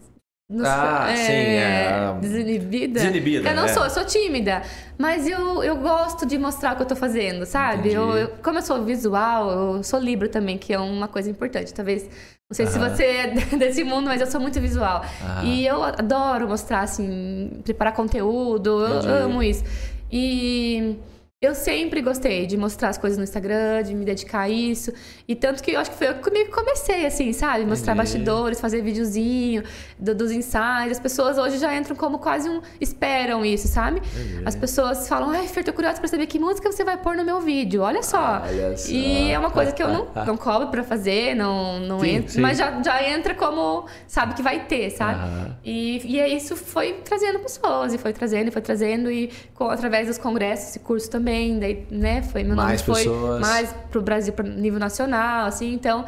não 0.52 0.66
ah, 0.66 1.08
é, 1.10 1.16
sim, 1.16 1.32
é. 1.32 2.18
Desinibida? 2.20 3.00
Desinibida. 3.00 3.50
Eu 3.50 3.56
não 3.56 3.66
é. 3.66 3.68
sou, 3.70 3.84
eu 3.86 3.90
sou 3.90 4.04
tímida. 4.04 4.62
Mas 4.98 5.26
eu, 5.28 5.64
eu 5.64 5.78
gosto 5.78 6.26
de 6.26 6.38
mostrar 6.38 6.74
o 6.74 6.76
que 6.76 6.82
eu 6.82 6.86
tô 6.86 6.96
fazendo, 6.96 7.46
sabe? 7.46 7.94
Eu, 7.94 8.12
eu, 8.18 8.28
como 8.44 8.58
eu 8.58 8.62
sou 8.62 8.84
visual, 8.84 9.50
eu 9.50 9.84
sou 9.84 10.00
Libra 10.00 10.28
também, 10.28 10.58
que 10.58 10.74
é 10.74 10.80
uma 10.80 11.08
coisa 11.08 11.30
importante. 11.30 11.74
Talvez. 11.74 12.04
Não 12.04 12.56
sei 12.56 12.68
se 12.68 12.78
você 12.78 13.04
é 13.04 13.28
desse 13.58 13.82
mundo, 13.82 14.08
mas 14.08 14.20
eu 14.20 14.28
sou 14.28 14.42
muito 14.42 14.60
visual. 14.60 15.06
E 15.42 15.66
eu 15.66 15.82
adoro 15.82 16.50
mostrar, 16.50 16.82
assim, 16.82 17.62
preparar 17.64 17.94
conteúdo. 17.94 18.86
Entendi. 18.86 19.08
Eu 19.08 19.16
amo 19.24 19.42
isso. 19.42 19.64
E 20.12 20.98
eu 21.42 21.56
sempre 21.56 22.04
gostei 22.04 22.46
de 22.46 22.56
mostrar 22.56 22.90
as 22.90 23.00
coisas 23.00 23.18
no 23.18 23.24
Instagram, 23.24 23.82
de 23.82 23.96
me 23.96 24.06
dedicar 24.06 24.42
a 24.42 24.50
isso. 24.50 24.94
E 25.28 25.34
tanto 25.34 25.64
que 25.64 25.72
eu 25.72 25.80
acho 25.80 25.90
que 25.90 25.98
foi 25.98 26.10
eu 26.10 26.14
que 26.14 26.46
comecei, 26.52 27.04
assim, 27.04 27.34
sabe? 27.34 27.66
Mostrar 27.66 27.96
Entendi. 27.96 28.12
bastidores, 28.12 28.62
fazer 28.62 28.84
videozinho 28.84 29.64
do, 29.98 30.14
dos 30.14 30.32
ensaios. 30.32 30.92
As 30.92 31.00
pessoas 31.00 31.40
hoje 31.40 31.58
já 31.58 31.76
entram 31.76 31.96
como 31.96 32.20
quase 32.20 32.48
um. 32.48 32.62
esperam 32.80 33.44
isso, 33.44 33.68
sabe? 33.68 34.04
Entendi. 34.16 34.44
As 34.46 34.56
pessoas 34.56 35.10
falam, 35.10 35.32
ai, 35.32 35.48
Fer, 35.48 35.64
tô 35.64 35.74
curiosa 35.74 35.98
pra 35.98 36.08
saber 36.08 36.28
que 36.28 36.38
música 36.38 36.72
você 36.72 36.84
vai 36.84 36.96
pôr 36.96 37.16
no 37.16 37.24
meu 37.24 37.42
vídeo. 37.42 37.82
Olha 37.82 38.04
só. 38.04 38.44
Olha 38.44 38.78
só. 38.78 38.92
E 38.92 39.32
é 39.32 39.40
uma 39.40 39.50
coisa 39.50 39.72
que 39.72 39.82
eu 39.82 39.88
não, 39.88 40.08
não 40.24 40.38
cobro 40.38 40.68
pra 40.68 40.84
fazer, 40.84 41.34
não, 41.34 41.80
não 41.80 42.02
sim, 42.02 42.18
entra. 42.18 42.30
Sim. 42.34 42.42
Mas 42.42 42.60
já, 42.60 42.84
já 42.84 43.10
entra 43.10 43.34
como, 43.34 43.88
sabe, 44.06 44.36
que 44.36 44.44
vai 44.44 44.68
ter, 44.68 44.92
sabe? 44.92 45.24
Uhum. 45.24 45.56
E, 45.66 46.18
e 46.20 46.36
isso 46.36 46.56
foi 46.56 46.94
trazendo 47.04 47.40
pessoas, 47.40 47.96
e 47.96 47.98
foi 47.98 48.14
trazendo, 48.14 48.50
e 48.50 48.52
foi 48.52 48.62
trazendo, 48.62 49.12
e 49.12 49.32
com, 49.56 49.64
através 49.64 50.06
dos 50.06 50.20
congressos, 50.20 50.70
esse 50.70 50.80
curso 50.80 51.10
também 51.10 51.31
também, 51.32 51.60
daí, 51.60 51.88
né, 51.90 52.22
foi 52.22 52.44
meu 52.44 52.56
mais 52.56 52.86
nome 52.86 53.00
pessoas. 53.00 53.30
foi 53.30 53.40
mais 53.40 53.74
pro 53.90 54.02
Brasil, 54.02 54.34
para 54.34 54.48
nível 54.48 54.80
nacional, 54.80 55.46
assim, 55.46 55.74
então 55.74 56.06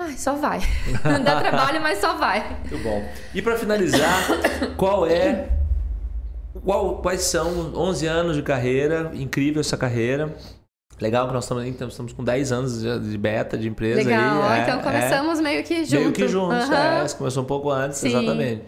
ai, 0.00 0.16
só 0.16 0.34
vai. 0.34 0.60
Dá 1.24 1.40
trabalho, 1.40 1.80
mas 1.80 1.98
só 1.98 2.16
vai. 2.16 2.56
Muito 2.60 2.78
bom. 2.78 3.04
E 3.34 3.42
para 3.42 3.58
finalizar, 3.58 4.22
qual 4.76 5.06
é 5.06 5.48
qual, 6.64 6.98
quais 6.98 7.22
são 7.22 7.74
11 7.74 8.06
anos 8.06 8.36
de 8.36 8.42
carreira, 8.42 9.10
incrível 9.14 9.60
essa 9.60 9.76
carreira. 9.76 10.34
Legal 11.00 11.26
que 11.26 11.34
nós 11.34 11.44
estamos, 11.44 11.64
então, 11.64 11.88
estamos 11.88 12.12
com 12.12 12.22
10 12.22 12.52
anos 12.52 12.82
de 12.82 13.18
beta 13.18 13.58
de 13.58 13.66
empresa. 13.66 14.04
Legal, 14.04 14.42
aí, 14.42 14.60
é, 14.60 14.62
então 14.62 14.80
começamos 14.82 15.40
é, 15.40 15.42
meio 15.42 15.64
que 15.64 15.78
juntos. 15.78 15.92
Meio 15.92 16.12
que 16.12 16.28
juntos, 16.28 16.68
uhum. 16.68 16.74
é, 16.74 17.08
começou 17.18 17.42
um 17.42 17.46
pouco 17.46 17.70
antes, 17.70 17.98
Sim. 17.98 18.08
exatamente. 18.08 18.62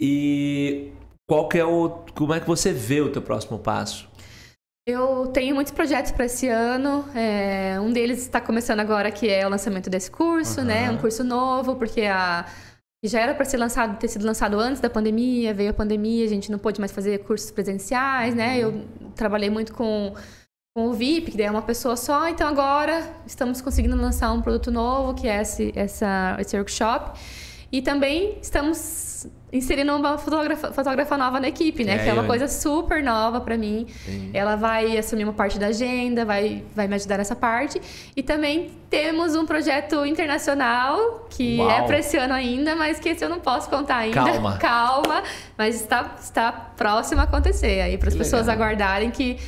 E 0.00 0.92
qual 1.26 1.48
que 1.48 1.58
é 1.58 1.64
o. 1.64 1.88
Como 2.14 2.32
é 2.32 2.38
que 2.38 2.46
você 2.46 2.72
vê 2.72 3.00
o 3.00 3.10
teu 3.10 3.22
próximo 3.22 3.58
passo? 3.58 4.08
Eu 4.86 5.28
tenho 5.28 5.54
muitos 5.54 5.72
projetos 5.72 6.12
para 6.12 6.26
esse 6.26 6.46
ano. 6.46 7.08
É, 7.14 7.80
um 7.80 7.90
deles 7.90 8.20
está 8.20 8.38
começando 8.38 8.80
agora, 8.80 9.10
que 9.10 9.30
é 9.30 9.46
o 9.46 9.48
lançamento 9.48 9.88
desse 9.88 10.10
curso, 10.10 10.60
uhum. 10.60 10.66
né? 10.66 10.90
Um 10.90 10.98
curso 10.98 11.24
novo, 11.24 11.76
porque 11.76 12.02
a 12.02 12.44
já 13.06 13.20
era 13.20 13.34
para 13.34 13.44
ser 13.44 13.58
lançado, 13.58 13.98
ter 13.98 14.08
sido 14.08 14.24
lançado 14.24 14.58
antes 14.58 14.80
da 14.80 14.88
pandemia, 14.88 15.52
veio 15.52 15.70
a 15.70 15.74
pandemia, 15.74 16.24
a 16.24 16.28
gente 16.28 16.50
não 16.50 16.58
pôde 16.58 16.80
mais 16.80 16.90
fazer 16.90 17.18
cursos 17.18 17.50
presenciais, 17.50 18.34
né? 18.34 18.58
Eu 18.58 18.86
trabalhei 19.14 19.50
muito 19.50 19.74
com, 19.74 20.14
com 20.74 20.88
o 20.88 20.94
VIP, 20.94 21.32
que 21.32 21.36
daí 21.36 21.46
é 21.46 21.50
uma 21.50 21.62
pessoa 21.62 21.96
só, 21.96 22.26
então 22.28 22.48
agora 22.48 23.06
estamos 23.26 23.60
conseguindo 23.60 23.94
lançar 23.94 24.32
um 24.32 24.40
produto 24.40 24.70
novo, 24.70 25.14
que 25.14 25.28
é 25.28 25.42
esse, 25.42 25.70
essa, 25.76 26.36
esse 26.40 26.56
workshop. 26.56 27.18
E 27.70 27.82
também 27.82 28.38
estamos 28.40 29.26
inserindo 29.54 29.94
uma 29.94 30.18
fotógrafa, 30.18 30.72
fotógrafa 30.72 31.16
nova 31.16 31.38
na 31.38 31.46
equipe, 31.46 31.84
né? 31.84 31.94
É, 31.94 31.98
que 31.98 32.08
é 32.08 32.12
uma 32.12 32.24
coisa 32.24 32.48
super 32.48 33.02
nova 33.02 33.40
para 33.40 33.56
mim. 33.56 33.86
Sim. 34.04 34.30
Ela 34.34 34.56
vai 34.56 34.98
assumir 34.98 35.22
uma 35.22 35.32
parte 35.32 35.60
da 35.60 35.68
agenda, 35.68 36.24
vai, 36.24 36.64
vai 36.74 36.88
me 36.88 36.96
ajudar 36.96 37.18
nessa 37.18 37.36
parte. 37.36 37.80
E 38.16 38.22
também 38.22 38.72
temos 38.90 39.36
um 39.36 39.46
projeto 39.46 40.04
internacional 40.04 41.28
que 41.30 41.60
é 41.60 41.62
Uau. 41.62 41.70
é 41.70 41.82
para 41.86 41.98
esse 42.00 42.16
ano 42.16 42.34
ainda, 42.34 42.74
mas 42.74 42.98
que 42.98 43.10
esse 43.10 43.24
eu 43.24 43.28
não 43.28 43.38
posso 43.38 43.70
contar 43.70 43.98
ainda. 43.98 44.24
Calma. 44.24 44.58
Calma, 44.58 45.22
mas 45.56 45.76
está, 45.76 46.16
está 46.20 46.50
próximo 46.50 47.20
a 47.20 47.24
acontecer. 47.24 47.80
Aí 47.80 47.96
para 47.96 48.08
as 48.08 48.16
pessoas 48.16 48.48
legal. 48.48 48.66
aguardarem 48.66 49.12
que, 49.12 49.38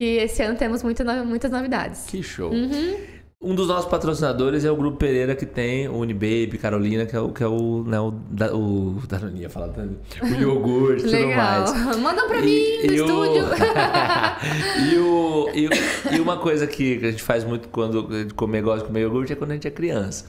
que 0.00 0.16
esse 0.16 0.42
ano 0.42 0.58
temos 0.58 0.82
muita, 0.82 1.04
muitas 1.24 1.52
novidades. 1.52 2.04
Que 2.08 2.20
show. 2.20 2.50
Uhum. 2.50 3.15
Um 3.38 3.54
dos 3.54 3.68
nossos 3.68 3.84
patrocinadores 3.90 4.64
é 4.64 4.70
o 4.70 4.76
Grupo 4.76 4.96
Pereira, 4.96 5.36
que 5.36 5.44
tem 5.44 5.86
o 5.88 5.98
Unibaby, 5.98 6.56
Carolina, 6.58 7.04
que 7.04 7.14
é 7.14 7.20
o, 7.20 7.30
que 7.30 7.42
é 7.42 7.46
o, 7.46 7.84
né, 7.84 8.00
o, 8.00 8.10
da, 8.10 8.56
o 8.56 8.98
falar 9.50 9.68
o 9.68 10.26
iogurte 10.40 11.06
e 11.06 11.10
tudo 11.10 11.36
mais. 11.36 11.98
Mandam 11.98 12.26
pra 12.28 12.40
e, 12.40 12.42
mim 12.42 12.86
no 12.86 12.92
e 12.92 12.96
estúdio. 12.96 13.44
O, 14.88 14.88
e, 14.88 14.98
o, 14.98 15.50
e, 15.54 16.16
e, 16.16 16.20
uma 16.20 16.38
coisa 16.38 16.66
que 16.66 16.96
a 16.96 17.10
gente 17.10 17.22
faz 17.22 17.44
muito 17.44 17.68
quando 17.68 18.08
a 18.10 18.20
gente 18.20 18.32
come, 18.32 18.58
gosta 18.62 18.80
de 18.80 18.86
comer 18.86 19.02
iogurte 19.02 19.34
é 19.34 19.36
quando 19.36 19.50
a 19.50 19.54
gente 19.54 19.68
é 19.68 19.70
criança. 19.70 20.24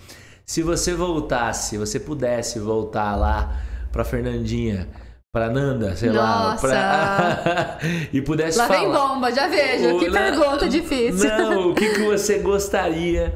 Se 0.45 0.61
você 0.61 0.93
voltasse, 0.93 1.69
se 1.69 1.77
você 1.77 2.01
pudesse 2.01 2.59
voltar 2.59 3.15
lá 3.15 3.57
pra 3.89 4.03
Fernandinha 4.03 4.89
para 5.31 5.49
Nanda, 5.49 5.95
sei 5.95 6.09
Nossa. 6.09 6.67
lá, 6.67 7.35
pra... 7.41 7.79
e 8.13 8.21
pudesse 8.21 8.57
lá 8.57 8.67
falar. 8.67 8.81
Lá 8.81 8.85
vem 8.85 9.09
bomba, 9.09 9.31
já 9.31 9.47
vejo. 9.47 9.95
O... 9.95 9.99
Que 9.99 10.09
não, 10.09 10.13
pergunta 10.13 10.69
difícil. 10.69 11.29
Não, 11.29 11.71
o 11.71 11.75
que, 11.75 11.89
que 11.93 12.01
você 12.03 12.39
gostaria 12.39 13.35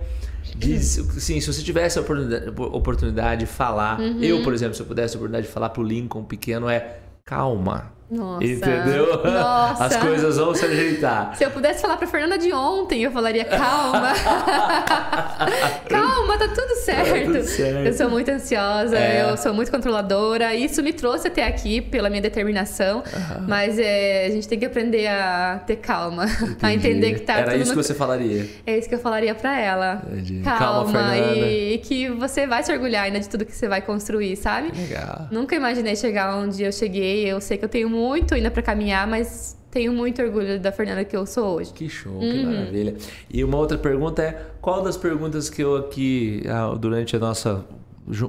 de, 0.55 0.79
sim, 0.79 1.39
se 1.39 1.47
você 1.53 1.61
tivesse 1.61 1.99
a 1.99 2.01
oportunidade, 2.01 2.49
oportunidade 2.49 3.41
de 3.41 3.45
falar, 3.45 3.99
uhum. 3.99 4.21
eu, 4.21 4.41
por 4.43 4.53
exemplo, 4.53 4.73
se 4.73 4.81
eu 4.81 4.85
pudesse 4.85 5.15
a 5.15 5.17
oportunidade 5.17 5.47
de 5.47 5.53
falar 5.53 5.69
pro 5.69 5.83
Lincoln 5.83 6.23
pequeno 6.23 6.69
é 6.69 6.99
calma. 7.25 7.91
Nossa. 8.11 8.45
Entendeu? 8.45 9.23
Nossa. 9.23 9.85
As 9.85 9.95
coisas 9.95 10.35
vão 10.35 10.53
se 10.53 10.65
ajeitar. 10.65 11.33
Se 11.37 11.45
eu 11.45 11.49
pudesse 11.49 11.81
falar 11.81 11.95
pra 11.95 12.05
Fernanda 12.05 12.37
de 12.37 12.51
ontem, 12.51 13.03
eu 13.03 13.11
falaria 13.11 13.45
calma. 13.45 14.11
calma, 15.87 16.37
tá 16.37 16.49
tudo 16.49 16.75
certo. 16.83 17.07
Tá 17.07 17.25
tudo 17.25 17.43
certo. 17.43 17.87
Eu 17.87 17.93
sou 17.93 18.09
muito 18.09 18.29
ansiosa, 18.29 18.97
é. 18.97 19.29
eu 19.29 19.37
sou 19.37 19.53
muito 19.53 19.71
controladora. 19.71 20.53
Isso 20.53 20.83
me 20.83 20.91
trouxe 20.91 21.29
até 21.29 21.47
aqui 21.47 21.79
pela 21.79 22.09
minha 22.09 22.21
determinação. 22.21 22.97
Uhum. 22.97 23.45
Mas 23.47 23.79
é, 23.79 24.25
a 24.25 24.29
gente 24.29 24.45
tem 24.45 24.59
que 24.59 24.65
aprender 24.65 25.07
a 25.07 25.61
ter 25.65 25.77
calma. 25.77 26.25
Entendi. 26.43 26.57
A 26.61 26.73
entender 26.73 27.13
que 27.13 27.21
tá 27.21 27.37
Era 27.37 27.51
tudo 27.51 27.61
isso 27.61 27.71
no... 27.73 27.77
que 27.77 27.87
você 27.87 27.93
falaria. 27.93 28.45
É 28.67 28.77
isso 28.77 28.89
que 28.89 28.95
eu 28.95 28.99
falaria 28.99 29.33
pra 29.33 29.57
ela. 29.57 30.01
Entendi. 30.11 30.41
Calma, 30.41 30.91
calma 30.91 31.17
e, 31.17 31.75
e, 31.75 31.77
que 31.77 32.09
você 32.09 32.45
vai 32.45 32.61
se 32.61 32.73
orgulhar 32.73 33.05
ainda 33.05 33.21
de 33.21 33.29
tudo 33.29 33.45
que 33.45 33.55
você 33.55 33.69
vai 33.69 33.81
construir, 33.81 34.35
sabe? 34.35 34.69
Legal. 34.77 35.27
Nunca 35.31 35.55
imaginei 35.55 35.95
chegar 35.95 36.35
onde 36.35 36.61
eu 36.61 36.73
cheguei. 36.73 37.25
Eu 37.25 37.39
sei 37.39 37.57
que 37.57 37.63
eu 37.63 37.69
tenho 37.69 37.89
muito 38.01 38.33
ainda 38.33 38.49
para 38.49 38.63
caminhar, 38.63 39.07
mas 39.07 39.57
tenho 39.69 39.93
muito 39.93 40.21
orgulho 40.21 40.59
da 40.59 40.71
Fernanda 40.71 41.05
que 41.05 41.15
eu 41.15 41.25
sou 41.25 41.57
hoje. 41.57 41.71
Que 41.71 41.87
show, 41.87 42.13
uhum. 42.13 42.19
que 42.19 42.43
maravilha. 42.43 42.97
E 43.29 43.43
uma 43.43 43.57
outra 43.57 43.77
pergunta 43.77 44.23
é: 44.23 44.51
qual 44.59 44.81
das 44.81 44.97
perguntas 44.97 45.49
que 45.49 45.61
eu 45.61 45.77
aqui, 45.77 46.43
ah, 46.47 46.75
durante 46.75 47.15
a 47.15 47.19
nossa 47.19 47.65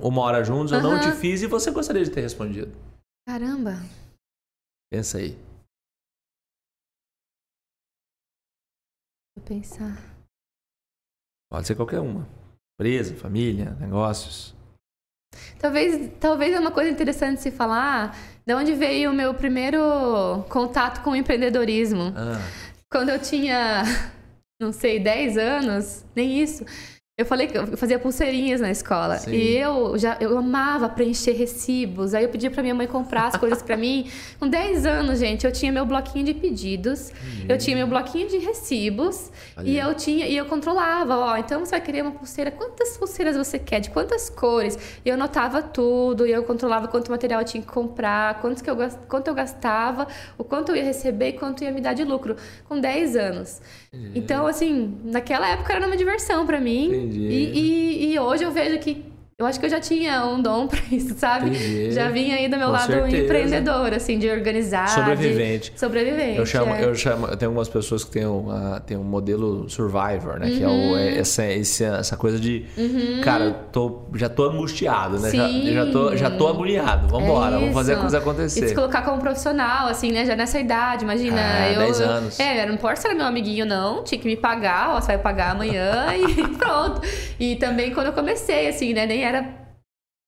uma 0.03 0.23
hora 0.23 0.45
juntos, 0.45 0.71
eu 0.73 0.79
uhum. 0.79 0.93
não 0.93 1.01
te 1.01 1.11
fiz 1.13 1.43
e 1.43 1.47
você 1.47 1.71
gostaria 1.71 2.05
de 2.05 2.11
ter 2.11 2.21
respondido? 2.21 2.71
Caramba. 3.27 3.83
Pensa 4.93 5.19
aí. 5.19 5.37
Vou 9.35 9.45
pensar. 9.45 9.97
Pode 11.51 11.67
ser 11.67 11.75
qualquer 11.75 12.01
uma. 12.01 12.29
Empresa, 12.79 13.15
família, 13.17 13.71
negócios. 13.81 14.55
Talvez, 15.59 16.13
talvez 16.21 16.55
é 16.55 16.61
uma 16.61 16.71
coisa 16.71 16.91
interessante 16.91 17.41
se 17.41 17.51
falar 17.51 18.15
de 18.47 18.55
onde 18.55 18.75
veio 18.75 19.11
o 19.11 19.15
meu 19.15 19.33
primeiro 19.35 20.45
contato 20.49 21.03
com 21.03 21.11
o 21.11 21.17
empreendedorismo. 21.17 22.13
Ah, 22.17 22.41
Quando 22.91 23.11
eu 23.11 23.19
tinha, 23.19 23.83
não 24.61 24.73
sei, 24.73 24.99
10 24.99 25.39
anos, 25.39 26.05
nem 26.15 26.43
isso. 26.43 26.65
Eu 27.19 27.27
falei 27.27 27.47
que 27.47 27.59
eu 27.59 27.77
fazia 27.77 27.99
pulseirinhas 27.99 28.59
na 28.59 28.71
escola. 28.71 29.19
Sim. 29.19 29.33
E 29.33 29.59
eu 29.59 29.99
já 29.99 30.17
eu 30.19 30.39
amava 30.39 30.89
preencher 30.89 31.33
recibos. 31.33 32.15
Aí 32.15 32.25
eu 32.25 32.31
pedia 32.31 32.51
pra 32.51 32.63
minha 32.63 32.75
mãe 32.75 32.87
comprar 32.87 33.27
as 33.27 33.37
coisas 33.37 33.61
pra 33.61 33.77
mim. 33.77 34.11
Com 34.41 34.49
10 34.49 34.87
anos, 34.87 35.19
gente, 35.19 35.45
eu 35.45 35.53
tinha 35.53 35.71
meu 35.71 35.85
bloquinho 35.85 36.25
de 36.25 36.33
pedidos, 36.33 37.13
eu 37.47 37.59
tinha 37.59 37.77
meu 37.77 37.87
bloquinho 37.87 38.29
de 38.29 38.39
recibos 38.39 39.31
Olha 39.55 39.69
e 39.69 39.79
eu 39.79 39.95
tinha 39.95 40.27
e 40.27 40.35
eu 40.35 40.47
controlava, 40.47 41.19
ó, 41.19 41.37
então 41.37 41.61
você 41.61 41.73
vai 41.73 41.81
querer 41.83 42.01
uma 42.01 42.13
pulseira, 42.13 42.51
quantas 42.51 42.97
pulseiras 42.97 43.37
você 43.37 43.59
quer, 43.59 43.81
de 43.81 43.91
quantas 43.91 44.31
cores? 44.31 44.79
E 45.05 45.09
eu 45.11 45.15
anotava 45.15 45.63
tudo, 45.63 46.27
e 46.27 46.33
eu 46.33 46.43
controlava 46.45 46.89
quanto 46.89 47.11
material 47.11 47.43
eu 47.43 47.47
tinha 47.47 47.63
que 47.63 47.69
comprar, 47.69 48.41
quanto 48.41 48.65
que 48.65 48.71
eu 48.71 48.77
quanto 49.07 49.29
eu 49.29 49.35
gastava, 49.35 50.09
o 50.39 50.45
quanto 50.45 50.71
eu 50.71 50.77
ia 50.77 50.85
receber 50.85 51.29
e 51.29 51.33
quanto 51.35 51.63
ia 51.63 51.71
me 51.71 51.81
dar 51.81 51.93
de 51.93 52.05
lucro 52.05 52.37
com 52.67 52.81
10 52.81 53.17
anos. 53.17 53.61
Então, 54.15 54.47
assim, 54.47 54.99
naquela 55.05 55.47
época 55.47 55.75
era 55.75 55.87
uma 55.87 55.97
diversão 55.97 56.47
pra 56.47 56.59
mim. 56.59 57.02
Entendi. 57.03 57.27
E, 57.27 57.59
e, 57.59 58.13
e 58.15 58.19
hoje 58.19 58.45
eu 58.45 58.53
vejo 58.53 58.79
que 58.79 59.12
eu 59.43 59.47
acho 59.47 59.61
que 59.61 59.67
eu 59.67 59.71
já 59.71 59.81
tinha 59.81 60.25
um 60.27 60.41
dom 60.41 60.67
pra 60.69 60.79
isso, 60.91 61.15
sabe? 61.19 61.51
Entendi. 61.51 61.93
Já 61.93 62.09
vinha 62.09 62.37
aí 62.37 62.49
do 62.49 62.57
meu 62.57 62.67
Com 62.69 62.73
lado 62.73 62.87
certeza. 62.93 63.17
empreendedor, 63.25 63.93
assim, 63.95 64.19
de 64.19 64.29
organizar. 64.31 64.85
de- 64.87 64.91
Sobrevivente. 64.93 65.73
Sobrevivente. 65.77 66.39
Eu 66.39 66.47
chamo, 66.47 66.75
é. 66.75 66.85
eu 66.85 66.95
chamo, 66.95 67.27
eu 67.27 67.37
tenho 67.37 67.51
algumas 67.51 67.69
pessoas 67.69 68.05
que 68.05 68.11
têm 68.11 68.27
um, 68.27 68.51
ah, 68.51 68.81
tem 68.85 68.97
um 68.97 69.03
modelo 69.03 69.69
Survivor, 69.69 70.39
né? 70.39 70.49
Que 70.51 70.63
é, 70.63 70.69
Uhum. 70.69 70.93
o, 70.93 70.97
é 70.97 71.19
essa, 71.19 71.45
esse- 71.47 71.85
essa 71.85 72.17
coisa 72.17 72.39
de, 72.39 72.65
cara, 73.23 73.45
eu 73.45 73.55
tô, 73.73 74.03
já 74.15 74.29
tô 74.29 74.45
angustiado, 74.45 75.19
né? 75.19 75.31
Já, 75.31 75.49
Sim. 75.49 75.73
já, 75.73 75.87
tô, 75.87 76.17
já 76.17 76.31
tô 76.31 76.49
agoniado. 76.49 77.09
Vambora, 77.09 77.57
É 77.57 77.59
vamos 77.59 77.75
fazer 77.75 77.95
a 77.95 77.97
coisa 77.97 78.17
E 78.19 78.21
se 78.21 78.29
acontecer. 78.29 78.75
colocar 78.75 79.03
como 79.03 79.21
profissional, 79.21 79.89
assim, 79.89 80.13
né? 80.13 80.25
Já 80.25 80.37
nessa 80.37 80.59
idade, 80.59 81.05
imagina. 81.05 81.37
Ah, 81.41 81.71
eu, 81.73 81.79
10 81.79 82.01
anos. 82.01 82.41
É, 82.41 82.65
não 82.67 82.75
importa 82.75 82.97
se 83.01 83.07
era 83.07 83.17
meu 83.17 83.27
amiguinho, 83.27 83.65
não. 83.67 84.03
Tinha 84.05 84.21
que 84.21 84.27
me 84.27 84.37
pagar, 84.37 84.91
ó, 84.95 85.01
você 85.01 85.09
vai 85.09 85.19
pagar 85.19 85.53
amanhã 85.53 86.07
e 86.17 86.49
pronto. 86.57 87.01
E 87.39 87.57
também 87.57 87.93
quando 87.93 88.09
eu 88.09 88.13
comecei, 88.13 88.69
assim, 88.69 88.93
né? 88.93 89.07
Nem 89.07 89.25
era, 89.25 89.32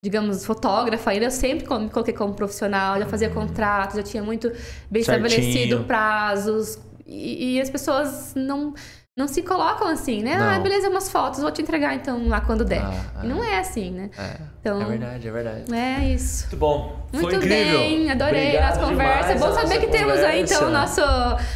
digamos, 0.04 0.44
fotógrafa 0.44 1.10
ainda. 1.10 1.26
Eu 1.26 1.30
sempre 1.30 1.66
me 1.78 1.88
coloquei 1.90 2.12
como 2.14 2.34
profissional, 2.34 2.98
já 2.98 3.06
fazia 3.06 3.30
contratos, 3.30 3.96
já 3.96 4.02
tinha 4.02 4.22
muito 4.22 4.48
bem 4.48 4.58
Uhum. 4.58 5.04
Certinho. 5.04 5.26
estabelecido 5.26 5.84
prazos. 5.84 6.78
E, 7.06 7.56
e 7.56 7.60
as 7.60 7.70
pessoas 7.70 8.34
não. 8.34 8.74
Não 9.16 9.28
se 9.28 9.42
colocam 9.42 9.86
assim, 9.86 10.24
né? 10.24 10.34
Ah, 10.34 10.56
Não. 10.56 10.62
beleza, 10.64 10.88
umas 10.88 11.08
fotos, 11.08 11.38
vou 11.40 11.52
te 11.52 11.62
entregar 11.62 11.94
então 11.94 12.26
lá 12.26 12.40
quando 12.40 12.64
der. 12.64 12.82
Ah, 12.82 13.20
E 13.22 13.28
não 13.28 13.44
é 13.44 13.60
assim, 13.60 13.92
né? 13.92 14.10
É, 14.18 14.40
Então- 14.64 14.80
é 14.80 14.84
verdade, 14.86 15.28
é 15.28 15.30
verdade. 15.30 15.74
É 15.74 16.08
isso. 16.14 16.44
Muito 16.44 16.56
bom. 16.56 17.04
Muito 17.12 17.28
Foi 17.28 17.34
incrível. 17.36 17.78
bem, 17.78 18.10
adorei 18.10 18.46
Obrigado 18.48 18.74
nossa 18.76 18.86
conversa. 18.90 19.30
É 19.32 19.38
bom 19.38 19.44
a 19.46 19.52
saber 19.52 19.62
nossa 19.68 19.78
que 19.78 19.86
temos 19.86 20.18
aí, 20.18 20.40
então, 20.42 20.70
nosso 20.70 21.00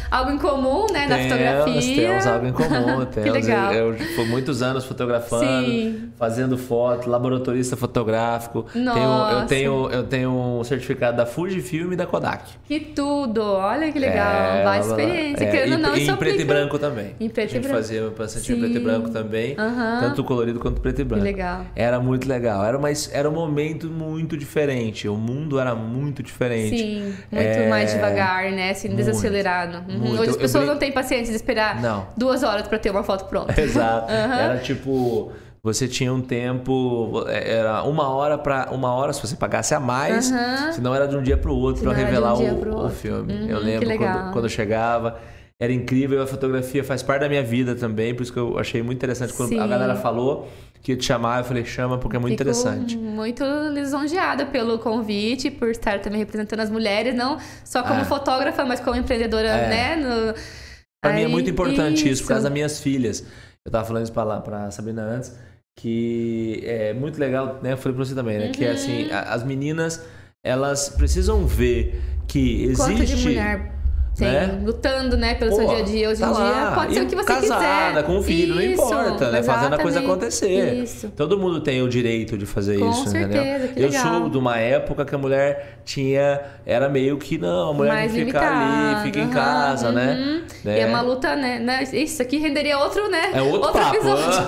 algo 0.09 0.31
em 0.31 0.37
comum, 0.37 0.85
né, 0.93 1.05
na 1.05 1.17
Temos, 1.17 1.31
fotografia. 1.33 1.95
Temos 2.07 2.27
algo 2.27 2.45
em 2.47 2.53
comum. 2.53 3.05
Que 3.09 3.21
Temos, 3.21 3.33
legal. 3.33 3.73
Eu, 3.73 3.93
eu 3.93 4.05
fui 4.15 4.25
muitos 4.25 4.61
anos 4.61 4.85
fotografando, 4.85 5.65
Sim. 5.65 6.11
fazendo 6.17 6.57
foto, 6.57 7.09
laboratorista 7.09 7.75
fotográfico. 7.75 8.63
Tenho, 8.71 8.85
eu, 8.87 8.93
Nossa. 8.93 9.45
tenho, 9.47 9.89
eu 9.91 10.03
tenho 10.03 10.31
um 10.31 10.63
certificado 10.63 11.17
da 11.17 11.25
Fujifilm 11.25 11.91
e 11.91 11.95
da 11.97 12.05
Kodak. 12.05 12.43
Que 12.65 12.79
tudo! 12.79 13.41
Olha 13.43 13.91
que 13.91 13.99
legal. 13.99 14.31
É, 14.31 14.63
lá, 14.63 14.79
experiências. 14.79 15.41
é, 15.41 15.51
Querendo 15.51 15.73
e, 15.73 15.77
não, 15.77 15.95
e 15.97 16.07
em 16.09 16.15
preto 16.15 16.41
e 16.41 16.45
branco 16.45 16.79
também. 16.79 17.15
Em 17.19 17.27
preto 17.27 17.47
a 17.47 17.51
e 17.51 17.53
gente 17.55 17.63
branco. 17.63 17.75
fazia 17.77 18.09
bastante 18.17 18.53
em 18.53 18.59
preto 18.59 18.77
e 18.77 18.79
branco 18.79 19.09
também. 19.09 19.55
Aham. 19.57 19.99
Tanto 20.01 20.23
colorido 20.23 20.59
quanto 20.59 20.79
preto 20.79 21.01
e 21.01 21.03
branco. 21.03 21.23
legal. 21.23 21.65
Era 21.75 21.99
muito 21.99 22.29
legal. 22.29 22.63
Era, 22.63 22.77
uma, 22.77 22.89
era 23.11 23.29
um 23.29 23.33
momento 23.33 23.87
muito 23.87 24.35
diferente. 24.35 25.07
O 25.07 25.15
mundo 25.15 25.59
era 25.59 25.75
muito 25.75 26.23
diferente. 26.23 26.77
Sim, 26.77 27.15
muito 27.31 27.45
É, 27.47 27.69
mais 27.69 27.93
devagar, 27.93 28.51
né? 28.51 28.71
Assim, 28.71 28.87
muito, 28.87 28.97
desacelerado. 28.97 29.83
Uhum. 29.91 30.11
Hoje 30.19 30.31
as 30.31 30.37
pessoas 30.37 30.63
brin- 30.63 30.73
não 30.73 30.79
têm 30.79 30.91
paciência 30.91 31.29
de 31.29 31.35
esperar 31.35 31.81
Não. 31.81 32.07
duas 32.17 32.43
horas 32.43 32.67
pra 32.67 32.79
ter 32.79 32.89
uma 32.89 33.03
foto 33.03 33.25
pronta. 33.25 33.53
Exato. 33.61 34.11
Aham. 34.11 34.35
Era 34.39 34.57
tipo, 34.57 35.31
você 35.61 35.87
tinha 35.87 36.13
um 36.13 36.21
tempo, 36.21 37.23
era 37.27 37.83
uma 37.83 38.09
hora 38.09 38.37
para 38.37 38.69
uma 38.71 38.91
hora 38.93 39.13
se 39.13 39.21
você 39.21 39.35
pagasse 39.35 39.73
a 39.75 39.79
mais, 39.79 40.31
Aham. 40.31 40.71
senão 40.73 40.95
era 40.95 41.07
de 41.07 41.15
um 41.15 41.21
dia 41.21 41.37
pro 41.37 41.53
outro 41.53 41.83
para 41.83 41.91
era 41.91 41.99
de 41.99 42.03
um 42.03 42.07
revelar 42.07 42.33
o, 42.35 42.41
o 42.41 42.75
outro. 42.77 42.89
filme. 42.89 43.33
Uhum, 43.33 43.47
eu 43.47 43.59
lembro 43.59 43.97
quando, 43.97 44.31
quando 44.33 44.45
eu 44.45 44.49
chegava. 44.49 45.19
Era 45.61 45.73
incrível, 45.73 46.21
a 46.21 46.27
fotografia 46.27 46.81
faz 46.85 47.03
parte 47.03 47.21
da 47.21 47.27
minha 47.29 47.43
vida 47.43 47.75
também, 47.75 48.15
por 48.15 48.23
isso 48.23 48.31
que 48.31 48.39
eu 48.39 48.57
achei 48.57 48.81
muito 48.81 48.97
interessante 48.97 49.33
quando 49.33 49.47
a 49.59 49.63
Sim. 49.63 49.69
galera 49.69 49.95
falou 49.97 50.47
que 50.81 50.93
ia 50.93 50.97
te 50.97 51.03
chamar, 51.03 51.39
eu 51.39 51.43
falei, 51.43 51.65
chama 51.65 51.97
porque 51.97 52.15
é 52.15 52.19
muito 52.19 52.31
Fico 52.37 52.43
interessante. 52.43 52.97
muito 52.97 53.43
lisonjeada 53.73 54.45
pelo 54.45 54.79
convite, 54.79 55.51
por 55.51 55.69
estar 55.69 55.99
também 55.99 56.19
representando 56.19 56.61
as 56.61 56.69
mulheres, 56.69 57.13
não 57.13 57.37
só 57.65 57.83
como 57.83 57.99
É. 57.99 58.05
fotógrafa, 58.05 58.63
mas 58.63 58.79
como 58.79 58.95
empreendedora, 58.95 59.49
É. 59.49 59.69
né? 59.69 59.95
No... 59.97 60.33
Pra 61.03 61.11
mim 61.13 61.21
é 61.23 61.25
Aí, 61.25 61.31
muito 61.31 61.49
importante 61.49 62.09
isso. 62.09 62.21
por 62.23 62.29
causa 62.29 62.43
das 62.43 62.53
minhas 62.53 62.79
filhas. 62.81 63.25
Eu 63.65 63.71
tava 63.71 63.83
falando 63.85 64.03
isso 64.03 64.13
pra, 64.13 64.23
lá, 64.23 64.39
pra 64.39 64.71
Sabrina 64.71 65.01
antes, 65.01 65.37
que 65.77 66.61
é 66.65 66.93
muito 66.93 67.19
legal, 67.19 67.59
né? 67.61 67.73
Eu 67.73 67.77
falei 67.77 67.95
pra 67.97 68.05
você 68.05 68.15
também, 68.15 68.37
né? 68.39 68.47
Que 68.49 68.63
Uhum. 68.63 68.69
é 68.69 68.71
assim, 68.73 69.11
a- 69.11 69.33
as 69.33 69.43
meninas, 69.43 70.01
elas 70.41 70.87
precisam 70.87 71.45
ver 71.45 72.01
que 72.29 72.63
existe... 72.63 72.81
Quanto 72.81 73.05
de 73.05 73.15
mulher 73.17 73.73
tem, 74.19 74.31
né? 74.31 74.59
lutando, 74.63 75.17
né, 75.17 75.35
pelo 75.35 75.55
seu 75.55 75.65
Pô, 75.65 75.73
dia 75.73 75.83
a 75.83 75.85
dia. 75.85 76.09
Hoje 76.09 76.21
tá 76.21 76.29
em 76.29 76.33
dia, 76.33 76.71
pode 76.75 76.93
ser 76.93 76.99
E 76.99 77.03
o 77.03 77.07
que 77.07 77.15
você 77.15 77.25
casada, 77.25 77.89
quiser. 77.89 78.03
com 78.03 78.17
um 78.17 78.23
filho, 78.23 78.55
não 78.55 78.61
Isso, 78.61 78.73
importa, 78.83 79.31
né? 79.31 79.43
Fazendo 79.43 79.73
a 79.73 79.77
coisa 79.79 79.99
acontecer. 79.99 80.73
Isso. 80.83 81.09
Todo 81.15 81.37
mundo 81.37 81.61
tem 81.61 81.81
o 81.81 81.89
direito 81.89 82.37
de 82.37 82.45
fazer 82.45 82.79
Com 82.79 82.89
isso, 82.89 83.07
certeza, 83.07 83.65
entendeu? 83.65 83.83
Eu 83.83 83.91
sou 83.91 84.29
de 84.29 84.37
uma 84.37 84.57
época 84.57 85.05
que 85.05 85.15
a 85.15 85.17
mulher 85.17 85.79
tinha... 85.83 86.41
Era 86.65 86.87
meio 86.89 87.17
que, 87.17 87.37
não, 87.37 87.71
a 87.71 87.73
mulher 87.73 87.93
Mais 87.93 88.11
tem 88.11 88.25
que 88.25 88.31
ficar 88.31 88.51
ali, 88.51 89.03
fica 89.05 89.19
em 89.19 89.23
aham, 89.23 89.33
casa, 89.33 89.91
né? 89.91 90.17
uhum. 90.19 90.41
Né? 90.63 90.77
E 90.77 90.81
é 90.81 90.85
uma 90.85 91.01
luta, 91.01 91.35
né, 91.35 91.59
né? 91.59 91.83
Isso 91.93 92.21
aqui 92.21 92.37
renderia 92.37 92.77
outro, 92.77 93.09
né? 93.09 93.31
É 93.33 93.41
outro, 93.41 93.71
papo. 93.71 93.95
episódio. 93.95 94.41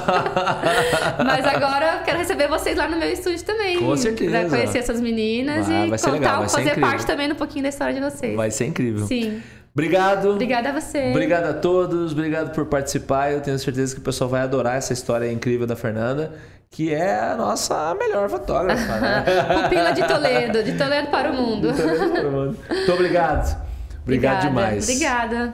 Mas 1.25 1.45
agora 1.45 1.97
eu 1.99 2.03
quero 2.03 2.17
receber 2.17 2.47
vocês 2.47 2.77
lá 2.77 2.87
no 2.87 2.97
meu 2.97 3.09
estúdio 3.09 3.43
também. 3.43 3.79
Com 3.79 3.95
certeza. 3.95 4.31
Pra 4.31 4.49
conhecer 4.49 4.79
essas 4.79 4.99
meninas 4.99 5.67
e 5.69 5.87
vai 5.87 5.97
ser 5.97 6.11
contar, 6.11 6.19
legal, 6.19 6.49
ser 6.49 6.57
fazer 6.57 6.79
parte 6.79 7.05
também 7.05 7.31
um 7.31 7.35
pouquinho 7.35 7.63
da 7.63 7.69
história 7.69 7.93
de 7.93 8.01
vocês. 8.01 8.35
Vai 8.35 8.51
ser 8.51 8.65
incrível. 8.65 9.05
Sim. 9.07 9.41
Obrigado. 9.73 10.31
Obrigada 10.31 10.69
a 10.69 10.73
você. 10.73 11.11
Obrigado 11.11 11.45
a 11.45 11.53
todos, 11.53 12.11
obrigado 12.11 12.53
por 12.53 12.65
participar. 12.65 13.31
Eu 13.31 13.41
tenho 13.41 13.57
certeza 13.57 13.95
que 13.95 14.01
o 14.01 14.03
pessoal 14.03 14.29
vai 14.29 14.41
adorar 14.41 14.75
essa 14.75 14.91
história 14.91 15.31
incrível 15.31 15.65
da 15.65 15.75
Fernanda, 15.75 16.33
que 16.69 16.93
é 16.93 17.19
a 17.19 17.35
nossa 17.35 17.95
melhor 17.95 18.29
fotógrafa. 18.29 18.99
Né? 18.99 19.23
Pupila 19.63 19.91
de 19.93 20.07
Toledo, 20.07 20.63
de 20.63 20.77
Toledo 20.77 21.07
para 21.09 21.31
o 21.31 21.35
mundo. 21.35 21.69
Muito 21.69 22.91
obrigado. 22.91 23.71
Obrigado 24.03 24.45
Obrigada. 24.45 24.47
demais. 24.47 24.83
Obrigada. 24.83 25.47